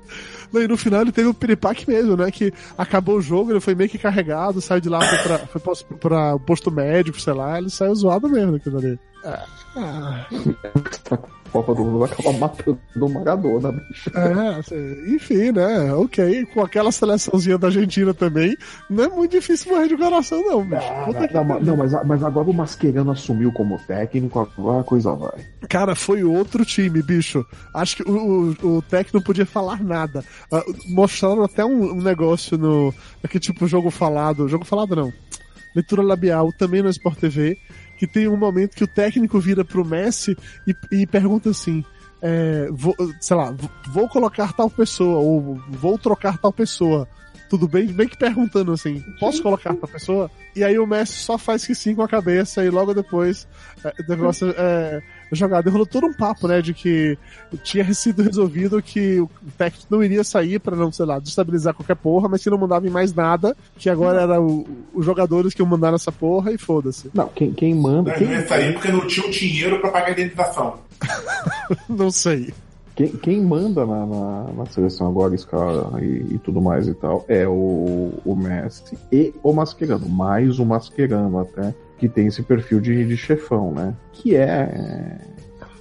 Não, 0.53 0.63
E 0.63 0.69
no 0.69 0.77
final 0.77 1.03
ele 1.03 1.13
teve 1.13 1.29
o 1.29 1.35
piripaque 1.35 1.89
mesmo, 1.89 2.17
né? 2.17 2.31
Que 2.31 2.53
acabou 2.77 3.17
o 3.17 3.23
jogo, 3.23 3.53
ele 3.53 3.61
foi 3.61 3.75
meio 3.75 3.89
que 3.91 3.99
carregado, 3.99 4.61
saiu 4.61 4.81
de 4.81 4.89
lá, 4.89 5.01
foi 5.01 5.19
pra, 5.19 5.39
foi 5.39 5.61
pra, 5.61 5.99
pra 5.99 6.35
um 6.37 6.39
posto 6.39 6.71
médico, 6.71 7.21
sei 7.21 7.33
lá, 7.33 7.59
ele 7.59 7.71
saiu 7.71 7.95
zoado 7.95 8.29
mesmo 8.29 8.53
daquilo 8.53 8.79
ali. 8.79 8.99
Ah, 9.25 9.47
A 9.77 10.27
Copa 11.51 11.75
do 11.75 11.85
Mundo 11.85 11.99
vai 12.01 12.11
acabar 12.11 12.33
matando 12.39 12.79
o 12.97 13.09
Maradona, 13.09 13.73
bicho. 13.73 14.11
é, 14.17 14.59
assim, 14.59 15.15
enfim, 15.15 15.53
né? 15.53 15.93
Ok, 15.95 16.47
com 16.47 16.63
aquela 16.63 16.91
seleçãozinha 16.93 17.59
da 17.59 17.67
Argentina 17.69 18.15
também, 18.15 18.57
não 18.89 19.05
é 19.05 19.09
muito 19.09 19.33
difícil 19.33 19.73
morrer 19.73 19.89
de 19.89 19.97
coração, 19.97 20.43
não, 20.43 20.63
bicho. 20.63 20.83
Não, 20.93 21.13
mas- 21.13 21.33
pariu. 21.33 21.61
não, 21.67 21.77
mas, 21.77 21.93
mas 22.07 22.23
agora 22.25 22.49
o 22.51 22.55
Mascherano 22.55 23.11
assumiu 23.11 23.53
como 23.53 23.79
técnico, 23.87 24.39
agora 24.57 24.81
a 24.81 24.85
coisa 24.85 25.13
vai. 25.13 25.45
Cara, 25.69 25.95
foi 25.95 26.23
outro 26.25 26.65
time, 26.65 27.03
bicho. 27.03 27.45
Acho 27.75 27.97
que 27.97 28.03
o, 28.11 28.55
o, 28.63 28.77
o 28.79 28.83
técnico 28.83 29.19
não 29.19 29.25
podia 29.25 29.47
falar 29.47 29.83
nada. 29.83 30.25
Ah, 30.53 30.63
mostraram 30.89 31.43
até 31.45 31.65
um, 31.65 31.93
um 31.93 32.03
negócio 32.03 32.57
no. 32.59 32.93
Aquele 33.23 33.41
tipo 33.43 33.67
jogo 33.67 33.91
falado. 33.91 34.49
Jogo 34.49 34.65
falado 34.65 34.95
não. 34.97 35.13
Leitura 35.75 36.03
labial, 36.03 36.53
também 36.59 36.83
no 36.83 36.89
Sport 36.89 37.19
TV. 37.19 37.57
Que 38.01 38.07
tem 38.07 38.27
um 38.27 38.37
momento 38.37 38.75
que 38.75 38.83
o 38.83 38.89
técnico 38.89 39.39
vira 39.39 39.63
pro 39.63 39.85
Messi 39.85 40.35
e, 40.67 40.75
e 40.91 41.07
pergunta 41.07 41.51
assim. 41.51 41.85
é, 42.23 42.69
vou, 42.73 42.97
sei 43.21 43.37
lá, 43.37 43.55
vou- 43.93 44.09
colocar 44.09 44.53
tal 44.55 44.69
pessoa, 44.71 45.19
ou 45.19 45.61
vou 45.69 45.99
trocar 45.99 46.39
tal 46.39 46.51
pessoa. 46.53 47.07
Tudo 47.51 47.67
bem? 47.69 47.87
Bem 47.89 48.09
que 48.09 48.17
perguntando 48.17 48.73
assim, 48.73 49.03
posso 49.19 49.43
colocar 49.43 49.75
tal 49.75 49.89
pessoa? 49.89 50.31
E 50.57 50.63
aí 50.65 50.79
o 50.79 50.87
Messi 50.87 51.15
só 51.15 51.37
faz 51.37 51.67
que 51.67 51.75
sim 51.75 51.95
com 51.95 52.03
a 52.03 52.09
cabeça 52.09 52.65
e 52.65 52.71
logo 52.71 52.95
depois 52.95 53.47
é, 53.85 53.93
o 54.03 54.09
negócio 54.09 54.55
é 54.57 55.03
jogado. 55.37 55.67
E 55.69 55.71
rolou 55.71 55.87
todo 55.87 56.07
um 56.07 56.13
papo, 56.13 56.47
né, 56.49 56.61
de 56.63 56.73
que 56.75 57.17
tinha 57.63 57.93
sido 57.95 58.23
resolvido 58.23 58.81
que 58.83 59.21
o 59.21 59.29
técnico 59.57 59.87
não 59.91 60.03
iria 60.03 60.25
sair 60.25 60.59
pra 60.59 60.75
não, 60.77 60.91
sei 60.93 61.07
lá, 61.07 61.19
destabilizar 61.19 61.75
qualquer 61.75 61.97
porra, 61.97 62.29
mas 62.29 62.43
que 62.43 62.51
não 62.51 62.59
mandava 62.59 62.87
em 62.87 62.91
mais 62.91 63.15
nada, 63.15 63.57
que 63.77 63.89
agora 63.91 64.23
era 64.23 64.41
o- 64.41 64.67
os 64.95 65.05
jogadores 65.05 65.55
que 65.55 65.63
iam 65.63 65.69
mandar 65.69 65.93
nessa 65.93 66.11
porra 66.13 66.53
e 66.53 66.59
foda-se. 66.59 67.11
Não, 67.15 67.29
quem, 67.29 67.53
quem 67.53 67.75
manda. 67.75 68.11
Mas 68.11 68.19
Quem, 68.19 68.27
não 68.29 68.35
ia 68.35 68.47
sair 68.47 68.73
porque 68.73 68.91
não 68.93 69.07
tinha 69.07 69.27
o 69.27 69.31
dinheiro 69.31 69.81
pra 69.81 69.91
pagar 69.91 70.09
a 70.09 70.13
indenização. 70.13 70.75
não 71.89 72.11
sei. 72.11 72.53
quem, 72.95 73.09
quem 73.09 73.41
manda 73.43 73.87
na, 73.87 74.05
na, 74.07 74.43
na 74.53 74.67
seleção 74.67 75.07
agora, 75.09 75.35
escala 75.35 75.99
e, 76.03 76.35
e 76.35 76.39
tudo 76.39 76.61
mais 76.61 76.87
e 76.89 76.95
tal, 76.95 77.25
é 77.29 77.47
o, 77.49 78.13
o 78.25 78.37
Messi 78.37 78.99
e 79.11 79.33
o 79.43 79.53
Mascherano. 79.53 80.09
Mais 80.09 80.59
o 80.59 80.65
Mascherano 80.67 81.39
até, 81.39 81.75
que 82.01 82.09
tem 82.09 82.27
esse 82.27 82.43
perfil 82.43 82.81
de, 82.81 83.07
de 83.07 83.17
chefão, 83.17 83.73
né? 83.73 83.95
Que 84.13 84.35
é. 84.35 85.19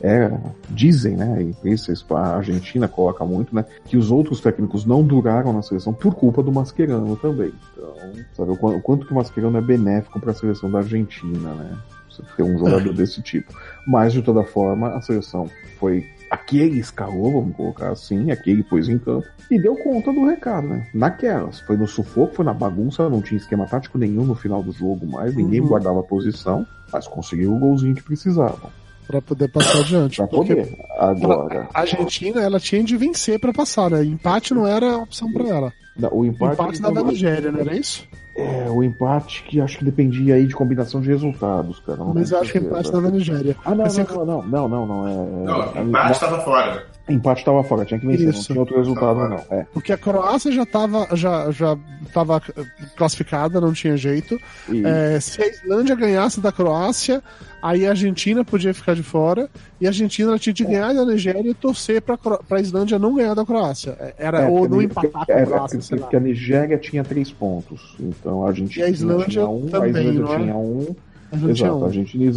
É, 0.02 0.32
dizem, 0.70 1.18
né, 1.18 1.44
e 1.66 1.70
isso 1.74 1.92
a 2.16 2.38
Argentina 2.38 2.88
coloca 2.88 3.26
muito, 3.26 3.54
né, 3.54 3.66
que 3.84 3.98
os 3.98 4.10
outros 4.12 4.40
técnicos 4.40 4.86
não 4.86 5.04
duraram 5.04 5.52
na 5.52 5.62
seleção 5.62 5.92
por 5.94 6.16
culpa 6.16 6.42
do 6.42 6.54
Mascherano 6.54 7.18
também. 7.18 7.52
Então, 7.74 7.94
sabe 8.32 8.52
o 8.52 8.56
qu- 8.56 8.76
o 8.78 8.82
quanto 8.82 9.06
que 9.06 9.12
o 9.12 9.16
Mascherano 9.16 9.58
é 9.58 9.62
benéfico 9.62 10.18
para 10.18 10.32
a 10.32 10.34
seleção 10.34 10.72
da 10.72 10.78
Argentina, 10.78 11.54
né? 11.54 11.78
Você 12.10 12.24
ter 12.38 12.44
um 12.44 12.58
jogador 12.58 12.94
desse 12.94 13.22
tipo. 13.22 13.54
Mas, 13.86 14.14
de 14.14 14.22
toda 14.22 14.42
forma, 14.46 14.88
a 14.96 15.02
seleção 15.02 15.50
foi 15.78 16.06
aquele 16.30 16.80
escalou, 16.80 17.32
vamos 17.42 17.56
colocar 17.56 17.90
assim, 17.92 18.32
aquele 18.32 18.64
pôs 18.64 18.88
em 18.90 18.98
campo, 18.98 19.26
e 19.50 19.60
deu 19.60 19.76
conta 19.76 20.12
do 20.14 20.26
recado, 20.26 20.68
né? 20.68 20.88
Naquelas. 20.94 21.60
Foi 21.62 21.76
no 21.78 21.88
sufoco, 21.88 22.36
foi 22.36 22.46
na 22.46 22.54
bagunça, 22.54 23.10
não 23.10 23.22
tinha 23.22 23.38
esquema 23.38 23.66
tático 23.66 23.98
nenhum 23.98 24.24
no 24.26 24.36
final 24.36 24.62
do 24.62 24.72
jogo 24.72 25.06
mais, 25.08 25.36
ninguém 25.36 25.62
Uhum. 25.62 25.68
guardava 25.68 26.00
a 26.00 26.04
posição, 26.04 26.66
mas 26.94 27.08
conseguiu 27.08 27.54
o 27.54 27.60
golzinho 27.60 27.96
que 27.96 28.04
precisavam. 28.04 28.70
Pra 29.08 29.20
poder 29.22 29.48
passar 29.48 29.80
adiante. 29.80 30.18
Pra 30.18 30.28
poder. 30.28 30.78
Agora, 31.00 31.68
A 31.74 31.80
Argentina, 31.82 32.42
ela 32.42 32.60
tinha 32.60 32.84
de 32.84 32.96
vencer 32.96 33.40
pra 33.40 33.52
passar, 33.52 33.90
né? 33.90 34.04
Empate 34.04 34.54
não 34.54 34.68
era 34.68 34.98
opção 34.98 35.32
pra 35.34 35.48
ela. 35.48 35.74
não, 35.98 36.10
o 36.14 36.26
empate. 36.26 36.54
Empate 36.54 36.80
dava 36.82 37.02
Nigéria, 37.04 37.52
não 37.52 37.60
era 37.62 37.76
isso? 37.76 38.08
É, 38.40 38.70
o 38.70 38.84
empate 38.84 39.44
que 39.44 39.60
acho 39.62 39.78
que 39.78 39.86
dependia 39.86 40.36
aí 40.36 40.46
de 40.46 40.54
combinação 40.56 41.02
de 41.02 41.08
resultados, 41.10 41.80
cara. 41.80 41.98
não 42.00 42.14
Mas 42.14 42.32
eu 42.32 42.40
acho 42.40 42.52
que 42.52 42.60
certeza. 42.60 42.74
empate 42.80 42.92
dava 42.92 43.10
Nigéria. 43.12 43.56
Ah, 43.66 43.76
não, 43.76 43.86
Assim, 43.86 44.04
não, 44.04 44.26
não, 44.26 44.42
não, 44.44 44.68
não, 44.70 44.86
não, 44.88 45.08
é. 45.08 45.46
Não, 45.46 45.62
é- 45.76 45.82
empate 45.82 46.12
estava 46.12 46.40
fora. 46.42 46.86
Empate 47.14 47.44
tava 47.46 47.64
fora, 47.64 47.86
tinha 47.86 48.00
que 48.00 48.06
vencer, 48.08 48.26
não 48.26 48.32
Isso. 48.32 48.46
tinha 48.48 48.60
outro 48.60 48.78
resultado, 48.78 49.20
não. 49.28 49.44
É. 49.50 49.66
Porque 49.74 49.92
a 49.92 49.98
Croácia 49.98 50.52
já 50.52 50.66
tava, 50.66 51.08
já, 51.16 51.50
já 51.52 51.78
tava 52.14 52.42
classificada, 52.96 53.60
não 53.62 53.74
tinha 53.74 53.96
jeito. 53.98 54.40
É, 54.86 55.20
se 55.20 55.42
a 55.42 55.48
Islândia 55.48 55.96
ganhasse 55.96 56.40
da 56.42 56.52
Croácia, 56.52 57.22
aí 57.62 57.86
a 57.86 57.90
Argentina 57.92 58.44
podia 58.44 58.74
ficar 58.74 58.96
de 58.96 59.04
fora. 59.04 59.50
E 59.80 59.86
a 59.86 59.90
Argentina 59.90 60.38
tinha 60.38 60.54
de 60.54 60.64
ganhar 60.66 60.94
da 60.94 61.06
Nigéria 61.06 61.50
e 61.50 61.54
torcer 61.54 62.02
pra, 62.02 62.18
Cro- 62.18 62.44
pra 62.48 62.60
Islândia 62.60 63.00
não 63.00 63.16
ganhar 63.16 63.34
da 63.34 63.46
Croácia. 63.46 63.96
É, 64.00 64.14
Era, 64.18 64.42
é, 64.42 64.48
ou 64.50 64.68
não 64.68 64.80
a- 64.80 64.84
empatar 64.84 65.26
com 65.26 65.32
é, 65.32 65.36
a 65.36 65.40
é, 65.40 65.46
Croácia, 65.46 65.82
sei 65.82 65.98
lá. 65.98 66.04
porque 66.04 66.16
a 66.16 66.20
Nigéria 66.20 66.78
tinha 66.78 67.04
três 67.04 67.32
pontos. 67.32 67.96
Então 68.00 68.44
a 68.44 68.48
Argentina 68.50 68.86
E 68.86 68.90
a 68.90 68.92
Islândia 68.92 69.28
tinha 69.28 69.48
um, 69.48 69.68
também, 69.68 69.96
a 69.96 70.00
Islândia 70.00 70.22
não 70.22 70.34
é? 70.34 70.38
tinha 70.40 70.56
um. 70.58 70.96
A 71.32 71.36
Exato, 71.52 71.76
um. 71.76 71.84
a 71.84 71.86
Argentina, 71.88 72.24
e 72.24 72.28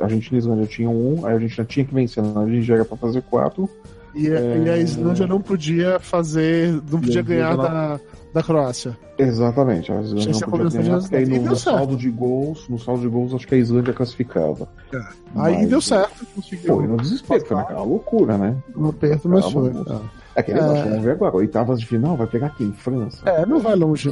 a 0.00 0.04
Argentina 0.04 0.32
e 0.32 0.36
a 0.36 0.38
Islândia 0.38 0.66
tinham 0.66 0.92
um, 0.94 1.24
aí 1.24 1.32
a 1.32 1.34
Argentina 1.36 1.64
tinha 1.66 1.84
que 1.86 1.94
vencer 1.94 2.22
na 2.22 2.42
Nigéria 2.44 2.84
pra 2.84 2.96
fazer 2.96 3.22
quatro. 3.22 3.68
E, 4.14 4.28
a- 4.30 4.40
e 4.40 4.70
a 4.70 4.78
Islândia 4.78 5.26
não 5.26 5.40
podia 5.40 5.98
fazer, 6.00 6.72
não 6.90 7.00
podia 7.00 7.20
É. 7.20 7.22
ganhar 7.22 7.56
da, 7.56 8.00
da 8.32 8.42
Croácia. 8.42 8.96
Exatamente, 9.18 9.90
a 9.92 10.00
Islândia 10.00 10.32
não 10.32 10.40
podia 10.40 10.46
combinação 10.70 10.80
de 10.82 10.86
ganhar, 10.88 11.00
porque 11.00 11.16
aí 11.16 11.26
no, 11.26 11.42
no 11.50 11.56
saldo 11.56 11.96
de 11.96 12.10
gols, 12.10 12.68
no 12.68 12.78
saldo 12.78 13.02
de 13.02 13.08
gols, 13.08 13.34
acho 13.34 13.46
que 13.46 13.54
a 13.54 13.58
Islândia 13.58 13.92
classificava. 13.92 14.68
Aí 15.36 15.56
Mas 15.58 15.68
deu 15.68 15.80
certo, 15.80 16.26
conseguiu. 16.34 16.76
Foi 16.76 16.86
no 16.86 16.96
desespero, 16.96 17.44
foi 17.46 17.56
naquela 17.56 17.82
loucura, 17.82 18.38
né? 18.38 18.56
Um 18.76 18.88
aperto, 18.88 19.28
mas 19.28 19.44
foi. 19.50 19.68
É. 20.36 20.40
É. 20.40 20.52
negócio, 20.52 20.84
vamos 20.84 21.04
ver 21.04 21.10
agora. 21.12 21.36
Oitavas 21.36 21.78
de 21.78 21.86
final, 21.86 22.16
vai 22.16 22.26
pegar 22.26 22.50
quem? 22.56 22.72
França? 22.72 23.28
É, 23.28 23.46
não 23.46 23.60
vai 23.60 23.76
longe. 23.76 24.10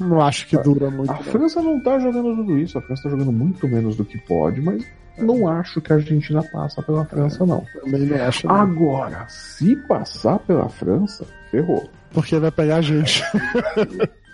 Não, 0.00 0.08
não, 0.08 0.20
acho 0.20 0.46
que 0.46 0.56
dura 0.58 0.88
muito. 0.88 1.10
A. 1.10 1.16
França 1.16 1.60
não 1.60 1.80
tá 1.82 1.98
jogando 1.98 2.36
tudo 2.36 2.56
isso, 2.58 2.78
a 2.78 2.82
França 2.82 3.02
tá 3.04 3.10
jogando 3.10 3.32
muito 3.32 3.66
menos 3.66 3.96
do 3.96 4.04
que 4.04 4.18
pode, 4.18 4.60
mas 4.60 4.84
não 5.18 5.48
acho 5.48 5.80
que 5.80 5.92
a 5.92 5.96
Argentina 5.96 6.42
passa 6.42 6.82
pela 6.82 7.04
França, 7.04 7.44
não. 7.44 7.64
Também 7.80 8.02
não 8.06 8.24
acho. 8.24 8.46
não. 8.46 8.54
Agora, 8.54 9.26
se 9.28 9.76
passar 9.76 10.38
pela 10.40 10.68
França, 10.68 11.26
ferrou. 11.50 11.88
Porque 12.12 12.38
vai 12.38 12.50
pegar 12.50 12.76
a 12.76 12.80
gente. 12.80 13.22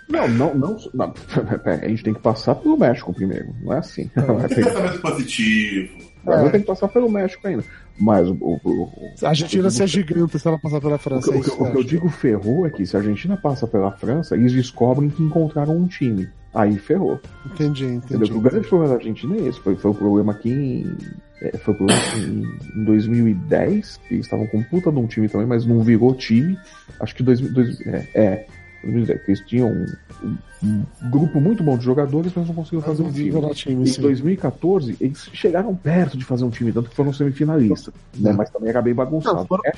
Não, 0.07 0.27
não, 0.27 0.53
não. 0.55 0.77
não 0.93 1.13
a 1.65 1.87
gente 1.87 2.03
tem 2.03 2.13
que 2.13 2.21
passar 2.21 2.55
pelo 2.55 2.77
México 2.77 3.13
primeiro, 3.13 3.53
não 3.61 3.73
é 3.73 3.79
assim. 3.79 4.07
Tem 4.07 4.23
ter- 4.47 4.55
pensamento 4.63 5.01
positivo. 5.01 5.97
Agora 6.25 6.49
tem 6.49 6.61
que 6.61 6.67
passar 6.67 6.87
pelo 6.87 7.09
México 7.09 7.47
ainda. 7.47 7.63
Mas 7.97 8.27
o, 8.27 8.33
o, 8.41 8.59
o- 8.65 8.89
A 9.23 9.29
Argentina 9.29 9.69
ser 9.69 9.87
gigante 9.87 10.37
se 10.37 10.47
ela 10.47 10.59
passar 10.59 10.81
pela 10.81 10.97
França. 10.97 11.31
que- 11.31 11.37
é 11.37 11.39
o 11.39 11.43
que- 11.43 11.49
o 11.63 11.71
que 11.71 11.77
eu 11.77 11.83
digo 11.83 12.09
ferrou 12.09 12.65
é 12.67 12.69
que 12.69 12.85
se 12.85 12.95
a 12.95 12.99
Argentina 12.99 13.37
passa 13.37 13.65
pela 13.65 13.91
França, 13.91 14.35
eles 14.35 14.51
descobrem 14.51 15.09
que 15.09 15.23
encontraram 15.23 15.77
um 15.77 15.87
time. 15.87 16.27
Aí 16.53 16.77
ferrou. 16.77 17.19
Entendi, 17.45 17.85
entendi. 17.85 18.31
O 18.33 18.39
grande 18.41 18.67
problema 18.67 18.93
da 18.93 18.99
Argentina 18.99 19.35
é 19.35 19.47
esse. 19.47 19.59
Foi, 19.59 19.75
foi 19.75 19.91
o 19.91 19.93
problema 19.93 20.31
aqui 20.33 20.49
em. 20.49 20.97
é, 21.41 21.57
foi 21.57 21.73
o 21.73 21.77
problema 21.77 22.01
em, 22.17 22.79
em 22.81 22.83
2010, 22.85 23.97
que 24.07 24.13
eles 24.15 24.25
estavam 24.25 24.47
com 24.47 24.63
puta 24.63 24.91
de 24.91 24.97
um 24.99 25.05
time 25.07 25.27
também, 25.27 25.47
mas 25.47 25.65
não 25.65 25.81
virou 25.81 26.13
time. 26.15 26.57
Acho 26.99 27.13
que 27.15 27.23
2000, 27.23 27.51
dois- 27.53 27.81
é, 27.87 28.07
é, 28.13 28.45
2010, 28.83 29.21
que 29.23 29.31
eles 29.31 29.41
tinham 29.41 29.85
um, 30.23 30.83
grupo 31.11 31.39
muito 31.39 31.63
bom 31.63 31.77
de 31.77 31.83
jogadores, 31.85 32.31
mas 32.35 32.47
não 32.47 32.55
conseguiram 32.55 32.81
fazer 32.83 33.03
um 33.03 33.11
time. 33.11 33.53
time 33.53 33.83
Em 33.83 33.85
sim. 33.87 34.01
2014, 34.01 34.97
eles 34.99 35.29
chegaram 35.33 35.75
perto 35.75 36.17
de 36.17 36.25
fazer 36.25 36.43
um 36.43 36.49
time, 36.49 36.71
tanto 36.71 36.89
que 36.89 36.95
foram 36.95 37.13
semifinalistas, 37.13 37.93
né? 38.17 38.31
Mas 38.31 38.49
também 38.49 38.69
era 38.69 38.81
bem 38.81 38.93
bagunçado. 38.93 39.37
Não, 39.39 39.45
foram- 39.45 39.63
É, 39.65 39.73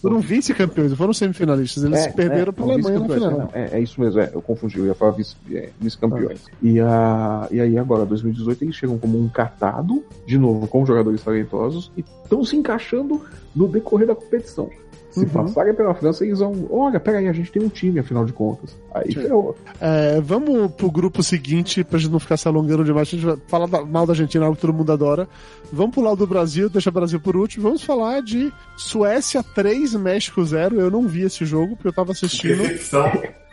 foram 0.00 0.20
vice-campeões, 0.20 0.92
foram 0.94 1.12
semifinalistas. 1.12 1.82
Eles 1.84 2.06
É, 2.06 2.12
perderam 2.12 2.50
é, 2.50 2.52
para 2.52 2.64
a 2.64 2.68
Alemanha 2.68 2.98
na 3.00 3.06
vice-campeões, 3.06 3.32
final. 3.32 3.50
É, 3.54 3.76
é 3.78 3.80
isso 3.80 4.00
mesmo, 4.00 4.20
é, 4.20 4.30
eu 4.32 4.42
confundi, 4.42 4.78
eu 4.78 4.86
ia 4.86 4.94
falar 4.94 5.12
vice- 5.12 5.36
é, 5.50 5.70
vice-campeões. 5.80 6.44
E, 6.62 6.78
a, 6.80 7.48
e 7.50 7.60
aí 7.60 7.76
agora, 7.78 8.04
2018, 8.06 8.62
eles 8.64 8.76
chegam 8.76 8.98
como 8.98 9.18
um 9.18 9.28
catado, 9.28 10.04
de 10.26 10.38
novo, 10.38 10.66
com 10.68 10.84
jogadores 10.86 11.22
talentosos, 11.22 11.90
e 11.96 12.04
estão 12.22 12.44
se 12.44 12.56
encaixando 12.56 13.20
no 13.54 13.66
decorrer 13.66 14.06
da 14.06 14.14
competição. 14.14 14.70
Se 15.10 15.20
Uhum. 15.20 15.26
passarem 15.28 15.74
pela 15.74 15.92
França, 15.94 16.24
eles 16.24 16.38
vão. 16.38 16.68
Olha, 16.70 17.00
peraí, 17.00 17.26
a 17.26 17.32
gente 17.32 17.50
tem 17.50 17.60
um 17.62 17.68
time, 17.68 17.98
afinal 17.98 18.24
de 18.24 18.32
contas. 18.32 18.76
Aí 18.94 19.12
ferrou. 19.12 19.56
É, 19.80 20.20
vamos 20.20 20.70
pro 20.72 20.90
grupo 20.90 21.20
seguinte, 21.22 21.82
pra 21.82 21.98
gente 21.98 22.12
não 22.12 22.20
ficar 22.20 22.36
se 22.36 22.46
alongando 22.46 22.84
demais. 22.84 23.08
A 23.08 23.10
gente 23.10 23.26
vai 23.26 23.36
falar 23.48 23.66
da- 23.66 23.84
mal 23.84 24.06
da 24.06 24.12
Argentina, 24.12 24.44
algo 24.44 24.54
que 24.54 24.60
todo 24.62 24.72
mundo 24.72 24.92
adora. 24.92 25.28
Vamos 25.72 25.94
pular 25.94 26.12
o 26.12 26.16
do 26.16 26.26
Brasil, 26.28 26.70
deixa 26.70 26.90
o 26.90 26.92
Brasil 26.92 27.18
por 27.20 27.36
último. 27.36 27.64
Vamos 27.64 27.82
falar 27.82 28.22
de 28.22 28.52
Suécia 28.76 29.42
3, 29.42 29.94
México 29.94 30.44
0. 30.44 30.80
Eu 30.80 30.90
não 30.90 31.08
vi 31.08 31.22
esse 31.22 31.44
jogo, 31.44 31.74
porque 31.74 31.88
eu 31.88 31.92
tava 31.92 32.12
assistindo. 32.12 32.58
Decepção. 32.58 33.06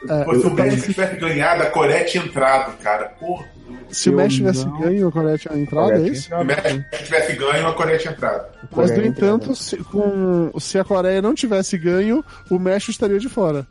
É, 0.09 0.23
Pô, 0.23 0.35
se 0.39 0.45
o 0.45 0.53
México 0.53 0.93
tivesse 0.93 1.15
ganhado, 1.19 1.63
a 1.63 1.71
Coreia 1.71 2.05
tinha 2.05 2.23
entrado, 2.23 2.77
cara. 2.77 3.05
Porra. 3.19 3.45
Se 3.89 4.09
o 4.09 4.13
México 4.13 4.37
tivesse 4.37 4.65
não- 4.65 4.79
ganho, 4.79 5.07
a 5.07 5.11
Coreia 5.11 5.37
tinha 5.37 5.57
entrado, 5.57 5.91
é 5.93 5.99
isso? 6.01 6.23
Se 6.29 6.33
o 6.33 6.43
México 6.43 6.85
tivesse 7.03 7.33
ganho, 7.35 7.67
a 7.67 7.73
Coreia 7.73 7.97
tinha 7.97 8.13
entrado. 8.13 8.45
Mas, 8.75 8.91
no 8.91 9.05
entanto, 9.05 9.55
se, 9.55 9.77
com, 9.77 10.51
se 10.59 10.77
a 10.77 10.83
Coreia 10.83 11.21
não 11.21 11.33
tivesse 11.33 11.77
ganho, 11.77 12.23
o 12.49 12.59
México 12.59 12.91
estaria 12.91 13.19
de 13.19 13.29
fora. 13.29 13.65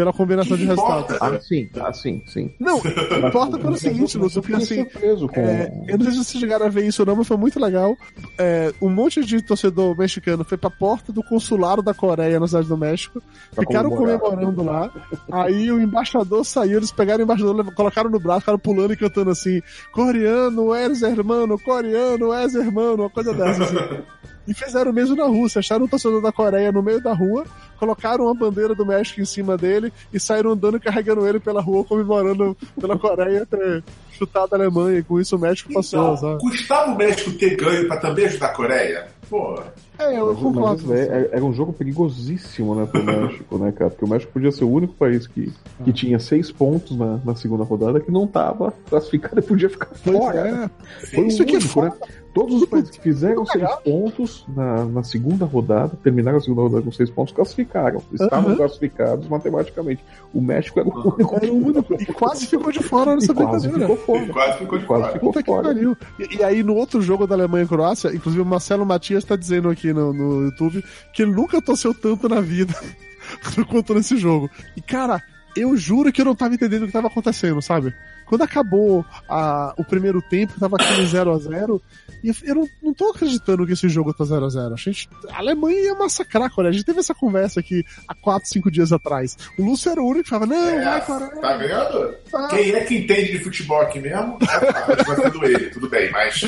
Pela 0.00 0.14
combinação 0.14 0.56
de 0.56 0.62
Que 0.62 0.68
resultados. 0.70 1.14
importa? 1.14 1.36
Ah, 1.36 1.40
sim, 1.42 1.68
ah, 1.78 1.92
sim, 1.92 2.22
sim. 2.26 2.50
Não, 2.58 2.78
importa 3.28 3.58
pelo 3.58 3.76
seguinte, 3.76 4.16
Lúcio, 4.16 4.38
eu 4.38 4.42
porque 4.42 4.64
fiquei 4.64 4.80
assim. 5.10 5.28
com. 5.28 5.40
É, 5.40 5.84
eu 5.88 5.98
não 5.98 6.04
sei 6.06 6.14
se 6.14 6.24
vocês 6.24 6.40
chegaram 6.40 6.64
a 6.64 6.68
ver 6.70 6.86
isso 6.86 7.02
ou 7.02 7.06
não, 7.06 7.16
mas 7.16 7.28
foi 7.28 7.36
muito 7.36 7.60
legal. 7.60 7.94
É, 8.38 8.72
um 8.80 8.88
monte 8.88 9.22
de 9.22 9.42
torcedor 9.42 9.94
mexicano 9.94 10.42
foi 10.42 10.56
pra 10.56 10.70
porta 10.70 11.12
do 11.12 11.22
consulado 11.22 11.82
da 11.82 11.92
Coreia 11.92 12.40
na 12.40 12.46
cidade 12.46 12.66
do 12.66 12.78
México, 12.78 13.22
Pra 13.54 13.62
ficaram 13.62 13.90
comemorando 13.90 14.64
lá. 14.64 14.90
Aí 15.30 15.70
o 15.70 15.78
embaixador 15.78 16.46
saiu, 16.46 16.78
eles 16.78 16.90
pegaram 16.90 17.20
o 17.20 17.24
embaixador, 17.24 17.74
colocaram 17.74 18.08
no 18.08 18.18
braço, 18.18 18.40
ficaram 18.40 18.58
pulando 18.58 18.94
e 18.94 18.96
cantando 18.96 19.30
assim: 19.32 19.60
coreano, 19.92 20.74
és 20.74 21.02
hermano, 21.02 21.58
coreano, 21.58 22.32
és 22.32 22.54
hermano, 22.54 23.02
uma 23.02 23.10
coisa 23.10 23.34
dessa. 23.34 23.64
Assim. 23.64 23.76
E 24.48 24.54
fizeram 24.54 24.90
o 24.90 24.94
mesmo 24.94 25.14
na 25.14 25.26
Rússia, 25.26 25.58
acharam 25.60 25.84
um 25.84 25.88
torcedor 25.88 26.20
da 26.20 26.32
Coreia 26.32 26.72
no 26.72 26.82
meio 26.82 27.00
da 27.00 27.12
rua, 27.12 27.44
colocaram 27.78 28.24
uma 28.24 28.34
bandeira 28.34 28.74
do 28.74 28.84
México 28.84 29.20
em 29.20 29.24
cima 29.24 29.56
dele 29.56 29.92
e 30.12 30.18
saíram 30.18 30.50
andando 30.52 30.76
e 30.76 30.80
carregando 30.80 31.26
ele 31.26 31.38
pela 31.38 31.60
rua, 31.60 31.84
comemorando 31.84 32.56
pela 32.80 32.98
Coreia 32.98 33.46
ter 33.46 33.84
chutado 34.12 34.54
a 34.54 34.58
Alemanha. 34.58 34.98
E 34.98 35.02
com 35.04 35.20
isso 35.20 35.36
o 35.36 35.38
México 35.38 35.72
passou, 35.72 36.00
Então, 36.02 36.16
sabe? 36.16 36.40
custava 36.40 36.90
o 36.92 36.96
México 36.96 37.30
ter 37.32 37.54
ganho 37.56 37.86
pra 37.86 37.98
também 37.98 38.24
ajudar 38.26 38.46
a 38.46 38.54
Coreia? 38.54 39.08
Pô, 39.28 39.62
É, 39.96 40.18
eu 40.18 40.26
Mas, 40.32 40.38
concordo. 40.42 40.82
mas 40.88 40.98
é- 40.98 41.04
é- 41.04 41.30
era 41.36 41.44
um 41.44 41.52
jogo 41.52 41.72
perigosíssimo, 41.74 42.74
né, 42.74 42.86
pro 42.86 43.04
México, 43.04 43.58
né, 43.58 43.70
cara? 43.70 43.90
Porque 43.90 44.04
o 44.04 44.08
México 44.08 44.32
podia 44.32 44.50
ser 44.50 44.64
o 44.64 44.70
único 44.70 44.94
país 44.94 45.26
que, 45.26 45.52
Ah. 45.78 45.84
que 45.84 45.92
tinha 45.92 46.18
seis 46.18 46.50
pontos 46.50 46.96
na, 46.96 47.18
na 47.24 47.36
segunda 47.36 47.62
rodada 47.62 48.00
que 48.00 48.10
não 48.10 48.26
tava 48.26 48.72
classificado 48.88 49.38
e 49.38 49.42
podia 49.42 49.68
ficar 49.70 49.90
fora. 49.94 50.70
é. 51.02 51.06
Foi 51.14 51.26
Isso 51.26 51.40
o 51.40 51.42
aqui 51.44 51.54
é 51.54 51.58
único, 51.58 51.82
né? 51.82 51.92
Todos 52.32 52.62
os 52.62 52.68
países 52.68 52.90
que 52.90 53.00
fizeram 53.00 53.44
seis 53.44 53.68
pontos 53.84 54.44
na, 54.48 54.84
na 54.84 55.02
segunda 55.02 55.44
rodada, 55.44 55.98
terminaram 56.02 56.38
a 56.38 56.40
segunda 56.40 56.62
rodada 56.62 56.82
com 56.82 56.92
seis 56.92 57.10
pontos, 57.10 57.34
classificaram. 57.34 58.00
Estavam 58.12 58.50
Aham. 58.50 58.56
classificados 58.56 59.26
matematicamente. 59.28 60.04
O 60.32 60.40
México 60.40 60.78
era 60.78 60.88
o 60.88 60.92
único. 60.92 61.36
Era 61.36 61.52
o 61.52 61.56
único. 61.66 61.94
E 61.94 62.06
quase 62.06 62.46
ficou 62.46 62.70
de 62.70 62.80
fora 62.82 63.14
nessa 63.16 63.32
E 63.32 63.34
quase 63.34 63.68
brincadeira. 63.68 63.80
ficou 63.80 63.96
fora. 64.06 64.22
ele 64.22 64.32
quase 64.32 64.58
ficou 64.58 64.78
de 64.78 64.86
Quase 64.86 65.02
fora. 65.02 65.12
ficou 65.14 65.32
Puta 65.32 65.42
que 65.42 65.50
fora. 65.50 65.62
pariu. 65.68 65.96
E, 66.20 66.36
e 66.36 66.44
aí, 66.44 66.62
no 66.62 66.74
outro 66.76 67.02
jogo 67.02 67.26
da 67.26 67.34
Alemanha 67.34 67.64
e 67.64 67.68
Croácia, 67.68 68.14
inclusive 68.14 68.42
o 68.42 68.46
Marcelo 68.46 68.86
Matias 68.86 69.24
tá 69.24 69.34
dizendo 69.34 69.68
aqui 69.68 69.92
no, 69.92 70.12
no 70.12 70.44
YouTube 70.44 70.84
que 71.12 71.22
ele 71.22 71.32
nunca 71.32 71.60
torceu 71.60 71.92
tanto 71.92 72.28
na 72.28 72.40
vida 72.40 72.72
quanto 73.68 73.94
nesse 73.94 74.16
jogo. 74.16 74.48
E, 74.76 74.80
cara, 74.80 75.20
eu 75.56 75.76
juro 75.76 76.12
que 76.12 76.20
eu 76.20 76.24
não 76.24 76.34
tava 76.36 76.54
entendendo 76.54 76.84
o 76.84 76.86
que 76.86 76.92
tava 76.92 77.08
acontecendo, 77.08 77.60
sabe? 77.60 77.92
Quando 78.30 78.42
acabou 78.42 79.04
a- 79.28 79.74
o 79.76 79.84
primeiro 79.84 80.22
tempo, 80.22 80.54
tava 80.58 80.76
aquele 80.76 81.02
0x0, 81.04 81.80
e 82.22 82.28
eu, 82.28 82.34
eu 82.44 82.54
não, 82.54 82.68
não 82.82 82.94
tô 82.94 83.10
acreditando 83.10 83.66
que 83.66 83.72
esse 83.72 83.88
jogo 83.88 84.14
tá 84.14 84.24
0x0. 84.24 84.72
A, 84.72 84.76
gente, 84.76 85.08
a 85.30 85.38
Alemanha 85.38 85.80
ia 85.80 85.94
massacrar 85.96 86.44
a 86.44 86.50
Coreia. 86.50 86.70
A 86.70 86.72
gente 86.72 86.84
teve 86.84 87.00
essa 87.00 87.12
conversa 87.14 87.58
aqui 87.60 87.84
há 88.06 88.14
4, 88.14 88.48
5 88.48 88.70
dias 88.70 88.92
atrás. 88.92 89.36
O 89.58 89.64
Lúcio 89.64 89.90
era 89.90 90.00
o 90.00 90.06
único 90.06 90.22
que 90.24 90.30
falava, 90.30 90.46
não, 90.46 90.68
É, 90.68 90.84
vai 90.84 91.00
Coreia. 91.04 91.30
tá 91.40 91.56
vendo? 91.56 92.14
Tá. 92.30 92.48
Quem 92.48 92.70
é 92.72 92.80
que 92.84 92.98
entende 92.98 93.32
de 93.32 93.38
futebol 93.40 93.80
aqui 93.82 93.98
mesmo? 93.98 94.38
É, 94.42 95.14
sendo 95.22 95.44
ele, 95.44 95.70
tudo 95.70 95.88
bem, 95.88 96.10
mas 96.12 96.42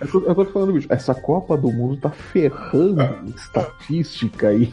Eu 0.00 0.08
tô, 0.08 0.20
eu 0.26 0.34
tô 0.34 0.44
falando, 0.46 0.72
bicho, 0.74 0.86
essa 0.90 1.14
Copa 1.14 1.56
do 1.56 1.72
Mundo 1.72 1.96
tá 1.98 2.10
ferrando 2.10 3.02
estatística 3.36 4.52
e, 4.52 4.64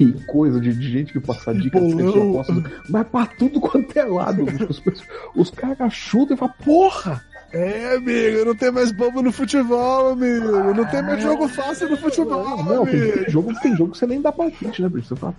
e 0.00 0.12
coisa 0.26 0.60
de, 0.60 0.72
de 0.74 0.90
gente 0.90 1.12
que 1.12 1.20
passa 1.20 1.54
dica 1.54 1.78
de 1.80 1.94
Bolão. 1.94 2.12
sexo 2.12 2.30
apostas, 2.30 2.72
mas 2.88 3.06
pra 3.08 3.26
tudo 3.26 3.60
quanto 3.60 3.96
é 3.98 4.04
lado, 4.04 4.44
bicho. 4.46 4.66
Os, 4.70 4.80
os 5.34 5.50
caras 5.50 5.92
chutam 5.92 6.36
e 6.36 6.38
falam, 6.38 6.54
porra! 6.64 7.24
É, 7.52 7.94
amigo, 7.94 8.44
não 8.44 8.54
tem 8.56 8.70
mais 8.72 8.90
bobo 8.90 9.22
no 9.22 9.32
futebol, 9.32 10.10
amigo. 10.10 10.74
Não 10.74 10.84
tem 10.84 11.00
mais 11.00 11.22
jogo 11.22 11.48
fácil 11.48 11.88
no 11.88 11.96
futebol, 11.96 12.44
Não, 12.64 12.84
tem, 12.84 13.00
amigo. 13.00 13.18
tem 13.18 13.30
jogo, 13.30 13.52
tem 13.62 13.76
jogo 13.76 13.92
que 13.92 13.98
você 13.98 14.06
nem 14.06 14.20
dá 14.20 14.32
palpite, 14.32 14.82
né, 14.82 14.88
bicho? 14.88 15.08
Você 15.08 15.16
fala, 15.16 15.34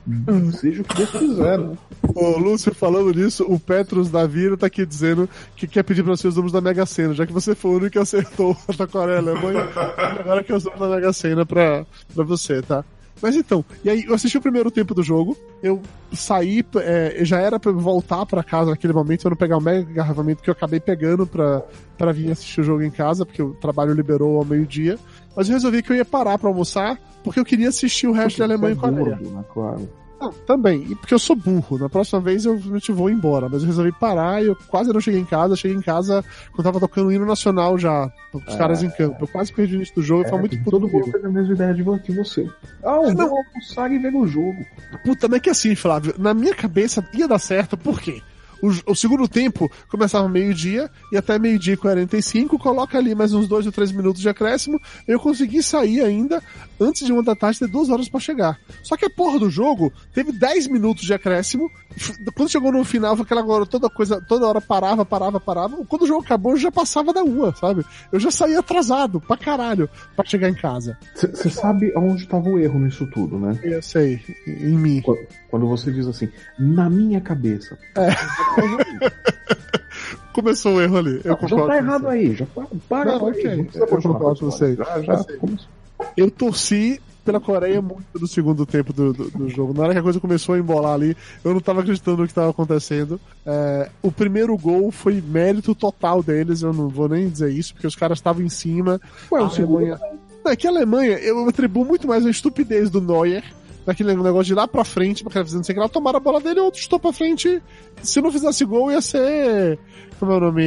seja 0.54 0.82
o 0.82 0.86
que 0.86 0.96
Deus 0.96 1.12
quiser, 1.12 1.60
né? 1.60 1.78
Ô, 2.16 2.38
Lúcio, 2.38 2.74
falando 2.74 3.14
nisso, 3.14 3.44
o 3.48 3.60
Petros 3.60 4.10
da 4.10 4.26
Vira 4.26 4.56
tá 4.58 4.68
aqui 4.68 4.86
dizendo 4.86 5.30
que 5.56 5.68
quer 5.68 5.84
pedir 5.84 6.02
pra 6.02 6.16
você 6.16 6.28
os 6.28 6.36
números 6.36 6.54
da 6.54 6.62
Mega 6.62 6.86
Sena, 6.86 7.14
já 7.14 7.26
que 7.26 7.34
você 7.34 7.54
foi 7.54 7.72
o 7.72 7.76
único 7.76 7.92
que 7.92 8.00
acertou 8.00 8.56
a 8.96 9.18
Alemanha, 9.18 9.68
agora 10.20 10.44
que 10.44 10.52
eu 10.52 10.56
os 10.56 10.64
números 10.64 10.90
da 10.90 10.96
Mega 10.96 11.14
Sena 11.14 11.46
pra, 11.46 11.86
pra 12.16 12.24
você, 12.24 12.62
tá? 12.62 12.84
Mas 13.22 13.36
então, 13.36 13.64
e 13.84 13.90
aí 13.90 14.04
eu 14.06 14.14
assisti 14.14 14.38
o 14.38 14.42
primeiro 14.42 14.70
tempo 14.70 14.94
do 14.94 15.04
jogo, 15.04 15.38
eu 15.62 15.82
saí, 16.14 16.64
é, 16.78 17.18
já 17.24 17.40
era 17.40 17.60
pra 17.60 17.72
eu 17.72 17.80
voltar 17.80 18.26
pra 18.26 18.44
casa 18.44 18.72
naquele 18.72 18.94
momento, 18.94 19.26
eu 19.26 19.30
não 19.32 19.38
pegar 19.38 19.58
o 19.58 19.62
mega 19.62 19.90
engarrafamento 19.90 20.44
que 20.44 20.50
eu 20.50 20.54
acabei 20.54 20.80
pegando 20.80 21.26
pra, 21.26 21.64
pra 21.98 22.12
vir 22.12 22.32
assistir 22.32 22.62
o 22.62 22.64
jogo 22.64 22.84
em 22.84 22.92
casa, 22.92 23.26
porque 23.26 23.42
o 23.42 23.54
trabalho 23.54 23.94
liberou 23.94 24.38
ao 24.38 24.46
meio-dia, 24.46 24.98
mas 25.36 25.48
eu 25.48 25.54
resolvi 25.54 25.82
que 25.82 25.92
eu 25.92 25.96
ia 25.96 26.06
parar 26.06 26.38
pra 26.38 26.50
almoçar, 26.50 27.00
porque 27.24 27.40
eu 27.40 27.46
queria 27.46 27.70
assistir 27.70 28.08
o 28.08 28.12
resto 28.12 28.38
de 28.38 28.44
Alemanha 28.44 28.74
e 28.74 28.76
Você 28.76 28.86
é 28.86 28.90
Coreia. 28.90 29.16
gordo, 29.18 29.30
né, 29.32 29.44
claro. 29.54 29.90
Não, 30.20 30.32
também. 30.32 30.84
E 30.90 30.96
porque 30.96 31.14
eu 31.14 31.20
sou 31.20 31.36
burro. 31.36 31.78
Na 31.78 31.88
próxima 31.90 32.20
vez 32.20 32.46
eu 32.46 32.58
realmente 32.58 32.92
vou 32.92 33.10
embora. 33.10 33.48
Mas 33.50 33.62
eu 33.62 33.68
resolvi 33.68 33.92
parar 33.92 34.42
e 34.44 34.48
eu 34.48 34.58
quase 34.68 34.92
não 34.92 35.00
cheguei 35.00 35.20
em 35.20 35.26
casa. 35.26 35.56
Cheguei 35.56 35.78
em 35.78 35.82
casa 35.82 36.24
quando 36.52 36.66
tava 36.66 36.80
tocando 36.80 37.08
o 37.08 37.12
hino 37.12 37.26
nacional 37.26 37.78
já. 37.78 38.12
Os 38.34 38.54
É. 38.54 38.58
caras 38.58 38.82
em 38.84 38.90
campo. 38.90 39.18
Eu 39.22 39.28
quase 39.28 39.54
perdi 39.54 39.76
o 39.76 39.78
início 39.78 39.96
do 39.96 40.02
jogo. 40.02 40.24
eu 40.24 40.30
falo 40.30 40.40
muito 40.42 40.58
puto 40.60 40.72
todo 40.72 40.88
mundo 40.88 41.12
tem 41.12 41.26
a 41.26 41.30
mesma 41.30 41.54
ideia 41.54 41.74
de 41.74 41.84
que 42.04 42.12
você. 42.12 42.48
Ah, 42.84 43.00
eu 43.04 43.14
Não. 43.14 43.30
vou 43.30 43.38
almoçar 43.38 43.92
e 43.92 44.00
ver 44.00 44.14
o 44.16 44.26
jogo. 44.28 44.58
Puta, 45.04 45.28
mas 45.28 45.38
é 45.38 45.40
que 45.40 45.50
assim, 45.50 45.76
Flávio, 45.76 46.16
na 46.18 46.34
minha 46.34 46.54
cabeça 46.56 47.08
ia 47.14 47.28
dar 47.28 47.40
certo, 47.40 47.78
por 47.78 48.00
quê? 48.02 48.22
O, 48.62 48.92
o 48.92 48.96
segundo 48.96 49.28
tempo 49.28 49.72
começava 49.88 50.28
meio-dia 50.28 50.90
e 51.12 51.18
até 51.18 51.38
meio-dia 51.38 51.76
e 51.76 51.78
45, 51.78 52.58
coloca 52.58 52.98
ali 52.98 53.14
mais 53.14 53.32
uns 53.32 53.48
dois 53.48 53.68
ou 53.68 53.72
três 53.72 53.92
minutos 53.92 54.20
de 54.20 54.30
acréscimo. 54.30 54.82
Eu 55.08 55.20
consegui 55.20 55.62
sair 55.62 56.02
ainda 56.02 56.42
antes 56.80 57.06
de 57.06 57.12
uma 57.12 57.24
da 57.24 57.36
tarde 57.36 57.60
ter 57.60 57.68
duas 57.68 57.90
horas 57.90 58.08
pra 58.10 58.20
chegar. 58.20 58.60
Só 58.84 58.96
que 58.98 59.06
a 59.06 59.10
porra 59.10 59.40
do 59.40 59.50
jogo 59.50 59.92
teve 60.14 60.32
10 60.32 60.68
minutos 60.68 61.04
de 61.04 61.14
acréscimo. 61.14 61.70
Quando 62.36 62.50
chegou 62.50 62.72
no 62.72 62.84
final, 62.84 63.16
foi 63.16 63.26
aquela 63.26 63.46
hora, 63.46 63.66
toda 63.66 63.90
coisa, 63.90 64.22
toda 64.28 64.48
hora 64.48 64.62
parava, 64.62 65.06
parava, 65.06 65.40
parava. 65.40 65.78
Quando 65.86 66.04
o 66.04 66.08
jogo 66.08 66.24
acabou, 66.24 66.54
eu 66.54 66.58
já 66.58 66.72
passava 66.72 67.14
da 67.14 67.24
uma, 67.24 67.56
sabe? 67.56 67.84
Eu 68.12 68.20
já 68.20 68.30
saía 68.32 68.60
atrasado 68.60 69.20
pra 69.20 69.38
caralho 69.38 69.90
pra 70.16 70.26
chegar 70.26 70.50
em 70.50 70.54
casa. 70.56 70.98
Você 71.16 71.50
sabe 71.50 71.92
aonde 71.96 72.24
estava 72.24 72.48
o 72.50 72.60
erro 72.60 72.80
nisso 72.80 73.08
tudo, 73.12 73.38
né? 73.40 73.58
Eu 73.64 73.82
sei, 73.82 74.22
em 74.46 74.78
mim. 74.78 75.02
Qu- 75.02 75.18
Quando 75.50 75.68
você 75.68 75.92
diz 75.92 76.08
assim, 76.08 76.30
na 76.60 76.90
minha 76.90 77.22
cabeça. 77.22 77.78
Começou 80.34 80.76
o 80.76 80.82
erro 80.82 80.98
ali. 80.98 81.16
Eu 81.24 81.32
já 81.32 81.36
concordo. 81.36 81.56
tá 81.58 81.66
com 81.66 81.74
errado 81.74 82.08
aí, 82.08 82.36
já 82.36 82.46
para, 82.46 82.68
para 82.88 83.12
Não, 83.14 83.20
com 83.20 83.26
ok, 83.30 83.42
isso, 83.42 83.58
não 83.58 83.64
precisa 83.64 83.88
continuar 83.88 84.20
com 84.20 84.36
você. 84.36 84.76
Já, 84.76 85.02
já 85.02 85.14
Eu 85.30 85.40
começou. 85.40 85.68
Eu 86.16 86.30
torci 86.32 87.02
pela 87.24 87.40
Coreia 87.42 87.82
muito 87.82 88.06
no 88.20 88.28
segundo 88.28 88.66
tempo 88.66 88.94
do, 88.94 89.12
do, 89.12 89.30
do 89.30 89.50
jogo. 89.50 89.74
Na 89.74 89.84
hora 89.84 89.94
que 89.94 90.00
a 90.00 90.04
coisa 90.04 90.20
começou 90.20 90.56
a 90.56 90.60
embolar 90.60 90.94
ali, 90.94 91.16
eu 91.44 91.54
não 91.54 91.60
tava 91.60 91.82
acreditando 91.82 92.18
no 92.18 92.24
que 92.24 92.32
estava 92.32 92.50
acontecendo. 92.50 93.20
É, 93.46 93.90
o 94.02 94.12
primeiro 94.12 94.58
gol 94.58 94.92
foi 94.92 95.22
mérito 95.22 95.76
total 95.76 96.24
deles, 96.24 96.62
eu 96.62 96.72
não 96.72 96.88
vou 96.88 97.10
nem 97.10 97.28
dizer 97.28 97.52
isso, 97.52 97.74
porque 97.74 97.88
os 97.88 97.96
caras 97.96 98.20
estavam 98.20 98.42
em 98.42 98.50
cima. 98.50 99.02
Ué, 99.32 99.42
A 99.42 99.46
Alemanha... 99.46 100.00
É 100.46 100.56
que 100.56 100.66
a 100.66 100.70
Alemanha, 100.70 101.18
eu 101.18 101.46
atribuo 101.50 101.84
muito 101.84 102.08
mais 102.08 102.26
a 102.26 102.30
estupidez 102.30 102.90
do 102.90 103.02
Neuer, 103.02 103.44
daquele 103.86 104.16
negócio 104.16 104.46
de 104.46 104.54
ir 104.54 104.56
lá 104.56 104.66
pra 104.66 104.86
frente, 104.86 105.22
pra 105.22 105.32
fazendo 105.44 105.66
sem 105.66 105.76
que 105.76 105.80
ela 105.80 105.90
tomar 105.90 106.16
a 106.16 106.22
bola 106.22 106.40
dele, 106.40 106.62
outro 106.62 106.80
chutou 106.80 107.00
pra 107.00 107.12
frente. 107.12 107.62
Se 108.02 108.22
não 108.22 108.32
fizesse 108.32 108.64
gol, 108.64 108.90
ia 108.90 109.02
ser. 109.02 109.78
Como 110.18 110.32
é 110.32 110.38
o 110.38 110.40
nome? 110.40 110.64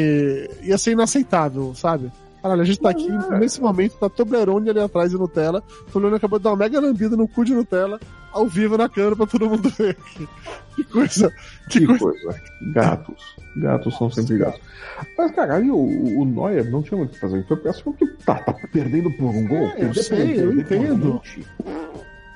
Ia 0.62 0.76
ser 0.76 0.92
inaceitável, 0.92 1.74
sabe? 1.74 2.12
Caralho, 2.42 2.62
a 2.62 2.64
gente 2.64 2.80
tá 2.80 2.90
aqui, 2.90 3.08
nesse 3.38 3.60
momento, 3.60 3.98
tá 3.98 4.08
Toblerone 4.08 4.70
ali 4.70 4.80
atrás 4.80 5.10
de 5.10 5.18
Nutella. 5.18 5.62
Toblerone 5.92 6.16
acabou 6.16 6.38
de 6.38 6.44
dar 6.44 6.50
uma 6.50 6.56
mega 6.56 6.80
lambida 6.80 7.16
no 7.16 7.28
cu 7.28 7.44
de 7.44 7.54
Nutella, 7.54 8.00
ao 8.32 8.46
vivo 8.46 8.78
na 8.78 8.88
câmera 8.88 9.16
pra 9.16 9.26
todo 9.26 9.48
mundo 9.48 9.68
ver. 9.70 9.96
Que 10.74 10.84
coisa. 10.84 11.30
Que, 11.68 11.80
Que 11.80 11.86
coisa. 11.86 12.00
coisa. 12.00 12.42
Gatos. 12.72 13.36
Gatos 13.56 13.98
são 13.98 14.10
sempre 14.10 14.38
gatos. 14.38 14.60
Mas, 15.18 15.30
cara, 15.32 15.56
aí 15.56 15.70
o, 15.70 15.76
o 15.76 16.24
Neuer 16.24 16.70
não 16.70 16.82
tinha 16.82 16.96
muito 16.96 17.10
o 17.10 17.14
que 17.14 17.20
fazer. 17.20 17.44
Foi 17.46 17.56
péssimo 17.58 17.94
porque 17.94 18.06
tá, 18.24 18.36
tá 18.36 18.54
perdendo 18.72 19.10
por 19.12 19.26
um 19.26 19.46
gol. 19.46 19.68
É, 19.76 19.84
eu 19.84 19.94
sei, 19.94 20.40
eu 20.40 20.50
um 20.50 20.60
entendo. 20.60 21.20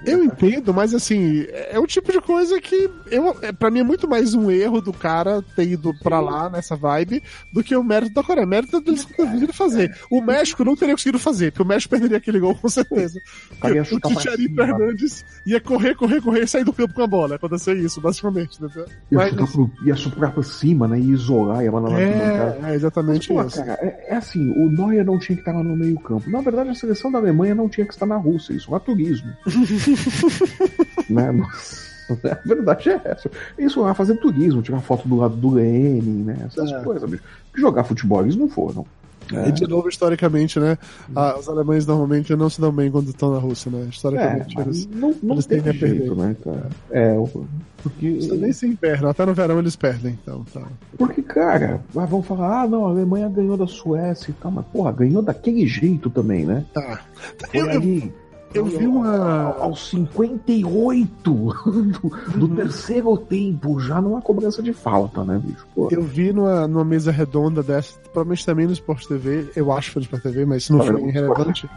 Eu 0.06 0.24
entendo, 0.24 0.72
mas 0.72 0.94
assim, 0.94 1.46
é 1.50 1.78
o 1.78 1.86
tipo 1.86 2.12
de 2.12 2.20
coisa 2.20 2.60
que 2.60 2.90
eu, 3.10 3.36
é, 3.42 3.52
pra 3.52 3.70
mim 3.70 3.80
é 3.80 3.84
muito 3.84 4.08
mais 4.08 4.34
um 4.34 4.50
erro 4.50 4.80
do 4.80 4.92
cara 4.92 5.42
ter 5.56 5.68
ido 5.68 5.92
pra 6.02 6.20
lá 6.20 6.48
nessa 6.50 6.76
vibe 6.76 7.22
do 7.52 7.62
que 7.62 7.74
o 7.74 7.82
mérito 7.82 8.14
da 8.14 8.22
Coreia. 8.22 8.46
O 8.46 8.48
mérito 8.48 8.80
deles 8.80 9.04
ter 9.04 9.14
conseguido 9.14 9.52
fazer. 9.52 9.96
O 10.10 10.20
México 10.20 10.64
não 10.64 10.76
teria 10.76 10.94
conseguido 10.94 11.18
fazer, 11.18 11.50
porque 11.52 11.62
o 11.62 11.66
México 11.66 11.90
perderia 11.90 12.18
aquele 12.18 12.38
gol 12.38 12.54
com 12.54 12.68
certeza. 12.68 13.20
Cara 13.60 13.74
ia 13.74 13.82
o 13.82 13.84
cima. 13.84 14.00
Fernandes 14.66 15.24
ia 15.46 15.60
correr, 15.60 15.94
correr, 15.94 16.20
correr 16.20 16.44
e 16.44 16.48
sair 16.48 16.64
do 16.64 16.72
campo 16.72 16.94
com 16.94 17.02
a 17.02 17.06
bola. 17.06 17.36
Aconteceu 17.36 17.76
isso, 17.76 18.00
basicamente. 18.00 18.62
Entendeu? 18.62 18.86
Ia, 19.10 19.18
Mas, 19.18 19.30
chutar 19.30 19.46
pro, 19.46 19.70
ia 19.84 19.96
soprar 19.96 20.32
pra 20.32 20.42
cima, 20.42 20.88
né? 20.88 20.98
E 20.98 21.10
isolar, 21.10 21.62
ia 21.62 21.72
mandar 21.72 21.94
arquibancada. 21.94 22.58
é, 22.66 22.72
é 22.72 22.74
exatamente 22.74 23.28
Pô, 23.28 23.42
isso. 23.42 23.56
cara, 23.58 23.78
é, 23.80 24.06
é 24.08 24.16
assim, 24.16 24.50
o 24.50 24.68
Neuer 24.70 25.04
não 25.04 25.18
tinha 25.18 25.36
que 25.36 25.42
estar 25.42 25.52
lá 25.52 25.62
no 25.62 25.76
meio 25.76 25.98
campo. 26.00 26.28
Na 26.30 26.40
verdade, 26.40 26.70
a 26.70 26.74
seleção 26.74 27.10
da 27.10 27.18
Alemanha 27.18 27.54
não 27.54 27.68
tinha 27.68 27.86
que 27.86 27.92
estar 27.92 28.06
na 28.06 28.16
Rússia, 28.16 28.52
isso 28.52 28.74
é 28.74 28.78
turismo. 28.78 29.32
né? 31.08 31.30
Mas, 31.32 31.84
A 32.10 32.46
verdade 32.46 32.90
é 32.90 33.00
essa. 33.04 33.30
Isso 33.58 33.80
lá 33.80 33.94
fazer 33.94 34.16
turismo, 34.16 34.60
tirar 34.62 34.80
foto 34.80 35.08
do 35.08 35.16
lado 35.16 35.36
do 35.36 35.50
Lenin, 35.50 36.22
né? 36.24 36.36
Essas 36.46 36.70
É. 36.70 36.80
coisas, 36.82 37.08
bicho. 37.08 37.22
Jogar 37.54 37.84
futebol 37.84 38.20
eles 38.22 38.36
não 38.36 38.48
foram. 38.48 38.84
E 39.32 39.52
de 39.52 39.66
novo, 39.66 39.88
historicamente, 39.88 40.60
né? 40.60 40.76
ah, 41.16 41.36
os 41.38 41.48
alemães 41.48 41.86
normalmente 41.86 42.36
não 42.36 42.50
se 42.50 42.60
dão 42.60 42.70
bem 42.70 42.90
quando 42.90 43.08
estão 43.08 43.32
na 43.32 43.38
Rússia, 43.38 43.70
né? 43.70 43.84
É, 43.86 43.88
Historicamente, 43.88 44.54
mas 44.54 44.66
eles, 44.66 44.86
não, 44.86 45.14
não 45.22 45.34
eles 45.36 45.46
tendem 45.46 45.70
a 45.74 45.78
perder. 45.78 46.14
né, 46.14 46.36
cara? 46.44 46.68
É, 46.90 47.14
porque, 47.82 48.04
eles 48.06 48.28
nem 48.38 48.52
se 48.52 48.66
inverno, 48.66 49.08
até 49.08 49.24
no 49.24 49.32
verão 49.32 49.58
eles 49.58 49.76
perdem, 49.76 50.18
então. 50.22 50.44
Tá. 50.52 50.60
porque, 50.98 51.22
cara, 51.22 51.80
vão 51.90 52.22
falar, 52.22 52.64
ah, 52.64 52.68
não, 52.68 52.84
a 52.84 52.90
Alemanha 52.90 53.26
ganhou 53.30 53.56
da 53.56 53.66
Suécia 53.66 54.30
e 54.30 54.34
tal, 54.34 54.50
mas, 54.50 54.66
porra, 54.66 54.92
ganhou 54.92 55.22
daquele 55.22 55.66
jeito 55.66 56.10
também, 56.10 56.44
né? 56.44 56.66
Tá. 56.74 57.00
Foi 57.50 57.60
eu, 57.60 57.70
ali. 57.70 58.02
eu 58.04 58.12
vi 58.62 58.86
uma. 58.86 59.54
Aos 59.58 59.88
58 59.88 61.08
do, 61.24 61.52
do 62.36 62.46
Uhum. 62.46 62.54
terceiro 62.56 63.16
tempo, 63.16 63.80
já 63.80 64.00
numa 64.00 64.20
cobrança 64.22 64.62
de 64.62 64.72
falta, 64.72 65.24
né, 65.24 65.40
bicho? 65.42 65.66
Pô, 65.74 65.88
Eu 65.90 66.02
vi 66.02 66.32
numa, 66.32 66.68
numa 66.68 66.84
mesa 66.84 67.10
redonda 67.10 67.62
dessa, 67.62 67.98
provavelmente 68.12 68.46
também 68.46 68.66
no 68.66 68.72
Sport 68.72 69.06
TV, 69.06 69.50
eu 69.56 69.72
acho 69.72 69.88
que 69.88 69.94
foi 69.94 70.00
no 70.00 70.04
Sport 70.04 70.22
TV, 70.22 70.44
mas 70.44 70.62
isso 70.64 70.72
não 70.72 70.84
Tá 70.84 70.92
foi 70.92 71.02
irrelevante. 71.08 71.68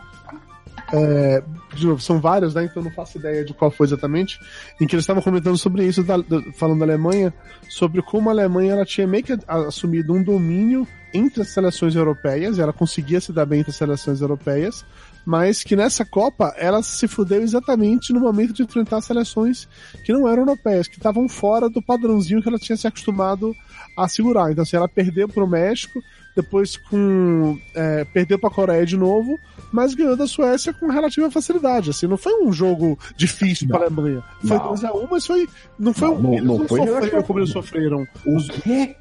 É, 0.94 1.44
de 1.76 1.86
novo, 1.86 2.02
são 2.02 2.20
vários, 2.22 2.54
né? 2.54 2.64
Então 2.64 2.82
eu 2.82 2.86
não 2.86 2.92
faço 2.92 3.18
ideia 3.18 3.44
de 3.44 3.54
qual 3.54 3.70
foi 3.70 3.86
exatamente. 3.88 4.40
Em 4.80 4.88
que 4.88 4.96
eles 4.96 5.04
estavam 5.04 5.22
comentando 5.22 5.58
sobre 5.58 5.86
isso, 5.86 6.02
da- 6.02 6.16
da- 6.18 6.42
falando 6.54 6.80
da 6.80 6.86
Alemanha, 6.86 7.34
sobre 7.70 8.02
como 8.02 8.30
a 8.30 8.32
Alemanha 8.32 8.72
ela 8.74 8.86
tinha 8.86 9.06
meio 9.06 9.24
que 9.24 9.38
assumido 9.48 10.14
um 10.14 10.24
domínio 10.24 10.88
entre 11.14 11.42
as 11.42 11.50
seleções 11.50 11.94
europeias, 11.96 12.58
e 12.58 12.62
ela 12.62 12.72
conseguia 12.72 13.20
se 13.20 13.34
dar 13.34 13.46
bem 13.46 13.60
entre 13.60 13.72
as 13.72 13.78
seleções 13.78 14.22
europeias, 14.22 14.86
mas 15.30 15.62
que 15.62 15.76
nessa 15.76 16.06
Copa 16.06 16.54
ela 16.58 16.82
se 16.82 17.06
fudeu 17.06 17.42
exatamente 17.42 18.14
no 18.14 18.22
momento 18.22 18.54
de 18.54 18.64
enfrentar 18.64 19.02
seleções 19.02 19.68
que 20.06 20.14
não 20.14 20.26
eram 20.26 20.44
europeias, 20.44 20.88
que 20.88 20.96
estavam 20.96 21.28
fora 21.28 21.70
do 21.70 21.82
padrãozinho 21.82 22.42
que 22.42 22.48
ela 22.48 22.58
tinha 22.58 22.78
se 22.78 22.88
acostumado 22.88 23.54
a 23.98 24.08
segurar. 24.08 24.50
Então, 24.54 24.62
assim, 24.62 24.78
ela 24.78 24.88
perdeu 24.88 25.28
pro 25.28 25.46
México, 25.46 26.02
depois 26.34 26.78
com 26.78 27.60
é, 27.76 28.06
perdeu 28.06 28.40
para 28.40 28.48
a 28.50 28.54
Coreia 28.54 28.86
de 28.86 28.96
novo, 28.96 29.38
mas 29.70 29.94
ganhou 29.94 30.16
da 30.16 30.28
Suécia 30.28 30.72
com 30.74 30.88
relativa 30.88 31.30
facilidade. 31.30 31.90
Assim, 31.90 32.08
não 32.08 32.16
foi 32.16 32.42
um 32.42 32.54
jogo 32.54 32.98
difícil 33.18 33.68
para 33.68 33.80
a 33.80 33.82
Alemanha. 33.88 34.24
Foi 34.48 34.58
Não. 34.58 34.74
2x1, 34.76 35.08
mas 35.12 35.26
foi 35.26 35.46
não 35.78 35.94
foi 35.94 36.08
Não, 36.08 36.16
um, 36.16 36.22
não- 36.22 36.32
não 36.46 36.58
não 36.60 36.68
foi 36.70 36.86
sofreram 36.86 37.24
como 37.24 37.40
eles 37.40 37.50
sofreram. 37.50 38.08
o 38.26 38.48
quê? 38.62 38.96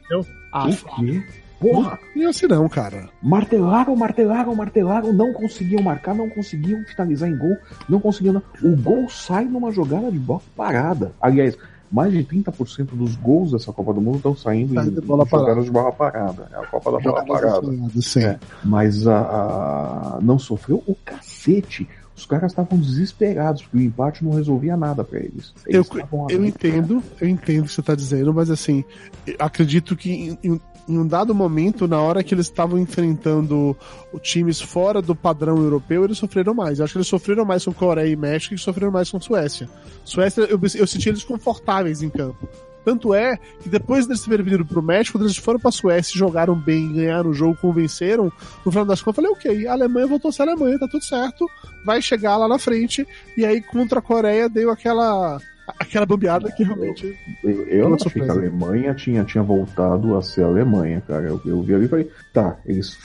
Ah, 0.52 0.66
o 0.66 0.74
quê? 0.74 1.24
Porra! 1.60 1.98
não 2.14 2.28
assim 2.28 2.46
não, 2.46 2.68
cara. 2.68 3.08
Martelaram, 3.22 3.96
martelaram, 3.96 4.54
martelaram, 4.54 5.12
não 5.12 5.32
conseguiam 5.32 5.82
marcar, 5.82 6.14
não 6.14 6.28
conseguiam 6.28 6.82
finalizar 6.84 7.28
em 7.28 7.36
gol, 7.36 7.56
não 7.88 7.98
conseguiam. 8.00 8.42
O 8.62 8.76
gol 8.76 9.08
sai 9.08 9.44
numa 9.44 9.70
jogada 9.72 10.10
de 10.10 10.18
bola 10.18 10.40
parada. 10.56 11.12
Aliás, 11.20 11.56
mais 11.90 12.12
de 12.12 12.22
30% 12.24 12.86
dos 12.94 13.16
gols 13.16 13.52
dessa 13.52 13.72
Copa 13.72 13.94
do 13.94 14.00
Mundo 14.00 14.16
estão 14.16 14.36
saindo 14.36 14.74
Sai 14.74 14.86
em, 14.88 14.90
de 14.90 15.00
bola 15.00 15.24
jogadas 15.24 15.64
de 15.64 15.70
bola 15.70 15.92
parada. 15.92 16.48
É 16.52 16.56
a 16.56 16.66
Copa 16.66 16.92
da 16.92 16.98
bola 16.98 17.24
parada. 17.24 17.66
Sim. 18.02 18.24
É. 18.24 18.38
Mas 18.64 19.06
a, 19.06 19.18
a- 19.18 20.18
não 20.20 20.38
sofreu 20.38 20.82
o 20.86 20.94
cacete. 21.04 21.88
Os 22.14 22.24
caras 22.24 22.52
estavam 22.52 22.78
desesperados, 22.78 23.62
porque 23.62 23.76
o 23.76 23.80
empate 23.80 24.24
não 24.24 24.32
resolvia 24.32 24.74
nada 24.74 25.04
pra 25.04 25.18
eles. 25.18 25.52
Eu, 25.66 25.82
Eles 25.82 25.90
eu 26.10 26.24
ali, 26.40 26.48
entendo, 26.48 27.02
eu 27.20 27.28
entendo 27.28 27.60
o 27.64 27.66
que 27.66 27.72
você 27.72 27.80
está 27.82 27.94
dizendo, 27.94 28.32
mas 28.32 28.48
assim, 28.50 28.82
eu 29.26 29.36
acredito 29.38 29.94
que 29.94 30.10
em, 30.10 30.38
em- 30.42 30.60
em 30.88 30.98
um 30.98 31.06
dado 31.06 31.34
momento, 31.34 31.88
na 31.88 32.00
hora 32.00 32.22
que 32.22 32.34
eles 32.34 32.46
estavam 32.46 32.78
enfrentando 32.78 33.76
times 34.20 34.60
fora 34.60 35.02
do 35.02 35.14
padrão 35.14 35.56
europeu, 35.58 36.04
eles 36.04 36.18
sofreram 36.18 36.54
mais. 36.54 36.78
Eu 36.78 36.84
acho 36.84 36.94
que 36.94 36.98
eles 36.98 37.08
sofreram 37.08 37.44
mais 37.44 37.64
com 37.64 37.72
Coreia 37.72 38.08
e 38.08 38.16
México 38.16 38.54
e 38.54 38.58
sofreram 38.58 38.92
mais 38.92 39.10
com 39.10 39.20
Suécia. 39.20 39.68
Suécia, 40.04 40.42
eu, 40.42 40.60
eu 40.74 40.86
senti 40.86 41.08
eles 41.08 41.24
confortáveis 41.24 42.02
em 42.02 42.08
campo. 42.08 42.48
Tanto 42.84 43.12
é 43.12 43.36
que 43.60 43.68
depois 43.68 44.06
deles 44.06 44.22
terem 44.22 44.46
vindo 44.46 44.64
pro 44.64 44.80
México, 44.80 45.18
quando 45.18 45.24
eles 45.24 45.36
foram 45.36 45.58
pra 45.58 45.72
Suécia 45.72 46.16
jogaram 46.16 46.54
bem, 46.54 46.92
ganharam 46.92 47.30
o 47.30 47.34
jogo, 47.34 47.58
convenceram, 47.60 48.32
no 48.64 48.70
final 48.70 48.84
das 48.84 49.02
contas 49.02 49.24
eu 49.24 49.34
falei, 49.34 49.36
ok, 49.36 49.66
a 49.66 49.72
Alemanha 49.72 50.06
voltou 50.06 50.28
a 50.28 50.32
ser 50.32 50.42
a 50.42 50.52
Alemanha, 50.52 50.78
tá 50.78 50.86
tudo 50.86 51.02
certo, 51.02 51.44
vai 51.84 52.00
chegar 52.00 52.36
lá 52.36 52.46
na 52.46 52.60
frente, 52.60 53.04
e 53.36 53.44
aí 53.44 53.60
contra 53.60 53.98
a 53.98 54.02
Coreia 54.02 54.48
deu 54.48 54.70
aquela 54.70 55.40
aquela 55.78 56.06
bambeada 56.06 56.50
que 56.52 56.62
realmente 56.62 57.18
Eu, 57.42 57.66
eu 57.66 57.86
Uma 57.86 57.96
não 57.96 57.96
achei 57.96 58.22
que 58.22 58.28
a. 58.28 58.32
Alemanha 58.32 58.94
tinha, 58.94 59.24
tinha 59.24 59.42
voltado 59.42 60.16
a 60.16 60.22
ser 60.22 60.42
a 60.42 60.46
Alemanha, 60.46 61.00
cara. 61.00 61.26
Eu, 61.26 61.40
eu 61.44 61.62
vi 61.62 61.74
ali 61.74 61.86
e 61.86 61.88
falei, 61.88 62.10
tá, 62.32 62.56
eles 62.64 62.98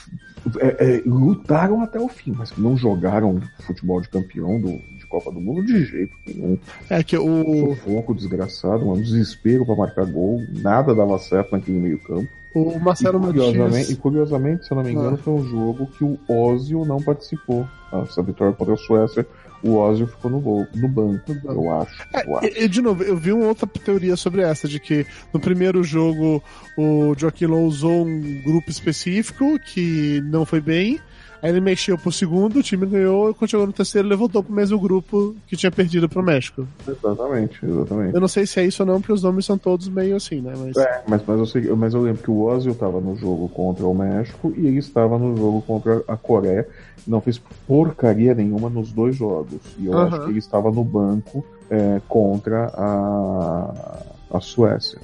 é, 0.58 0.96
é, 0.96 1.02
lutaram 1.06 1.82
até 1.82 2.00
o 2.00 2.08
fim, 2.08 2.32
mas 2.32 2.56
não 2.56 2.76
jogaram 2.76 3.40
futebol 3.60 4.00
de 4.00 4.08
campeão 4.08 4.60
do, 4.60 4.80
Copa 5.12 5.30
do 5.30 5.40
Mundo 5.42 5.62
de 5.66 5.84
jeito 5.84 6.14
nenhum. 6.26 6.58
é 6.88 7.02
que 7.02 7.18
o, 7.18 7.74
Sufoco 7.76 8.14
desgraçado, 8.14 8.90
um 8.90 8.94
desespero 8.94 9.66
pra 9.66 9.76
marcar 9.76 10.06
gol, 10.06 10.40
nada 10.62 10.94
dava 10.94 11.18
certo 11.18 11.52
naquele 11.52 11.78
meio 11.78 11.98
campo. 11.98 12.26
o 12.54 12.72
E 12.72 12.78
Marcelo 12.78 13.20
curiosamente, 13.20 13.60
e 13.60 13.80
Matias 13.80 13.98
curiosamente, 13.98 14.64
se 14.66 14.72
eu 14.72 14.76
não 14.76 14.84
me 14.84 14.92
engano, 14.92 15.14
Ah. 15.14 15.22
foi 15.22 15.34
um 15.34 15.44
jogo 15.44 15.86
que 15.86 16.02
o 16.02 16.18
Ozil 16.26 16.86
não 16.86 16.96
participou. 17.02 17.66
Essa 17.92 18.22
vitória 18.22 18.54
contra 18.54 18.72
a 18.72 18.76
Suécia, 18.78 19.26
o 19.62 19.76
Ozil 19.76 20.06
ficou 20.06 20.30
no, 20.30 20.40
gol, 20.40 20.66
no 20.74 20.88
banco, 20.88 21.36
eu 21.44 21.70
acho. 21.72 22.02
É, 22.14 22.26
eu 22.26 22.38
acho. 22.38 22.46
e, 22.46 22.64
e, 22.64 22.68
de 22.68 22.80
novo, 22.80 23.02
eu 23.02 23.14
vi 23.14 23.32
uma 23.32 23.48
outra 23.48 23.66
teoria 23.66 24.16
sobre 24.16 24.40
essa, 24.40 24.66
de 24.66 24.80
que 24.80 25.06
no 25.30 25.38
primeiro 25.38 25.84
jogo 25.84 26.42
o 26.74 27.14
Joaquim 27.18 27.44
Low 27.46 27.64
usou 27.66 28.06
um 28.06 28.40
grupo 28.42 28.70
específico 28.70 29.58
que 29.58 30.22
não 30.24 30.46
foi 30.46 30.60
bem, 30.62 30.98
aí 31.42 31.50
ele 31.50 31.60
mexeu 31.60 31.98
pro 31.98 32.12
segundo, 32.12 32.60
o 32.60 32.62
time 32.62 32.86
ganhou, 32.86 33.30
e 33.30 33.34
quando 33.34 33.50
chegou 33.50 33.66
no 33.66 33.72
terceiro 33.72 34.06
ele 34.06 34.14
voltou 34.14 34.42
pro 34.42 34.54
mesmo 34.54 34.78
grupo 34.78 35.34
que 35.48 35.56
tinha 35.56 35.70
perdido 35.70 36.08
pro 36.08 36.22
México. 36.22 36.66
Exatamente, 36.86 37.58
exatamente. 37.66 38.14
Eu 38.14 38.20
não 38.20 38.28
sei 38.28 38.46
se 38.46 38.60
é 38.60 38.64
isso 38.64 38.82
ou 38.82 38.86
não, 38.86 39.00
porque 39.00 39.12
os 39.12 39.22
nomes 39.22 39.44
são 39.44 39.58
todos 39.58 39.88
meio 39.88 40.14
assim, 40.14 40.40
né? 40.40 40.54
Mas 40.56 40.76
É, 40.76 41.02
mas, 41.06 41.22
mas, 41.26 41.38
eu 41.38 41.46
sei, 41.46 41.62
mas 41.72 41.94
eu 41.94 42.02
lembro 42.02 42.22
que 42.22 42.30
o 42.30 42.42
Ozil 42.42 42.72
estava 42.72 43.00
no 43.00 43.16
jogo 43.16 43.48
contra 43.48 43.84
o 43.84 43.92
México 43.92 44.52
e 44.56 44.66
ele 44.66 44.78
estava 44.78 45.18
no 45.18 45.36
jogo 45.36 45.62
contra 45.62 46.04
a 46.06 46.16
Coreia. 46.16 46.66
Não 47.06 47.20
fez 47.20 47.38
porcaria 47.66 48.32
nenhuma 48.32 48.70
nos 48.70 48.92
dois 48.92 49.16
jogos. 49.16 49.60
E 49.78 49.86
eu 49.86 49.92
Aham. 49.92 50.06
acho 50.06 50.24
que 50.24 50.30
ele 50.30 50.38
estava 50.38 50.70
no 50.70 50.84
banco 50.84 51.44
é, 51.68 52.00
contra 52.08 52.66
a, 52.66 54.02
a 54.30 54.40
Suécia. 54.40 55.00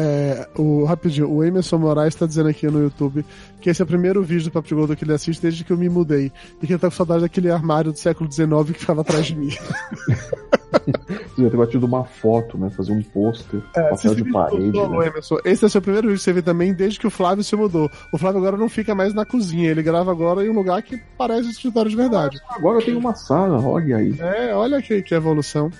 É, 0.00 0.48
o, 0.56 0.84
rapidinho, 0.84 1.28
o 1.28 1.42
Emerson 1.42 1.76
Moraes 1.76 2.14
tá 2.14 2.24
dizendo 2.24 2.48
aqui 2.48 2.68
no 2.68 2.80
YouTube 2.80 3.24
que 3.60 3.68
esse 3.68 3.82
é 3.82 3.84
o 3.84 3.88
primeiro 3.88 4.22
vídeo 4.22 4.44
do 4.44 4.52
Papo 4.52 4.68
de 4.68 4.74
Gordo 4.74 4.94
que 4.94 5.04
ele 5.04 5.12
assiste 5.12 5.42
desde 5.42 5.64
que 5.64 5.72
eu 5.72 5.76
me 5.76 5.88
mudei. 5.88 6.30
E 6.62 6.66
que 6.66 6.72
ele 6.72 6.78
tá 6.78 6.88
com 6.88 6.94
saudade 6.94 7.22
daquele 7.22 7.50
armário 7.50 7.90
do 7.90 7.98
século 7.98 8.30
XIX 8.30 8.48
que 8.72 8.78
ficava 8.80 9.00
atrás 9.00 9.26
de 9.26 9.34
mim. 9.34 9.50
Podia 11.34 11.50
ter 11.50 11.56
batido 11.56 11.86
uma 11.86 12.04
foto, 12.04 12.56
né? 12.58 12.70
Fazer 12.70 12.92
um 12.92 13.02
pôster, 13.02 13.60
papel 13.74 13.94
Esse 13.94 14.14
de 14.14 14.30
parede. 14.30 14.66
mudou, 14.66 14.90
Né? 14.90 15.06
Emerson. 15.08 15.38
Esse 15.44 15.64
é 15.64 15.66
o 15.66 15.70
seu 15.70 15.80
primeiro 15.82 16.08
vídeo 16.08 16.18
que 16.18 16.24
você 16.24 16.32
vê 16.32 16.42
também 16.42 16.72
desde 16.72 16.98
que 17.00 17.06
o 17.06 17.10
Flávio 17.10 17.42
se 17.42 17.56
mudou. 17.56 17.90
O 18.12 18.18
Flávio 18.18 18.38
agora 18.38 18.56
não 18.56 18.68
fica 18.68 18.94
mais 18.94 19.14
na 19.14 19.24
cozinha, 19.24 19.70
ele 19.70 19.82
grava 19.82 20.10
agora 20.10 20.44
em 20.44 20.50
um 20.50 20.54
lugar 20.54 20.80
que 20.82 21.00
parece 21.16 21.48
um 21.48 21.50
escritório 21.50 21.90
de 21.90 21.96
verdade. 21.96 22.38
Agora 22.50 22.78
eu 22.78 22.84
tenho 22.84 22.98
uma 22.98 23.14
sala, 23.14 23.60
olha 23.60 23.96
aí. 23.96 24.14
É, 24.20 24.54
olha 24.54 24.80
que, 24.82 25.02
que 25.02 25.14
evolução. 25.14 25.70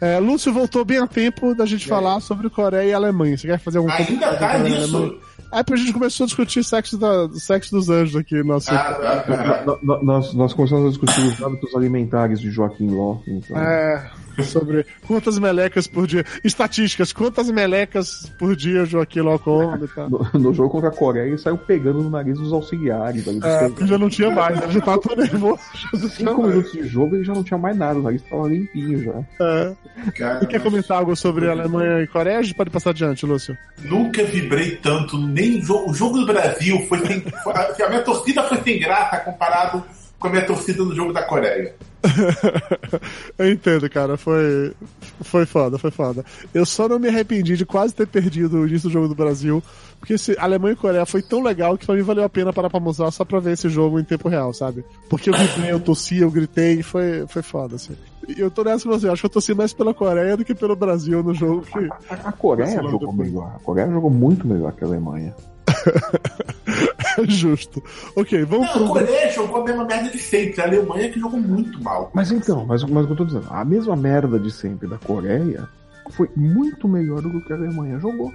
É, 0.00 0.18
Lúcio 0.18 0.52
voltou 0.52 0.84
bem 0.84 0.98
a 0.98 1.06
tempo 1.06 1.54
da 1.54 1.64
gente 1.64 1.88
falar 1.88 2.20
sobre 2.20 2.50
Coreia 2.50 2.90
e 2.90 2.92
Alemanha. 2.92 3.36
Você 3.38 3.46
quer 3.46 3.58
fazer 3.58 3.78
algum 3.78 3.90
Ainda 3.90 4.36
tá 4.36 4.58
nisso? 4.58 5.18
É 5.52 5.62
porque 5.62 5.74
a 5.74 5.76
gente 5.84 5.92
começou 5.92 6.24
a 6.24 6.26
discutir 6.26 6.62
sexo, 6.64 6.98
da, 6.98 7.28
sexo 7.32 7.70
dos 7.70 7.88
anjos 7.88 8.16
aqui. 8.16 8.42
Nosso... 8.42 8.70
Ah. 8.72 9.62
No- 9.64 9.78
no- 9.82 10.02
Nós, 10.02 10.34
nós 10.34 10.52
começamos 10.52 10.86
a 10.86 10.88
discutir 10.90 11.20
os 11.20 11.42
hábitos 11.42 11.74
alimentares 11.74 12.40
de 12.40 12.50
Joaquim 12.50 12.88
Ló. 12.90 13.18
Então. 13.26 13.56
É, 13.56 14.10
sobre 14.44 14.86
quantas 15.06 15.38
melecas 15.38 15.86
por 15.86 16.06
dia. 16.06 16.24
Estatísticas, 16.44 17.12
quantas 17.12 17.50
melecas 17.50 18.32
por 18.38 18.54
dia 18.56 18.82
o 18.82 18.86
Joaquim 18.86 19.20
Ló 19.20 19.38
come 19.38 19.84
e 19.84 19.88
tal. 19.88 20.10
No, 20.10 20.26
no 20.34 20.54
jogo 20.54 20.70
contra 20.70 20.88
a 20.88 20.92
Coreia, 20.92 21.26
ele 21.28 21.38
saiu 21.38 21.56
pegando 21.58 22.02
no 22.02 22.10
nariz 22.10 22.38
dos 22.38 22.52
auxiliares. 22.52 23.26
ali, 23.28 23.40
É, 23.44 23.86
já 23.86 23.98
não 23.98 24.08
tinha 24.08 24.30
mais, 24.30 24.60
ele 24.62 24.72
já 24.72 24.80
tava 24.80 25.00
tão 25.00 25.16
nervoso. 25.16 25.60
já 25.74 25.88
não 25.92 25.98
tinha 26.00 26.10
Cinco 26.10 26.42
mais. 26.42 26.54
minutos 26.54 26.72
de 26.72 26.86
jogo 26.88 27.16
ele 27.16 27.24
já 27.24 27.32
não 27.34 27.42
tinha 27.44 27.58
mais 27.58 27.76
nada, 27.76 27.98
o 27.98 28.02
nariz 28.02 28.22
tava 28.22 28.48
limpinho 28.48 29.02
já. 29.02 29.44
É. 29.44 29.72
Cara, 30.16 30.40
Você 30.40 30.46
quer 30.46 30.60
comentar 30.62 30.98
algo 30.98 31.16
sobre 31.16 31.48
Alemanha 31.50 32.02
e 32.02 32.06
Coreia? 32.06 32.38
A 32.38 32.42
gente 32.42 32.54
pode 32.54 32.70
passar 32.70 32.90
adiante, 32.90 33.24
Lúcio. 33.26 33.56
Nunca 33.82 34.24
vibrei 34.24 34.76
tanto, 34.76 35.18
nem 35.18 35.58
o 35.60 35.62
jogo, 35.64 35.90
o 35.90 35.94
jogo 35.94 36.18
do 36.18 36.26
Brasil 36.26 36.78
foi 36.88 36.98
sem. 37.06 37.20
foi- 37.42 37.52
a 37.54 37.88
minha 37.88 38.02
torcida 38.02 38.42
foi 38.44 38.58
sem 38.62 38.78
graça 38.80 39.16
comparado 39.18 39.82
com 40.18 40.28
a 40.28 40.30
minha 40.30 40.46
torcida 40.46 40.82
no 40.82 40.94
jogo 40.94 41.12
da 41.12 41.22
Coreia. 41.22 41.74
Eu 43.38 43.50
entendo, 43.50 43.88
cara. 43.90 44.16
Foi, 44.16 44.72
foi 45.20 45.46
foda, 45.46 45.78
foi 45.78 45.90
foda. 45.90 46.24
Eu 46.54 46.64
só 46.64 46.88
não 46.88 46.98
me 46.98 47.08
arrependi 47.08 47.56
de 47.56 47.66
quase 47.66 47.94
ter 47.94 48.06
perdido 48.06 48.58
o 48.58 48.66
início 48.66 48.88
do 48.88 48.92
jogo 48.92 49.08
do 49.08 49.14
Brasil, 49.14 49.62
porque 49.98 50.14
esse 50.14 50.36
Alemanha 50.38 50.74
e 50.74 50.76
Coreia 50.76 51.06
foi 51.06 51.22
tão 51.22 51.42
legal 51.42 51.76
que 51.76 51.86
pra 51.86 51.94
mim 51.94 52.02
valeu 52.02 52.24
a 52.24 52.28
pena 52.28 52.52
parar 52.52 52.70
pra 52.70 52.78
almoçar 52.78 53.10
só 53.10 53.24
pra 53.24 53.40
ver 53.40 53.52
esse 53.52 53.68
jogo 53.68 53.98
em 53.98 54.04
tempo 54.04 54.28
real, 54.28 54.52
sabe? 54.52 54.84
Porque 55.08 55.30
eu 55.30 55.34
vibrei, 55.34 55.72
eu 55.72 55.80
tossi, 55.80 56.18
eu 56.18 56.30
gritei, 56.30 56.82
foi, 56.82 57.26
foi 57.28 57.42
foda, 57.42 57.76
assim. 57.76 57.96
E 58.28 58.40
eu 58.40 58.50
tô 58.50 58.64
nessa 58.64 58.84
com 58.84 58.98
você, 58.98 59.06
eu 59.06 59.12
acho 59.12 59.22
que 59.22 59.26
eu 59.26 59.30
tossi 59.30 59.54
mais 59.54 59.72
pela 59.72 59.94
Coreia 59.94 60.36
do 60.36 60.44
que 60.44 60.54
pelo 60.54 60.74
Brasil 60.74 61.22
no 61.22 61.34
jogo. 61.34 61.62
Que... 61.62 61.88
A, 62.10 62.28
a 62.28 62.32
Coreia 62.32 62.68
Esse 62.68 62.76
lado 62.76 62.90
jogou 62.90 63.12
melhor. 63.12 63.52
A 63.54 63.58
Coreia 63.58 63.90
jogou 63.90 64.10
muito 64.10 64.46
melhor 64.46 64.72
que 64.72 64.84
a 64.84 64.86
Alemanha. 64.86 65.34
Justo. 67.28 67.82
Ok, 68.14 68.44
vamos 68.44 68.66
Não, 68.66 68.74
a 68.74 68.78
pro. 68.78 68.88
Coreia 68.88 69.30
jogou 69.30 69.62
a 69.62 69.64
mesma 69.64 69.84
merda 69.84 70.10
de 70.10 70.18
sempre. 70.18 70.60
A 70.60 70.64
Alemanha 70.64 71.10
que 71.10 71.20
jogou 71.20 71.40
muito 71.40 71.82
mal. 71.82 72.10
Mas 72.14 72.30
então, 72.30 72.66
mas, 72.66 72.82
mas 72.84 73.04
o 73.04 73.06
que 73.06 73.12
eu 73.12 73.16
tô 73.16 73.24
dizendo, 73.24 73.46
a 73.50 73.64
mesma 73.64 73.96
merda 73.96 74.38
de 74.38 74.50
sempre 74.50 74.88
da 74.88 74.98
Coreia 74.98 75.68
foi 76.10 76.28
muito 76.36 76.86
melhor 76.88 77.20
do 77.20 77.40
que 77.42 77.52
a 77.52 77.56
Alemanha 77.56 77.98
jogou. 77.98 78.32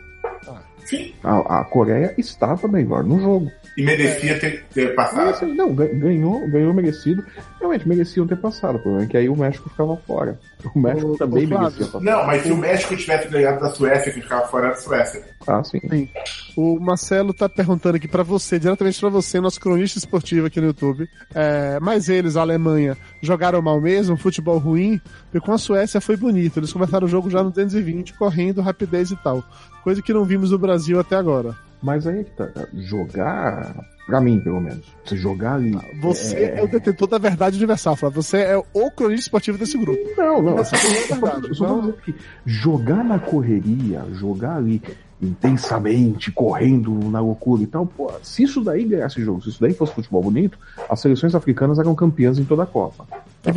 Sim. 0.86 1.14
A, 1.24 1.60
a 1.60 1.66
Coreia 1.66 2.14
estava 2.18 2.68
melhor 2.68 3.04
no 3.04 3.20
jogo. 3.20 3.52
E 3.78 3.84
merecia 3.84 4.38
ter, 4.38 4.66
ter 4.74 4.94
passado. 4.96 5.46
Não, 5.54 5.74
ga- 5.74 5.88
ganhou, 5.88 6.46
ganhou 6.50 6.74
merecido. 6.74 7.24
Realmente, 7.58 7.88
mereciam 7.88 8.28
ter 8.28 8.36
passado. 8.36 8.76
O 8.76 8.80
problema 8.80 9.06
é 9.06 9.08
que 9.08 9.16
aí 9.16 9.30
o 9.30 9.36
México 9.36 9.70
ficava 9.70 9.96
fora. 9.96 10.38
O 10.76 10.80
México 10.80 11.14
Ô, 11.14 11.18
também 11.18 11.48
Flávio. 11.48 11.64
merecia 11.70 11.86
passar. 11.86 12.02
Não, 12.04 12.26
mas 12.28 12.44
se 12.44 12.52
o 12.52 12.58
México 12.58 12.98
tivesse 12.98 13.30
ganhado 13.30 13.62
da 13.62 13.70
Suécia, 13.70 14.12
que 14.12 14.20
ficava 14.22 14.46
fora 14.48 14.70
da 14.72 14.76
Suécia. 14.76 15.24
Ah, 15.48 15.64
sim. 15.64 15.80
O 16.58 16.80
Marcelo 16.82 17.34
tá 17.34 17.48
perguntando 17.48 17.96
aqui 17.96 18.10
pra 18.10 18.24
você, 18.24 18.60
diretamente 18.60 19.00
pra 19.00 19.08
você, 19.10 19.40
nosso 19.40 19.60
cronista 19.60 19.98
esportivo 19.98 20.48
aqui 20.48 20.60
no 20.60 20.68
YouTube. 20.68 21.08
É, 21.34 21.80
mas 21.82 22.10
eles, 22.10 22.36
a 22.36 22.42
Alemanha, 22.42 22.98
jogaram 23.22 23.62
mal 23.62 23.80
mesmo, 23.80 24.18
futebol 24.18 24.58
ruim, 24.58 25.00
porque 25.32 25.46
com 25.46 25.54
a 25.54 25.58
Suécia 25.58 26.02
foi 26.02 26.18
bonito. 26.18 26.60
Eles 26.60 26.74
começaram 26.74 27.06
o 27.08 27.10
jogo 27.10 27.30
já 27.30 27.42
no 27.42 27.50
220, 27.52 28.14
correndo, 28.16 28.60
rapidez 28.62 29.12
e 29.12 29.16
tal. 29.24 29.42
Coisa 29.82 30.02
que 30.02 30.14
não 30.14 30.26
vimos 30.26 30.52
no 30.52 30.60
Brasil 30.60 31.00
até 31.00 31.16
agora. 31.16 31.56
Mas 31.82 32.06
aí 32.06 32.20
é 32.20 32.24
que 32.24 32.32
tá. 32.32 32.48
Jogar, 32.74 33.76
pra 34.06 34.22
mim, 34.22 34.40
pelo 34.40 34.62
menos. 34.62 34.86
Você 35.04 35.18
jogar 35.18 35.56
ali. 35.56 35.76
Você 36.02 36.36
é, 36.56 36.64
o 36.64 36.68
detentor 36.68 37.08
da 37.08 37.18
verdade 37.18 37.58
universal, 37.58 37.96
Flávio. 37.96 38.22
Você 38.22 38.38
é 38.38 38.58
o 38.58 38.92
cronista 38.92 39.22
esportivo 39.26 39.58
desse 39.58 39.78
grupo. 39.78 40.00
Não, 40.16 40.42
não. 40.42 40.60
Essa 40.60 40.76
é 40.76 40.80
a 40.80 40.82
só, 40.82 41.16
verdade, 41.16 41.56
só, 41.56 41.66
então- 41.66 41.80
dizendo 41.82 41.98
que 42.04 42.16
jogar 42.46 43.04
na 43.04 43.18
correria, 43.18 44.06
jogar 44.14 44.58
ali 44.58 44.82
intensamente, 45.20 46.32
correndo 46.32 46.92
na 47.10 47.20
loucura 47.20 47.62
e 47.64 47.68
tal, 47.68 47.86
pô, 47.86 48.12
se 48.24 48.44
isso 48.44 48.62
daí 48.64 48.84
ganhasse 48.86 49.24
jogo, 49.24 49.42
se 49.42 49.50
isso 49.50 49.62
daí 49.62 49.74
fosse 49.74 49.94
futebol 49.94 50.22
bonito, 50.24 50.58
as 50.90 51.00
seleções 51.00 51.36
africanas 51.36 51.78
eram 51.80 51.94
campeãs 51.94 52.40
em 52.40 52.44
toda 52.44 52.64
a 52.64 52.66
Copa. 52.66 53.06
Já 53.44 53.52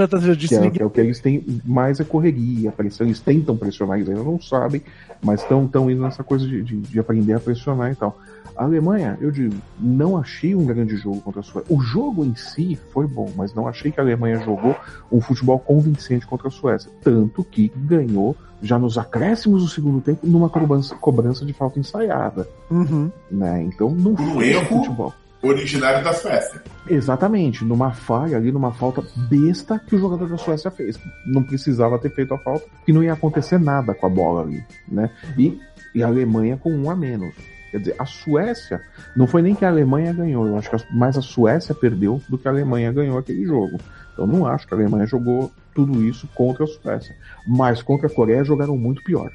Que 0.48 0.54
é, 0.54 0.58
que 0.58 0.64
ninguém. 0.66 0.82
é 0.82 0.86
o 0.86 0.90
que 0.90 1.00
eles 1.00 1.20
têm 1.20 1.44
mais 1.64 2.00
é 2.00 2.04
correria, 2.04 2.72
pressão, 2.72 3.06
eles 3.06 3.20
tentam 3.20 3.56
pressionar, 3.56 3.98
eles 3.98 4.08
ainda 4.08 4.22
não 4.22 4.40
sabem, 4.40 4.82
mas 5.22 5.42
estão 5.42 5.66
tão 5.66 5.90
indo 5.90 6.02
nessa 6.02 6.24
coisa 6.24 6.46
de, 6.46 6.62
de, 6.62 6.76
de 6.76 6.98
aprender 6.98 7.34
a 7.34 7.40
pressionar 7.40 7.92
e 7.92 7.94
tal. 7.94 8.18
A 8.56 8.64
Alemanha, 8.64 9.18
eu 9.20 9.30
digo, 9.32 9.54
não 9.80 10.16
achei 10.16 10.54
um 10.54 10.64
grande 10.64 10.96
jogo 10.96 11.20
contra 11.20 11.40
a 11.40 11.42
Suécia. 11.42 11.74
O 11.74 11.80
jogo 11.80 12.24
em 12.24 12.36
si 12.36 12.78
foi 12.92 13.06
bom, 13.06 13.30
mas 13.36 13.52
não 13.52 13.66
achei 13.66 13.90
que 13.90 13.98
a 13.98 14.02
Alemanha 14.02 14.38
jogou 14.40 14.76
um 15.10 15.20
futebol 15.20 15.58
convincente 15.58 16.24
contra 16.26 16.46
a 16.48 16.50
Suécia. 16.52 16.90
Tanto 17.02 17.42
que 17.42 17.72
ganhou 17.76 18.36
já 18.62 18.78
nos 18.78 18.96
acréscimos 18.96 19.62
do 19.62 19.68
segundo 19.68 20.00
tempo 20.00 20.26
numa 20.26 20.48
cobrança, 20.48 20.94
cobrança 20.94 21.44
de 21.44 21.52
falta 21.52 21.80
ensaiada. 21.80 22.48
Uhum. 22.70 23.10
Né? 23.30 23.64
Então 23.64 23.90
não 23.90 24.12
Um 24.12 24.16
foi 24.34 24.50
erro. 24.50 24.66
futebol. 24.66 25.12
Originário 25.44 26.02
da 26.02 26.12
Suécia. 26.12 26.62
Exatamente, 26.88 27.64
numa 27.64 27.92
falha 27.92 28.36
ali, 28.36 28.50
numa 28.50 28.72
falta 28.72 29.02
besta 29.28 29.78
que 29.78 29.96
o 29.96 29.98
jogador 29.98 30.28
da 30.28 30.38
Suécia 30.38 30.70
fez. 30.70 30.98
Não 31.26 31.42
precisava 31.42 31.98
ter 31.98 32.10
feito 32.10 32.34
a 32.34 32.38
falta, 32.38 32.66
que 32.84 32.92
não 32.92 33.02
ia 33.02 33.12
acontecer 33.12 33.58
nada 33.58 33.94
com 33.94 34.06
a 34.06 34.10
bola 34.10 34.42
ali, 34.42 34.64
né? 34.88 35.10
E, 35.36 35.58
e 35.94 36.02
a 36.02 36.06
Alemanha 36.06 36.56
com 36.56 36.72
um 36.72 36.90
a 36.90 36.96
menos. 36.96 37.34
Quer 37.70 37.78
dizer, 37.78 37.96
a 37.98 38.06
Suécia, 38.06 38.80
não 39.16 39.26
foi 39.26 39.42
nem 39.42 39.54
que 39.54 39.64
a 39.64 39.68
Alemanha 39.68 40.12
ganhou, 40.12 40.46
eu 40.46 40.56
acho 40.56 40.70
que 40.70 40.96
mais 40.96 41.18
a 41.18 41.22
Suécia 41.22 41.74
perdeu 41.74 42.22
do 42.28 42.38
que 42.38 42.46
a 42.46 42.50
Alemanha 42.50 42.92
ganhou 42.92 43.18
aquele 43.18 43.44
jogo. 43.44 43.78
Então 44.12 44.26
não 44.26 44.46
acho 44.46 44.66
que 44.66 44.74
a 44.74 44.76
Alemanha 44.76 45.06
jogou 45.06 45.52
tudo 45.74 46.04
isso 46.04 46.28
contra 46.34 46.64
a 46.64 46.68
Suécia. 46.68 47.16
Mas 47.46 47.82
contra 47.82 48.06
a 48.06 48.10
Coreia 48.10 48.44
jogaram 48.44 48.76
muito 48.76 49.02
pior. 49.02 49.32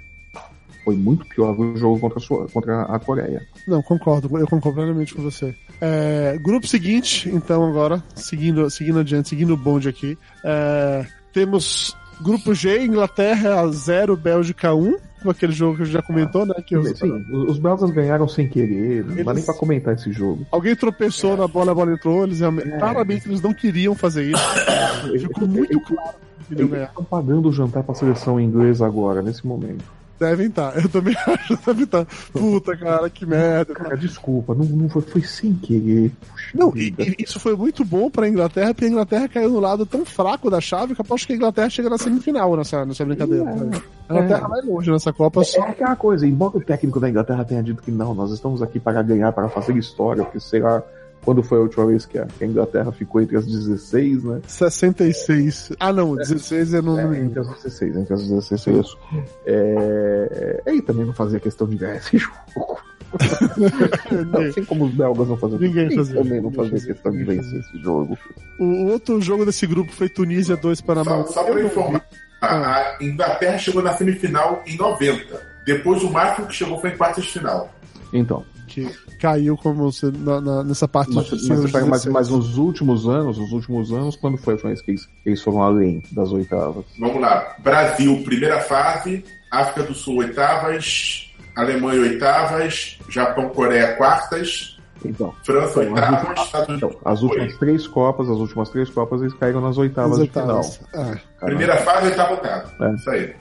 Foi 0.83 0.95
muito 0.95 1.25
pior 1.27 1.57
o 1.59 1.75
jogo 1.77 1.99
contra 1.99 2.17
a, 2.17 2.21
Sue- 2.21 2.47
contra 2.51 2.81
a 2.83 2.99
Coreia. 2.99 3.45
Não, 3.67 3.81
concordo, 3.81 4.29
eu 4.37 4.47
concordo 4.47 4.77
plenamente 4.77 5.13
com 5.13 5.21
você. 5.21 5.53
É, 5.81 6.37
grupo 6.41 6.67
seguinte, 6.67 7.29
então, 7.29 7.65
agora, 7.67 8.03
seguindo, 8.15 8.69
seguindo 8.69 8.99
adiante, 8.99 9.29
seguindo 9.29 9.53
o 9.53 9.57
bonde 9.57 9.87
aqui. 9.89 10.17
é, 10.43 11.05
temos 11.33 11.95
grupo 12.21 12.53
G, 12.53 12.83
Inglaterra 12.83 13.65
0, 13.71 14.17
Bélgica 14.17 14.73
1, 14.73 14.97
com 15.23 15.29
aquele 15.29 15.51
jogo 15.53 15.75
que 15.77 15.81
a 15.83 15.85
gente 15.85 15.93
já 15.93 16.01
comentou, 16.01 16.45
né? 16.45 16.55
Que 16.65 16.75
os- 16.77 16.97
Sim, 16.97 17.11
os 17.47 17.59
belgas 17.59 17.91
ganharam 17.91 18.27
sem 18.27 18.47
querer, 18.47 19.03
não 19.05 19.15
dá 19.15 19.21
Eles- 19.21 19.35
nem 19.35 19.45
pra 19.45 19.53
comentar 19.53 19.93
esse 19.93 20.11
jogo. 20.11 20.45
Alguém 20.51 20.75
tropeçou 20.75 21.37
na 21.37 21.47
bola, 21.47 21.71
a 21.71 21.75
bola 21.75 21.93
entrou, 21.93 22.23
eles 22.23 22.39
realmente, 22.39 22.69
claramente 22.77 23.27
eles 23.27 23.41
não 23.41 23.53
queriam 23.53 23.93
fazer 23.95 24.31
isso. 24.31 24.41
Ficou 25.19 25.47
muito 25.47 25.79
claro 25.81 26.09
Eles 26.51 26.71
estão 26.71 27.03
pagando 27.03 27.47
o 27.49 27.53
jantar 27.53 27.83
pra 27.83 27.93
seleção 27.93 28.39
inglesa 28.39 28.85
agora, 28.85 29.21
nesse 29.21 29.45
momento. 29.45 29.83
Devem 30.19 30.47
estar, 30.47 30.75
eu 30.77 30.89
também 30.89 31.15
acho, 31.25 31.57
devem 31.65 31.83
estar. 31.85 32.05
Puta, 32.33 32.75
cara, 32.75 33.09
que 33.09 33.25
merda. 33.25 33.73
Cara, 33.73 33.95
desculpa, 33.95 34.53
não, 34.53 34.65
não 34.65 34.89
foi, 34.89 35.01
foi 35.01 35.21
sem 35.21 35.53
querer. 35.53 36.11
Puxa 36.29 36.51
Não, 36.53 36.73
e, 36.75 36.93
e 36.99 37.23
isso 37.23 37.39
foi 37.39 37.55
muito 37.55 37.85
bom 37.85 38.09
pra 38.09 38.27
Inglaterra, 38.27 38.73
porque 38.73 38.85
a 38.85 38.89
Inglaterra 38.89 39.27
caiu 39.29 39.49
no 39.49 39.59
lado 39.59 39.85
tão 39.85 40.03
fraco 40.05 40.49
da 40.49 40.59
chave 40.59 40.93
que 40.93 40.99
eu 41.01 41.05
aposto 41.05 41.25
que 41.27 41.33
a 41.33 41.35
Inglaterra 41.37 41.69
chega 41.69 41.89
na 41.89 41.97
semifinal 41.97 42.55
nessa, 42.57 42.85
nessa 42.85 43.05
brincadeira. 43.05 43.45
né? 43.45 43.81
A 44.09 44.13
Inglaterra 44.13 44.47
vai 44.47 44.61
longe 44.61 44.91
nessa 44.91 45.13
Copa 45.13 45.41
É 45.41 45.43
só. 45.45 45.61
aquela 45.63 45.95
coisa, 45.95 46.27
embora 46.27 46.57
o 46.57 46.61
técnico 46.61 46.99
da 46.99 47.09
Inglaterra 47.09 47.45
tenha 47.45 47.63
dito 47.63 47.81
que 47.81 47.91
não, 47.91 48.13
nós 48.13 48.31
estamos 48.31 48.61
aqui 48.61 48.79
para 48.79 49.01
ganhar, 49.01 49.31
para 49.31 49.47
fazer 49.47 49.75
história, 49.77 50.23
porque 50.23 50.39
sei 50.39 50.59
lá 50.59 50.83
quando 51.23 51.43
foi 51.43 51.57
a 51.57 51.61
última 51.61 51.85
vez 51.85 52.05
que 52.05 52.17
a, 52.17 52.25
que 52.25 52.43
a 52.43 52.47
Inglaterra 52.47 52.91
ficou 52.91 53.21
entre 53.21 53.37
as 53.37 53.45
16, 53.45 54.23
né? 54.23 54.41
66. 54.47 55.71
Ah, 55.79 55.91
não, 55.93 56.15
16 56.15 56.73
é 56.73 56.81
no. 56.81 56.99
É, 56.99 57.19
entre 57.19 57.39
as 57.39 57.47
16, 57.47 57.97
entre 57.97 58.13
as 58.13 58.27
16 58.27 58.67
é 58.67 58.79
isso. 58.79 58.97
É, 59.45 60.61
é, 60.65 60.75
e 60.75 60.81
também 60.81 61.05
não 61.05 61.13
fazia 61.13 61.39
questão 61.39 61.67
de 61.67 61.77
ganhar 61.77 61.97
esse 61.97 62.17
jogo. 62.19 62.79
Assim 64.49 64.63
como 64.65 64.85
os 64.85 64.93
belgas 64.93 65.27
não 65.27 65.37
faziam 65.37 65.59
Ninguém 65.59 65.95
fazia. 65.95 66.15
também 66.21 66.41
não 66.41 66.51
fazia 66.51 66.79
questão 66.79 67.11
de 67.11 67.23
vencer 67.23 67.59
esse 67.59 67.81
jogo. 67.81 68.17
O, 68.59 68.85
outro 68.91 69.19
jogo 69.19 69.45
desse 69.45 69.65
grupo 69.65 69.91
foi 69.91 70.07
Tunísia 70.09 70.55
2 70.55 70.81
Panamá. 70.81 71.25
Só, 71.25 71.43
só 71.43 71.49
não 71.49 71.59
informar, 71.59 72.05
a, 72.41 72.55
a 72.55 72.97
Inglaterra 73.01 73.57
chegou 73.57 73.81
na 73.81 73.93
semifinal 73.95 74.63
em 74.65 74.77
90. 74.77 75.41
Depois 75.65 76.03
o 76.03 76.09
máximo 76.11 76.47
que 76.47 76.55
chegou 76.55 76.79
foi 76.79 76.91
em 76.91 76.97
quartas 76.97 77.23
de 77.25 77.31
final. 77.31 77.73
Então, 78.13 78.43
Que 78.87 79.15
caiu 79.17 79.57
como 79.57 79.91
se, 79.91 80.05
na, 80.11 80.39
na- 80.41 80.63
nessa 80.63 80.87
parte 80.87 81.13
mas, 81.13 81.25
de 81.25 81.31
mas, 81.49 81.59
você 81.59 81.67
pega- 81.71 81.85
mas, 81.85 82.03
16. 82.03 82.13
mas 82.13 82.29
nos 82.29 82.57
últimos 82.57 83.07
anos, 83.07 83.37
nos 83.37 83.51
últimos 83.51 83.91
anos, 83.91 84.15
quando 84.15 84.37
foi 84.37 84.55
vez 84.55 84.81
que 84.81 84.91
eles, 84.91 85.05
que 85.05 85.29
eles 85.29 85.41
foram 85.41 85.61
além 85.63 86.01
das 86.11 86.31
oitavas? 86.31 86.85
Vamos 86.99 87.21
lá. 87.21 87.55
Brasil, 87.59 88.21
primeira 88.23 88.59
fase. 88.61 89.23
África 89.51 89.83
do 89.83 89.93
Sul, 89.93 90.17
oitavas. 90.19 91.31
Alemanha, 91.55 92.01
oitavas. 92.01 92.97
Japão, 93.09 93.49
Coreia, 93.49 93.95
quartas. 93.95 94.78
Então, 95.05 95.33
França, 95.43 95.83
então, 95.83 95.95
as, 95.95 96.03
oitavas, 96.03 96.19
últimas, 96.19 96.45
Estados 96.45 96.75
então, 96.75 96.91
as 97.05 97.21
últimas 97.21 97.51
Foi. 97.53 97.59
três 97.59 97.87
Copas, 97.87 98.29
as 98.29 98.37
últimas 98.37 98.69
três 98.69 98.89
Copas, 98.89 99.21
eles 99.21 99.33
caíram 99.33 99.61
nas 99.61 99.77
oitavas, 99.77 100.19
As 100.19 100.23
de 100.25 100.29
final. 100.31 100.57
oitavas. 100.57 100.81
É. 100.93 101.45
Primeira 101.45 101.77
fase, 101.77 102.07
oitavo, 102.07 102.33
oitavo. 102.33 102.83
É. 102.83 102.95
Isso 102.95 103.09
aí. 103.09 103.35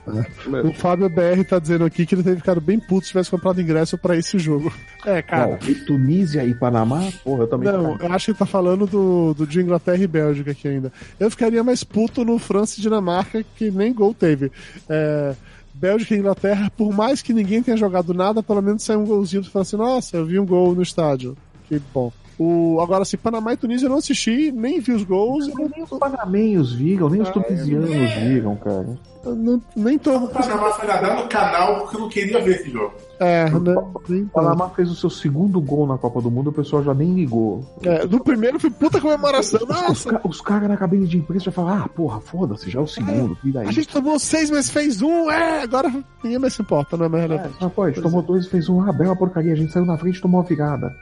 O 0.64 0.72
Fábio 0.72 1.09
BR 1.09 1.44
tá 1.48 1.59
dizendo 1.59 1.85
aqui 1.85 2.06
que 2.06 2.14
ele 2.14 2.22
teve 2.22 2.36
ficado 2.36 2.60
bem 2.60 2.78
puto 2.78 3.02
se 3.06 3.09
tivesse 3.09 3.30
comprado 3.30 3.60
ingresso 3.60 3.98
pra 3.98 4.16
esse 4.16 4.39
jogo. 4.39 4.72
É, 5.05 5.20
cara. 5.20 5.59
Não, 5.60 5.68
e 5.68 5.74
Tunísia 5.74 6.44
e 6.44 6.55
Panamá, 6.55 7.09
porra, 7.24 7.43
eu 7.43 7.47
também 7.48 7.72
Não, 7.72 7.97
eu 7.98 8.12
acho 8.12 8.26
que 8.26 8.30
ele 8.32 8.39
tá 8.39 8.47
falando 8.47 8.86
do, 8.86 9.35
do 9.35 9.47
de 9.47 9.60
Inglaterra 9.60 10.02
e 10.02 10.06
Bélgica 10.06 10.52
aqui 10.52 10.68
ainda. 10.68 10.93
Eu 11.18 11.30
ficaria 11.30 11.64
mais 11.64 11.82
puto 11.82 12.24
no 12.24 12.39
França 12.39 12.78
e 12.78 12.82
Dinamarca, 12.82 13.44
que 13.56 13.70
nem 13.70 13.93
gol 13.93 14.14
teve. 14.14 14.52
É, 14.89 15.35
Bélgica 15.78 16.14
e 16.14 16.18
Inglaterra, 16.18 16.70
por 16.76 16.93
mais 16.93 17.22
que 17.22 17.32
ninguém 17.32 17.62
tenha 17.62 17.76
jogado 17.76 18.12
nada, 18.12 18.43
pelo 18.43 18.60
menos 18.60 18.82
saiu 18.82 19.01
um 19.01 19.06
golzinho 19.06 19.43
pra 19.43 19.52
falar 19.52 19.62
assim, 19.62 19.76
nossa, 19.76 20.16
eu 20.16 20.26
vi 20.26 20.39
um 20.39 20.47
gol 20.47 20.74
no 20.74 20.82
estádio. 20.82 21.36
Que 21.68 21.80
bom. 21.92 22.10
O, 22.38 22.78
agora, 22.80 23.02
assim, 23.02 23.16
Panamá 23.16 23.52
e 23.52 23.56
Tunísia 23.56 23.86
eu 23.86 23.90
não 23.90 23.98
assisti, 23.98 24.52
nem 24.52 24.78
vi 24.80 24.92
os 24.92 25.02
gols, 25.02 25.48
eu 25.48 25.68
Nem 25.74 25.82
os 25.82 25.90
panamenhos 25.90 26.72
viram, 26.72 27.08
nem 27.10 27.20
os 27.20 27.28
Ah, 27.28 27.32
tunisianos 27.32 27.90
viram, 28.22 28.54
cara. 28.56 28.96
não- 29.24 29.34
não- 29.34 29.62
nem 29.74 29.98
tô. 29.98 30.16
O 30.16 30.28
Panamá 30.28 30.70
foi 30.72 30.86
nadar 30.86 31.16
no 31.16 31.28
canal 31.28 31.80
porque 31.80 31.96
eu 31.96 32.00
não 32.00 32.08
queria 32.08 32.40
ver 32.40 32.60
esse 32.60 32.70
jogo. 32.70 32.94
É, 33.20 33.50
né, 33.50 33.74
O. 33.74 34.26
Panamá 34.32 34.68
fez 34.70 34.90
o 34.90 34.94
seu 34.94 35.10
segundo 35.10 35.60
gol 35.60 35.86
na 35.86 35.98
Copa 35.98 36.20
do 36.22 36.30
Mundo, 36.30 36.50
o 36.50 36.52
pessoal 36.52 36.82
já 36.82 36.94
nem 36.94 37.14
ligou. 37.14 37.64
É, 37.82 38.06
no 38.06 38.22
primeiro 38.22 38.60
foi 38.60 38.70
puta 38.70 39.00
comemoração. 39.00 39.60
Os, 39.62 39.68
Nossa, 39.68 40.10
ca- 40.12 40.20
os 40.24 40.40
caras 40.40 40.68
na 40.68 40.76
cabine 40.76 41.06
de 41.06 41.18
imprensa 41.18 41.46
já 41.46 41.52
falaram, 41.52 41.84
ah, 41.84 41.88
porra, 41.88 42.20
foda-se, 42.20 42.70
já 42.70 42.78
é 42.78 42.82
o 42.82 42.86
segundo, 42.86 43.36
e 43.44 43.50
daí? 43.50 43.66
a 43.68 43.72
gente 43.72 43.88
tomou 43.88 44.18
seis, 44.18 44.50
mas 44.50 44.70
fez 44.70 45.02
um, 45.02 45.30
é, 45.30 45.62
agora 45.62 45.90
ninguém 46.22 46.38
mais 46.38 46.54
se 46.54 46.62
importa, 46.62 46.96
não 46.96 47.06
é 47.06 47.08
mais 47.08 47.22
relevante. 47.24 47.56
Ah, 47.60 47.68
pô, 47.68 47.82
a 47.82 47.88
gente 47.90 48.02
tomou 48.02 48.22
dois 48.22 48.46
e 48.46 48.50
fez 48.50 48.68
um, 48.68 48.80
ah, 48.82 48.92
bela 48.92 49.16
porcaria, 49.16 49.52
a 49.52 49.56
gente 49.56 49.72
saiu 49.72 49.84
na 49.86 49.96
frente 49.98 50.18
e 50.18 50.20
tomou 50.22 50.40
uma 50.40 50.46
virada. 50.46 50.94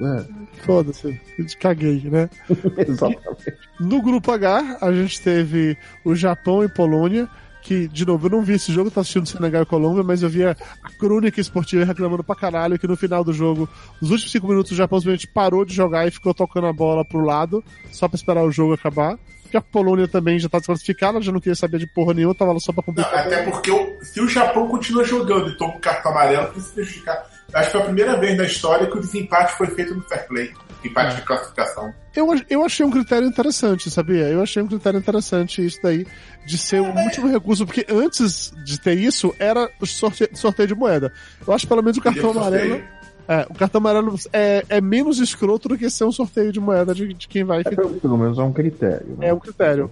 Foda-se, 0.63 1.19
caguei, 1.61 2.03
né? 2.11 2.29
É, 2.77 2.83
exatamente. 2.91 3.55
No 3.79 4.01
grupo 4.03 4.33
H, 4.33 4.79
a 4.81 4.93
gente 4.93 5.21
teve 5.21 5.77
o 6.05 6.15
Japão 6.15 6.65
e 6.65 6.69
Polônia, 6.69 7.29
que, 7.67 7.89
de 7.89 8.07
novo, 8.07 8.27
eu 8.27 8.31
não 8.31 8.43
vi 8.43 8.55
esse 8.55 8.73
jogo, 8.73 8.91
tô 8.91 9.01
assistindo 9.01 9.27
Senegal 9.27 9.63
e 9.63 9.67
Colômbia, 9.67 10.05
mas 10.05 10.23
eu 10.23 10.29
via 10.29 10.57
a 10.85 10.91
crônica 10.93 11.41
esportiva 11.41 11.85
reclamando 11.85 12.23
pra 12.23 12.37
caralho 12.37 12.79
que 12.79 12.87
no 12.87 12.97
final 12.97 13.25
do 13.25 13.33
jogo, 13.33 13.69
nos 14.01 14.11
últimos 14.13 14.31
cinco 14.31 14.47
minutos, 14.47 14.71
o 14.71 14.77
Japão 14.77 15.01
simplesmente 15.01 15.27
parou 15.27 15.65
de 15.65 15.75
jogar 15.75 16.07
e 16.07 16.11
ficou 16.13 16.33
tocando 16.33 16.69
a 16.69 16.73
bola 16.73 17.05
pro 17.05 17.21
lado, 17.25 17.65
só 17.91 18.07
pra 18.07 18.17
esperar 18.17 18.45
o 18.45 18.53
jogo 18.53 18.75
acabar. 18.75 19.19
Porque 19.43 19.57
a 19.57 19.61
Polônia 19.61 20.07
também 20.09 20.39
já 20.39 20.49
tá 20.49 20.59
desclassificada, 20.59 21.21
já 21.21 21.31
não 21.33 21.41
queria 21.41 21.55
saber 21.57 21.79
de 21.79 21.87
porra 21.87 22.15
nenhuma, 22.15 22.35
tava 22.35 22.53
lá 22.53 22.61
só 22.61 22.73
pra 22.73 22.83
Não, 22.87 22.95
complicar. 22.95 23.27
até 23.27 23.43
porque 23.45 23.71
o- 23.71 23.97
se 24.03 24.21
o 24.21 24.29
Japão 24.29 24.67
continua 24.69 25.05
jogando 25.05 25.51
e 25.51 25.57
toma 25.57 25.75
um 25.75 25.81
cartão 25.81 26.13
amarelo, 26.13 26.61
se 26.61 26.73
prejudicar. 26.73 27.25
Acho 27.55 27.67
que 27.67 27.73
foi 27.73 27.81
a 27.81 27.85
primeira 27.85 28.17
vez 28.19 28.37
na 28.37 28.45
história 28.45 28.87
que 28.87 28.97
o 28.97 29.01
desempate 29.01 29.53
foi 29.57 29.69
feito 29.69 29.95
no 29.95 30.03
fair 30.03 30.27
play. 30.27 30.51
Empate 30.85 31.15
É. 31.15 31.17
de 31.21 31.23
classificação. 31.23 31.93
Eu, 32.15 32.29
eu 32.49 32.65
achei 32.65 32.85
um 32.87 32.91
critério 32.91 33.27
interessante, 33.27 33.91
sabia? 33.91 34.29
Eu 34.29 34.43
achei 34.43 34.63
um 34.63 34.67
critério 34.69 34.99
interessante 34.99 35.65
isso 35.65 35.79
daí, 35.83 36.07
de 36.47 36.57
ser 36.59 36.81
o 36.81 36.87
último 36.95 37.29
recurso, 37.29 37.67
porque 37.67 37.85
antes 37.89 38.53
de 38.65 38.79
ter 38.81 38.95
isso, 38.95 39.35
era 39.39 39.69
o 39.81 39.87
sorte- 39.87 40.29
sorteio 40.35 40.69
de 40.69 40.75
moeda. 40.75 41.13
Eu 41.47 41.53
acho 41.53 41.65
que 41.65 41.69
pelo 41.69 41.83
menos 41.83 41.97
o 41.99 42.03
cartão 42.03 42.31
amarelo. 42.31 42.69
sorteio. 42.71 42.97
É, 43.29 43.45
o 43.51 43.55
cartão 43.55 43.81
amarelo 43.81 44.15
é, 44.33 44.65
é 44.69 44.81
menos 44.81 45.19
escroto 45.19 45.69
do 45.69 45.77
que 45.77 45.91
ser 45.91 46.05
um 46.05 46.13
sorteio 46.13 46.53
de 46.53 46.61
moeda 46.61 46.95
de, 46.95 47.13
de 47.13 47.27
quem 47.27 47.43
vai 47.43 47.63
É, 47.63 47.65
ficar. 47.65 47.83
pelo, 47.83 48.17
menos 48.17 48.39
é 48.39 48.43
um 48.43 48.53
critério. 48.53 49.17
Né? 49.19 49.29
É 49.29 49.35
um 49.35 49.39
critério. 49.41 49.91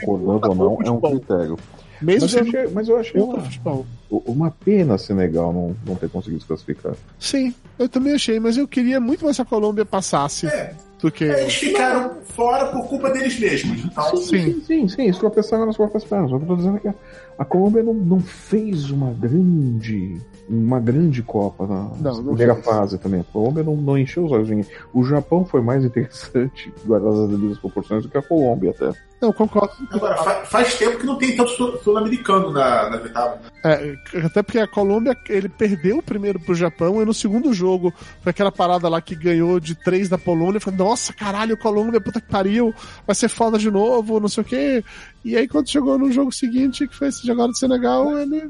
Concordando 0.00 0.48
ou 0.50 0.54
não, 0.56 0.78
é 0.86 0.90
um 0.90 1.00
critério. 1.00 1.58
Mesmo 2.02 2.22
Mas 2.22 2.34
eu 2.34 2.40
achei, 2.42 2.66
mas 2.72 2.88
eu 2.88 2.96
achei 2.98 3.20
uma, 3.20 3.40
futebol. 3.40 3.86
uma 4.10 4.50
pena 4.50 4.98
Senegal 4.98 5.52
não, 5.52 5.76
não 5.86 5.94
ter 5.94 6.08
conseguido 6.10 6.40
se 6.42 6.46
classificar. 6.48 6.94
Sim, 7.18 7.54
eu 7.78 7.88
também 7.88 8.14
achei, 8.14 8.38
mas 8.40 8.56
eu 8.56 8.66
queria 8.66 9.00
muito 9.00 9.24
mais 9.24 9.36
que 9.36 9.42
a 9.42 9.44
Colômbia 9.44 9.84
passasse 9.84 10.46
É, 10.46 10.74
que. 11.14 11.24
eles 11.24 11.54
ficaram 11.54 12.12
fora 12.24 12.66
por 12.66 12.86
culpa 12.88 13.10
deles 13.10 13.38
mesmos. 13.38 13.84
Então, 13.84 14.16
Sim. 14.16 14.52
sim, 14.54 14.62
sim, 14.66 14.88
sim, 14.88 15.04
isso 15.08 15.20
tropeçaram 15.20 15.66
nas 15.66 15.76
próprias 15.76 16.04
pernas. 16.04 16.30
O 16.32 16.38
que 16.38 16.44
eu 16.44 16.48
tô 16.48 16.56
dizendo 16.56 16.76
é 16.78 16.80
que 16.80 16.94
a, 17.38 17.44
Colômbia 17.44 17.82
não, 17.82 17.94
não 17.94 18.20
fez 18.20 18.90
uma 18.90 19.10
grande 19.12 20.20
uma 20.48 20.80
grande 20.80 21.22
Copa 21.22 21.66
na 21.66 21.90
Não, 22.00 22.16
não 22.16 22.24
primeira 22.24 22.54
fez. 22.54 22.66
fase 22.66 22.98
também. 22.98 23.20
A 23.20 23.24
Colômbia 23.24 23.62
não, 23.62 23.74
não 23.76 23.96
encheu 23.96 24.24
os 24.24 24.32
olhos 24.32 24.48
de 24.48 24.54
ninguém. 24.56 24.70
O 24.92 25.02
Japão 25.04 25.46
foi 25.46 25.62
mais 25.62 25.84
interessante, 25.84 26.70
guardadas 26.84 27.20
as 27.20 27.28
devidas 27.30 27.58
proporções, 27.58 28.02
do 28.02 28.08
que 28.10 28.18
a 28.18 28.22
Colômbia 28.22 28.70
até. 28.70 28.90
Não, 29.20 29.32
concordo. 29.32 29.72
agora, 29.92 30.16
fa- 30.16 30.44
faz 30.44 30.76
tempo 30.76 30.98
que 30.98 31.06
não 31.06 31.16
tem 31.16 31.36
tanto 31.36 31.50
sul- 31.52 31.78
sul-americano 31.78 32.50
na, 32.50 32.90
na 32.90 32.96
oitava. 33.00 33.38
É, 33.64 33.94
até 34.26 34.42
porque 34.42 34.58
a 34.58 34.66
Colômbia, 34.66 35.16
ele 35.28 35.48
perdeu 35.48 35.98
o 35.98 36.02
primeiro 36.02 36.40
pro 36.40 36.56
Japão, 36.56 37.00
e 37.00 37.04
no 37.04 37.14
segundo 37.14 37.52
jogo, 37.54 37.94
foi 38.20 38.30
aquela 38.30 38.50
parada 38.50 38.88
lá 38.88 39.00
que 39.00 39.14
ganhou 39.14 39.60
de 39.60 39.76
três 39.76 40.08
da 40.08 40.18
Polônia, 40.18 40.60
falou, 40.60 40.86
nossa, 40.88 41.12
caralho, 41.12 41.56
Colômbia, 41.56 42.00
puta 42.00 42.20
que 42.20 42.28
pariu, 42.28 42.74
vai 43.06 43.14
ser 43.14 43.28
foda 43.28 43.56
de 43.58 43.70
novo, 43.70 44.18
não 44.18 44.28
sei 44.28 44.42
o 44.42 44.46
quê. 44.46 44.84
E 45.24 45.36
aí, 45.36 45.46
quando 45.46 45.68
chegou 45.70 45.96
no 45.98 46.10
jogo 46.10 46.32
seguinte, 46.32 46.86
que 46.88 46.96
foi 46.96 47.08
esse 47.08 47.22
de 47.22 47.30
agora 47.30 47.48
do 47.48 47.56
Senegal, 47.56 48.18
ele 48.18 48.42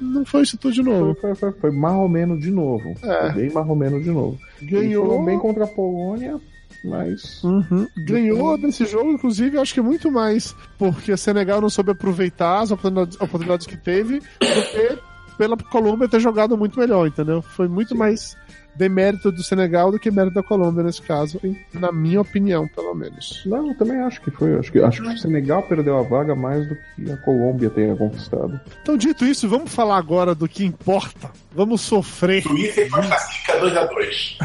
não 0.00 0.24
foi 0.24 0.42
isso 0.42 0.56
tudo 0.56 0.72
de 0.74 0.82
Foi, 0.82 0.92
novo. 0.92 1.14
foi, 1.20 1.34
foi, 1.34 1.52
foi 1.52 1.70
mais 1.70 1.96
ou 1.96 2.08
menos 2.08 2.40
de 2.40 2.50
novo. 2.50 2.94
É. 3.02 3.32
Foi 3.32 3.42
bem 3.42 3.52
mais 3.52 3.68
ou 3.68 3.76
menos 3.76 4.02
de 4.02 4.10
novo. 4.10 4.38
Ganhou. 4.62 5.22
bem 5.24 5.38
contra 5.38 5.64
a 5.64 5.66
Polônia, 5.68 6.40
mas. 6.82 7.44
Uhum. 7.44 7.86
Ganhou 7.98 8.56
desse 8.56 8.86
jogo, 8.86 9.12
inclusive, 9.12 9.58
acho 9.58 9.74
que 9.74 9.82
muito 9.82 10.10
mais 10.10 10.54
porque 10.78 11.12
o 11.12 11.18
Senegal 11.18 11.60
não 11.60 11.68
soube 11.68 11.90
aproveitar 11.92 12.60
as 12.60 12.70
oportunidades, 12.70 13.20
oportunidades 13.20 13.66
que 13.66 13.76
teve 13.76 14.20
do 14.20 14.62
que 14.72 14.98
pela 15.36 15.56
Colômbia 15.56 16.08
ter 16.08 16.20
jogado 16.20 16.56
muito 16.56 16.78
melhor, 16.78 17.06
entendeu? 17.06 17.42
Foi 17.42 17.68
muito 17.68 17.94
mais 17.94 18.36
demérito 18.76 19.30
do 19.30 19.42
Senegal 19.42 19.90
do 19.90 19.98
que 19.98 20.10
mérito 20.10 20.34
da 20.34 20.42
Colômbia 20.42 20.82
nesse 20.82 21.02
caso, 21.02 21.40
na 21.72 21.92
minha 21.92 22.20
opinião, 22.20 22.66
pelo 22.68 22.94
menos. 22.94 23.42
Não, 23.46 23.68
eu 23.68 23.76
também 23.76 23.98
acho 23.98 24.20
que 24.20 24.30
foi. 24.30 24.58
Acho 24.58 24.72
que, 24.72 24.78
acho 24.80 25.02
que 25.02 25.08
o 25.08 25.18
Senegal 25.18 25.62
perdeu 25.62 25.98
a 25.98 26.02
vaga 26.02 26.34
mais 26.34 26.68
do 26.68 26.76
que 26.76 27.10
a 27.10 27.16
Colômbia 27.18 27.70
tenha 27.70 27.94
conquistado. 27.96 28.60
Então, 28.82 28.96
dito 28.96 29.24
isso, 29.24 29.48
vamos 29.48 29.72
falar 29.72 29.98
agora 29.98 30.34
do 30.34 30.48
que 30.48 30.64
importa. 30.64 31.30
Vamos 31.52 31.80
sofrer. 31.80 32.42
Suíça 32.42 32.80
e 32.80 32.90
Costa 32.90 33.16
Rica 33.16 33.60
2x2. 33.60 34.38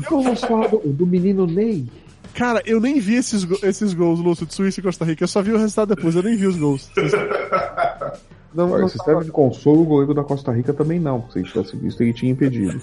Então 0.00 0.22
vamos 0.22 0.40
falar 0.40 0.68
do, 0.68 0.78
do 0.78 1.06
menino 1.06 1.46
Ney. 1.46 1.86
Cara, 2.34 2.62
eu 2.64 2.80
nem 2.80 3.00
vi 3.00 3.16
esses, 3.16 3.46
esses 3.62 3.94
gols, 3.94 4.20
Lúcio, 4.20 4.46
de 4.46 4.54
Suíça 4.54 4.80
e 4.80 4.82
Costa 4.82 5.04
Rica. 5.04 5.24
Eu 5.24 5.28
só 5.28 5.42
vi 5.42 5.52
o 5.52 5.58
resultado 5.58 5.94
depois, 5.94 6.14
eu 6.14 6.22
nem 6.22 6.36
vi 6.36 6.46
os 6.46 6.56
gols. 6.56 6.90
Não, 8.54 8.70
Olha, 8.70 8.82
não 8.82 8.88
se 8.88 8.98
serve 8.98 9.24
de 9.24 9.30
consolo, 9.30 9.82
o 9.82 9.84
goleiro 9.84 10.14
da 10.14 10.24
Costa 10.24 10.52
Rica 10.52 10.72
também 10.72 10.98
não, 10.98 11.28
se 11.30 11.38
ele 11.38 11.48
tivesse 11.48 11.76
visto, 11.76 12.00
ele 12.02 12.12
tinha 12.12 12.32
impedido. 12.32 12.80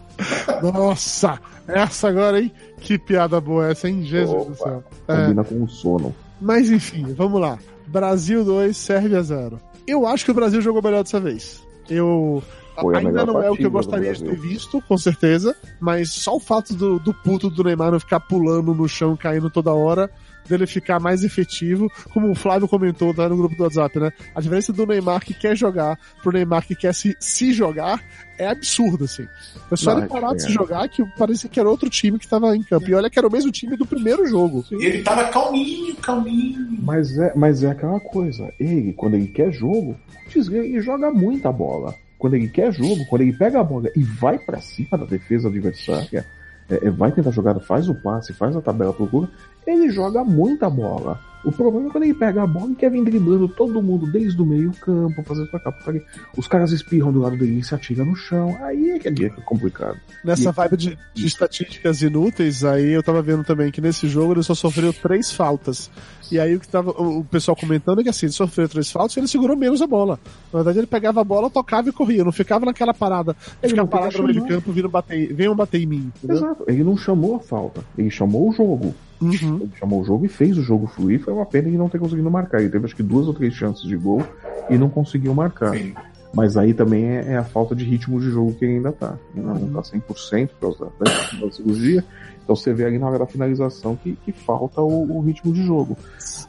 Nossa, 0.62 1.38
essa 1.66 2.08
agora, 2.08 2.40
hein? 2.40 2.52
Que 2.78 2.98
piada 2.98 3.40
boa 3.40 3.68
essa, 3.68 3.88
hein? 3.88 4.02
Jesus 4.04 4.46
do 4.46 4.52
Opa. 4.52 4.64
céu. 4.64 4.84
É, 5.08 5.16
Combina 5.16 5.44
com 5.44 5.62
o 5.62 5.68
sono. 5.68 6.14
mas 6.40 6.70
enfim, 6.70 7.14
vamos 7.14 7.40
lá. 7.40 7.58
Brasil 7.86 8.44
2, 8.44 8.76
Sérvia 8.76 9.22
0. 9.22 9.58
Eu 9.86 10.06
acho 10.06 10.24
que 10.24 10.30
o 10.30 10.34
Brasil 10.34 10.60
jogou 10.60 10.82
melhor 10.82 11.02
dessa 11.02 11.20
vez. 11.20 11.62
Eu. 11.88 12.42
Foi 12.80 12.96
Ainda 12.96 13.26
não 13.26 13.42
é 13.42 13.50
o 13.50 13.56
que 13.56 13.64
eu 13.64 13.70
do 13.70 13.72
gostaria 13.72 14.12
de 14.12 14.22
ter 14.22 14.38
visto, 14.38 14.80
com 14.86 14.96
certeza. 14.96 15.56
Mas 15.80 16.10
só 16.12 16.36
o 16.36 16.40
fato 16.40 16.74
do, 16.74 16.98
do 17.00 17.12
puto 17.12 17.50
do 17.50 17.64
Neymar 17.64 17.90
não 17.90 17.98
ficar 17.98 18.20
pulando 18.20 18.72
no 18.72 18.88
chão, 18.88 19.16
caindo 19.16 19.50
toda 19.50 19.72
hora, 19.72 20.08
dele 20.48 20.66
ficar 20.66 20.98
mais 21.00 21.22
efetivo, 21.22 21.90
como 22.12 22.30
o 22.30 22.34
Flávio 22.34 22.68
comentou 22.68 23.14
lá 23.16 23.28
no 23.28 23.36
grupo 23.36 23.56
do 23.56 23.62
WhatsApp, 23.62 23.98
né? 23.98 24.12
A 24.34 24.40
diferença 24.40 24.72
do 24.72 24.86
Neymar 24.86 25.24
que 25.24 25.34
quer 25.34 25.56
jogar 25.56 25.98
pro 26.22 26.32
Neymar 26.32 26.66
que 26.66 26.74
quer 26.74 26.94
se, 26.94 27.16
se 27.20 27.52
jogar 27.52 28.02
é 28.38 28.46
absurda, 28.46 29.04
assim. 29.04 29.26
Foi 29.68 29.76
só 29.76 29.92
Não, 29.92 29.98
ele 30.00 30.08
parar 30.08 30.34
de 30.34 30.42
é. 30.42 30.46
se 30.46 30.52
jogar 30.52 30.88
que 30.88 31.04
parecia 31.18 31.50
que 31.50 31.58
era 31.58 31.68
outro 31.68 31.90
time 31.90 32.18
que 32.18 32.28
tava 32.28 32.56
em 32.56 32.62
campo. 32.62 32.88
E 32.88 32.94
olha 32.94 33.10
que 33.10 33.18
era 33.18 33.26
o 33.26 33.32
mesmo 33.32 33.50
time 33.50 33.76
do 33.76 33.84
primeiro 33.84 34.26
jogo. 34.26 34.64
E 34.70 34.84
ele 34.84 35.02
tava 35.02 35.24
calminho, 35.28 35.94
calminho. 35.96 36.66
Mas 36.82 37.18
é, 37.18 37.32
mas 37.34 37.62
é 37.62 37.70
aquela 37.70 38.00
coisa. 38.00 38.52
Ele, 38.58 38.92
quando 38.92 39.14
ele 39.14 39.26
quer 39.26 39.52
jogo, 39.52 39.96
ele 40.34 40.80
joga 40.80 41.10
muita 41.10 41.50
bola. 41.50 41.94
Quando 42.18 42.34
ele 42.34 42.48
quer 42.48 42.72
jogo, 42.72 43.04
quando 43.08 43.22
ele 43.22 43.32
pega 43.32 43.60
a 43.60 43.64
bola 43.64 43.88
e 43.94 44.02
vai 44.02 44.38
pra 44.38 44.60
cima 44.60 44.98
da 44.98 45.04
defesa 45.04 45.48
adversária, 45.48 46.26
é, 46.68 46.86
é, 46.86 46.90
vai 46.90 47.10
tentar 47.12 47.30
jogar, 47.30 47.58
faz 47.60 47.88
o 47.88 47.94
passe, 47.94 48.32
faz 48.32 48.54
a 48.54 48.60
tabela, 48.60 48.92
procura, 48.92 49.28
ele 49.66 49.90
joga 49.90 50.24
muita 50.24 50.68
bola. 50.68 51.18
O 51.48 51.52
problema 51.52 51.88
é 51.88 51.90
quando 51.90 52.04
ele 52.04 52.12
pega 52.12 52.42
a 52.42 52.46
bola 52.46 52.72
e 52.72 52.74
quer 52.74 52.90
vir 52.90 53.02
driblando 53.02 53.48
todo 53.48 53.80
mundo 53.82 54.06
desde 54.12 54.40
o 54.40 54.44
meio 54.44 54.70
campo, 54.72 55.22
fazendo 55.22 55.48
pra 55.48 55.58
cá, 55.58 55.72
pra 55.72 55.94
cá. 55.94 56.00
Os 56.36 56.46
caras 56.46 56.72
espirram 56.72 57.10
do 57.10 57.20
lado 57.20 57.38
dele 57.38 57.58
e 57.60 57.64
se 57.64 57.74
atiram 57.74 58.04
no 58.04 58.14
chão. 58.14 58.54
Aí 58.60 58.90
é 58.90 58.98
que 58.98 59.08
é 59.24 59.30
complicado. 59.46 59.96
Nessa 60.22 60.50
E- 60.50 60.52
vibe 60.52 60.76
de, 60.76 60.98
de 61.14 61.26
estatísticas 61.26 62.02
inúteis, 62.02 62.64
aí 62.64 62.90
eu 62.92 63.02
tava 63.02 63.22
vendo 63.22 63.44
também 63.44 63.70
que 63.70 63.80
nesse 63.80 64.06
jogo 64.08 64.34
ele 64.34 64.42
só 64.42 64.54
sofreu 64.54 64.92
três 64.92 65.32
faltas. 65.32 65.90
E 66.30 66.38
aí 66.38 66.54
o 66.54 66.60
que 66.60 66.68
tava 66.68 66.90
o, 66.90 67.24
pessoal 67.24 67.56
comentando 67.56 68.00
é 68.00 68.02
que 68.02 68.10
assim, 68.10 68.26
ele 68.26 68.32
sofreu 68.34 68.68
três 68.68 68.92
faltas 68.92 69.16
e 69.16 69.20
ele 69.20 69.26
segurou 69.26 69.56
menos 69.56 69.80
a 69.80 69.86
bola. 69.86 70.20
Na 70.52 70.58
verdade, 70.58 70.80
ele 70.80 70.86
pegava 70.86 71.22
a 71.22 71.24
bola, 71.24 71.48
tocava 71.48 71.88
e 71.88 71.92
corria, 71.92 72.22
não 72.24 72.32
ficava 72.32 72.66
naquela 72.66 72.92
parada. 72.92 73.34
Ele 73.62 73.70
ficava 73.70 73.88
parado 73.88 74.18
no 74.18 74.24
meio 74.24 74.42
de 74.42 74.46
campo, 74.48 74.70
vindo 74.70 74.90
bater, 74.90 75.32
venham 75.32 75.56
bater 75.56 75.80
em 75.80 75.86
mim. 75.86 76.12
Entendeu? 76.18 76.36
Exato. 76.36 76.64
Ele 76.68 76.84
não 76.84 76.94
chamou 76.98 77.36
a 77.36 77.40
falta, 77.40 77.82
ele 77.96 78.10
chamou 78.10 78.50
o 78.50 78.52
jogo. 78.52 78.94
Uhum. 79.20 79.60
Ele 79.62 79.70
chamou 79.78 80.00
o 80.00 80.04
jogo 80.04 80.24
e 80.24 80.28
fez 80.28 80.56
o 80.56 80.62
jogo 80.62 80.86
fluir. 80.86 81.20
Foi 81.20 81.32
uma 81.32 81.46
pena 81.46 81.68
ele 81.68 81.76
não 81.76 81.88
ter 81.88 81.98
conseguido 81.98 82.30
marcar. 82.30 82.60
Ele 82.60 82.70
teve 82.70 82.84
acho 82.84 82.96
que 82.96 83.02
duas 83.02 83.26
ou 83.26 83.34
três 83.34 83.54
chances 83.54 83.82
de 83.82 83.96
gol 83.96 84.22
e 84.70 84.78
não 84.78 84.88
conseguiu 84.88 85.34
marcar. 85.34 85.76
Sim. 85.76 85.94
Mas 86.32 86.56
aí 86.56 86.74
também 86.74 87.04
é, 87.06 87.32
é 87.32 87.36
a 87.36 87.44
falta 87.44 87.74
de 87.74 87.84
ritmo 87.84 88.20
de 88.20 88.30
jogo 88.30 88.54
que 88.54 88.64
ele 88.64 88.74
ainda 88.74 88.92
tá. 88.92 89.16
Ele 89.34 89.44
não 89.44 89.82
tá 89.82 89.82
100% 89.82 90.48
por 90.60 90.76
causa 90.76 90.92
da, 91.00 91.46
da 91.46 91.52
cirurgia. 91.52 92.04
Então 92.48 92.56
você 92.56 92.72
vê 92.72 92.86
ali 92.86 92.98
na 92.98 93.06
hora 93.06 93.18
da 93.18 93.26
finalização 93.26 93.94
que, 93.94 94.16
que 94.24 94.32
falta 94.32 94.80
o, 94.80 95.18
o 95.18 95.20
ritmo 95.20 95.52
de 95.52 95.62
jogo. 95.66 95.98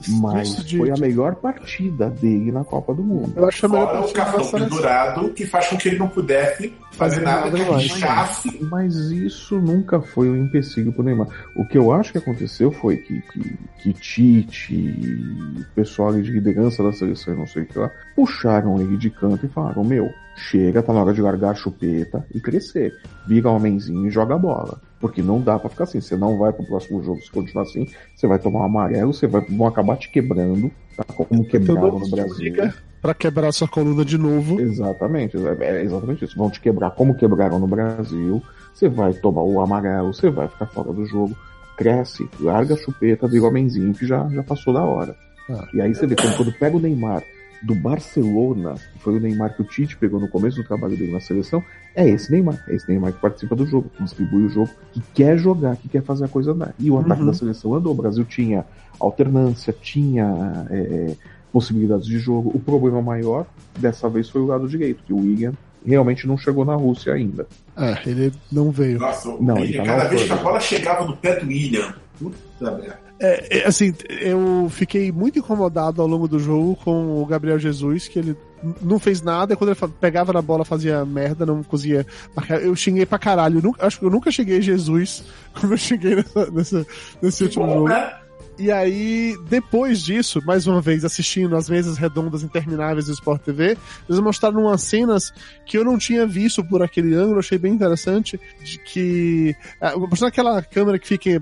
Mas 0.07 0.63
de- 0.63 0.77
foi 0.77 0.89
a 0.91 0.93
de- 0.93 1.01
melhor 1.01 1.35
partida 1.35 2.09
dele 2.09 2.53
na 2.53 2.63
Copa 2.63 2.93
do 2.93 3.03
Mundo. 3.03 3.34
Eu 3.35 3.45
acho 3.45 3.59
que 3.59 3.65
a 3.65 3.69
melhor 3.69 3.88
Fora 3.88 4.05
o 4.07 4.13
cartão 4.13 4.45
pendurado 4.49 5.30
que 5.34 5.45
faz 5.45 5.67
com 5.67 5.76
que 5.77 5.89
ele 5.89 5.97
não 5.97 6.07
pudesse 6.07 6.73
fazer 6.93 7.19
nada 7.19 7.51
nada 7.51 7.57
que. 7.57 8.65
Mas 8.71 8.95
isso 8.95 9.59
nunca 9.59 9.99
foi 9.99 10.30
um 10.30 10.38
empecilho 10.38 10.93
pro 10.93 11.03
Neymar. 11.03 11.27
O 11.53 11.65
que 11.65 11.77
eu 11.77 11.91
acho 11.91 12.13
que 12.13 12.17
aconteceu 12.17 12.71
foi 12.71 12.95
que, 12.95 13.21
que, 13.34 13.57
que 13.84 13.93
Tite 13.93 14.73
e 14.73 15.65
pessoal 15.76 16.07
ali 16.09 16.21
de 16.21 16.31
liderança 16.31 16.81
da 16.81 16.93
seleção, 16.93 17.35
não 17.35 17.45
sei 17.45 17.63
o 17.63 17.65
que 17.65 17.77
lá, 17.77 17.91
puxaram 18.15 18.80
ele 18.80 18.95
de 18.95 19.09
canto 19.09 19.45
e 19.45 19.49
falaram, 19.49 19.84
meu, 19.84 20.09
chega, 20.40 20.82
tá 20.82 20.94
na 20.94 21.02
hora 21.02 21.14
de 21.14 21.22
largar 21.22 21.52
a 21.52 21.56
chupeta 21.56 22.26
e 22.34 22.40
crescer. 22.40 22.94
Vira 23.28 23.49
homenzinho 23.49 24.07
e 24.07 24.10
joga 24.10 24.36
a 24.36 24.38
bola. 24.38 24.82
Porque 24.99 25.22
não 25.22 25.41
dá 25.41 25.60
pra 25.60 25.70
ficar 25.70 25.84
assim. 25.84 26.02
Você 26.02 26.16
não 26.16 26.38
vai 26.38 26.52
pro 26.52 26.66
próximo 26.66 27.03
jogo 27.03 27.22
se 27.22 27.32
continuar 27.32 27.64
assim. 27.64 27.88
Você 28.16 28.28
vai 28.28 28.40
tomar 28.40 28.61
um 28.61 28.64
amarelo, 28.64 29.14
você 29.14 29.28
vai, 29.28 29.41
vão 29.41 29.68
acabar 29.68 29.98
te 29.98 30.10
quebrando, 30.10 30.72
tá? 30.95 31.03
Como 31.14 31.45
quebraram 31.45 31.99
no 31.99 32.10
Brasil. 32.10 32.53
Pra 33.02 33.14
quebrar 33.14 33.52
sua 33.52 33.68
coluna 33.68 34.03
de 34.03 34.18
novo. 34.18 34.60
Exatamente, 34.60 35.38
é 35.38 35.84
exatamente 35.84 36.26
isso. 36.26 36.38
Vão 36.38 36.49
te 36.49 36.60
quebrar 36.60 36.91
como 36.91 37.16
quebraram 37.16 37.60
no 37.60 37.68
Brasil. 37.68 38.41
Você 38.74 38.90
vai 38.90 39.14
tomar 39.14 39.44
o 39.44 39.61
amarelo, 39.61 40.14
você 40.14 40.30
vai 40.30 40.48
ficar 40.48 40.66
fora 40.68 40.91
do 40.91 41.06
jogo. 41.06 41.36
Cresce, 41.78 42.28
larga 42.41 42.74
a 42.74 42.78
chupeta, 42.78 43.26
vira 43.28 43.45
homenzinho 43.45 43.94
que 43.94 44.06
já, 44.06 44.28
já 44.30 44.44
passou 44.44 44.74
da 44.74 44.84
hora. 44.84 45.16
Ah. 45.49 45.66
E 45.74 45.82
aí 45.82 45.95
você 45.95 46.06
vê 46.06 46.16
quando, 46.16 46.36
quando 46.36 46.52
pega 46.52 46.76
o 46.76 46.80
Neymar 46.80 47.24
do 47.61 47.76
Barcelona, 47.76 48.76
que 48.94 48.99
foi 48.99 49.18
o 49.18 49.19
Neymar 49.19 49.53
que 49.56 49.61
o 49.61 49.65
Tite 49.65 49.98
pegou 49.98 50.19
no 50.19 50.27
começo 50.27 50.57
do 50.57 50.64
trabalho 50.64 50.95
dele 50.95 51.11
na 51.11 51.19
seleção, 51.19 51.64
é 51.95 52.07
esse 52.07 52.31
Neymar. 52.31 52.64
É 52.68 52.76
esse 52.76 52.88
Neymar 52.88 53.14
que 53.14 53.19
participa 53.19 53.56
do 53.56 53.65
jogo, 53.65 53.90
que 53.95 54.03
distribui 54.03 54.44
o 54.45 54.49
jogo, 54.49 54.69
que 54.94 55.02
quer 55.14 55.38
jogar, 55.38 55.76
que 55.76 55.90
quer 55.90 56.02
fazer 56.03 56.26
a 56.26 56.27
coisa 56.30 56.52
andar. 56.52 56.73
E 56.80 56.90
o 56.90 56.98
ataque 56.98 57.22
Uhum. 57.22 57.27
da 57.27 57.34
seleção 57.34 57.73
andou. 57.76 57.91
O 57.94 57.95
Brasil 57.95 58.23
tinha 58.23 58.65
alternância, 58.99 59.73
tinha 59.73 60.68
é, 60.69 60.77
é, 60.77 61.15
possibilidades 61.52 62.06
de 62.06 62.18
jogo. 62.19 62.52
O 62.53 62.60
problema 62.60 63.02
maior 63.02 63.45
dessa 63.77 64.07
vez 64.10 64.30
foi 64.30 64.41
o 64.41 64.45
lado 64.45 64.68
direito, 64.68 65.03
que 65.03 65.11
o 65.14 65.18
William 65.18 65.53
realmente 65.86 66.27
não 66.27 66.38
chegou 66.38 66.64
na 66.65 66.76
Rússia 66.76 67.14
ainda. 67.14 67.48
É, 67.76 67.98
ele 68.06 68.31
não 68.52 68.72
veio. 68.72 68.99
Nossa, 68.99 69.30
o 69.30 69.44
Não, 69.44 69.56
William, 69.56 69.80
ele 69.81 69.90
tá 69.90 69.98
cada 69.98 70.10
vez 70.10 70.23
que 70.23 70.31
a 70.31 70.36
bola 70.38 70.60
chegava 70.60 71.06
no 71.06 71.15
pé 71.18 71.40
do 71.40 71.48
William. 71.48 71.94
Puta 72.19 72.72
merda. 72.72 73.09
É, 73.19 73.59
é, 73.59 73.67
assim, 73.67 73.93
eu 74.21 74.67
fiquei 74.69 75.11
muito 75.11 75.39
incomodado 75.39 76.01
ao 76.01 76.07
longo 76.07 76.27
do 76.27 76.39
jogo 76.39 76.75
com 76.77 77.21
o 77.21 77.25
Gabriel 77.25 77.59
Jesus, 77.59 78.07
que 78.07 78.17
ele 78.19 78.35
não 78.81 78.97
fez 78.99 79.21
nada, 79.21 79.53
e 79.53 79.57
quando 79.57 79.71
ele 79.71 79.93
pegava 79.99 80.31
na 80.33 80.41
bola 80.41 80.63
fazia 80.65 81.03
merda, 81.05 81.45
não 81.45 81.61
conseguia 81.63 82.05
marcar. 82.35 82.61
Eu 82.61 82.75
xinguei 82.75 83.05
pra 83.05 83.19
caralho. 83.19 83.59
Eu 83.59 83.61
nunca- 83.63 83.85
acho 83.85 83.99
que 83.99 84.05
eu 84.05 84.09
nunca 84.09 84.31
cheguei 84.31 84.61
Jesus 84.61 85.23
como 85.59 85.73
eu 85.73 85.77
cheguei 85.77 86.15
nessa, 86.15 86.51
nessa- 86.51 86.87
nesse 87.21 87.43
último 87.43 87.65
Bom, 87.65 87.73
jogo. 87.73 87.89
né? 87.89 88.13
E 88.60 88.69
aí, 88.73 89.38
depois 89.49 90.02
disso, 90.02 90.41
mais 90.45 90.68
uma 90.68 90.81
vez, 90.81 91.06
assistindo 91.06 91.56
as 91.56 91.69
mesas 91.69 91.98
redondas 91.98 92.44
intermináveis 92.44 93.06
do 93.06 93.14
Sport 93.14 93.41
TV, 93.41 93.77
eles 94.07 94.19
mostraram 94.19 94.64
umas 94.64 94.81
cenas 94.84 95.34
que 95.65 95.77
eu 95.77 95.86
não 95.86 95.98
tinha 95.98 96.27
visto 96.27 96.61
por 96.61 96.84
aquele 96.84 97.15
ângulo, 97.15 97.40
achei 97.40 97.57
bem 97.57 97.73
interessante, 97.73 98.38
de 98.61 98.77
que... 98.80 99.56
ah, 99.80 99.98
Mostrando 99.98 100.27
aquela 100.27 100.61
câmera 100.61 100.99
que 100.99 101.07
fica... 101.07 101.41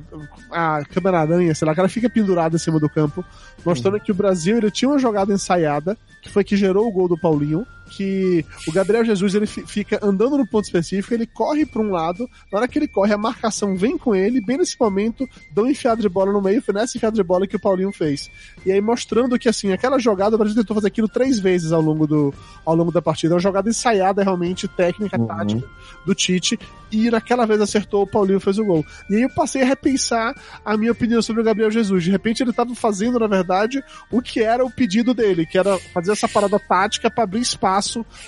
A 0.52 0.86
câmera 0.86 1.22
aranha, 1.22 1.56
sei 1.56 1.68
lá, 1.68 1.74
que 1.74 1.80
ela 1.80 1.90
fica 1.90 2.08
pendurada 2.08 2.56
em 2.56 2.60
cima 2.60 2.80
do 2.80 2.88
campo, 2.88 3.26
mostrando 3.66 4.00
que 4.00 4.12
o 4.12 4.16
Brasil, 4.16 4.58
ele 4.58 4.70
tinha 4.70 4.88
uma 4.88 5.00
jogada 5.00 5.34
ensaiada, 5.34 5.98
que 6.22 6.30
foi 6.30 6.44
que 6.44 6.56
gerou 6.56 6.88
o 6.88 6.92
gol 6.92 7.08
do 7.08 7.18
Paulinho, 7.18 7.66
que 7.90 8.46
o 8.68 8.72
Gabriel 8.72 9.04
Jesus 9.06 9.34
ele 9.36 9.46
fi- 9.48 9.66
fica 9.66 10.00
andando 10.04 10.38
no 10.38 10.48
ponto 10.48 10.66
específico, 10.66 11.14
ele 11.14 11.26
corre 11.26 11.66
para 11.66 11.82
um 11.82 11.92
lado, 11.92 12.30
na 12.52 12.60
hora 12.60 12.68
que 12.68 12.78
ele 12.78 12.88
corre, 12.88 13.14
a 13.14 13.18
marcação 13.18 13.76
vem 13.76 13.98
com 13.98 14.14
ele, 14.16 14.42
bem 14.42 14.58
nesse 14.58 14.76
momento, 14.80 15.28
dá 15.54 15.64
um 15.64 15.68
enfiado 15.70 16.02
de 16.02 16.10
bola 16.10 16.32
no 16.32 16.42
meio, 16.42 16.62
foi 16.62 16.74
nessa 16.74 16.98
enfiada 16.98 17.16
de 17.16 17.24
bola 17.24 17.48
que 17.48 17.56
o 17.56 17.60
Paulinho 17.60 17.92
fez. 17.92 18.30
E 18.66 18.72
aí 18.72 18.82
mostrando 18.82 19.38
que 19.40 19.50
assim, 19.50 19.72
aquela 19.72 19.98
jogada, 20.00 20.36
o 20.36 20.40
Brasil 20.40 20.56
tentou 20.56 20.76
fazer 20.76 20.88
aquilo 20.88 21.08
três 21.08 21.40
vezes 21.40 21.72
ao 21.72 21.82
longo, 21.82 22.06
do, 22.06 22.34
ao 22.66 22.76
longo 22.76 22.92
da 22.92 23.02
partida, 23.02 23.34
é 23.34 23.36
uma 23.36 23.40
jogada 23.40 23.70
ensaiada 23.70 24.24
realmente, 24.24 24.68
técnica, 24.68 25.18
Uhum. 25.20 25.28
tática 25.28 25.68
do 26.06 26.14
Tite, 26.16 26.60
e 26.92 27.10
naquela 27.10 27.46
vez 27.46 27.60
acertou, 27.60 28.04
o 28.04 28.08
Paulinho 28.08 28.40
fez 28.40 28.58
o 28.58 28.64
gol. 28.66 28.86
E 29.10 29.16
aí 29.16 29.22
eu 29.24 29.30
passei 29.30 29.62
a 29.62 29.66
repensar 29.66 30.34
a 30.64 30.78
minha 30.78 30.92
opinião 30.92 31.22
sobre 31.22 31.42
o 31.42 31.46
Gabriel 31.46 31.70
Jesus. 31.70 32.04
De 32.04 32.12
repente 32.12 32.42
ele 32.42 32.52
estava 32.52 32.74
fazendo, 32.76 33.20
na 33.20 33.28
verdade, 33.28 33.84
o 34.12 34.22
que 34.22 34.42
era 34.42 34.64
o 34.66 34.72
pedido 34.72 35.14
dele, 35.14 35.46
que 35.46 35.58
era 35.58 35.78
fazer 35.94 36.12
essa 36.14 36.28
parada 36.30 36.58
tática 36.60 37.10
para 37.12 37.24
abrir 37.26 37.42
espaço 37.42 37.77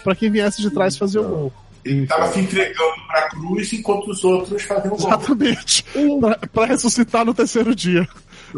para 0.04 0.16
quem 0.16 0.30
viesse 0.30 0.62
de 0.62 0.70
trás 0.70 0.98
fazer 0.98 1.20
o 1.20 1.28
gol. 1.28 1.54
Ele 1.84 2.06
tava 2.06 2.28
se 2.32 2.40
entregando 2.40 2.94
pra 3.08 3.30
cruz 3.30 3.72
enquanto 3.74 4.12
os 4.12 4.24
outros 4.24 4.62
faziam 4.64 4.96
gol. 4.96 5.08
Exatamente. 5.08 5.86
Pra, 6.20 6.40
pra 6.52 6.66
ressuscitar 6.66 7.26
no 7.26 7.34
terceiro 7.34 7.74
dia. 7.74 8.08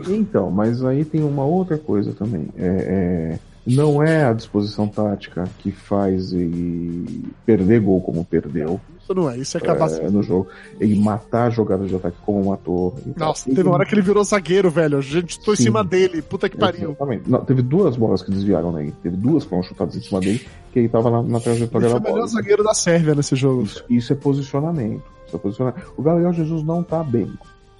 Então, 0.07 0.49
mas 0.49 0.83
aí 0.83 1.05
tem 1.05 1.23
uma 1.23 1.43
outra 1.43 1.77
coisa 1.77 2.13
também. 2.13 2.47
É, 2.57 2.65
é, 2.65 3.39
não 3.65 4.01
é 4.01 4.25
a 4.25 4.33
disposição 4.33 4.87
tática 4.87 5.43
que 5.59 5.71
faz 5.71 6.33
ele 6.33 7.25
perder 7.45 7.79
gol 7.81 8.01
como 8.01 8.25
perdeu 8.25 8.81
Isso 8.99 9.13
não 9.13 9.29
é, 9.29 9.37
isso 9.37 9.57
é 9.57 9.61
acabar 9.61 9.91
é, 9.91 10.09
no 10.09 10.23
jogo. 10.23 10.47
Ele 10.79 10.99
matar 10.99 11.47
a 11.47 11.49
jogada 11.49 11.85
de 11.85 11.95
ataque 11.95 12.17
como 12.25 12.49
matou. 12.49 12.95
Nossa, 13.15 13.45
teve 13.49 13.63
uma 13.63 13.73
hora 13.75 13.85
que 13.85 13.93
ele 13.93 14.01
virou 14.01 14.23
zagueiro, 14.23 14.69
velho. 14.69 14.97
A 14.97 15.01
gente 15.01 15.39
tô 15.39 15.53
em 15.53 15.57
cima 15.57 15.83
dele. 15.83 16.21
Puta 16.21 16.49
que 16.49 16.57
pariu. 16.57 16.89
Exatamente. 16.91 17.29
Não, 17.29 17.43
teve 17.43 17.61
duas 17.61 17.95
bolas 17.95 18.21
que 18.21 18.31
desviaram 18.31 18.71
nele. 18.71 18.93
Teve 19.03 19.15
duas 19.17 19.43
que 19.43 19.49
foram 19.49 19.63
chutadas 19.63 19.95
em 19.95 20.01
cima 20.01 20.19
dele, 20.19 20.45
que 20.71 20.79
ele 20.79 20.89
tava 20.89 21.11
na, 21.11 21.21
na 21.21 21.37
Ele 21.37 21.43
trajetória 21.43 21.89
foi 21.89 21.99
da 21.99 21.99
o 21.99 22.01
melhor 22.01 22.15
bola. 22.15 22.27
zagueiro 22.27 22.63
da 22.63 22.73
Sérvia 22.73 23.13
nesse 23.15 23.35
jogo. 23.35 23.63
Isso, 23.63 23.83
isso 23.89 24.13
é 24.13 24.15
posicionamento. 24.15 25.03
Isso 25.27 25.35
é 25.35 25.39
posicionamento. 25.39 25.93
O 25.95 26.01
Gabriel 26.01 26.33
Jesus 26.33 26.63
não 26.63 26.81
tá 26.83 27.03
bem. 27.03 27.31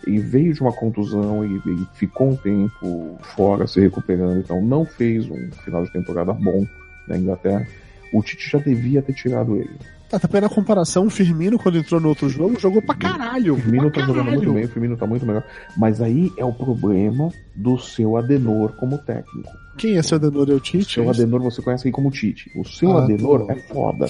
Ele 0.05 0.19
veio 0.19 0.53
de 0.53 0.61
uma 0.61 0.71
contusão, 0.73 1.43
ele, 1.43 1.61
ele 1.65 1.85
ficou 1.93 2.29
um 2.31 2.35
tempo 2.35 3.17
fora, 3.35 3.67
se 3.67 3.79
recuperando, 3.79 4.39
então 4.39 4.61
não 4.61 4.85
fez 4.85 5.29
um 5.29 5.49
final 5.63 5.83
de 5.83 5.91
temporada 5.91 6.33
bom 6.33 6.65
na 7.07 7.17
Inglaterra. 7.17 7.65
O 8.13 8.21
Tite 8.21 8.49
já 8.49 8.59
devia 8.59 9.01
ter 9.01 9.13
tirado 9.13 9.55
ele. 9.55 9.69
Tá, 10.09 10.19
também 10.19 10.41
na 10.41 10.49
comparação, 10.49 11.05
o 11.05 11.09
Firmino, 11.09 11.57
quando 11.57 11.77
entrou 11.77 12.01
no 12.01 12.09
outro 12.09 12.27
jogo, 12.27 12.59
jogou 12.59 12.81
pra 12.81 12.93
caralho. 12.95 13.53
O 13.53 13.57
Firmino 13.57 13.89
pra 13.89 14.01
tá 14.01 14.07
jogando 14.07 14.25
muito 14.25 14.39
caralho. 14.41 14.53
bem, 14.55 14.65
o 14.65 14.67
Firmino 14.67 14.97
tá 14.97 15.07
muito 15.07 15.25
melhor. 15.25 15.43
Mas 15.77 16.01
aí 16.01 16.29
é 16.35 16.43
o 16.43 16.51
problema 16.51 17.29
do 17.55 17.77
seu 17.79 18.17
Adenor 18.17 18.73
como 18.73 18.97
técnico. 18.97 19.49
Quem 19.77 19.95
é 19.97 20.01
seu 20.03 20.17
Adenor? 20.17 20.49
É 20.49 20.53
o 20.53 20.57
O 20.57 20.59
Tite? 20.59 20.95
seu 20.95 21.09
Adenor 21.09 21.41
você 21.41 21.61
conhece 21.61 21.87
aí 21.87 21.91
como 21.93 22.11
Tite. 22.11 22.51
O 22.59 22.65
seu 22.65 22.91
Ah, 22.97 23.03
Adenor 23.05 23.45
tá. 23.45 23.53
é 23.53 23.55
foda. 23.55 24.07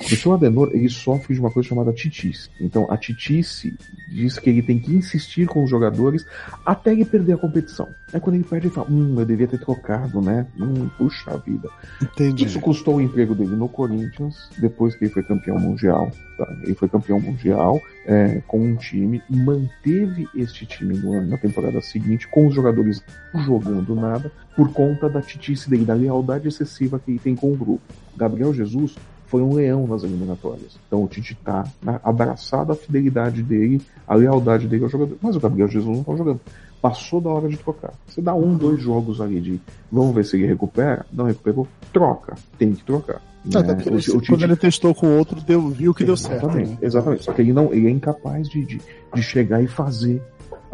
O 0.00 0.16
seu 0.16 0.32
Adenor, 0.34 0.70
ele 0.72 0.88
sofre 0.88 1.34
de 1.34 1.40
uma 1.40 1.50
coisa 1.50 1.68
chamada 1.68 1.92
titice. 1.92 2.50
Então, 2.60 2.86
a 2.90 2.96
titice 2.96 3.74
diz 4.08 4.38
que 4.38 4.50
ele 4.50 4.62
tem 4.62 4.78
que 4.78 4.94
insistir 4.94 5.46
com 5.46 5.64
os 5.64 5.70
jogadores 5.70 6.26
até 6.64 6.92
ele 6.92 7.04
perder 7.04 7.32
a 7.32 7.38
competição. 7.38 7.88
Aí 8.12 8.20
quando 8.20 8.36
ele 8.36 8.44
perde, 8.44 8.66
ele 8.66 8.74
fala, 8.74 8.88
hum, 8.90 9.16
eu 9.18 9.24
devia 9.24 9.48
ter 9.48 9.58
trocado, 9.58 10.20
né? 10.20 10.46
Hum, 10.58 10.88
puxa 10.96 11.36
vida. 11.38 11.68
Entendi. 12.00 12.44
Isso 12.44 12.60
custou 12.60 12.96
o 12.96 13.00
emprego 13.00 13.34
dele 13.34 13.56
no 13.56 13.68
Corinthians, 13.68 14.50
depois 14.58 14.94
que 14.94 15.04
ele 15.04 15.12
foi 15.12 15.22
campeão 15.22 15.58
mundial. 15.58 16.10
tá? 16.36 16.46
Ele 16.62 16.74
foi 16.74 16.88
campeão 16.88 17.18
mundial 17.18 17.80
é, 18.06 18.42
com 18.46 18.60
um 18.60 18.76
time, 18.76 19.22
manteve 19.28 20.28
este 20.34 20.66
time 20.66 20.96
no 20.96 21.14
ano, 21.14 21.28
na 21.28 21.38
temporada 21.38 21.80
seguinte, 21.80 22.28
com 22.28 22.46
os 22.46 22.54
jogadores 22.54 23.02
jogando 23.44 23.94
nada, 23.94 24.30
por 24.54 24.72
conta 24.72 25.08
da 25.08 25.20
titice 25.20 25.68
dele, 25.68 25.84
da 25.84 25.94
lealdade 25.94 26.48
excessiva 26.48 26.98
que 26.98 27.10
ele 27.10 27.18
tem 27.18 27.34
com 27.34 27.52
o 27.52 27.56
grupo. 27.56 27.82
Gabriel 28.16 28.54
Jesus 28.54 28.94
foi 29.26 29.42
um 29.42 29.54
leão 29.54 29.86
nas 29.86 30.02
eliminatórias. 30.02 30.78
Então 30.86 31.02
o 31.04 31.08
Tite 31.08 31.34
tá 31.44 31.64
né, 31.82 32.00
abraçado 32.02 32.72
a 32.72 32.74
fidelidade 32.76 33.42
dele, 33.42 33.80
a 34.06 34.14
lealdade 34.14 34.66
dele 34.68 34.84
ao 34.84 34.90
jogador. 34.90 35.16
Mas 35.20 35.36
o 35.36 35.40
Gabriel 35.40 35.68
Jesus 35.68 35.96
não 35.96 36.04
tá 36.04 36.14
jogando. 36.16 36.40
Passou 36.80 37.20
da 37.20 37.30
hora 37.30 37.48
de 37.48 37.56
trocar. 37.56 37.92
Você 38.06 38.20
dá 38.22 38.34
um, 38.34 38.54
dois 38.56 38.80
jogos 38.80 39.20
ali 39.20 39.40
de 39.40 39.60
vamos 39.90 40.14
ver 40.14 40.24
se 40.24 40.36
ele 40.36 40.46
recupera. 40.46 41.04
Não 41.12 41.24
recuperou, 41.24 41.66
troca. 41.92 42.34
Tem 42.58 42.72
que 42.72 42.84
trocar. 42.84 43.20
Né? 43.44 43.60
até 43.60 43.74
porque 43.74 43.88
O- 43.90 43.92
ele- 43.94 43.98
o 43.98 44.02
Tite- 44.20 44.26
Quando 44.28 44.42
ele 44.42 44.56
testou 44.56 44.94
com 44.94 45.06
o 45.06 45.18
outro, 45.18 45.40
deu, 45.40 45.68
viu 45.68 45.94
que 45.94 46.04
deu 46.04 46.16
certo. 46.16 46.44
Exatamente, 46.44 46.70
né? 46.72 46.78
exatamente. 46.82 47.24
Só 47.24 47.32
que 47.32 47.42
ele 47.42 47.52
não, 47.52 47.72
ele 47.72 47.86
é 47.86 47.90
incapaz 47.90 48.48
de, 48.48 48.64
de, 48.64 48.80
de 49.14 49.22
chegar 49.22 49.62
e 49.62 49.66
fazer 49.66 50.22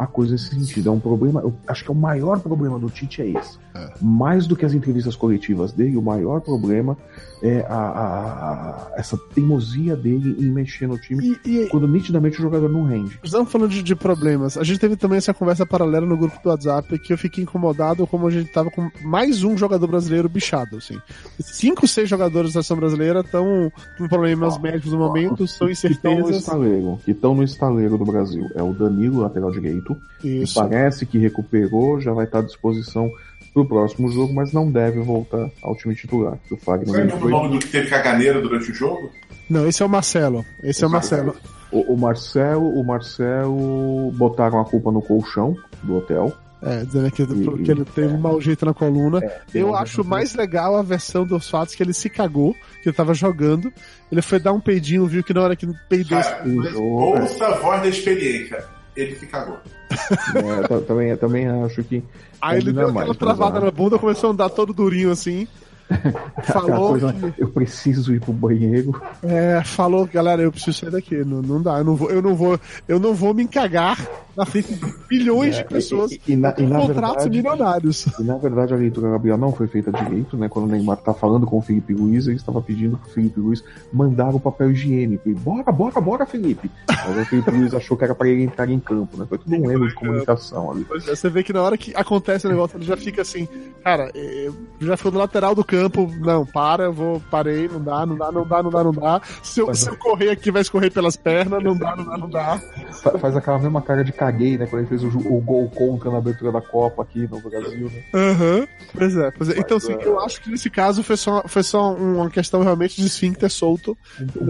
a 0.03 0.07
coisa 0.07 0.33
nesse 0.33 0.49
sentido. 0.49 0.89
É 0.89 0.91
um 0.91 0.99
problema, 0.99 1.41
eu 1.41 1.53
acho 1.67 1.83
que 1.83 1.89
é 1.89 1.93
o 1.93 1.97
maior 1.97 2.39
problema 2.39 2.77
do 2.79 2.89
Tite 2.89 3.21
é 3.21 3.27
esse. 3.29 3.57
É. 3.75 3.89
Mais 4.01 4.45
do 4.45 4.55
que 4.55 4.65
as 4.65 4.73
entrevistas 4.73 5.15
coletivas 5.15 5.71
dele, 5.71 5.97
o 5.97 6.01
maior 6.01 6.41
problema 6.41 6.95
é 7.41 7.65
a, 7.67 7.75
a- 7.75 8.51
a- 8.51 8.91
essa 8.95 9.17
teimosia 9.33 9.95
dele 9.95 10.35
em 10.39 10.45
mexer 10.51 10.87
no 10.87 10.97
time 10.97 11.37
E, 11.45 11.49
e 11.63 11.67
quando 11.69 11.87
nitidamente 11.87 12.37
o 12.39 12.41
jogador 12.43 12.69
não 12.69 12.83
rende. 12.85 13.19
estamos 13.23 13.51
falando 13.51 13.71
de, 13.71 13.81
de 13.81 13.95
problemas. 13.95 14.57
A 14.57 14.63
gente 14.63 14.79
teve 14.79 14.95
também 14.95 15.17
essa 15.17 15.33
conversa 15.33 15.65
paralela 15.65 16.05
no 16.05 16.15
grupo 16.15 16.39
do 16.41 16.49
WhatsApp 16.49 16.99
que 16.99 17.11
eu 17.11 17.17
fiquei 17.17 17.43
incomodado 17.43 18.05
como 18.05 18.27
a 18.27 18.31
gente 18.31 18.51
tava 18.51 18.69
com 18.69 18.89
mais 19.03 19.43
um 19.43 19.57
jogador 19.57 19.87
brasileiro 19.87 20.29
bichado, 20.29 20.77
assim. 20.77 20.97
Cinco, 21.39 21.87
seis 21.87 22.07
jogadores 22.07 22.49
da 22.53 22.61
seleção 22.61 22.77
brasileira 22.77 23.21
estão 23.21 23.71
com 23.97 24.07
problemas 24.07 24.57
médicos 24.59 24.91
no 24.93 24.99
momento, 24.99 25.47
são 25.47 25.67
Que 25.67 25.73
estão 25.73 26.11
no 26.13 26.19
incertezas. 26.19 26.37
estaleiro, 26.43 26.99
que 27.03 27.11
estão 27.11 27.33
no 27.35 27.43
estaleiro 27.43 27.97
do 27.97 28.05
Brasil. 28.05 28.47
É 28.55 28.61
o 28.61 28.71
Danilo, 28.73 29.21
lateral 29.21 29.51
direito, 29.51 29.92
que 30.19 30.43
Isso. 30.43 30.55
parece 30.55 31.05
que 31.05 31.17
recuperou, 31.17 31.99
já 31.99 32.13
vai 32.13 32.25
estar 32.25 32.39
à 32.39 32.41
disposição 32.41 33.11
pro 33.53 33.65
próximo 33.65 34.09
jogo, 34.09 34.33
mas 34.33 34.51
não 34.51 34.71
deve 34.71 34.99
voltar 34.99 35.49
ao 35.61 35.75
time 35.75 35.95
titular. 35.95 36.37
O 36.49 36.57
Fagner 36.57 37.09
Sabe 37.09 37.25
o 37.25 37.29
nome 37.29 37.49
do 37.49 37.59
que 37.59 37.71
teve 37.71 37.89
caganeiro 37.89 38.41
durante 38.41 38.71
o 38.71 38.73
jogo? 38.73 39.11
Não, 39.49 39.67
esse 39.67 39.83
é 39.83 39.85
o 39.85 39.89
Marcelo. 39.89 40.43
Esse 40.63 40.83
é 40.83 40.87
o 40.87 40.89
Marcelo. 40.89 41.35
O, 41.71 41.93
o 41.93 41.97
Marcelo, 41.97 42.69
o 42.69 42.83
Marcelo 42.83 44.11
botaram 44.13 44.59
a 44.59 44.65
culpa 44.65 44.91
no 44.91 45.01
colchão 45.01 45.55
do 45.83 45.97
hotel. 45.97 46.33
É, 46.65 46.85
dizendo 46.85 47.11
que, 47.11 47.25
que 47.25 47.71
ele 47.71 47.83
teve 47.83 48.13
um 48.13 48.17
mau 48.17 48.39
jeito 48.39 48.65
na 48.65 48.73
coluna. 48.73 49.19
É, 49.21 49.41
Eu 49.53 49.75
acho 49.75 50.01
mais 50.01 50.33
legal 50.33 50.77
a 50.77 50.81
versão 50.81 51.25
dos 51.25 51.49
fatos 51.49 51.75
que 51.75 51.83
ele 51.83 51.93
se 51.93 52.09
cagou, 52.09 52.55
que 52.81 52.87
ele 52.87 52.95
tava 52.95 53.13
jogando. 53.13 53.71
Ele 54.09 54.21
foi 54.21 54.39
dar 54.39 54.53
um 54.53 54.61
peidinho, 54.61 55.05
viu 55.05 55.23
que 55.23 55.33
na 55.33 55.41
hora 55.41 55.55
que 55.57 55.67
peidou. 55.89 56.17
Cara, 56.21 56.49
ouça 56.79 57.47
a 57.47 57.55
voz 57.55 57.81
da 57.81 57.89
experiência. 57.89 58.63
Ele 58.95 59.15
se 59.15 59.25
cagou. 59.27 59.57
É, 60.35 60.67
ta- 60.67 60.81
também, 60.81 61.15
também 61.17 61.47
acho 61.47 61.83
que. 61.83 62.03
Aí 62.41 62.57
ele 62.59 62.73
deu 62.73 62.91
mais, 62.91 63.09
aquela 63.09 63.15
travada 63.35 63.59
na 63.59 63.69
bunda, 63.71 63.99
começou 63.99 64.29
a 64.29 64.33
andar 64.33 64.49
todo 64.49 64.73
durinho 64.73 65.11
assim. 65.11 65.47
Falou 66.43 66.89
coisa, 66.91 67.13
que, 67.13 67.41
eu 67.41 67.47
preciso 67.49 68.13
ir 68.13 68.19
pro 68.19 68.33
banheiro. 68.33 68.99
é, 69.21 69.61
falou, 69.63 70.05
galera, 70.05 70.41
eu 70.41 70.51
preciso 70.51 70.77
sair 70.79 70.89
daqui. 70.91 71.15
Não, 71.23 71.41
não 71.41 71.61
dá, 71.61 71.77
eu 71.77 71.83
não 71.83 71.95
vou, 71.95 72.09
eu 72.09 72.21
não 72.21 72.35
vou, 72.35 72.59
eu 72.87 72.99
não 72.99 73.13
vou 73.13 73.33
me 73.33 73.43
encagar 73.43 73.97
na 74.35 74.45
frente 74.45 74.73
de 74.73 74.93
bilhões 75.07 75.55
de 75.57 75.63
pessoas 75.65 76.11
É, 76.11 76.15
e- 76.15 76.33
e 76.33 76.35
na- 76.35 76.55
e 76.57 76.63
na 76.65 76.79
contratos 76.79 77.23
verdade- 77.25 77.29
milionários. 77.29 78.05
E 78.19 78.23
na 78.23 78.37
verdade 78.37 78.73
a 78.73 78.77
leitura 78.77 79.11
Gabriel 79.11 79.37
não 79.37 79.51
foi 79.51 79.67
feita 79.67 79.91
direito, 79.91 80.35
né? 80.35 80.49
Quando 80.49 80.65
o 80.65 80.69
Neymar 80.71 80.97
tá 80.97 81.13
falando 81.13 81.45
com 81.45 81.57
o 81.57 81.61
Felipe 81.61 81.93
Luiz, 81.93 82.25
ele 82.27 82.37
estava 82.37 82.61
pedindo 82.61 82.97
pro 82.97 83.11
Felipe 83.11 83.39
Luiz 83.39 83.63
mandar 83.91 84.33
o 84.33 84.39
papel 84.39 84.71
higiênico. 84.71 85.29
E 85.29 85.33
bora, 85.33 85.71
bora, 85.71 86.01
bora, 86.01 86.25
Felipe! 86.25 86.69
Mas 86.87 87.17
o 87.17 87.25
Felipe 87.25 87.51
Luiz 87.51 87.73
achou 87.73 87.95
que 87.95 88.03
era 88.03 88.15
para 88.15 88.27
ele 88.27 88.43
entrar 88.43 88.69
em 88.69 88.79
campo, 88.79 89.17
né? 89.17 89.25
Foi 89.29 89.37
tudo 89.37 89.55
um 89.55 89.69
erro 89.71 89.87
de 89.87 89.93
comunicação 89.93 90.71
ali. 90.71 90.85
É, 91.07 91.15
Você 91.15 91.29
vê 91.29 91.43
que 91.43 91.53
na 91.53 91.61
hora 91.61 91.77
que 91.77 91.93
acontece 91.95 92.47
o 92.47 92.49
negócio, 92.49 92.77
ele 92.77 92.85
já 92.85 92.97
fica 92.97 93.21
assim, 93.21 93.47
cara, 93.83 94.09
eh, 94.15 94.49
já 94.81 94.97
ficou 94.97 95.11
do 95.11 95.17
lateral 95.19 95.53
do 95.53 95.63
campo, 95.63 95.82
não, 96.19 96.45
para, 96.45 96.83
eu 96.85 96.93
vou, 96.93 97.21
parei, 97.31 97.67
não 97.67 97.81
dá, 97.81 98.05
não 98.05 98.15
dá, 98.17 98.31
não 98.31 98.45
dá, 98.47 98.63
não 98.63 98.69
dá, 98.69 98.83
não 98.83 98.91
dá. 98.91 99.21
Se 99.41 99.59
eu, 99.59 99.73
se 99.73 99.89
eu 99.89 99.97
correr 99.97 100.29
aqui, 100.29 100.51
vai 100.51 100.61
escorrer 100.61 100.91
pelas 100.91 101.15
pernas, 101.15 101.63
não 101.63 101.75
dá, 101.75 101.95
não 101.95 102.05
dá, 102.05 102.17
não 102.17 102.29
dá. 102.29 102.61
Fa- 103.01 103.17
Faz 103.17 103.35
aquela 103.35 103.59
mesma 103.59 103.81
cara 103.81 104.03
de 104.03 104.11
caguei, 104.11 104.57
né? 104.57 104.65
Quando 104.65 104.81
ele 104.81 104.89
fez 104.89 105.03
o, 105.03 105.17
o 105.17 105.41
gol 105.41 105.69
contra 105.69 106.09
na 106.11 106.17
abertura 106.17 106.51
da 106.51 106.61
Copa 106.61 107.01
aqui 107.03 107.27
no 107.29 107.39
Brasil, 107.41 107.89
né? 107.91 108.03
Aham. 108.13 108.67
Pois 108.93 109.15
é, 109.17 109.31
pois 109.31 109.49
é. 109.49 109.59
Então, 109.59 109.77
assim, 109.77 109.93
é. 109.93 110.05
eu 110.07 110.19
acho 110.19 110.41
que 110.41 110.49
nesse 110.51 110.69
caso 110.69 111.03
foi 111.03 111.17
só, 111.17 111.43
foi 111.47 111.63
só 111.63 111.93
uma 111.93 112.29
questão 112.29 112.61
realmente 112.63 112.99
de 112.99 113.07
esfíncter 113.07 113.49
solto. 113.49 113.97
Um 114.39 114.45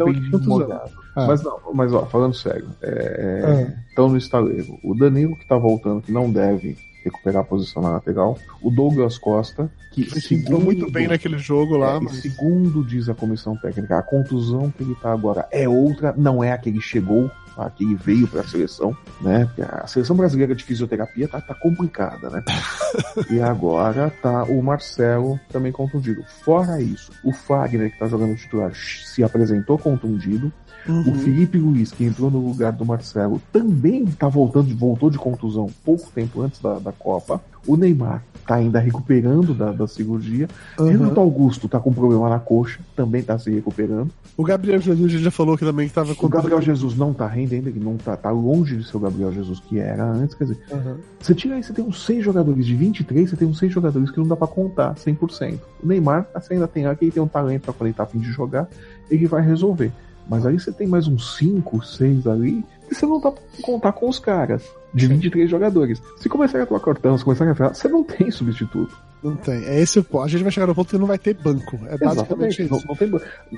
Não. 0.57 0.81
Ah. 1.15 1.27
Mas 1.27 1.43
não, 1.43 1.59
mas 1.75 1.93
ó, 1.93 2.05
falando 2.07 2.33
sério, 2.33 2.67
é, 2.81 3.43
Ah. 3.45 3.81
estão 3.89 4.09
no 4.09 4.17
estaleiro. 4.17 4.79
O 4.83 4.95
Danilo 4.95 5.35
que 5.35 5.45
tá 5.45 5.55
voltando, 5.55 6.01
que 6.01 6.11
não 6.11 6.31
deve 6.31 6.75
recuperar 7.03 7.41
a 7.41 7.45
posição 7.45 7.81
na 7.81 7.89
lateral. 7.89 8.37
O 8.61 8.71
Douglas 8.71 9.17
Costa, 9.17 9.69
que 9.91 10.03
se 10.19 10.35
entrou 10.35 10.59
muito 10.59 10.89
bem 10.89 11.07
naquele 11.07 11.37
jogo 11.37 11.77
lá, 11.77 11.97
É, 11.97 11.99
mas... 11.99 12.17
segundo 12.17 12.83
diz 12.83 13.09
a 13.09 13.13
comissão 13.13 13.55
técnica, 13.55 13.97
a 13.97 14.01
contusão 14.01 14.71
que 14.71 14.83
ele 14.83 14.95
tá 14.95 15.11
agora 15.11 15.47
é 15.51 15.67
outra, 15.67 16.13
não 16.17 16.43
é 16.43 16.51
a 16.51 16.57
que 16.57 16.69
ele 16.69 16.81
chegou, 16.81 17.29
a 17.57 17.69
que 17.69 17.83
ele 17.83 17.95
veio 17.95 18.27
para 18.27 18.41
a 18.41 18.47
seleção, 18.47 18.95
né? 19.21 19.49
A 19.81 19.87
seleção 19.87 20.15
brasileira 20.15 20.55
de 20.55 20.63
fisioterapia 20.63 21.27
tá, 21.27 21.39
tá 21.41 21.53
complicada, 21.53 22.29
né? 22.29 22.43
e 23.29 23.39
agora 23.41 24.11
tá 24.21 24.43
o 24.43 24.61
Marcelo 24.61 25.39
também 25.51 25.71
contundido. 25.71 26.23
Fora 26.43 26.81
isso, 26.81 27.11
o 27.23 27.31
Fagner, 27.31 27.91
que 27.91 27.99
tá 27.99 28.07
jogando 28.07 28.35
titular, 28.35 28.73
se 28.75 29.23
apresentou 29.23 29.77
contundido. 29.77 30.51
O 30.85 30.91
Uhum. 30.91 31.15
Felipe 31.15 31.57
Luiz, 31.57 31.93
que 31.93 32.03
entrou 32.03 32.29
no 32.29 32.39
lugar 32.45 32.73
do 32.73 32.85
Marcelo, 32.85 33.41
também 33.53 34.05
tá 34.05 34.27
voltando, 34.27 34.75
voltou 34.75 35.09
de 35.09 35.17
contusão 35.17 35.67
pouco 35.85 36.11
tempo 36.11 36.41
antes 36.41 36.59
da, 36.59 36.77
da 36.77 36.91
Copa. 36.91 37.41
O 37.65 37.77
Neymar 37.77 38.23
tá 38.45 38.55
ainda 38.55 38.79
recuperando 38.79 39.53
da, 39.53 39.71
da 39.71 39.87
cirurgia. 39.87 40.47
Uhum. 40.77 40.87
Renato 40.87 41.19
Augusto 41.19 41.69
tá 41.69 41.79
com 41.79 41.93
problema 41.93 42.29
na 42.29 42.39
coxa, 42.39 42.79
também 42.95 43.23
tá 43.23 43.39
se 43.39 43.49
recuperando. 43.49 44.09
O 44.35 44.43
Gabriel 44.43 44.81
Jesus 44.81 45.11
já 45.13 45.31
falou 45.31 45.57
que 45.57 45.63
também 45.63 45.87
que 45.87 45.93
tava 45.93 46.13
O 46.19 46.27
Gabriel 46.29 46.61
Jesus 46.61 46.95
não 46.97 47.13
tá 47.13 47.27
rendendo, 47.27 47.67
ele 47.67 47.79
não 47.79 47.95
tá, 47.97 48.17
tá 48.17 48.31
longe 48.31 48.75
de 48.77 48.83
ser 48.83 48.97
o 48.97 48.99
Gabriel 48.99 49.31
Jesus 49.31 49.59
que 49.61 49.79
era 49.79 50.03
antes. 50.05 50.35
Quer 50.35 50.45
dizer, 50.45 50.59
Uhum. 50.71 50.95
você 51.19 51.33
tira 51.33 51.55
aí, 51.55 51.63
você 51.63 51.71
tem 51.71 51.85
uns 51.85 52.03
seis 52.05 52.23
jogadores 52.23 52.65
de 52.65 52.75
23, 52.75 53.29
você 53.29 53.35
tem 53.35 53.47
uns 53.47 53.59
seis 53.59 53.71
jogadores 53.71 54.11
que 54.11 54.17
não 54.19 54.27
dá 54.27 54.35
pra 54.35 54.47
contar 54.47 54.95
100%. 54.95 55.59
O 55.81 55.87
Neymar, 55.87 56.27
você 56.33 56.53
ainda 56.53 56.67
tem 56.67 56.85
aqui, 56.85 57.05
ele 57.05 57.11
tem 57.11 57.23
um 57.23 57.27
talento 57.27 57.61
pra 57.63 57.73
quando 57.73 57.87
ele 57.87 57.93
tá 57.93 58.03
a 58.03 58.07
fim 58.07 58.19
de 58.19 58.31
jogar, 58.31 58.67
ele 59.09 59.25
vai 59.27 59.41
resolver. 59.41 59.91
Mas 60.27 60.45
aí 60.45 60.59
você 60.59 60.71
tem 60.71 60.87
mais 60.87 61.07
uns 61.07 61.37
5, 61.37 61.85
6 61.85 62.27
ali, 62.27 62.63
e 62.89 62.95
você 62.95 63.05
não 63.05 63.19
dá 63.19 63.31
pra 63.31 63.41
contar 63.61 63.91
com 63.91 64.09
os 64.09 64.19
caras. 64.19 64.63
De 64.93 65.07
23 65.07 65.49
jogadores. 65.49 66.01
Se 66.17 66.29
começar 66.29 66.59
a 66.59 66.63
atuar 66.63 66.79
cartão, 66.79 67.17
se 67.17 67.23
começar 67.23 67.47
a 67.47 67.51
atuar, 67.51 67.73
você 67.73 67.87
não 67.87 68.03
tem 68.03 68.29
substituto. 68.29 68.95
Não 69.23 69.35
tem. 69.35 69.63
É 69.65 69.79
esse 69.79 69.97
o 69.99 70.03
ponto. 70.03 70.23
A 70.23 70.27
gente 70.27 70.43
vai 70.43 70.51
chegar 70.51 70.67
no 70.67 70.75
ponto 70.75 70.89
que 70.89 70.97
não 70.97 71.07
vai 71.07 71.17
ter 71.17 71.33
banco. 71.33 71.79
É 71.87 71.97
basicamente 71.97 72.61
Exatamente. 72.61 72.63
Não, 72.69 72.77
isso. 72.77 72.87
não 72.87 72.95
tem... 72.95 73.11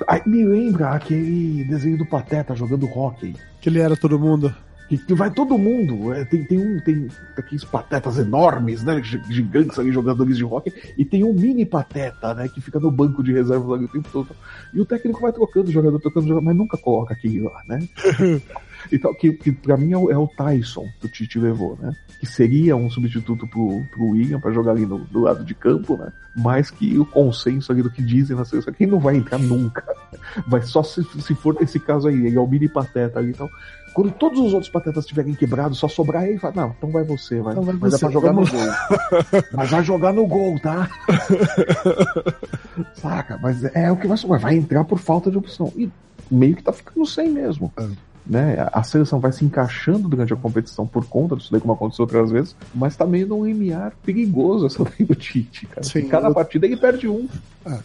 Aí 0.07 0.22
me 0.26 0.45
lembra 0.45 0.91
aquele 0.91 1.64
desenho 1.66 1.98
do 1.98 2.06
Pateta 2.06 2.56
jogando 2.56 2.86
hockey. 2.88 3.36
Que 3.60 3.68
ele 3.70 3.80
era 3.80 3.98
todo 3.98 4.18
mundo. 4.20 4.53
Que, 4.88 4.99
que 4.99 5.16
vai 5.16 5.32
todo 5.32 5.57
mundo. 5.57 6.14
É, 6.14 6.24
tem, 6.24 6.45
tem 6.45 6.60
um. 6.60 6.80
Tem 6.80 7.07
aqueles 7.36 7.64
patetas 7.64 8.20
enormes, 8.20 8.84
né? 8.84 9.02
gi- 9.02 9.20
Gigantes 9.28 9.80
ali, 9.80 9.91
jogadores 9.91 10.38
de 10.38 10.45
hockey. 10.45 10.72
E 10.95 11.03
tem 11.03 11.24
um 11.24 11.34
mini 11.34 11.66
pateta, 11.66 12.36
né? 12.36 12.48
Que 12.48 12.62
fica 12.62 12.80
no 12.80 12.91
banco 12.91 13.24
de 13.24 13.34
reservas 13.34 13.72
ali 13.72 13.86
o 13.86 13.91
tempo 13.91 14.07
todo. 14.14 14.30
E 14.72 14.80
o 14.80 14.86
técnico 14.86 15.20
vai 15.20 15.34
trocando 15.34 15.70
o 15.70 15.72
jogador, 15.72 15.99
trocando 15.99 16.26
o 16.28 16.30
jogador, 16.30 16.45
mas 16.45 16.56
nunca 16.56 16.78
coloca 16.78 17.16
aquele 17.16 17.40
lá, 17.41 17.64
né? 17.68 17.80
Então, 18.91 19.14
que, 19.14 19.34
que 19.34 19.52
pra 19.52 19.78
mim 19.78 19.91
é 19.94 19.98
o, 19.98 20.12
é 20.12 20.18
o 20.18 20.28
Tyson 20.28 20.86
que 20.99 21.06
o 21.06 21.10
Tite 21.10 21.40
levou, 21.40 21.78
né? 21.82 21.91
Que 22.20 22.26
seria 22.26 22.76
um 22.76 22.90
substituto 22.90 23.48
pro, 23.48 23.84
pro 23.91 24.06
William 24.12 24.40
pra 24.40 24.52
jogar 24.52 24.72
ali 24.72 24.86
no, 24.86 24.99
do 24.99 25.22
lado 25.22 25.44
de 25.44 25.53
campo, 25.53 25.98
né? 25.98 26.12
Mas 26.36 26.70
que 26.70 26.98
o 26.98 27.06
consenso 27.06 27.72
ali 27.72 27.82
do 27.82 27.90
que 27.90 28.02
dizem 28.02 28.36
na 28.36 28.45
seleção, 28.45 28.74
quem 28.74 28.88
não 28.88 28.99
vai 28.99 29.16
entrar 29.18 29.38
nunca. 29.38 29.84
Vai 30.48 30.62
só 30.64 30.82
se, 30.84 31.03
se 31.22 31.36
for 31.36 31.56
esse 31.62 31.80
caso 31.80 32.07
aí, 32.07 32.26
ele 32.26 32.36
é 32.36 32.40
o 32.40 32.48
mini 32.48 32.68
pateta 32.68 33.20
ali 33.20 33.30
e 33.32 33.34
tal. 33.34 33.49
Quando 33.94 34.12
todos 34.12 34.40
os 34.40 34.53
outros 34.53 34.70
patetas 34.70 35.03
estiverem 35.06 35.34
quebrados, 35.34 35.78
só 35.78 35.88
sobrar 35.88 36.26
ele, 36.26 36.38
fala, 36.38 36.53
não, 36.56 36.76
então 36.78 36.90
vai 36.90 37.03
você, 37.06 37.40
vai. 37.40 37.53
Então 37.53 37.64
vai 37.64 37.76
Mas 37.80 37.94
você, 37.94 37.95
é 37.95 37.99
pra 37.99 38.12
jogar 38.12 38.32
vamos- 38.34 38.52
no 38.52 38.60
gol. 38.60 38.68
Mas 39.53 39.70
vai 39.72 39.84
jogar 39.84 40.14
no 40.14 40.28
gol, 40.28 40.60
tá? 40.60 40.90
Saca? 42.95 43.40
Mas 43.41 43.64
é 43.74 43.91
o 43.91 43.98
que 43.98 44.07
vai 44.07 44.18
sobrar. 44.18 44.41
Vai 44.41 44.56
entrar 44.56 44.84
por 44.84 44.99
falta 44.99 45.32
de 45.32 45.38
opção. 45.38 45.72
E 45.76 45.90
meio 46.30 46.56
que 46.56 46.64
tá 46.64 46.74
ficando 46.74 47.06
sem 47.06 47.30
mesmo. 47.30 47.72
É. 47.78 47.88
Né? 48.28 48.56
A- 48.74 48.82
seleção 48.84 49.20
vai 49.20 49.32
se 49.32 49.46
encaixando 49.46 50.10
durante 50.10 50.34
a 50.34 50.36
competição 50.36 50.88
por 50.88 51.06
conta 51.06 51.36
disso 51.36 51.52
daí, 51.52 51.62
como 51.62 51.74
aconteceu 51.74 52.04
outras 52.04 52.32
vezes, 52.32 52.56
mas 52.74 52.96
tá 52.96 53.06
meio 53.06 53.28
num 53.28 53.46
limiar 53.46 53.94
perigoso 54.04 54.66
essa 54.66 54.84
daí 54.84 55.06
do 55.06 55.14
Tite, 55.14 55.68
cara. 55.68 55.84
Sim, 55.84 56.00
Em 56.00 56.08
cada 56.08 56.30
eu- 56.30 56.34
partida 56.34 56.66
ele 56.66 56.76
perde 56.78 57.08
um. 57.08 57.28
Ah, 57.64 57.80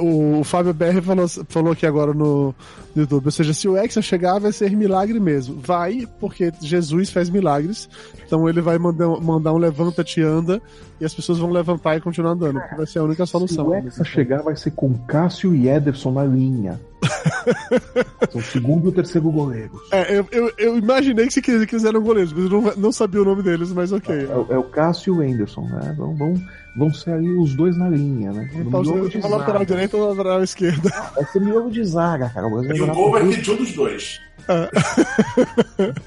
o, 0.00 0.40
o 0.40 0.44
Fábio 0.44 0.72
BR 0.74 1.00
falou, 1.02 1.26
falou 1.48 1.72
aqui 1.72 1.86
agora 1.86 2.12
no, 2.14 2.54
no 2.94 3.02
YouTube. 3.02 3.26
Ou 3.26 3.30
seja, 3.30 3.52
se 3.52 3.68
o 3.68 3.76
Hexa 3.76 4.00
chegar, 4.02 4.38
vai 4.38 4.52
ser 4.52 4.70
milagre 4.76 5.18
mesmo. 5.20 5.60
Vai, 5.60 6.06
porque 6.20 6.52
Jesus 6.60 7.10
faz 7.10 7.28
milagres. 7.30 7.88
Então 8.26 8.48
ele 8.48 8.60
vai 8.60 8.78
mandar, 8.78 9.08
mandar 9.20 9.52
um 9.52 9.58
levanta-te 9.58 10.22
anda 10.22 10.60
e 11.00 11.04
as 11.04 11.12
pessoas 11.12 11.38
vão 11.38 11.50
levantar 11.50 11.96
e 11.96 12.00
continuar 12.00 12.32
andando. 12.32 12.58
Porque 12.60 12.76
vai 12.76 12.86
ser 12.86 12.98
a 13.00 13.04
única 13.04 13.26
Se 13.26 13.32
solução. 13.32 13.68
o 13.68 13.74
Hexa 13.74 14.04
chegar, 14.04 14.42
vai 14.42 14.56
ser 14.56 14.70
com 14.72 14.92
Cássio 15.06 15.54
e 15.54 15.68
Ederson 15.68 16.12
na 16.12 16.24
linha. 16.24 16.80
São 18.30 18.40
o 18.40 18.44
segundo 18.44 18.86
e 18.86 18.88
o 18.88 18.92
terceiro 18.92 19.30
goleiros. 19.30 19.78
É, 19.92 20.18
eu, 20.18 20.26
eu, 20.32 20.52
eu 20.58 20.78
imaginei 20.78 21.26
que 21.26 21.32
se 21.34 21.42
quis- 21.42 21.64
quiseram 21.66 22.00
goleiros, 22.02 22.32
mas 22.32 22.44
eu 22.44 22.50
não, 22.62 22.72
não 22.76 22.92
sabia 22.92 23.20
o 23.20 23.24
nome 23.24 23.42
deles, 23.42 23.72
mas 23.72 23.92
ok. 23.92 24.14
É, 24.24 24.34
o- 24.34 24.46
é 24.50 24.58
o 24.58 24.62
Cássio 24.64 25.14
e 25.22 25.28
o 25.28 25.32
Anderson, 25.32 25.62
né? 25.68 25.94
Vão, 25.96 26.14
vão, 26.16 26.34
vão 26.76 26.92
ser 26.92 27.12
ali 27.12 27.30
os 27.32 27.54
dois 27.54 27.76
na 27.76 27.88
linha, 27.88 28.32
né? 28.32 28.50
Vou 28.52 28.82
No 28.82 29.08
de 29.08 29.18
uma 29.18 29.28
lateral 29.28 29.60
zaga. 29.60 29.66
direita 29.66 29.96
ou 29.96 30.08
lateral 30.10 30.42
esquerda. 30.42 30.90
Vai 31.14 31.24
ser 31.26 31.40
miolo 31.40 31.70
de 31.70 31.84
zaga, 31.84 32.28
cara. 32.30 32.46
O 32.46 32.50
Brasil 32.50 32.74
E 32.76 32.78
vai 32.80 32.90
o 32.90 32.94
gol 32.94 33.10
vai 33.12 33.32
ser 33.32 33.40
de 33.40 33.50
um 33.50 33.56
dos 33.56 33.72
dois. 33.72 34.20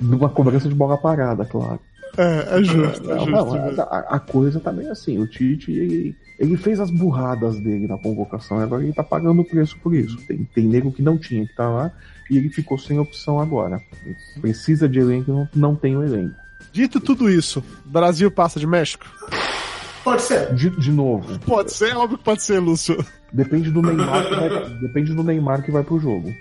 numa 0.00 0.28
cobrança 0.28 0.68
de 0.68 0.74
bola 0.74 0.96
parada, 0.96 1.44
claro. 1.44 1.80
É, 2.16 2.58
é 2.58 2.62
justo, 2.64 3.10
é 3.12 3.18
justo. 3.18 3.30
não, 3.30 3.82
a, 3.84 3.98
a 4.16 4.18
coisa 4.18 4.58
tá 4.58 4.72
bem 4.72 4.88
assim. 4.88 5.18
O 5.18 5.26
Tite, 5.26 5.70
ele, 5.70 6.16
ele 6.38 6.56
fez 6.56 6.80
as 6.80 6.90
burradas 6.90 7.60
dele 7.60 7.86
na 7.86 7.98
convocação 7.98 8.60
e 8.60 8.62
agora 8.64 8.82
ele 8.82 8.92
tá 8.92 9.04
pagando 9.04 9.42
o 9.42 9.44
preço 9.44 9.78
por 9.78 9.94
isso. 9.94 10.16
Tem, 10.26 10.44
tem 10.54 10.66
nego 10.66 10.90
que 10.90 11.02
não 11.02 11.16
tinha 11.18 11.44
que 11.44 11.50
estar 11.52 11.68
lá 11.68 11.92
e 12.30 12.36
ele 12.36 12.48
ficou 12.48 12.78
sem 12.78 12.98
opção 12.98 13.38
agora. 13.38 13.80
Ele 14.04 14.16
precisa 14.40 14.88
de 14.88 14.98
elenco 14.98 15.30
e 15.30 15.34
não, 15.34 15.48
não 15.54 15.76
tem 15.76 15.96
o 15.96 16.02
elenco. 16.02 16.34
Dito 16.78 17.00
tudo 17.00 17.28
isso, 17.28 17.60
Brasil 17.84 18.30
passa 18.30 18.60
de 18.60 18.66
México? 18.66 19.04
Pode 20.04 20.22
ser. 20.22 20.54
De, 20.54 20.70
de 20.70 20.92
novo, 20.92 21.36
Pode 21.40 21.72
ser, 21.72 21.96
óbvio 21.96 22.16
que 22.18 22.22
pode 22.22 22.40
ser, 22.40 22.60
Lúcio. 22.60 23.04
depende 23.32 23.68
do 23.68 23.82
Neymar 23.82 24.28
que 24.28 24.36
vai, 24.36 24.68
depende 24.80 25.12
do 25.12 25.24
Neymar 25.24 25.62
que 25.64 25.72
vai 25.72 25.82
pro 25.82 25.98
jogo. 25.98 26.32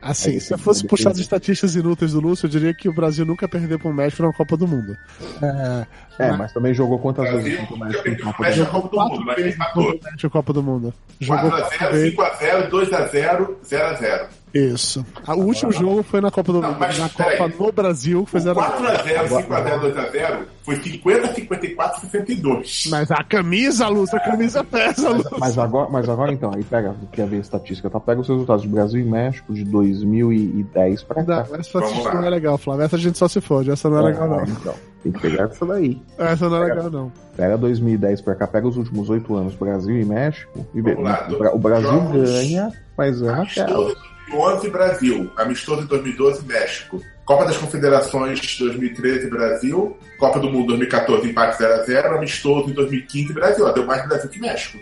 Assim, 0.00 0.30
Aí, 0.30 0.40
se 0.40 0.54
eu 0.54 0.58
fosse 0.58 0.82
depende. 0.84 0.88
puxar 0.96 1.10
as 1.10 1.18
estatísticas 1.18 1.76
inúteis 1.76 2.12
do 2.12 2.20
Lúcio, 2.20 2.46
eu 2.46 2.50
diria 2.50 2.72
que 2.72 2.88
o 2.88 2.94
Brasil 2.94 3.26
nunca 3.26 3.46
perdeu 3.46 3.78
para 3.78 3.90
o 3.90 3.92
México 3.92 4.22
na 4.22 4.32
Copa 4.32 4.56
do 4.56 4.66
Mundo. 4.66 4.96
É, 5.42 5.86
É, 6.18 6.32
mas 6.32 6.50
também 6.54 6.72
jogou 6.72 6.98
quantas 6.98 7.24
Brasil 7.28 7.42
vezes 7.42 7.58
contra 7.60 7.74
o 7.74 7.78
México 7.78 8.08
na 8.24 8.32
Copa. 8.32 8.48
Mundo? 8.48 8.66
Copa 8.70 8.88
do 8.88 8.96
Mundo, 9.10 9.24
mas 9.26 9.46
empatou. 9.46 10.00
Copa 10.30 10.52
do 10.54 10.62
Mundo. 10.62 10.94
Jogou 11.20 11.50
4x0, 11.50 11.60
quatro 11.60 11.92
vezes. 11.92 12.14
5x0, 12.16 12.70
2x0, 12.70 13.48
0x0. 13.68 14.26
Isso. 14.54 15.04
O 15.26 15.32
último 15.32 15.72
jogo 15.72 16.02
foi 16.04 16.20
na 16.20 16.30
Copa 16.30 16.52
do 16.52 16.60
Não, 16.60 16.78
mas 16.78 16.96
na. 16.98 17.08
Copa 17.08 17.48
no 17.58 17.72
Brasil, 17.72 18.24
que 18.24 18.30
foi 18.30 18.40
O 18.40 18.42
0 18.44 18.60
4x0, 18.60 19.28
5x0, 19.28 19.80
2x0 19.94 20.38
foi 20.62 20.76
50, 20.76 21.34
54, 21.34 22.00
62. 22.02 22.84
Mas 22.88 23.10
a 23.10 23.22
camisa, 23.24 23.88
Lúcio, 23.88 24.16
a 24.16 24.20
camisa 24.20 24.62
pesa, 24.62 25.10
Lúcio. 25.10 25.36
Mas 25.38 25.58
agora, 25.58 25.90
mas 25.90 26.08
agora 26.08 26.32
então, 26.32 26.52
aí 26.54 26.62
pega, 26.62 26.94
quer 27.12 27.26
ver 27.26 27.36
a 27.38 27.40
estatística, 27.40 27.90
tá? 27.90 27.98
Pega 27.98 28.20
os 28.20 28.28
resultados 28.28 28.62
de 28.62 28.68
Brasil 28.68 29.00
e 29.00 29.04
México 29.04 29.52
de 29.52 29.64
2010 29.64 31.02
pra 31.02 31.22
Não, 31.22 31.26
cá. 31.26 31.46
essa 31.58 31.80
Vamos 31.80 32.04
lá. 32.04 32.14
não 32.14 32.24
é 32.24 32.30
legal, 32.30 32.56
Flávio. 32.56 32.84
Essa 32.84 32.96
a 32.96 32.98
gente 32.98 33.18
só 33.18 33.26
se 33.28 33.40
fode. 33.40 33.70
Essa 33.70 33.90
não 33.90 33.98
é 33.98 34.02
legal, 34.02 34.28
não. 34.28 34.44
Então, 34.44 34.74
tem 35.02 35.12
que 35.12 35.20
pegar 35.20 35.44
essa 35.44 35.66
daí. 35.66 36.00
Essa 36.16 36.48
não 36.48 36.56
é 36.62 36.66
legal, 36.66 36.90
não. 36.90 37.12
Pega 37.36 37.58
2010 37.58 38.20
pra 38.20 38.34
cá, 38.36 38.46
pega 38.46 38.68
os 38.68 38.76
últimos 38.76 39.10
oito 39.10 39.34
anos, 39.34 39.54
Brasil 39.56 40.00
e 40.00 40.04
México, 40.04 40.64
e 40.72 40.80
vê. 40.80 40.92
O 40.92 41.02
Bra- 41.38 41.54
o 41.54 41.58
Brasil 41.58 41.90
jogos. 41.90 42.30
ganha, 42.30 42.72
mas 42.96 43.20
é 43.20 43.26
naquela. 43.32 44.13
Amistoso 44.26 44.66
em 44.66 44.70
2011, 44.70 44.70
Brasil. 44.70 45.32
Amistoso 45.36 45.82
em 45.82 45.86
2012, 45.86 46.46
México. 46.46 47.02
Copa 47.24 47.44
das 47.46 47.56
Confederações 47.56 48.56
2013, 48.58 49.30
Brasil. 49.30 49.98
Copa 50.18 50.38
do 50.38 50.50
Mundo 50.50 50.68
2014, 50.68 51.28
empate 51.28 51.62
0x0. 51.62 52.16
Amistoso 52.16 52.70
em 52.70 52.74
2015, 52.74 53.32
Brasil. 53.32 53.72
Deu 53.72 53.86
mais 53.86 54.06
Brasil 54.06 54.30
que 54.30 54.40
México. 54.40 54.78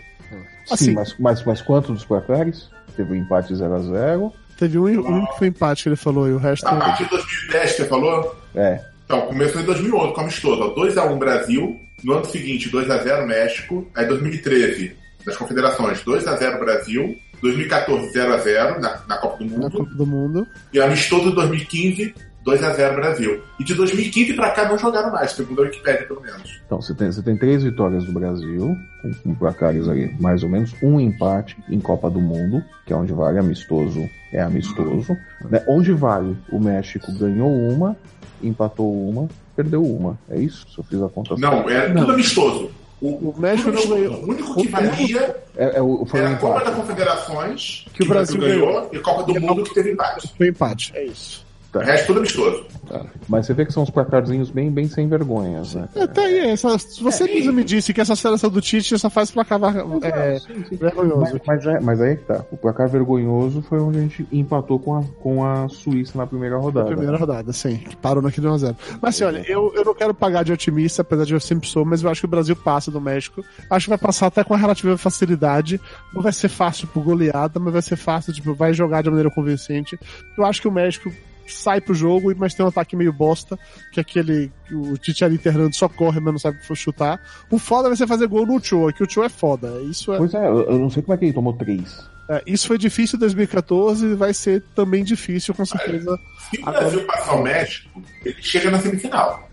Assim. 0.69 0.85
Sim, 0.85 0.93
mas, 0.93 1.15
mas, 1.19 1.43
mas 1.43 1.61
quanto 1.61 1.93
dos 1.93 2.05
placares? 2.05 2.69
Teve 2.95 3.13
um 3.13 3.15
empate 3.15 3.53
0x0. 3.53 4.31
Teve 4.57 4.79
um, 4.79 4.85
um 4.85 5.25
que 5.25 5.37
foi 5.37 5.47
empate 5.47 5.83
que 5.83 5.89
ele 5.89 5.95
falou 5.95 6.27
e 6.27 6.33
o 6.33 6.37
resto. 6.37 6.67
A 6.67 6.75
partir 6.75 7.03
de 7.03 7.09
2010, 7.09 7.71
que 7.71 7.77
você 7.77 7.85
falou? 7.85 8.35
É. 8.55 8.79
Então, 9.05 9.21
começou 9.21 9.61
em 9.61 9.65
2011 9.65 10.13
com 10.13 10.21
amistoso. 10.21 10.61
ó, 10.61 10.75
2x1 10.75 11.17
Brasil. 11.17 11.79
No 12.03 12.13
ano 12.13 12.25
seguinte, 12.25 12.69
2x0 12.69 13.25
México. 13.25 13.87
Aí 13.95 14.05
2013, 14.05 14.95
das 15.25 15.37
Confederações, 15.37 16.03
2x0 16.03 16.59
Brasil. 16.59 17.17
2014, 17.43 18.13
0x0 18.13 18.79
na, 18.79 19.01
na 19.07 19.17
Copa 19.17 19.43
do 19.43 19.49
Na 19.49 19.57
Mundo. 19.57 19.71
Copa 19.77 19.93
do 19.95 20.05
Mundo. 20.05 20.47
E 20.71 20.79
amistoso 20.79 21.27
em 21.29 21.35
2015, 21.35 22.15
2x0 22.45 22.95
Brasil. 22.95 23.43
E 23.59 23.63
de 23.65 23.75
2015 23.75 24.33
pra 24.33 24.51
cá 24.51 24.67
não 24.67 24.77
jogaram 24.77 25.11
mais, 25.11 25.31
segundo 25.33 25.61
a 25.61 25.65
Wikipédia, 25.65 26.07
pelo 26.07 26.21
menos. 26.21 26.61
Então, 26.65 26.81
você 26.81 26.93
tem, 26.93 27.11
você 27.11 27.21
tem 27.21 27.35
três 27.35 27.61
vitórias 27.61 28.05
do 28.05 28.13
Brasil, 28.13 28.77
com, 29.01 29.13
com 29.13 29.35
placares 29.35 29.89
aí, 29.89 30.09
mais 30.21 30.41
ou 30.41 30.49
menos, 30.49 30.73
um 30.81 30.99
empate 31.01 31.57
em 31.69 31.81
Copa 31.81 32.09
do 32.09 32.21
Mundo, 32.21 32.63
que 32.85 32.93
é 32.93 32.95
onde 32.95 33.11
vale 33.11 33.37
amistoso, 33.37 34.09
é 34.31 34.41
amistoso. 34.41 35.17
Né? 35.49 35.61
Onde 35.67 35.91
vale, 35.91 36.37
o 36.49 36.59
México 36.59 37.11
ganhou 37.11 37.51
uma, 37.51 37.97
empatou 38.41 39.09
uma, 39.09 39.27
perdeu 39.53 39.83
uma. 39.83 40.17
É 40.29 40.39
isso? 40.39 40.65
Se 40.71 40.79
eu 40.79 40.83
fiz 40.85 41.01
a 41.01 41.09
conta 41.09 41.35
Não, 41.37 41.69
é 41.69 41.89
Não. 41.89 42.01
tudo 42.01 42.13
amistoso. 42.13 42.71
O, 43.03 43.29
O 43.31 43.35
México 43.37 43.69
não 43.71 43.85
ganhou. 43.87 44.13
O 44.15 44.29
único 44.29 44.55
que 44.55 44.67
valia 44.69 45.35
É, 45.57 45.77
é 45.77 45.81
o, 45.81 46.05
foi 46.05 46.21
era 46.21 46.29
um 46.29 46.33
a 46.33 46.37
Copa 46.37 46.63
das 46.63 46.75
Confederações, 46.75 47.85
Que 47.93 48.03
o 48.03 48.07
Brasil 48.07 48.39
ganhou. 48.39 48.89
e 48.93 48.97
a 48.97 49.01
Copa 49.01 49.23
do 49.23 49.35
E 49.35 49.39
Mundo 49.39 49.63
que 49.63 49.73
teve 49.73 49.91
empate. 49.91 50.31
Foi 50.37 50.47
empate. 50.47 50.91
É 50.95 51.03
isso. 51.05 51.45
O 51.79 51.83
resto 51.83 52.07
tudo 52.07 52.19
amistoso. 52.19 52.65
Tá. 52.87 53.05
Mas 53.27 53.45
você 53.45 53.53
vê 53.53 53.65
que 53.65 53.71
são 53.71 53.83
uns 53.83 53.89
placarzinhos 53.89 54.49
bem, 54.49 54.69
bem 54.69 54.87
sem 54.87 55.07
vergonhas, 55.07 55.73
né? 55.75 55.87
É, 55.95 56.05
tá 56.05 56.21
aí, 56.21 56.51
essa, 56.51 56.77
você 57.01 57.23
mesmo 57.25 57.53
me 57.53 57.63
disse 57.63 57.93
que 57.93 58.01
essa 58.01 58.15
seleção 58.15 58.49
do 58.49 58.61
Tite 58.61 58.97
só 58.99 59.09
faz 59.09 59.31
placar 59.31 59.59
é, 60.03 60.37
vergonhoso. 60.71 61.31
Mas, 61.33 61.41
mas, 61.45 61.65
é, 61.65 61.79
mas 61.79 62.01
aí 62.01 62.17
que 62.17 62.25
tá. 62.25 62.45
O 62.51 62.57
placar 62.57 62.89
vergonhoso 62.89 63.61
foi 63.61 63.79
onde 63.79 63.97
a 63.97 64.01
gente 64.01 64.27
empatou 64.31 64.77
com 64.79 64.97
a, 64.97 65.03
com 65.21 65.45
a 65.45 65.69
Suíça 65.69 66.17
na 66.17 66.27
primeira 66.27 66.57
rodada. 66.57 66.87
Primeira 66.87 67.17
rodada, 67.17 67.53
sim. 67.53 67.77
Que 67.77 67.95
parou 67.95 68.21
naquele 68.21 68.47
1x0. 68.47 68.75
Mas 69.01 69.15
assim, 69.15 69.23
olha, 69.23 69.43
eu, 69.49 69.71
eu 69.75 69.85
não 69.85 69.95
quero 69.95 70.13
pagar 70.13 70.43
de 70.43 70.51
otimista, 70.51 71.01
apesar 71.01 71.25
de 71.25 71.33
eu 71.33 71.39
sempre 71.39 71.67
sou, 71.67 71.85
mas 71.85 72.03
eu 72.03 72.09
acho 72.09 72.21
que 72.21 72.25
o 72.25 72.29
Brasil 72.29 72.55
passa 72.55 72.91
do 72.91 73.01
México. 73.01 73.43
Acho 73.69 73.85
que 73.85 73.89
vai 73.89 73.97
passar 73.97 74.27
até 74.27 74.43
com 74.43 74.55
relativa 74.55 74.97
facilidade. 74.97 75.79
Não 76.13 76.21
vai 76.21 76.33
ser 76.33 76.49
fácil 76.49 76.87
por 76.87 77.03
goleada, 77.03 77.59
mas 77.59 77.73
vai 77.73 77.81
ser 77.81 77.95
fácil, 77.95 78.33
tipo, 78.33 78.53
vai 78.53 78.73
jogar 78.73 79.01
de 79.01 79.09
maneira 79.09 79.29
convincente. 79.29 79.97
Eu 80.37 80.45
acho 80.45 80.61
que 80.61 80.67
o 80.67 80.71
México 80.71 81.11
sai 81.47 81.81
pro 81.81 81.93
jogo, 81.93 82.33
mas 82.37 82.53
tem 82.53 82.65
um 82.65 82.69
ataque 82.69 82.95
meio 82.95 83.11
bosta, 83.13 83.57
que 83.91 83.99
é 83.99 84.01
aquele 84.01 84.51
que 84.67 84.73
o 84.75 84.97
Tite 84.97 85.23
ali 85.25 85.39
Hernando 85.43 85.73
só 85.75 85.87
corre, 85.89 86.19
mas 86.19 86.33
não 86.33 86.39
sabe 86.39 86.57
chutar. 86.75 87.19
O 87.49 87.57
foda 87.57 87.87
vai 87.89 87.97
ser 87.97 88.07
fazer 88.07 88.27
gol 88.27 88.45
no 88.45 88.55
Ochoa, 88.55 88.91
que 88.93 89.03
o 89.03 89.05
Ochoa 89.05 89.25
é 89.25 89.29
foda. 89.29 89.81
Isso 89.89 90.13
é, 90.13 90.17
Pois 90.17 90.33
é, 90.33 90.47
eu, 90.47 90.79
não 90.79 90.89
sei 90.89 91.01
como 91.03 91.13
é 91.13 91.17
que 91.17 91.25
ele 91.25 91.33
tomou 91.33 91.53
três. 91.53 91.99
é, 92.29 92.41
isso 92.47 92.67
foi 92.67 92.77
difícil 92.77 93.17
em 93.17 93.19
2014 93.19 94.05
e 94.05 94.15
vai 94.15 94.33
ser 94.33 94.63
também 94.75 95.03
difícil, 95.03 95.53
com 95.53 95.65
certeza. 95.65 96.17
Se 96.49 96.61
o 96.61 96.67
Agora- 96.69 96.79
Brasil 96.81 97.05
passar 97.05 97.35
o 97.35 97.43
México, 97.43 98.01
ele 98.25 98.35
chega 98.41 98.71
na 98.71 98.79
semifinal. 98.79 99.49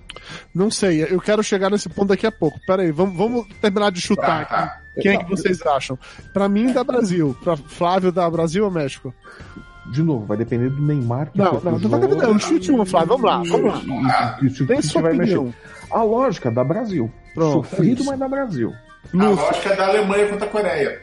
Não 0.54 0.70
sei, 0.70 1.02
eu 1.04 1.20
quero 1.20 1.42
chegar 1.42 1.70
nesse 1.70 1.88
ponto 1.88 2.08
daqui 2.08 2.26
a 2.26 2.32
pouco. 2.32 2.58
Pera 2.66 2.82
aí, 2.82 2.92
vamos, 2.92 3.16
vamos 3.16 3.46
terminar 3.60 3.90
de 3.90 4.00
chutar 4.00 4.46
Ah, 4.50 4.62
aqui. 4.64 5.02
Quem 5.02 5.12
é 5.14 5.16
que 5.24 5.30
vocês 5.30 5.60
acham? 5.62 5.98
Pra 6.32 6.48
mim, 6.48 6.72
dá 6.72 6.84
Brasil. 6.84 7.36
Pra 7.42 7.56
Flávio, 7.56 8.12
dá 8.12 8.28
Brasil 8.28 8.64
ou 8.64 8.70
México? 8.70 9.14
De 9.90 10.02
novo, 10.02 10.26
vai 10.26 10.36
depender 10.36 10.68
do 10.70 10.82
Neymar 10.82 11.30
que 11.30 11.38
Não, 11.38 11.54
não, 11.54 11.78
não 11.78 11.88
vai 11.90 12.00
jogo. 12.00 12.14
depender. 12.14 12.26
Um 12.32 12.38
chute 12.38 12.70
uma, 12.70 12.84
Flávio. 12.86 13.08
Vamos 13.08 13.24
lá, 13.24 13.42
vamos 13.48 14.06
lá. 14.06 14.38
E, 14.42 14.46
e, 14.46 14.48
e, 14.48 14.66
Tem 14.66 14.82
sua 14.82 15.02
vai 15.02 15.16
opinião. 15.16 15.44
mexer. 15.44 15.58
A 15.90 16.02
lógica 16.02 16.50
da 16.50 16.62
Brasil. 16.62 17.10
Pronto, 17.34 17.66
é 17.66 17.70
Sofrido, 17.70 18.00
isso. 18.02 18.10
mas 18.10 18.18
da 18.18 18.28
Brasil. 18.28 18.72
A 19.18 19.28
lógica 19.28 19.70
é 19.70 19.76
da 19.76 19.86
Alemanha 19.88 20.28
contra 20.28 20.46
a 20.46 20.50
Coreia. 20.50 21.00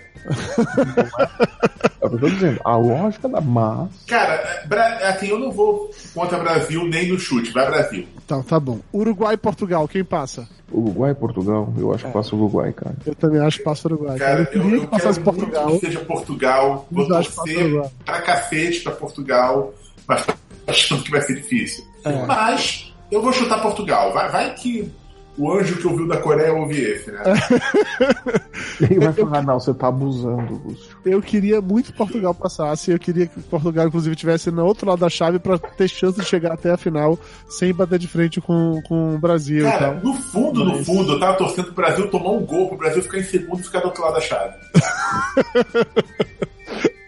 É 2.02 2.06
eu 2.06 2.20
tô 2.20 2.30
dizendo. 2.30 2.60
A 2.64 2.76
lógica 2.76 3.28
da. 3.30 3.42
Mas. 3.42 3.90
Cara, 4.08 4.34
é, 4.34 4.68
Bra- 4.68 4.98
assim, 5.10 5.28
eu 5.28 5.40
não 5.40 5.52
vou 5.52 5.92
contra 6.14 6.38
Brasil 6.40 6.86
nem 6.88 7.08
no 7.10 7.20
chute, 7.20 7.52
vai 7.52 7.66
Brasil. 7.66 8.08
Então, 8.26 8.42
tá 8.44 8.60
bom. 8.60 8.80
Uruguai 8.94 9.34
e 9.36 9.38
Portugal, 9.38 9.88
quem 9.88 10.04
passa? 10.04 10.48
Uruguai 10.72 11.12
e 11.12 11.16
Portugal, 11.16 11.74
eu 11.78 11.94
acho 11.94 12.06
que 12.06 12.12
passa 12.12 12.36
o 12.36 12.40
Uruguai, 12.40 12.74
cara. 12.74 12.96
Eu 13.06 13.16
também 13.16 13.40
acho 13.42 13.58
que 13.60 13.64
passa 13.64 13.88
o 13.88 13.92
Uruguai. 13.94 14.18
Cara, 14.18 14.40
eu 14.40 14.44
eu, 14.44 14.48
queria 14.48 14.76
eu 14.76 14.82
que 14.82 14.88
passasse 14.88 15.20
quero 15.20 15.24
Portugal. 15.36 15.66
muito 15.68 15.80
que 15.80 15.86
seja 15.86 16.00
Portugal. 16.02 16.88
Vou 16.92 17.08
Mas 17.08 17.18
acho 17.18 17.30
que 17.30 17.36
passa 17.38 17.52
o 17.52 17.54
torcer 17.72 17.92
pra 18.06 18.22
cacete 18.22 18.80
pra 18.82 18.92
Portugal, 18.94 19.74
mas 20.08 20.26
achando 20.68 21.04
que 21.04 21.12
vai 21.12 21.22
ser 21.22 21.36
difícil. 21.36 21.86
É. 22.04 22.26
Mas 22.26 22.94
eu 23.10 23.22
vou 23.22 23.32
chutar 23.32 23.62
Portugal. 23.62 24.12
Vai, 24.14 24.30
vai 24.30 24.54
que 24.56 24.92
o 25.38 25.52
anjo 25.52 25.78
que 25.78 25.86
ouviu 25.88 26.08
da 26.08 26.18
Coreia 26.18 26.54
ouve 26.54 26.80
esse, 26.80 27.12
né? 27.12 27.22
Ele 28.82 29.00
vai 29.00 29.14
falar, 29.14 29.42
não, 29.44 29.60
você 29.60 29.74
tá 29.74 29.88
abusando, 29.88 30.62
Lúcio. 30.66 30.96
Eu 31.06 31.22
queria 31.22 31.62
muito 31.62 31.92
que 31.92 31.98
Portugal 31.98 32.34
passasse. 32.34 32.92
Eu 32.92 33.00
queria 33.00 33.28
que 33.28 33.40
Portugal, 33.42 33.88
inclusive, 33.88 34.16
tivesse 34.16 34.50
no 34.52 34.66
outro 34.66 34.88
lado 34.88 35.00
da 35.00 35.10
chave 35.10 35.40
pra 35.40 35.58
ter 35.58 35.88
chance 35.88 36.20
de 36.20 36.26
chegar 36.26 36.54
até 36.54 36.72
a 36.72 36.78
final 36.78 37.18
sem 37.50 37.74
bater 37.74 38.00
de 38.00 38.08
frente 38.08 38.42
com, 38.42 38.82
com 38.88 39.16
o 39.16 39.20
Brasil 39.20 39.60
e 39.68 39.72
Cara, 39.72 39.94
tal. 39.94 40.04
no 40.04 40.14
fundo, 40.16 40.64
no 40.64 40.72
Mas- 40.78 40.86
fundo, 40.86 41.14
eu 41.14 41.20
tava 41.20 41.38
torcendo 41.38 41.66
pro 41.66 41.76
Brasil 41.76 42.10
tomar 42.10 42.32
um 42.32 42.46
gol, 42.46 42.68
pro 42.70 42.78
Brasil 42.78 43.02
ficar 43.04 43.20
em 43.20 43.24
segundo 43.24 43.60
e 43.60 43.64
ficar 43.64 43.80
do 43.80 43.86
outro 43.86 44.04
lado 44.04 44.16
da 44.16 44.22
chave. 44.22 44.54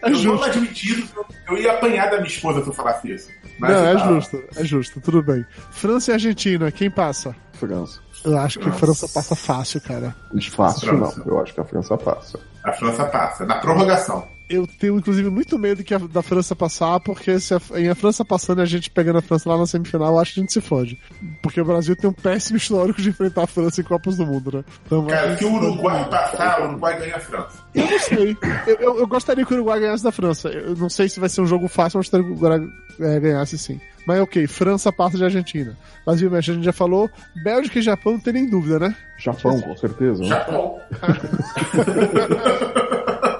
É 0.02 0.08
eu 0.08 0.14
justo. 0.14 0.38
vou 0.38 0.44
admitir, 0.46 1.06
eu 1.46 1.58
ia 1.58 1.72
apanhar 1.72 2.06
da 2.10 2.16
minha 2.16 2.26
esposa 2.26 2.62
se 2.62 2.68
eu 2.68 2.72
falasse 2.72 3.12
isso. 3.12 3.28
Mas 3.58 3.70
Não, 3.70 3.84
é 3.86 3.92
tá. 3.92 4.08
justo, 4.08 4.42
é 4.56 4.64
justo, 4.64 4.98
tudo 5.02 5.22
bem. 5.22 5.44
França 5.72 6.10
e 6.10 6.14
Argentina, 6.14 6.72
quem 6.72 6.90
passa? 6.90 7.36
França. 7.52 8.00
Eu 8.24 8.38
acho 8.38 8.58
que 8.58 8.68
a 8.68 8.72
França 8.72 9.08
passa 9.08 9.34
fácil, 9.34 9.80
cara. 9.80 10.14
Fácil 10.50 10.92
não, 10.98 11.12
eu 11.26 11.40
acho 11.40 11.54
que 11.54 11.60
a 11.60 11.64
França 11.64 11.96
passa. 11.96 12.38
A 12.64 12.72
França 12.72 13.04
passa. 13.06 13.46
Na 13.46 13.56
prorrogação. 13.56 14.26
Eu 14.48 14.66
tenho, 14.66 14.98
inclusive, 14.98 15.30
muito 15.30 15.56
medo 15.56 15.84
que 15.84 15.94
a, 15.94 15.98
da 15.98 16.22
França 16.22 16.56
passar, 16.56 16.98
porque 16.98 17.38
se 17.38 17.54
a, 17.54 17.60
em 17.76 17.88
a 17.88 17.94
França 17.94 18.24
passando 18.24 18.58
e 18.58 18.62
a 18.62 18.66
gente 18.66 18.90
pegando 18.90 19.20
a 19.20 19.22
França 19.22 19.48
lá 19.48 19.56
na 19.56 19.64
semifinal, 19.64 20.12
eu 20.14 20.18
acho 20.18 20.34
que 20.34 20.40
a 20.40 20.42
gente 20.42 20.52
se 20.52 20.60
fode. 20.60 20.98
Porque 21.40 21.60
o 21.60 21.64
Brasil 21.64 21.94
tem 21.94 22.10
um 22.10 22.12
péssimo 22.12 22.56
histórico 22.56 23.00
de 23.00 23.10
enfrentar 23.10 23.44
a 23.44 23.46
França 23.46 23.80
em 23.80 23.84
Copas 23.84 24.16
do 24.16 24.26
Mundo, 24.26 24.56
né? 24.58 24.64
Então, 24.84 25.06
Cara, 25.06 25.38
se 25.38 25.44
o 25.44 25.54
Uruguai 25.54 26.04
passar, 26.10 26.62
o 26.62 26.68
Uruguai 26.70 26.98
ganha 26.98 27.14
a 27.16 27.20
França. 27.20 27.58
Eu 27.72 27.86
não 27.88 27.98
sei. 28.00 28.36
Eu, 28.66 28.74
eu- 28.80 28.98
eu 28.98 29.06
gostaria 29.06 29.46
que 29.46 29.52
o 29.52 29.56
Uruguai 29.56 29.78
ganhasse 29.78 30.02
da 30.02 30.10
França. 30.10 30.48
Eu 30.48 30.74
não 30.74 30.88
sei 30.90 31.08
se 31.08 31.20
vai 31.20 31.28
ser 31.28 31.42
um 31.42 31.46
jogo 31.46 31.68
fácil, 31.68 31.98
mas 31.98 32.06
gostaria 32.08 32.26
que 32.26 32.32
o 32.32 32.34
Uruguai 32.34 32.68
é, 32.98 33.20
ganhasse 33.20 33.56
sim. 33.56 33.80
Mas 34.06 34.20
ok, 34.20 34.46
França 34.46 34.92
passa 34.92 35.16
de 35.16 35.24
Argentina. 35.24 35.76
Brasil 36.04 36.28
e 36.28 36.32
México 36.32 36.52
a 36.52 36.54
gente 36.54 36.64
já 36.64 36.72
falou. 36.72 37.08
Bélgica 37.44 37.78
e 37.78 37.82
Japão 37.82 38.14
não 38.14 38.20
tem 38.20 38.32
nem 38.32 38.48
dúvida, 38.48 38.78
né? 38.78 38.96
Japão, 39.18 39.60
com 39.60 39.76
certeza. 39.76 40.22
né? 40.22 40.28
Japão. 40.28 40.78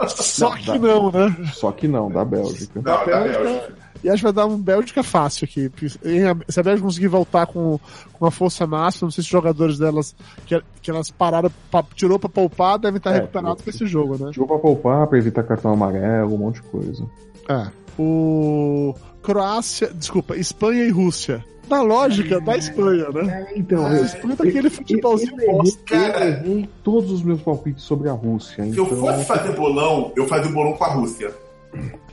Só 0.09 0.51
que 0.57 0.79
não, 0.79 1.11
né? 1.11 1.37
Só 1.53 1.73
que 1.73 1.89
não, 1.89 2.11
da 2.11 2.25
Bélgica. 2.25 2.73
Não, 2.77 2.83
da 2.83 3.05
Bélgica-. 3.05 3.73
E 4.03 4.09
acho 4.09 4.17
que 4.19 4.25
vai 4.25 4.33
dar 4.33 4.47
um 4.47 4.57
Bélgica 4.59 5.03
fácil 5.03 5.45
aqui. 5.45 5.71
Se 6.49 6.59
a 6.59 6.63
Bélgica 6.63 6.87
conseguir 6.87 7.09
voltar 7.09 7.47
com, 7.47 7.79
com 8.15 8.27
a 8.27 8.31
força 8.31 8.67
máxima, 8.67 9.07
não 9.07 9.11
sei 9.11 9.23
se 9.23 9.29
os 9.29 9.33
jogadores 9.33 9.79
delas, 9.79 10.15
que, 10.47 10.61
que 10.81 10.91
elas 10.91 11.11
pararam, 11.11 11.51
pa- 11.71 11.85
tirou 11.95 12.19
pra 12.19 12.29
poupar, 12.29 12.79
devem 12.79 12.97
estar 12.97 13.11
É, 13.11 13.15
recuperados 13.21 13.63
pra 13.63 13.71
esse 13.71 13.87
jogo, 13.87 14.17
né? 14.25 14.33
Jogou 14.33 14.57
pra 14.57 14.59
poupar, 14.59 15.07
pra 15.07 15.19
evitar 15.19 15.43
cartão 15.43 15.73
amarelo, 15.73 16.35
um 16.35 16.39
monte 16.39 16.57
de 16.57 16.63
coisa. 16.63 17.05
É. 17.49 17.67
O 17.99 18.95
Croácia, 19.23 19.91
desculpa, 19.95 20.37
Espanha 20.37 20.85
e 20.85 20.91
Rússia. 20.91 21.45
Na 21.69 21.83
lógica 21.83 22.41
da 22.41 22.57
Espanha, 22.57 23.09
né? 23.11 23.47
Então, 23.55 23.87
A 23.87 24.01
Espanha 24.01 24.35
tá 24.37 24.43
aquele 24.45 24.69
futebolzinho 24.69 25.37
bosta. 25.37 25.79
Eu 25.95 26.13
Cara. 26.13 26.27
errei 26.29 26.69
todos 26.83 27.13
os 27.13 27.23
meus 27.23 27.41
palpites 27.43 27.85
sobre 27.85 28.09
a 28.09 28.13
Rússia. 28.13 28.65
Se 28.65 28.77
eu 28.77 28.85
Então, 28.87 28.99
fosse 28.99 29.25
fazer 29.25 29.53
bolão, 29.53 30.13
eu 30.17 30.27
fazia 30.27 30.51
o 30.51 30.55
bolão 30.55 30.73
com 30.73 30.83
a 30.85 30.89
Rússia. 30.89 31.33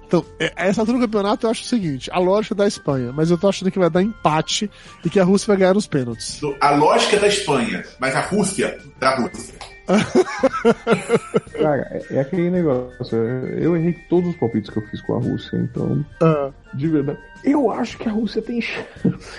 Então, 0.06 0.24
é- 0.40 0.54
essa 0.56 0.82
altura 0.82 1.00
do 1.00 1.02
campeonato 1.06 1.48
eu 1.48 1.50
acho 1.50 1.64
o 1.64 1.66
seguinte: 1.66 2.10
a 2.14 2.20
lógica 2.20 2.54
da 2.54 2.68
Espanha, 2.68 3.12
mas 3.12 3.32
eu 3.32 3.38
tô 3.38 3.50
achando 3.50 3.72
que 3.72 3.80
vai 3.80 3.90
dar 3.90 4.04
empate 4.04 4.70
e 5.04 5.10
que 5.10 5.20
a 5.20 5.24
Rússia 5.24 5.48
vai 5.48 5.58
ganhar 5.58 5.74
nos 5.74 5.88
pênaltis. 5.88 6.40
A 6.62 6.72
lógica 6.76 7.16
é 7.16 7.20
da 7.20 7.28
Espanha, 7.28 7.84
mas 8.00 8.16
a 8.16 8.22
Rússia, 8.22 8.78
da 9.00 9.16
Rússia. 9.16 9.56
Cara, 11.54 11.88
é, 11.92 12.16
é 12.16 12.20
aquele 12.20 12.50
negócio. 12.50 13.18
Eu 13.18 13.76
errei 13.76 13.94
todos 14.10 14.30
os 14.30 14.36
palpites 14.36 14.70
que 14.70 14.78
eu 14.78 14.84
fiz 14.88 15.02
com 15.02 15.16
a 15.16 15.20
Rússia, 15.20 15.58
então. 15.58 16.06
Ah, 16.22 16.50
De 16.74 16.88
verdade. 16.88 17.20
Eu 17.44 17.72
acho 17.72 17.98
que 17.98 18.10
a 18.10 18.12
Rússia 18.12 18.42
tem 18.42 18.60
chance 18.62 18.86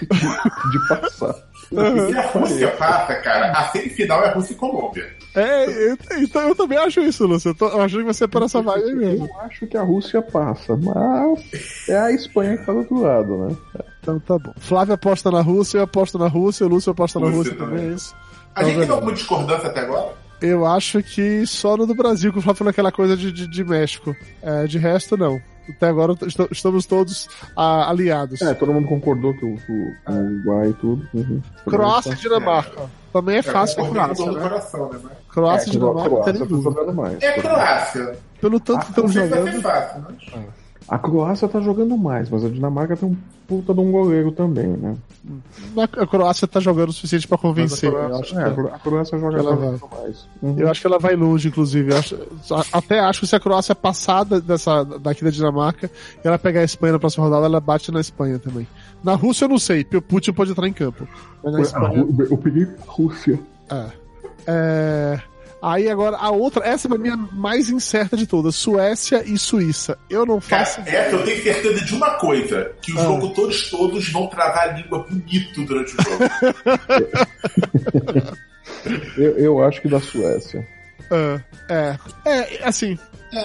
de, 0.00 0.08
de 0.08 0.88
passar. 0.88 1.34
Se 1.68 1.76
a 2.16 2.26
Rússia 2.28 2.70
passa, 2.72 3.14
cara, 3.16 3.52
a 3.52 3.68
semifinal 3.68 4.24
é 4.24 4.30
Rússia 4.30 4.52
e 4.52 4.56
Colômbia. 4.56 5.06
é, 5.34 5.90
eu, 5.90 5.96
então 6.18 6.42
eu 6.48 6.54
também 6.54 6.78
acho 6.78 7.00
isso, 7.00 7.26
Lúcio. 7.26 7.50
Eu, 7.50 7.54
tô, 7.54 7.68
eu 7.68 7.80
acho 7.82 7.96
que 7.98 8.04
vai 8.04 8.14
ser 8.14 8.28
por 8.28 8.42
essa 8.42 8.62
vaga 8.62 8.84
aí 8.84 8.94
mesmo. 8.94 9.26
Eu 9.26 9.40
acho 9.40 9.66
que 9.66 9.76
a 9.76 9.82
Rússia 9.82 10.22
passa, 10.22 10.76
mas 10.76 11.88
é 11.88 11.98
a 11.98 12.10
Espanha 12.12 12.56
que 12.56 12.64
tá 12.64 12.72
do 12.72 12.78
outro 12.78 13.00
lado, 13.02 13.36
né? 13.48 13.56
Então 14.00 14.18
tá 14.20 14.38
bom. 14.38 14.52
Flávio 14.56 14.94
aposta 14.94 15.30
na 15.30 15.42
Rússia, 15.42 15.78
eu 15.78 15.82
aposto 15.82 16.18
na 16.18 16.28
Rússia, 16.28 16.64
o 16.64 16.68
Lúcio 16.68 16.92
aposta 16.92 17.20
na 17.20 17.26
Rússia 17.26 17.52
Rússia 17.52 17.56
também, 17.56 17.76
também. 17.78 17.90
é 17.92 17.94
isso. 17.94 18.16
A 18.54 18.64
gente 18.64 18.74
Tá 18.78 18.80
tem 18.86 18.90
alguma 18.94 19.12
discordância 19.12 19.68
até 19.68 19.80
agora? 19.80 20.14
Eu 20.40 20.64
acho 20.66 21.02
que 21.02 21.46
só 21.46 21.76
no 21.76 21.86
do 21.86 21.94
Brasil 21.94 22.32
que 22.32 22.38
o 22.38 22.42
Flávio 22.42 22.58
falou 22.58 22.70
aquela 22.70 22.92
coisa 22.92 23.16
de, 23.16 23.32
de, 23.32 23.46
de 23.48 23.64
México. 23.64 24.14
É, 24.42 24.66
de 24.66 24.78
resto, 24.78 25.16
não. 25.16 25.40
Até 25.68 25.86
agora 25.88 26.14
est- 26.22 26.48
estamos 26.50 26.86
todos 26.86 27.28
ah, 27.56 27.90
aliados. 27.90 28.40
É, 28.40 28.54
todo 28.54 28.72
mundo 28.72 28.88
concordou 28.88 29.34
que 29.34 29.44
o, 29.44 29.54
o 29.68 30.12
Uruguai 30.12 30.68
e 30.70 30.74
tudo. 30.74 31.08
Uhum. 31.12 31.42
Croácia 31.66 32.12
e 32.12 32.16
Dinamarca. 32.16 32.82
Também 33.12 33.36
é 33.38 33.42
fácil 33.42 33.82
a 33.82 33.86
É, 33.86 33.90
Croácia, 33.90 34.24
do 34.24 34.32
né? 34.32 34.40
coração, 34.40 34.92
né? 34.92 34.98
Croácia 35.28 35.66
e 35.66 35.68
É, 35.68 35.72
Dinamarca, 35.72 36.08
Croácia 36.10 36.32
tá 36.86 36.92
mais. 36.92 37.22
É 37.22 37.32
Croácia. 37.32 38.18
Pelo 38.40 38.60
tanto 38.60 38.80
que 38.84 38.90
estão 38.90 39.08
jogando. 39.08 39.60
fácil, 39.62 40.04
mas... 40.08 40.57
A 40.88 40.98
Croácia 40.98 41.46
tá 41.46 41.60
jogando 41.60 41.96
mais, 41.98 42.30
mas 42.30 42.44
a 42.44 42.48
Dinamarca 42.48 42.96
tem 42.96 43.08
um 43.10 43.16
puta 43.46 43.74
de 43.74 43.80
um 43.80 43.92
goleiro 43.92 44.32
também, 44.32 44.66
né? 44.68 44.96
A 45.76 46.06
Croácia 46.06 46.48
tá 46.48 46.60
jogando 46.60 46.88
o 46.88 46.92
suficiente 46.92 47.28
pra 47.28 47.36
convencer. 47.36 47.92
Mas 47.92 48.00
a 48.00 48.04
Eu 48.04 48.08
Croácia, 48.08 48.38
acho, 48.38 48.38
é, 48.38 48.70
a 48.72 48.74
a 48.74 48.78
Croácia 48.78 49.18
joga 49.18 49.38
ela 49.38 49.56
vez 49.56 49.80
mais. 49.92 50.26
Uhum. 50.42 50.54
eu 50.58 50.70
acho 50.70 50.80
que 50.80 50.86
ela 50.86 50.98
vai 50.98 51.14
longe, 51.14 51.48
inclusive. 51.48 51.92
Eu 51.92 51.98
acho- 51.98 52.16
a- 52.50 52.64
até 52.78 53.00
acho 53.00 53.20
que 53.20 53.26
se 53.26 53.36
a 53.36 53.40
Croácia 53.40 53.74
passar 53.74 54.24
dessa, 54.24 54.82
daqui 54.84 55.22
da 55.24 55.30
Dinamarca 55.30 55.90
e 56.24 56.26
ela 56.26 56.38
pegar 56.38 56.60
a 56.60 56.64
Espanha 56.64 56.94
na 56.94 56.98
próxima 56.98 57.24
rodada, 57.24 57.44
ela 57.46 57.60
bate 57.60 57.92
na 57.92 58.00
Espanha 58.00 58.38
também. 58.38 58.66
Na 59.04 59.14
Rússia 59.14 59.44
eu 59.44 59.48
não 59.50 59.58
sei, 59.58 59.86
o 59.94 60.00
Putin 60.02 60.32
pode 60.32 60.52
entrar 60.52 60.66
em 60.66 60.72
campo. 60.72 61.06
Mas 61.44 61.52
na 61.52 61.58
A 61.58 61.62
Espanha. 61.62 62.02
Rú- 62.02 62.26
Eu 62.30 62.38
peguei 62.38 62.66
Rússia. 62.86 63.38
É. 63.70 63.86
É, 64.46 65.20
Aí 65.60 65.88
agora, 65.90 66.16
a 66.16 66.30
outra, 66.30 66.64
essa 66.64 66.86
é 66.88 66.94
a 66.94 66.98
minha 66.98 67.16
mais 67.16 67.68
incerta 67.68 68.16
de 68.16 68.26
todas: 68.26 68.54
Suécia 68.54 69.24
e 69.26 69.36
Suíça. 69.36 69.98
Eu 70.08 70.24
não 70.24 70.40
Cara, 70.40 70.64
faço. 70.64 70.80
essa 70.86 71.16
eu 71.16 71.24
tenho 71.24 71.42
certeza 71.42 71.84
de 71.84 71.94
uma 71.94 72.10
coisa: 72.12 72.72
que 72.80 72.92
o 72.92 72.98
Ah. 72.98 73.02
jogo 73.02 73.28
todos, 73.34 73.68
todos 73.70 74.08
vão 74.12 74.26
travar 74.28 74.68
a 74.68 74.72
língua 74.74 75.04
bonito 75.08 75.64
durante 75.64 75.94
o 75.96 76.02
jogo. 76.02 76.18
Eu, 79.16 79.36
eu 79.38 79.64
acho 79.64 79.80
que 79.80 79.88
da 79.88 80.00
Suécia. 80.00 80.66
É, 81.10 81.40
é, 81.70 81.98
é, 82.26 82.60
assim, 82.64 82.98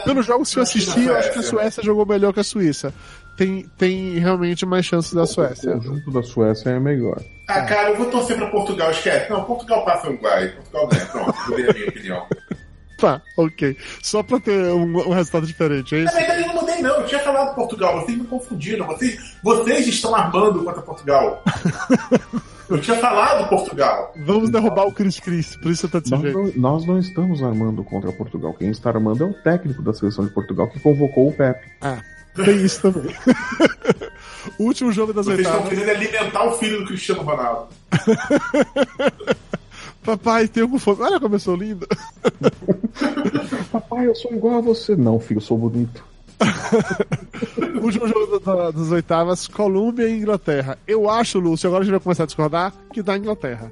pelos 0.04 0.26
jogos 0.26 0.52
que 0.54 0.60
eu 0.60 0.64
assisti, 0.64 1.06
eu 1.06 1.16
acho 1.16 1.32
que 1.32 1.40
a. 1.40 1.44
Suécia 1.44 1.82
jogou 1.84 2.06
melhor 2.06 2.34
que 2.34 2.40
a 2.42 2.44
Suíça. 2.44 2.94
Tem, 3.38 3.66
tem 3.78 4.20
realmente 4.20 4.66
mais 4.66 4.86
chances 4.86 5.14
da 5.14 5.24
O 5.24 5.28
Suécia. 5.28 5.74
conjunto 5.74 6.12
da 6.12 6.22
Suécia 6.24 6.70
é 6.70 6.80
melhor. 6.80 7.20
Ah, 7.48 7.62
cara, 7.64 7.90
eu 7.90 7.98
vou 7.98 8.06
torcer 8.12 8.38
pra 8.38 8.48
Portugal, 8.48 8.92
esquece. 8.92 9.30
Não, 9.32 9.44
Portugal 9.44 9.84
passa 9.84 10.08
o 10.08 10.12
Uruguai. 10.12 10.50
Portugal 10.50 10.88
ganha. 10.88 11.06
Pronto, 11.08 11.36
eu 11.50 11.56
dei 11.56 11.70
a 11.70 11.74
minha 11.74 11.90
opinião. 11.90 12.28
Tá, 12.96 13.22
ok. 13.38 13.76
Só 14.02 14.24
pra 14.24 14.40
ter 14.40 14.72
um, 14.72 14.96
um 15.10 15.10
resultado 15.14 15.46
diferente, 15.46 15.94
é 15.94 15.98
Na 15.98 16.06
isso? 16.06 16.16
verdade, 16.16 16.42
eu 16.42 16.48
não 16.48 16.62
mudei, 16.62 16.82
não. 16.82 17.02
Eu 17.02 17.06
tinha 17.06 17.20
falado 17.20 17.54
Portugal. 17.54 18.00
Vocês 18.00 18.18
me 18.18 18.24
confundiram. 18.24 18.86
Vocês, 18.88 19.36
vocês 19.44 19.88
estão 19.88 20.16
armando 20.16 20.64
contra 20.64 20.82
Portugal. 20.82 21.44
Eu 22.70 22.80
tinha 22.80 22.96
falado 22.98 23.50
Portugal. 23.50 24.14
Vamos 24.26 24.50
derrubar 24.50 24.86
o 24.88 24.94
Cris 24.94 25.20
Cris, 25.20 25.58
por 25.58 25.70
isso 25.70 25.82
você 25.82 25.88
tá 25.90 26.00
desse 26.00 26.12
Nós 26.12 26.22
jeito. 26.22 26.38
não, 26.38 26.52
nós 26.56 26.86
não 26.86 26.98
estamos 26.98 27.44
armando 27.44 27.84
contra 27.84 28.10
Portugal. 28.14 28.54
Quem 28.54 28.70
está 28.70 28.90
armando 28.90 29.22
é 29.22 29.28
o 29.28 29.34
técnico 29.34 29.82
da 29.82 29.94
seleção 29.94 30.24
de 30.26 30.32
Portugal 30.32 30.70
que 30.70 30.80
convocou 30.80 31.28
o 31.28 31.34
Pepe. 31.34 31.68
Ah, 31.82 31.98
tem 32.36 32.66
isso 32.66 32.82
também. 32.82 33.16
o 34.60 34.64
último 34.64 34.92
jogo 34.92 35.14
das 35.14 35.26
Vocês 35.26 35.40
estão 35.40 35.64
oitavas. 35.64 35.80
querendo 35.80 35.98
alimentar 35.98 36.44
o 36.46 36.52
filho 36.58 36.80
do 36.80 36.86
Cristiano 36.88 37.22
Ronaldo. 37.24 37.68
Papai, 40.04 40.48
tem 40.48 40.64
algum 40.64 40.78
fome. 40.78 41.02
Olha 41.02 41.20
como 41.20 41.36
eu 41.36 41.40
sou 41.40 41.56
lindo. 41.56 41.88
Papai, 43.72 44.08
eu 44.08 44.16
sou 44.16 44.32
igual 44.34 44.58
a 44.58 44.62
você. 44.62 44.96
Não, 44.96 45.20
filho, 45.20 45.38
eu 45.38 45.42
sou 45.42 45.58
bonito. 45.58 46.04
O 47.80 47.86
último 47.86 48.08
jogo 48.08 48.40
da- 48.40 48.54
da- 48.54 48.72
das 48.72 48.92
oitavas, 48.92 49.48
Colômbia 49.48 50.08
e 50.10 50.18
Inglaterra. 50.18 50.78
Eu 50.86 51.10
acho, 51.10 51.40
Lúcio, 51.40 51.68
agora 51.68 51.84
a 51.84 51.86
gente 51.86 51.92
vai 51.94 52.02
começar 52.02 52.24
a 52.24 52.26
discordar, 52.26 52.74
que 52.92 53.02
dá 53.02 53.18
Inglaterra. 53.18 53.72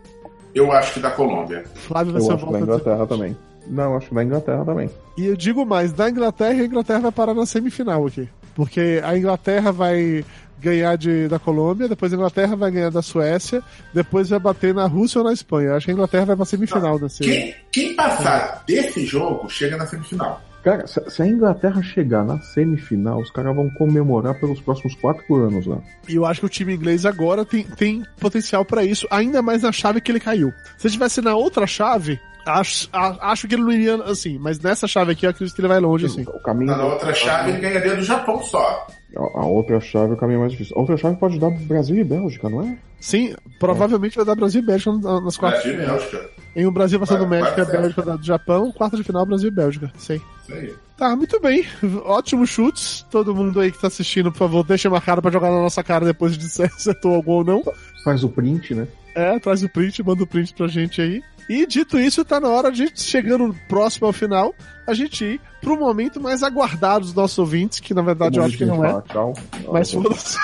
Eu 0.55 0.71
acho 0.71 0.93
que 0.93 0.99
da 1.01 1.11
Colômbia. 1.11 1.65
Flávio 1.75 2.13
vai 2.13 2.21
Eu 2.21 2.25
ser 2.25 2.33
acho 2.33 2.45
que 2.45 2.51
da 2.53 2.59
Inglaterra 2.59 3.07
também. 3.07 3.37
Não, 3.67 3.91
eu 3.91 3.97
acho 3.97 4.07
que 4.09 4.15
da 4.15 4.23
Inglaterra 4.23 4.65
também. 4.65 4.89
E 5.17 5.25
eu 5.25 5.35
digo 5.35 5.65
mais, 5.65 5.91
da 5.91 6.09
Inglaterra, 6.09 6.61
a 6.61 6.65
Inglaterra 6.65 6.99
vai 6.99 7.11
parar 7.11 7.33
na 7.33 7.45
semifinal 7.45 8.05
aqui. 8.07 8.27
Porque 8.55 9.01
a 9.03 9.17
Inglaterra 9.17 9.71
vai 9.71 10.23
ganhar 10.61 10.95
de, 10.95 11.27
da 11.27 11.39
Colômbia, 11.39 11.89
depois 11.89 12.13
a 12.13 12.15
Inglaterra 12.15 12.55
vai 12.55 12.71
ganhar 12.71 12.91
da 12.91 13.01
Suécia, 13.01 13.63
depois 13.93 14.29
vai 14.29 14.39
bater 14.39 14.73
na 14.73 14.85
Rússia 14.85 15.19
ou 15.19 15.25
na 15.25 15.33
Espanha. 15.33 15.73
Acho 15.73 15.85
que 15.85 15.91
a 15.91 15.95
Inglaterra 15.95 16.25
vai 16.25 16.35
pra 16.35 16.45
semifinal 16.45 16.99
desse. 16.99 17.23
Quem, 17.23 17.55
quem 17.71 17.95
passar 17.95 18.63
desse 18.67 19.05
jogo 19.05 19.49
chega 19.49 19.75
na 19.75 19.87
semifinal. 19.87 20.41
Cara, 20.63 20.85
se, 20.85 21.21
a 21.21 21.25
Inglaterra 21.25 21.81
chegar 21.81 22.23
na 22.23 22.39
semifinal, 22.39 23.19
os 23.19 23.31
caras 23.31 23.55
vão 23.55 23.67
comemorar 23.71 24.39
pelos 24.39 24.61
próximos 24.61 24.93
quatro 24.93 25.35
anos 25.35 25.65
lá. 25.65 25.79
E 26.07 26.15
eu 26.15 26.25
acho 26.25 26.41
que 26.41 26.45
o 26.45 26.49
time 26.49 26.75
inglês 26.75 27.03
agora 27.03 27.43
tem, 27.43 27.63
tem 27.63 28.03
potencial 28.19 28.63
pra 28.63 28.83
isso, 28.83 29.07
ainda 29.09 29.41
mais 29.41 29.63
na 29.63 29.71
chave 29.71 29.99
que 29.99 30.11
ele 30.11 30.19
caiu. 30.19 30.53
Se 30.77 30.85
ele 30.85 30.93
tivesse 30.93 31.19
na 31.19 31.35
outra 31.35 31.65
chave, 31.65 32.19
acho, 32.45 32.89
acho 32.91 33.47
que 33.47 33.55
ele 33.55 33.63
não 33.63 33.71
iria 33.71 33.95
assim, 34.03 34.37
mas 34.39 34.59
nessa 34.59 34.87
chave 34.87 35.11
aqui 35.11 35.25
eu 35.25 35.29
acredito 35.29 35.53
que 35.55 35.61
ele 35.61 35.67
vai 35.67 35.79
longe, 35.79 36.05
assim. 36.05 36.23
O 36.23 36.39
caminho 36.41 36.75
Na 36.75 36.83
outra 36.85 37.13
chave 37.13 37.49
ele 37.51 37.59
ganharia 37.59 37.95
do 37.95 38.03
Japão 38.03 38.41
só. 38.43 38.87
a, 39.17 39.39
a 39.41 39.45
outra 39.45 39.79
chave 39.79 40.11
é 40.11 40.13
o 40.15 40.17
caminho 40.17 40.39
mais 40.39 40.51
difícil. 40.51 40.75
A 40.75 40.79
outra 40.79 40.97
chave 40.97 41.17
pode 41.17 41.39
dar 41.39 41.49
Brasil 41.49 41.97
e 41.97 42.03
Bélgica, 42.03 42.49
não 42.49 42.61
é? 42.63 42.77
Sim, 42.99 43.33
provavelmente 43.59 44.15
vai 44.15 44.25
dar 44.25 44.35
Brasil 44.35 44.61
e 44.61 44.65
Bélgica 44.65 44.91
na- 44.93 45.21
nas 45.21 45.37
quartas 45.37 45.63
Brasil 45.63 45.81
e. 45.81 45.85
Bélgica. 45.85 46.29
Em 46.55 46.65
o 46.65 46.71
Brasil 46.71 46.99
passando 46.99 47.27
Vai- 47.27 47.39
México 47.41 47.59
e 47.59 47.61
a 47.61 47.65
vai. 47.65 47.77
Bélgica 47.77 48.01
do 48.17 48.23
Japão, 48.25 48.71
quarta 48.71 48.97
de 48.97 49.03
final 49.03 49.25
Brasil 49.25 49.47
e 49.47 49.51
Bélgica, 49.51 49.91
sei. 49.97 50.21
Aí. 50.51 50.73
Tá, 50.97 51.15
muito 51.15 51.39
bem. 51.39 51.65
Ótimos 52.03 52.49
chutes. 52.49 53.05
Todo 53.09 53.33
mundo 53.33 53.59
aí 53.59 53.71
que 53.71 53.79
tá 53.81 53.87
assistindo, 53.87 54.31
por 54.31 54.37
favor, 54.37 54.63
deixa 54.63 54.89
marcado 54.89 55.21
pra 55.21 55.31
jogar 55.31 55.49
na 55.49 55.61
nossa 55.61 55.81
cara 55.83 56.05
depois 56.05 56.33
de 56.33 56.39
dizer 56.39 56.69
se 56.77 56.89
acertou 56.89 57.15
algum 57.15 57.31
ou 57.31 57.43
não. 57.43 57.63
Faz 58.03 58.23
o 58.23 58.29
print, 58.29 58.75
né? 58.75 58.87
É, 59.15 59.39
traz 59.39 59.63
o 59.63 59.69
print, 59.69 60.03
manda 60.03 60.23
o 60.23 60.27
print 60.27 60.53
pra 60.53 60.67
gente 60.67 61.01
aí. 61.01 61.21
E 61.51 61.65
dito 61.65 61.99
isso, 61.99 62.23
tá 62.23 62.39
na 62.39 62.47
hora 62.47 62.71
de, 62.71 62.89
chegando 62.95 63.53
próximo 63.67 64.07
ao 64.07 64.13
final, 64.13 64.55
a 64.87 64.93
gente 64.93 65.25
ir 65.25 65.41
pro 65.59 65.77
momento 65.77 66.17
mais 66.17 66.43
aguardado 66.43 67.01
dos 67.03 67.13
nossos 67.13 67.37
ouvintes, 67.37 67.81
que 67.81 67.93
na 67.93 68.01
verdade 68.01 68.39
eu 68.39 68.43
acho 68.45 68.57
que 68.57 68.63
não 68.63 68.85
é. 68.85 69.01
Tchau. 69.01 69.33
Mas 69.69 69.89
Tchau. 69.89 70.01
foda-se. 70.01 70.37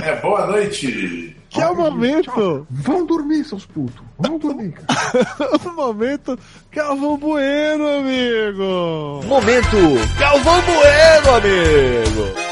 É, 0.00 0.20
boa 0.20 0.46
noite. 0.46 1.36
Que 1.50 1.60
é 1.60 1.66
o 1.66 1.74
momento, 1.74 2.64
Vão 2.70 3.04
dormir, 3.04 3.44
seus 3.44 3.66
putos. 3.66 4.00
Vão 4.16 4.38
dormir, 4.38 4.70
cara. 4.70 5.58
o 5.66 5.72
momento 5.72 6.38
Calvão 6.70 7.18
Bueno, 7.18 7.84
amigo! 7.98 9.26
Momento 9.26 9.76
Galvão 10.16 10.62
Bueno, 10.62 11.34
amigo. 11.38 12.51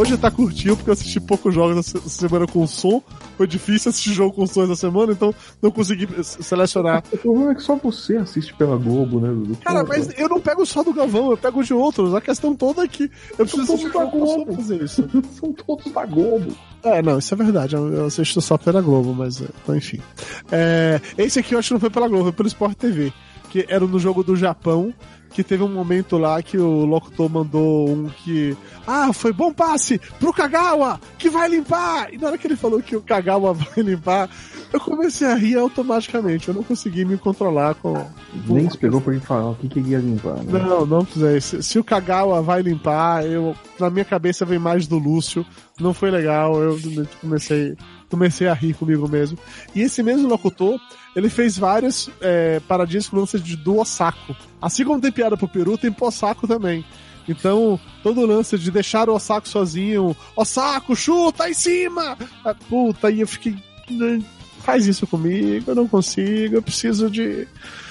Hoje 0.00 0.16
tá 0.16 0.30
curtinho 0.30 0.74
porque 0.74 0.88
eu 0.88 0.94
assisti 0.94 1.20
poucos 1.20 1.54
jogos 1.54 1.76
essa 1.76 2.08
semana 2.08 2.46
com 2.46 2.66
som. 2.66 3.02
Foi 3.36 3.46
difícil 3.46 3.90
assistir 3.90 4.14
jogo 4.14 4.34
com 4.34 4.46
som 4.46 4.62
essa 4.62 4.74
semana, 4.74 5.12
então 5.12 5.34
não 5.60 5.70
consegui 5.70 6.08
selecionar. 6.24 7.04
O 7.12 7.18
problema 7.18 7.52
é 7.52 7.54
que 7.54 7.62
só 7.62 7.76
você 7.76 8.16
assiste 8.16 8.54
pela 8.54 8.78
Globo, 8.78 9.20
né, 9.20 9.28
Dudu? 9.28 9.58
Cara, 9.62 9.84
mas 9.84 10.08
eu 10.18 10.26
não 10.26 10.40
pego 10.40 10.64
só 10.64 10.82
do 10.82 10.94
Galvão, 10.94 11.32
eu 11.32 11.36
pego 11.36 11.62
de 11.62 11.74
outros. 11.74 12.14
A 12.14 12.20
questão 12.22 12.56
toda 12.56 12.82
é 12.82 12.88
que 12.88 13.10
eu 13.38 13.44
preciso 13.44 13.66
São 13.66 13.76
todos 13.76 13.92
da 13.92 14.04
Globo. 14.06 14.54
fazer 14.54 14.82
isso. 14.82 15.04
São 15.38 15.52
todos 15.52 15.92
da 15.92 16.06
Globo. 16.06 16.56
É, 16.82 17.02
não, 17.02 17.18
isso 17.18 17.34
é 17.34 17.36
verdade. 17.36 17.76
Eu, 17.76 17.92
eu 17.92 18.06
assisto 18.06 18.40
só 18.40 18.56
pela 18.56 18.80
Globo, 18.80 19.12
mas 19.12 19.42
é, 19.42 19.48
então, 19.62 19.76
enfim. 19.76 20.00
É, 20.50 20.98
esse 21.18 21.38
aqui 21.38 21.54
eu 21.54 21.58
acho 21.58 21.68
que 21.68 21.74
não 21.74 21.80
foi 21.80 21.90
pela 21.90 22.08
Globo, 22.08 22.24
foi 22.24 22.32
pelo 22.32 22.48
Sport 22.48 22.74
TV. 22.78 23.12
Que 23.50 23.66
era 23.68 23.86
no 23.86 23.98
jogo 23.98 24.22
do 24.22 24.34
Japão, 24.34 24.94
que 25.32 25.44
teve 25.44 25.62
um 25.62 25.72
momento 25.72 26.18
lá 26.18 26.42
que 26.42 26.58
o 26.58 26.84
locutor 26.84 27.30
mandou 27.30 27.88
um 27.88 28.08
que. 28.08 28.56
Ah, 28.86 29.12
foi 29.12 29.32
bom 29.32 29.52
passe 29.52 30.00
pro 30.18 30.32
Kagawa, 30.32 31.00
que 31.18 31.30
vai 31.30 31.48
limpar! 31.48 32.12
E 32.12 32.18
na 32.18 32.28
hora 32.28 32.38
que 32.38 32.46
ele 32.46 32.56
falou 32.56 32.82
que 32.82 32.96
o 32.96 33.00
Kagawa 33.00 33.54
vai 33.54 33.82
limpar, 33.82 34.28
eu 34.72 34.80
comecei 34.80 35.26
a 35.26 35.34
rir 35.34 35.56
automaticamente. 35.56 36.48
Eu 36.48 36.54
não 36.54 36.62
consegui 36.62 37.04
me 37.04 37.16
controlar 37.16 37.74
com. 37.76 38.04
Nem 38.46 38.66
esperou 38.66 39.00
pra 39.00 39.12
ele 39.12 39.22
falar 39.22 39.50
o 39.50 39.54
que, 39.54 39.68
que 39.68 39.78
ele 39.78 39.90
ia 39.90 39.98
limpar, 39.98 40.36
né? 40.42 40.58
Não, 40.58 40.84
não 40.84 41.04
precisei. 41.04 41.40
Se, 41.40 41.62
se 41.62 41.78
o 41.78 41.84
Kagawa 41.84 42.42
vai 42.42 42.62
limpar, 42.62 43.24
eu 43.24 43.54
na 43.78 43.90
minha 43.90 44.04
cabeça 44.04 44.44
vem 44.44 44.58
mais 44.58 44.86
do 44.86 44.98
Lúcio. 44.98 45.46
Não 45.78 45.94
foi 45.94 46.10
legal. 46.10 46.60
Eu 46.60 46.78
comecei, 47.20 47.76
comecei 48.08 48.48
a 48.48 48.54
rir 48.54 48.74
comigo 48.74 49.08
mesmo. 49.08 49.38
E 49.74 49.82
esse 49.82 50.02
mesmo 50.02 50.28
locutor, 50.28 50.78
ele 51.14 51.28
fez 51.28 51.58
várias 51.58 52.08
é, 52.20 52.60
paradinhas 52.60 53.08
com 53.08 53.16
lances 53.16 53.42
de 53.42 53.56
do 53.56 53.78
Osako. 53.78 54.36
Assim 54.60 54.84
como 54.84 55.00
tem 55.00 55.10
piada 55.10 55.36
pro 55.36 55.48
Peru, 55.48 55.76
tem 55.76 55.90
pro 55.90 56.06
Osako 56.06 56.46
também. 56.46 56.84
Então, 57.28 57.78
todo 58.02 58.26
lance 58.26 58.58
de 58.58 58.70
deixar 58.70 59.08
o 59.08 59.14
Osako 59.14 59.48
sozinho, 59.48 60.16
Osako, 60.34 60.96
chuta 60.96 61.48
em 61.48 61.54
cima! 61.54 62.16
Ah, 62.44 62.54
puta, 62.68 63.08
aí 63.08 63.20
eu 63.20 63.28
fiquei. 63.28 63.56
Faz 64.60 64.86
isso 64.86 65.06
comigo, 65.06 65.70
eu 65.70 65.74
não 65.74 65.88
consigo, 65.88 66.56
eu 66.56 66.62
preciso 66.62 67.10
de. 67.10 67.46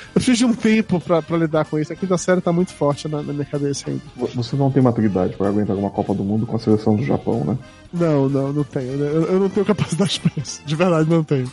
Eu 0.09 0.13
preciso 0.15 0.37
de 0.37 0.45
um 0.45 0.53
tempo 0.53 0.99
pra, 0.99 1.21
pra 1.21 1.37
lidar 1.37 1.65
com 1.65 1.77
isso. 1.77 1.93
A 1.93 1.95
quinta 1.95 2.17
série 2.17 2.41
tá 2.41 2.51
muito 2.51 2.73
forte 2.73 3.07
na, 3.07 3.21
na 3.21 3.31
minha 3.31 3.45
cabeça 3.45 3.89
ainda. 3.89 4.01
Você 4.35 4.55
não 4.55 4.71
tem 4.71 4.81
maturidade 4.81 5.35
pra 5.35 5.47
aguentar 5.47 5.75
uma 5.75 5.89
Copa 5.89 6.13
do 6.13 6.23
Mundo 6.23 6.47
com 6.47 6.55
a 6.55 6.59
seleção 6.59 6.95
do 6.95 7.03
Japão, 7.03 7.43
né? 7.45 7.57
Não, 7.93 8.27
não, 8.27 8.51
não 8.51 8.63
tenho. 8.63 8.91
Eu, 8.93 9.23
eu 9.23 9.39
não 9.39 9.49
tenho 9.49 9.65
capacidade 9.65 10.19
pra 10.21 10.31
isso. 10.37 10.61
De 10.65 10.75
verdade, 10.75 11.09
não 11.09 11.23
tenho. 11.23 11.49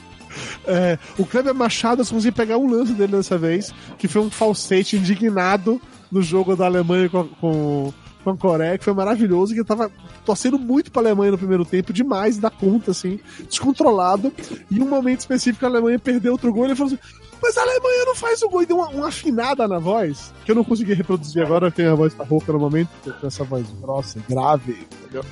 É, 0.66 0.98
o 1.18 1.24
Kleber 1.24 1.54
Machado, 1.54 2.02
eu 2.02 2.06
consegui 2.06 2.32
pegar 2.32 2.58
um 2.58 2.70
lance 2.70 2.92
dele 2.92 3.12
dessa 3.12 3.38
vez, 3.38 3.72
que 3.98 4.08
foi 4.08 4.22
um 4.22 4.30
falsete 4.30 4.96
indignado 4.96 5.80
no 6.10 6.22
jogo 6.22 6.54
da 6.56 6.66
Alemanha 6.66 7.08
com, 7.08 7.24
com, 7.24 7.92
com 8.22 8.30
a 8.30 8.36
Coreia, 8.36 8.78
que 8.78 8.84
foi 8.84 8.94
maravilhoso, 8.94 9.54
que 9.54 9.60
eu 9.60 9.64
tava 9.64 9.90
torcendo 10.24 10.58
muito 10.58 10.90
pra 10.90 11.02
Alemanha 11.02 11.32
no 11.32 11.38
primeiro 11.38 11.64
tempo, 11.64 11.92
demais, 11.92 12.38
da 12.38 12.50
conta, 12.50 12.90
assim, 12.90 13.20
descontrolado. 13.48 14.32
E 14.70 14.80
um 14.80 14.88
momento 14.88 15.20
específico 15.20 15.64
a 15.64 15.68
Alemanha 15.68 15.98
perdeu 15.98 16.32
outro 16.32 16.52
gol, 16.52 16.64
e 16.64 16.68
ele 16.68 16.76
falou 16.76 16.92
assim, 16.92 17.02
mas 17.42 17.56
a 17.56 17.62
Alemanha 17.62 18.04
não 18.06 18.14
faz 18.14 18.42
o 18.42 18.48
gol 18.48 18.62
e 18.62 18.66
deu 18.66 18.76
uma, 18.76 18.88
uma, 18.88 19.08
afinada 19.08 19.66
na 19.68 19.78
voz, 19.78 20.32
que 20.44 20.50
eu 20.50 20.54
não 20.54 20.64
consegui 20.64 20.94
reproduzir 20.94 21.42
agora, 21.42 21.70
tem 21.70 21.86
a 21.86 21.94
voz 21.94 22.14
tá 22.14 22.24
rouca 22.24 22.52
no 22.52 22.58
momento, 22.58 22.88
com 23.20 23.26
essa 23.26 23.44
voz 23.44 23.66
grossa, 23.80 24.18
grave, 24.28 24.86
entendeu? 25.02 25.24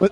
Mas... 0.00 0.10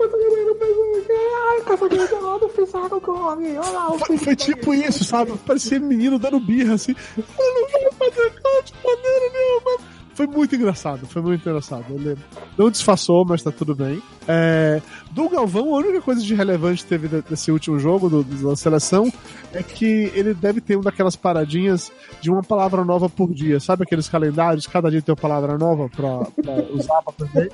Foi, 4.07 4.19
foi 4.19 4.37
tipo 4.37 4.75
isso, 4.75 5.05
sabe? 5.05 5.37
Parecia 5.47 5.79
menino 5.79 6.19
dando 6.19 6.41
birra, 6.41 6.75
assim. 6.75 6.95
Eu 7.17 7.25
não 7.55 7.69
vou 7.69 7.93
fazer 7.93 8.33
gol 8.43 8.63
de 8.63 8.75
maneira 8.85 9.33
nenhuma. 9.33 10.00
Foi 10.21 10.27
muito 10.27 10.55
engraçado, 10.55 11.07
foi 11.07 11.23
muito 11.23 11.49
engraçado. 11.49 11.87
Ele 11.95 12.15
não 12.59 12.71
disfarçou, 12.71 13.25
mas 13.25 13.43
tá 13.43 13.51
tudo 13.51 13.75
bem. 13.75 14.03
É, 14.29 14.83
do 15.13 15.31
Galvão, 15.31 15.75
a 15.75 15.79
única 15.79 16.03
coisa 16.03 16.21
de 16.21 16.35
relevante 16.35 16.83
que 16.83 16.91
teve 16.91 17.09
desse 17.23 17.51
último 17.51 17.79
jogo 17.79 18.11
do, 18.11 18.23
da 18.23 18.55
seleção 18.55 19.11
é 19.51 19.63
que 19.63 20.13
ele 20.15 20.35
deve 20.35 20.61
ter 20.61 20.77
uma 20.77 20.85
daquelas 20.85 21.17
paradinhas 21.17 21.91
de 22.21 22.31
uma 22.31 22.43
palavra 22.43 22.85
nova 22.85 23.09
por 23.09 23.33
dia. 23.33 23.59
Sabe 23.61 23.85
aqueles 23.85 24.11
calendários? 24.11 24.67
Cada 24.67 24.91
dia 24.91 25.01
tem 25.01 25.11
uma 25.11 25.17
palavra 25.19 25.57
nova 25.57 25.89
pra, 25.89 26.19
pra 26.19 26.55
usar 26.71 27.01
pra 27.01 27.15
aprender. 27.25 27.51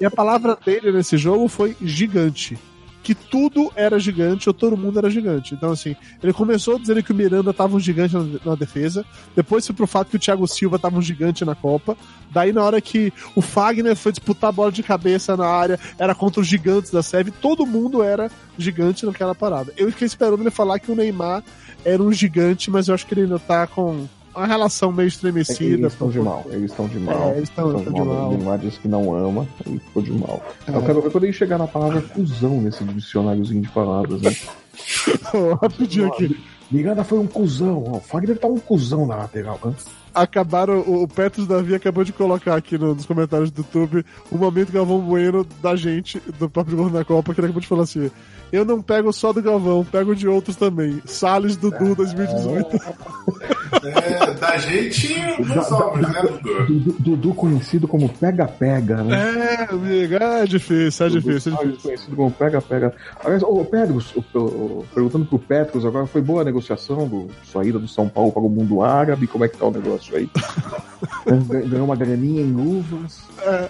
E 0.00 0.06
a 0.06 0.10
palavra 0.10 0.56
dele 0.64 0.90
nesse 0.90 1.18
jogo 1.18 1.46
foi 1.46 1.76
gigante 1.82 2.56
que 3.08 3.14
tudo 3.14 3.72
era 3.74 3.98
gigante 3.98 4.50
ou 4.50 4.54
todo 4.54 4.76
mundo 4.76 4.98
era 4.98 5.08
gigante. 5.08 5.54
Então, 5.54 5.72
assim, 5.72 5.96
ele 6.22 6.30
começou 6.30 6.78
dizendo 6.78 7.02
que 7.02 7.10
o 7.10 7.14
Miranda 7.14 7.54
tava 7.54 7.74
um 7.74 7.80
gigante 7.80 8.14
na, 8.14 8.24
na 8.44 8.54
defesa, 8.54 9.02
depois 9.34 9.66
foi 9.66 9.74
pro 9.74 9.86
fato 9.86 10.10
que 10.10 10.16
o 10.16 10.18
Thiago 10.18 10.46
Silva 10.46 10.78
tava 10.78 10.98
um 10.98 11.00
gigante 11.00 11.42
na 11.42 11.54
Copa, 11.54 11.96
daí 12.30 12.52
na 12.52 12.62
hora 12.62 12.78
que 12.82 13.10
o 13.34 13.40
Fagner 13.40 13.96
foi 13.96 14.12
disputar 14.12 14.50
a 14.50 14.52
bola 14.52 14.70
de 14.70 14.82
cabeça 14.82 15.34
na 15.38 15.46
área, 15.46 15.80
era 15.98 16.14
contra 16.14 16.42
os 16.42 16.46
gigantes 16.46 16.90
da 16.90 17.02
SEV, 17.02 17.30
todo 17.30 17.64
mundo 17.64 18.02
era 18.02 18.30
gigante 18.58 19.06
naquela 19.06 19.34
parada. 19.34 19.72
Eu 19.74 19.90
fiquei 19.90 20.06
esperando 20.06 20.42
ele 20.42 20.50
falar 20.50 20.78
que 20.78 20.92
o 20.92 20.94
Neymar 20.94 21.42
era 21.86 22.02
um 22.02 22.12
gigante, 22.12 22.70
mas 22.70 22.88
eu 22.88 22.94
acho 22.94 23.06
que 23.06 23.14
ele 23.14 23.22
ainda 23.22 23.38
tá 23.38 23.66
com 23.66 24.06
uma 24.38 24.46
relação 24.46 24.92
meio 24.92 25.08
estremecida. 25.08 25.64
É 25.64 25.78
eles 25.78 25.92
estão 25.92 26.10
de 26.10 26.20
mal, 26.20 26.46
eles 26.50 26.70
estão 26.70 26.86
de 26.86 26.98
mal. 26.98 27.30
É, 27.30 27.36
eles 27.36 27.48
estão 27.48 27.74
de 27.74 27.90
mal. 27.90 28.30
O 28.30 28.36
Neymar 28.36 28.58
disse 28.58 28.78
que 28.78 28.88
não 28.88 29.14
ama, 29.14 29.46
ele 29.66 29.78
ficou 29.78 30.02
de 30.02 30.12
mal. 30.12 30.42
É. 30.66 30.76
Eu 30.76 30.82
quero 30.82 31.02
ver 31.02 31.10
quando 31.10 31.24
ele 31.24 31.32
chegar 31.32 31.58
na 31.58 31.66
palavra 31.66 32.00
cuzão 32.00 32.60
nesse 32.60 32.84
dicionáriozinho 32.84 33.62
de 33.62 33.68
palavras, 33.68 34.22
né? 34.22 34.34
Rapidinho 35.60 36.06
aqui. 36.08 36.38
Miranda 36.70 37.02
foi 37.02 37.18
um 37.18 37.26
cuzão, 37.26 37.82
ó. 37.86 37.96
O 37.96 38.00
Fagner 38.00 38.38
tá 38.38 38.46
um 38.46 38.58
cuzão 38.58 39.06
na 39.06 39.16
lateral, 39.16 39.58
né? 39.64 39.72
Acabaram, 40.14 40.80
o, 40.80 41.02
o 41.02 41.08
Petros 41.08 41.46
Davi 41.46 41.74
acabou 41.74 42.04
de 42.04 42.12
colocar 42.12 42.54
aqui 42.54 42.76
no, 42.76 42.94
nos 42.94 43.06
comentários 43.06 43.50
do 43.50 43.58
YouTube 43.62 44.04
o 44.30 44.36
momento 44.36 44.72
Galvão 44.72 45.00
Bueno 45.00 45.46
da 45.62 45.76
gente, 45.76 46.20
do 46.38 46.48
próprio 46.48 46.76
Gordo 46.76 46.92
da 46.92 47.04
Copa, 47.04 47.32
que 47.32 47.40
ele 47.40 47.46
acabou 47.46 47.60
de 47.62 47.68
falar 47.68 47.82
assim: 47.84 48.10
eu 48.52 48.64
não 48.64 48.82
pego 48.82 49.12
só 49.12 49.32
do 49.32 49.42
Galvão, 49.42 49.84
pego 49.84 50.14
de 50.14 50.26
outros 50.26 50.56
também. 50.56 51.02
Salles 51.04 51.56
Dudu 51.56 51.94
2018. 51.94 52.76
É, 53.84 54.34
da 54.34 54.56
gente 54.56 55.14
não 55.44 55.62
somos, 55.62 56.00
né, 56.00 56.22
Dudu? 56.66 56.96
Dudu 56.98 57.34
conhecido 57.34 57.86
como 57.86 58.08
Pega-Pega, 58.08 59.02
né? 59.02 59.58
É, 59.68 59.74
amigo, 59.74 60.14
é 60.14 60.44
difícil, 60.46 61.06
é 61.06 61.08
difícil. 61.08 61.52
É 61.52 61.64
difícil. 61.64 61.82
conhecido 61.82 62.16
como 62.16 62.30
Pega-Pega. 62.30 62.94
Aliás, 63.24 63.42
ô 63.42 63.64
Pedros, 63.64 64.14
perguntando 64.94 65.26
pro 65.26 65.38
Petros 65.38 65.84
agora, 65.84 66.06
foi 66.06 66.22
boa 66.22 66.42
a 66.42 66.44
negociação 66.44 67.06
do 67.06 67.28
saída 67.44 67.78
do 67.78 67.88
São 67.88 68.08
Paulo 68.08 68.32
para 68.32 68.42
o 68.42 68.48
mundo 68.48 68.82
árabe? 68.82 69.26
Como 69.26 69.44
é 69.44 69.48
que 69.48 69.56
tá 69.56 69.66
o 69.66 69.70
negócio 69.70 70.16
aí? 70.16 70.28
Ganhou 71.68 71.84
uma 71.84 71.96
graninha 71.96 72.42
em 72.42 72.54
uvas. 72.54 73.22
É. 73.40 73.68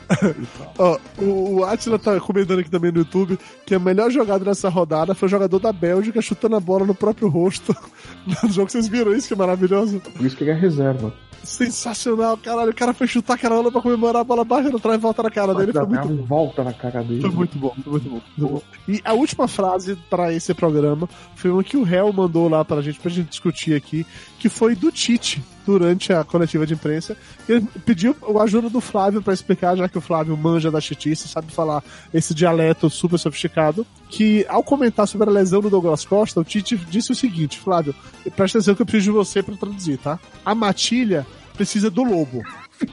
Ó, 0.78 0.98
o, 1.18 1.56
o 1.56 1.64
Atila 1.64 1.98
tá 1.98 2.18
comentando 2.20 2.60
aqui 2.60 2.70
também 2.70 2.90
no 2.90 2.98
YouTube 2.98 3.38
que 3.66 3.74
a 3.74 3.78
melhor 3.78 4.10
jogada 4.10 4.44
nessa 4.44 4.67
rodada 4.68 5.14
foi 5.14 5.26
o 5.26 5.30
jogador 5.30 5.58
da 5.58 5.72
Bélgica 5.72 6.20
chutando 6.20 6.56
a 6.56 6.60
bola 6.60 6.86
no 6.86 6.94
próprio 6.94 7.28
rosto. 7.28 7.74
No 8.42 8.50
jogo 8.50 8.70
vocês 8.70 8.86
viram 8.86 9.14
isso, 9.14 9.26
que 9.26 9.32
é 9.32 9.36
maravilhoso. 9.36 10.00
Por 10.00 10.26
isso 10.26 10.36
que 10.36 10.44
ele 10.44 10.50
é 10.50 10.54
reserva. 10.54 11.14
Sensacional, 11.42 12.36
caralho. 12.36 12.70
O 12.70 12.74
cara 12.74 12.92
foi 12.92 13.06
chutar 13.06 13.34
aquela 13.34 13.56
bola 13.56 13.72
pra 13.72 13.80
comemorar 13.80 14.20
a 14.20 14.24
bola 14.24 14.44
baixa, 14.44 14.68
não 14.68 14.78
traz 14.78 15.00
volta 15.00 15.22
na 15.22 15.30
cara 15.30 15.54
dele. 15.54 15.72
Foi 15.72 15.86
muito 15.86 16.08
bom. 16.08 16.24
volta 16.24 16.64
na 16.64 16.72
cara 16.74 17.02
dele. 17.02 17.22
Foi 17.22 17.30
muito 17.30 17.58
bom, 17.58 17.74
foi 17.82 17.92
muito 17.92 18.10
bom, 18.10 18.20
muito 18.36 18.54
bom. 18.54 18.62
E 18.86 19.00
a 19.04 19.14
última 19.14 19.48
frase 19.48 19.96
para 20.10 20.32
esse 20.32 20.52
programa 20.52 21.08
foi 21.34 21.50
uma 21.50 21.64
que 21.64 21.76
o 21.76 21.82
réu 21.82 22.12
mandou 22.12 22.48
lá 22.48 22.64
pra 22.64 22.82
gente, 22.82 23.00
pra 23.00 23.10
gente 23.10 23.30
discutir 23.30 23.74
aqui, 23.74 24.06
que 24.38 24.48
foi 24.48 24.74
do 24.74 24.92
Tite 24.92 25.42
durante 25.68 26.14
a 26.14 26.24
coletiva 26.24 26.66
de 26.66 26.72
imprensa. 26.72 27.14
Ele 27.46 27.60
pediu 27.84 28.16
a 28.22 28.42
ajuda 28.42 28.70
do 28.70 28.80
Flávio 28.80 29.20
para 29.20 29.34
explicar, 29.34 29.76
já 29.76 29.86
que 29.86 29.98
o 29.98 30.00
Flávio 30.00 30.34
manja 30.34 30.70
da 30.70 30.80
chitice, 30.80 31.28
sabe 31.28 31.52
falar 31.52 31.84
esse 32.12 32.34
dialeto 32.34 32.88
super 32.88 33.18
sofisticado, 33.18 33.86
que 34.08 34.46
ao 34.48 34.62
comentar 34.62 35.06
sobre 35.06 35.28
a 35.28 35.32
lesão 35.32 35.60
do 35.60 35.68
Douglas 35.68 36.06
Costa, 36.06 36.40
o 36.40 36.44
Tite 36.44 36.74
disse 36.74 37.12
o 37.12 37.14
seguinte, 37.14 37.58
Flávio, 37.58 37.94
presta 38.34 38.56
atenção 38.56 38.74
que 38.74 38.80
eu 38.80 38.86
preciso 38.86 39.12
de 39.12 39.18
você 39.18 39.42
para 39.42 39.56
traduzir, 39.56 39.98
tá? 39.98 40.18
A 40.42 40.54
matilha 40.54 41.26
precisa 41.54 41.90
do 41.90 42.02
lobo. 42.02 42.42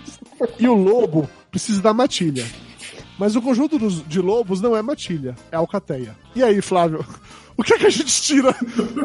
E 0.59 0.67
o 0.67 0.73
lobo 0.73 1.29
precisa 1.49 1.81
da 1.81 1.93
matilha. 1.93 2.45
Mas 3.17 3.37
o 3.37 3.41
conjunto 3.41 3.79
dos, 3.79 4.05
de 4.05 4.19
lobos 4.19 4.59
não 4.59 4.75
é 4.75 4.81
matilha, 4.81 5.33
é 5.49 5.55
alcateia. 5.55 6.13
E 6.35 6.43
aí, 6.43 6.61
Flávio? 6.61 7.05
O 7.57 7.63
que, 7.63 7.73
é 7.73 7.77
que 7.77 7.85
a 7.85 7.89
gente 7.89 8.21
tira 8.21 8.53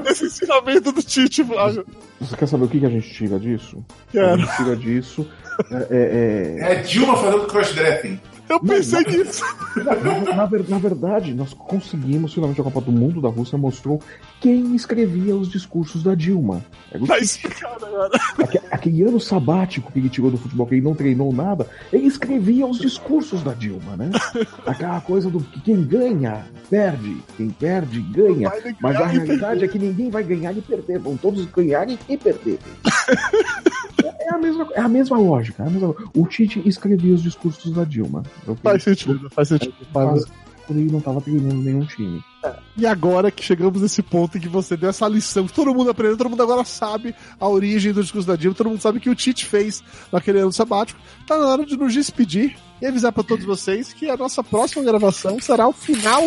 desse 0.02 0.27
ensinamento 0.27 0.90
do 0.93 1.02
Tite, 1.02 1.44
Flávio? 1.44 1.86
Você 2.20 2.36
quer 2.36 2.47
saber 2.47 2.64
o 2.64 2.68
que, 2.68 2.81
que 2.81 2.86
a 2.86 2.90
gente 2.90 3.09
tira 3.12 3.39
disso? 3.39 3.85
Quero. 4.10 4.35
A 4.35 4.36
gente 4.36 4.56
tira 4.56 4.77
disso. 4.77 5.31
É, 5.70 5.86
é, 5.90 6.72
é... 6.72 6.74
Dilma 6.82 7.16
fazendo 7.16 7.47
crossdressing. 7.47 8.20
Eu 8.48 8.59
pensei 8.60 9.02
não, 9.02 9.10
nisso. 9.12 9.44
Na, 9.76 9.94
na, 10.34 10.48
na, 10.68 10.78
verdade, 10.78 11.34
nós 11.34 11.55
conseguimos, 11.55 12.34
finalmente, 12.34 12.60
a 12.60 12.64
Copa 12.64 12.80
do 12.80 12.92
Mundo 12.92 13.20
da 13.20 13.28
Rússia 13.28 13.56
mostrou 13.56 14.01
quem 14.40 14.74
escrevia 14.74 15.34
os 15.36 15.48
discursos 15.48 16.02
da 16.02 16.14
Dilma. 16.14 16.64
É 16.90 16.98
tá 16.98 17.18
explicado 17.18 17.86
agora. 17.86 18.10
Aquele, 18.38 18.64
aquele 18.70 19.02
ano 19.02 19.20
sabático 19.20 19.92
que 19.92 19.98
ele 19.98 20.09
tirou 20.09 20.30
do 20.30 20.38
futebol, 20.38 20.66
que 20.66 20.74
ele 20.74 20.82
não 20.82 20.94
treinou 20.94 21.32
nada, 21.32 21.68
ele 21.92 22.06
escrevia 22.06 22.66
os 22.66 22.78
discursos 22.78 23.42
da 23.42 23.52
Dilma, 23.52 23.97
né? 23.97 24.10
Aquela 24.66 25.01
coisa 25.01 25.30
do 25.30 25.40
que 25.40 25.60
quem 25.60 25.84
ganha, 25.84 26.44
perde. 26.68 27.16
Quem 27.36 27.51
perde, 27.51 28.01
ganha. 28.01 28.52
Mas 28.80 28.97
a 28.97 29.06
realidade 29.06 29.64
é 29.64 29.68
que 29.68 29.78
ninguém 29.78 30.10
vai 30.10 30.24
ganhar 30.24 30.56
e 30.56 30.60
perder. 30.60 30.98
Vão 30.98 31.16
todos 31.16 31.44
ganharem 31.47 31.98
e 32.09 32.16
perderem. 32.16 32.59
É 34.30 34.34
a 34.34 34.38
mesma, 34.38 34.68
é 34.74 34.80
a 34.80 34.88
mesma 34.88 35.18
lógica. 35.18 35.62
É 35.62 35.66
a 35.66 35.70
mesma... 35.70 35.94
O 36.14 36.26
Tite 36.26 36.62
escrevia 36.66 37.14
os 37.14 37.22
discursos 37.22 37.72
da 37.72 37.84
Dilma. 37.84 38.22
Faz 38.62 38.84
sentido, 38.84 39.28
faz 39.30 39.48
sentido. 39.48 39.60
Faz... 39.93 40.24
Quando 40.66 40.78
ele 40.78 40.93
não 40.93 41.01
estava 41.01 41.20
treinando 41.20 41.62
nenhum 41.62 41.85
time. 41.85 42.23
É. 42.45 42.55
E 42.77 42.87
agora 42.87 43.31
que 43.31 43.43
chegamos 43.43 43.82
nesse 43.82 44.03
ponto 44.03 44.39
em 44.39 44.41
que 44.41 44.49
você 44.49 44.77
deu 44.77 44.89
essa 44.89 45.09
lição, 45.09 45.47
que 45.47 45.53
todo 45.53 45.74
mundo 45.74 45.91
aprendeu, 45.91 46.16
todo 46.16 46.31
mundo 46.31 46.43
agora 46.43 46.65
sabe 46.65 47.15
a 47.41 47.49
origem 47.49 47.93
do 47.93 48.03
discurso 48.03 48.28
da 48.28 48.37
Dilma, 48.37 48.55
todo 48.55 48.70
mundo 48.70 48.81
sabe 48.81 48.99
o 48.99 49.01
que 49.01 49.11
o 49.11 49.15
Tite 49.15 49.45
fez 49.45 49.82
naquele 50.12 50.39
ano 50.39 50.53
sabático, 50.53 51.01
tá 51.27 51.37
na 51.37 51.49
hora 51.49 51.66
de 51.66 51.77
nos 51.77 51.93
despedir 51.93 52.57
e 52.81 52.87
avisar 52.87 53.12
para 53.12 53.24
todos 53.24 53.45
vocês 53.45 53.93
que 53.93 54.09
a 54.09 54.16
nossa 54.16 54.43
próxima 54.43 54.85
gravação 54.85 55.39
será 55.41 55.69
o 55.69 55.73
final 55.73 56.23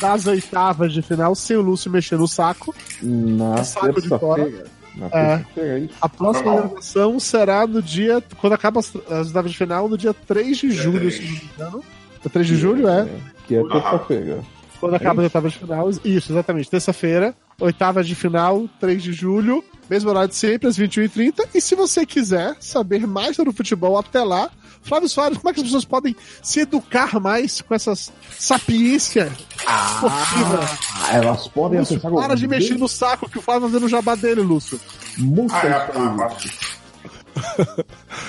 das 0.00 0.26
oitavas 0.26 0.92
de 0.92 1.02
final, 1.02 1.34
sem 1.34 1.56
o 1.56 1.62
Lúcio 1.62 1.90
mexer 1.90 2.16
no 2.16 2.28
saco. 2.28 2.74
Na 3.02 3.64
saco 3.64 4.00
de 4.00 4.08
fora. 4.08 4.66
É, 5.12 5.44
é 5.56 5.88
a 6.00 6.08
próxima 6.08 6.54
gravação 6.54 7.18
será 7.18 7.66
no 7.66 7.82
dia. 7.82 8.22
Quando 8.38 8.52
acaba 8.52 8.80
as, 8.80 8.94
as 9.10 9.26
oitavas 9.28 9.50
de 9.50 9.58
final, 9.58 9.88
no 9.88 9.98
dia 9.98 10.14
3 10.14 10.56
de 10.56 10.70
julho, 10.70 11.10
se 11.10 11.22
não 11.22 11.30
me 11.30 11.50
engano. 11.54 11.84
É 12.26 12.28
3 12.28 12.46
de 12.46 12.56
julho, 12.56 12.88
é? 12.88 13.08
Que 13.46 13.54
é 13.54 13.62
terça-feira. 13.62 14.40
Quando 14.80 14.94
é 14.94 14.96
acaba 14.96 15.20
as 15.20 15.24
oitavas 15.24 15.52
de 15.52 15.58
final. 15.60 15.90
Isso, 16.04 16.32
exatamente. 16.32 16.68
Terça-feira, 16.68 17.34
oitavas 17.60 18.06
de 18.06 18.16
final, 18.16 18.68
3 18.80 19.02
de 19.02 19.12
julho. 19.12 19.64
Mesmo 19.88 20.10
horário 20.10 20.28
de 20.28 20.34
sempre, 20.34 20.68
às 20.68 20.76
21h30. 20.76 21.46
E 21.54 21.60
se 21.60 21.76
você 21.76 22.04
quiser 22.04 22.56
saber 22.58 23.06
mais 23.06 23.36
sobre 23.36 23.50
o 23.50 23.52
futebol 23.54 23.96
até 23.96 24.22
lá, 24.24 24.50
Flávio 24.82 25.08
Soares, 25.08 25.38
como 25.38 25.50
é 25.50 25.52
que 25.52 25.60
as 25.60 25.66
pessoas 25.66 25.84
podem 25.84 26.16
se 26.42 26.60
educar 26.60 27.20
mais 27.20 27.60
com 27.60 27.74
essas 27.74 28.12
sapiência 28.38 29.32
ah, 29.66 31.08
Elas 31.12 31.46
podem 31.48 31.80
Lúcio, 31.80 31.96
acessar 31.96 32.12
Para 32.12 32.34
de 32.34 32.48
mexer 32.48 32.76
no 32.76 32.88
saco 32.88 33.28
que 33.28 33.38
o 33.38 33.42
Flávio 33.42 33.62
tá 33.62 33.68
fazendo 33.68 33.86
o 33.86 33.88
jabá 33.88 34.16
dele, 34.16 34.42
Lúcio. 34.42 34.80
Música. 35.16 35.90
Ah, 35.94 36.32
é, 36.34 36.75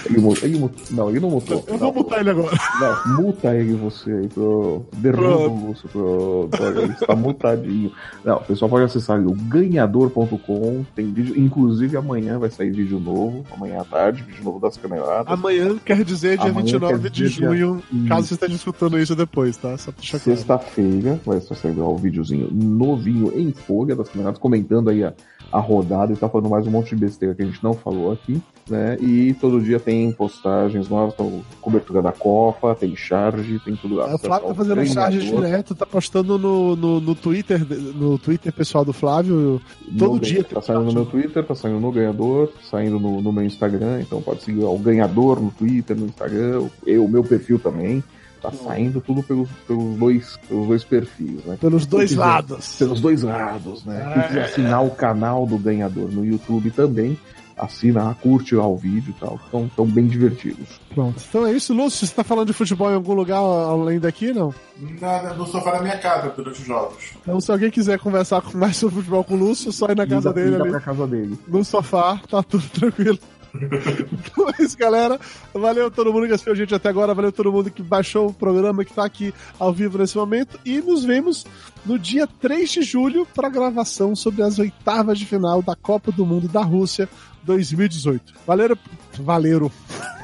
Ele, 0.06 0.18
ele 0.44 0.72
não, 0.92 1.10
ele 1.10 1.20
não 1.20 1.30
mutou. 1.30 1.64
Eu 1.68 1.74
Não, 1.74 1.92
vou 1.92 2.04
mutar 2.04 2.20
ele 2.20 2.30
agora. 2.30 2.58
Não, 2.80 3.16
multa 3.18 3.56
ele 3.56 3.74
você 3.76 4.12
aí 4.12 4.28
pro. 4.28 4.86
Derruba 4.98 5.48
o 5.50 5.68
Lúcio 5.68 5.90
pro. 5.90 6.50
Ele 6.82 6.94
está 6.94 7.16
mutadinho. 7.16 7.92
Não, 8.24 8.38
o 8.38 8.44
pessoal 8.44 8.70
pode 8.70 8.86
acessar 8.86 9.20
o 9.20 9.32
ganhador.com. 9.34 10.86
Tem 10.96 11.12
vídeo. 11.12 11.38
Inclusive 11.38 11.98
amanhã 11.98 12.38
vai 12.40 12.50
sair 12.50 12.72
vídeo 12.72 13.00
novo. 13.00 13.46
Amanhã 13.54 13.82
à 13.82 13.84
tarde, 13.86 14.24
vídeo 14.24 14.44
novo 14.44 14.60
das 14.60 14.78
camaradas. 14.78 15.32
Amanhã 15.32 15.78
quer 15.84 16.04
dizer 16.04 16.38
dia 16.38 16.50
Amanhã 16.50 16.66
29 16.66 17.00
quer 17.02 17.10
de 17.10 17.30
dia- 17.30 17.48
junho, 17.48 17.84
caso 18.08 18.28
você 18.28 18.34
esteja 18.36 18.56
escutando 18.56 18.98
isso 19.00 19.16
depois, 19.16 19.58
tá? 19.58 19.78
Só 19.78 19.92
pra 19.92 20.00
deixar 20.02 20.20
claro. 20.20 20.38
Sexta-feira 20.38 21.20
vai 21.26 21.38
estar 21.38 21.56
saindo 21.56 21.82
lá 21.82 21.88
o 21.90 21.98
videozinho 21.98 22.50
novinho 22.52 23.32
em 23.38 23.52
folha 23.52 23.96
das 23.96 24.10
camaradas, 24.10 24.40
comentando 24.40 24.90
aí 24.90 25.04
a, 25.04 25.14
a 25.52 25.60
rodada 25.60 26.14
e 26.14 26.16
tá 26.18 26.28
falando 26.30 26.50
mais 26.50 26.66
um 26.68 26.72
monte 26.72 26.90
de 26.90 27.02
besteira 27.02 27.34
que 27.36 27.42
a 27.42 27.46
gente 27.46 27.64
não 27.64 27.74
falou 27.74 28.12
aqui, 28.12 28.42
né? 28.70 28.97
E 29.00 29.34
todo 29.36 29.62
dia 29.62 29.80
tem 29.80 30.12
postagens 30.12 30.90
novas, 30.90 31.14
então, 31.14 31.42
cobertura 31.62 32.02
da 32.02 32.12
Copa, 32.12 32.76
tem 32.76 32.96
charge, 32.96 33.60
tem 33.64 33.76
tudo 33.76 33.96
lá. 33.96 34.10
É, 34.12 34.16
o 34.16 34.18
Flávio 34.18 34.48
tá 34.50 34.56
fazendo 34.56 34.86
charge 34.88 35.20
direto, 35.20 35.76
tá 35.76 35.86
postando 35.86 36.38
no, 36.38 36.76
no, 36.76 37.00
no 37.00 37.16
Twitter, 37.16 37.66
no 37.96 38.18
Twitter 38.18 38.52
pessoal 38.54 38.84
do 38.86 38.94
Flávio, 38.94 39.62
todo 39.98 40.14
No 40.14 40.20
dia. 40.20 40.42
ganha- 40.44 40.48
Tá 40.48 40.62
saindo 40.62 40.84
no 40.86 40.94
meu 40.94 41.06
Twitter, 41.06 41.44
tá 41.44 41.56
saindo 41.56 41.80
no 41.80 41.92
Ganhador, 41.92 42.52
saindo 42.70 43.00
no, 43.00 43.22
no 43.22 43.32
meu 43.32 43.44
Instagram, 43.44 44.02
então 44.02 44.22
pode 44.22 44.44
seguir 44.44 44.62
lá 44.62 44.70
o 44.72 44.78
Ganhador 44.80 45.40
no 45.42 45.52
Twitter, 45.52 45.96
no 45.98 46.06
Instagram, 46.06 46.68
eu, 46.86 47.06
o 47.06 47.10
meu 47.10 47.24
perfil 47.24 47.60
também. 47.60 48.04
Tá 48.40 48.52
saindo 48.52 49.02
tudo 49.02 49.24
pelos, 49.24 49.50
pelos, 49.68 49.98
dois, 49.98 50.38
pelos 50.48 50.68
dois 50.68 50.84
perfis, 50.84 51.44
né? 51.44 51.58
Pelos 51.60 51.88
dois 51.88 52.10
quiser- 52.12 52.20
lados. 52.22 52.76
Pelos 52.78 53.02
dois 53.02 53.24
lados, 53.24 53.84
né? 53.84 54.12
Quem 54.14 54.24
quiser 54.28 54.44
assinar 54.46 54.86
o 54.86 54.92
canal 54.92 55.48
do 55.48 55.58
Ganhador 55.58 56.12
no 56.12 56.24
YouTube 56.24 56.70
também, 56.70 57.18
assina, 57.58 58.16
curte 58.22 58.56
lá 58.56 58.68
o 58.68 58.78
vídeo 58.78 59.14
e 59.16 59.20
tal. 59.20 59.40
Estão 59.44 59.70
tão 59.76 59.86
bem 59.86 60.06
divertidos. 60.08 60.80
Pronto. 60.94 61.22
Então 61.28 61.46
é 61.46 61.54
isso, 61.54 61.74
Lúcio. 61.74 62.06
Você 62.06 62.14
tá 62.14 62.24
falando 62.24 62.48
de 62.48 62.54
futebol 62.54 62.90
em 62.92 62.96
algum 62.96 63.14
lugar 63.14 63.38
além 63.40 64.00
daqui, 64.00 64.32
não? 64.34 64.54
Na- 65.02 65.34
no 65.34 65.46
sofá 65.46 65.72
da 65.72 65.82
minha 65.82 65.98
casa 65.98 66.30
durante 66.30 66.62
os 66.62 66.68
jogos. 66.68 67.12
Então, 67.22 67.40
se 67.42 67.52
alguém 67.52 67.70
quiser 67.72 67.98
conversar 68.00 68.44
mais 68.54 68.78
sobre 68.78 68.96
futebol 68.98 69.24
com 69.24 69.34
o 69.36 69.38
Lúcio, 69.38 69.72
só 69.72 69.88
ir 69.88 69.96
na 69.98 70.06
casa 70.08 70.32
dele 70.34 70.56
ali, 70.56 70.70
pra 70.70 70.80
casa 70.82 71.08
dele. 71.08 71.38
no 71.48 71.64
sofá, 71.64 72.20
tá 72.30 72.42
tudo 72.44 72.64
tranquilo. 72.70 73.18
então 73.58 74.50
é 74.50 74.64
isso, 74.64 74.78
galera. 74.78 75.20
Valeu 75.54 75.90
todo 75.90 76.12
mundo 76.14 76.28
que 76.28 76.34
assistiu 76.34 76.54
a 76.54 76.56
gente 76.56 76.76
até 76.76 76.90
agora. 76.90 77.14
Valeu 77.14 77.32
todo 77.32 77.52
mundo 77.52 77.72
que 77.72 77.82
baixou 77.82 78.28
o 78.28 78.34
programa, 78.34 78.86
que 78.86 78.94
tá 78.94 79.04
aqui 79.06 79.34
ao 79.58 79.74
vivo 79.74 79.98
nesse 79.98 80.16
momento. 80.18 80.60
E 80.66 80.80
nos 80.80 81.04
vemos 81.04 81.46
no 81.86 81.98
dia 81.98 82.28
3 82.28 82.70
de 82.70 82.82
julho 82.84 83.26
para 83.34 83.50
gravação 83.50 84.16
sobre 84.16 84.44
as 84.44 84.60
oitavas 84.60 85.18
de 85.18 85.26
final 85.26 85.62
da 85.62 85.76
Copa 85.76 86.12
do 86.12 86.26
Mundo 86.26 86.48
da 86.48 86.62
Rússia 86.62 87.10
2018. 87.48 88.34
Valeu, 88.46 88.78
valeu, 89.20 89.72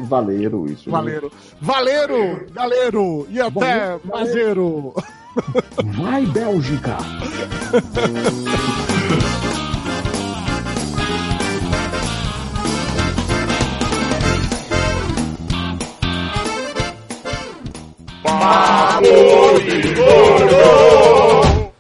Valeram 0.01 0.65
isso. 0.65 0.89
né? 0.89 0.91
valeu, 0.91 1.31
valeu, 1.61 2.45
galero, 2.51 3.27
e 3.29 3.39
até 3.39 3.49
Valeu, 3.49 4.01
mazeiro. 4.05 4.93
Vai, 5.97 6.25
Bélgica! 6.27 6.97
Papo 18.23 19.59
de 19.65 19.93
Gordo! 19.95 21.02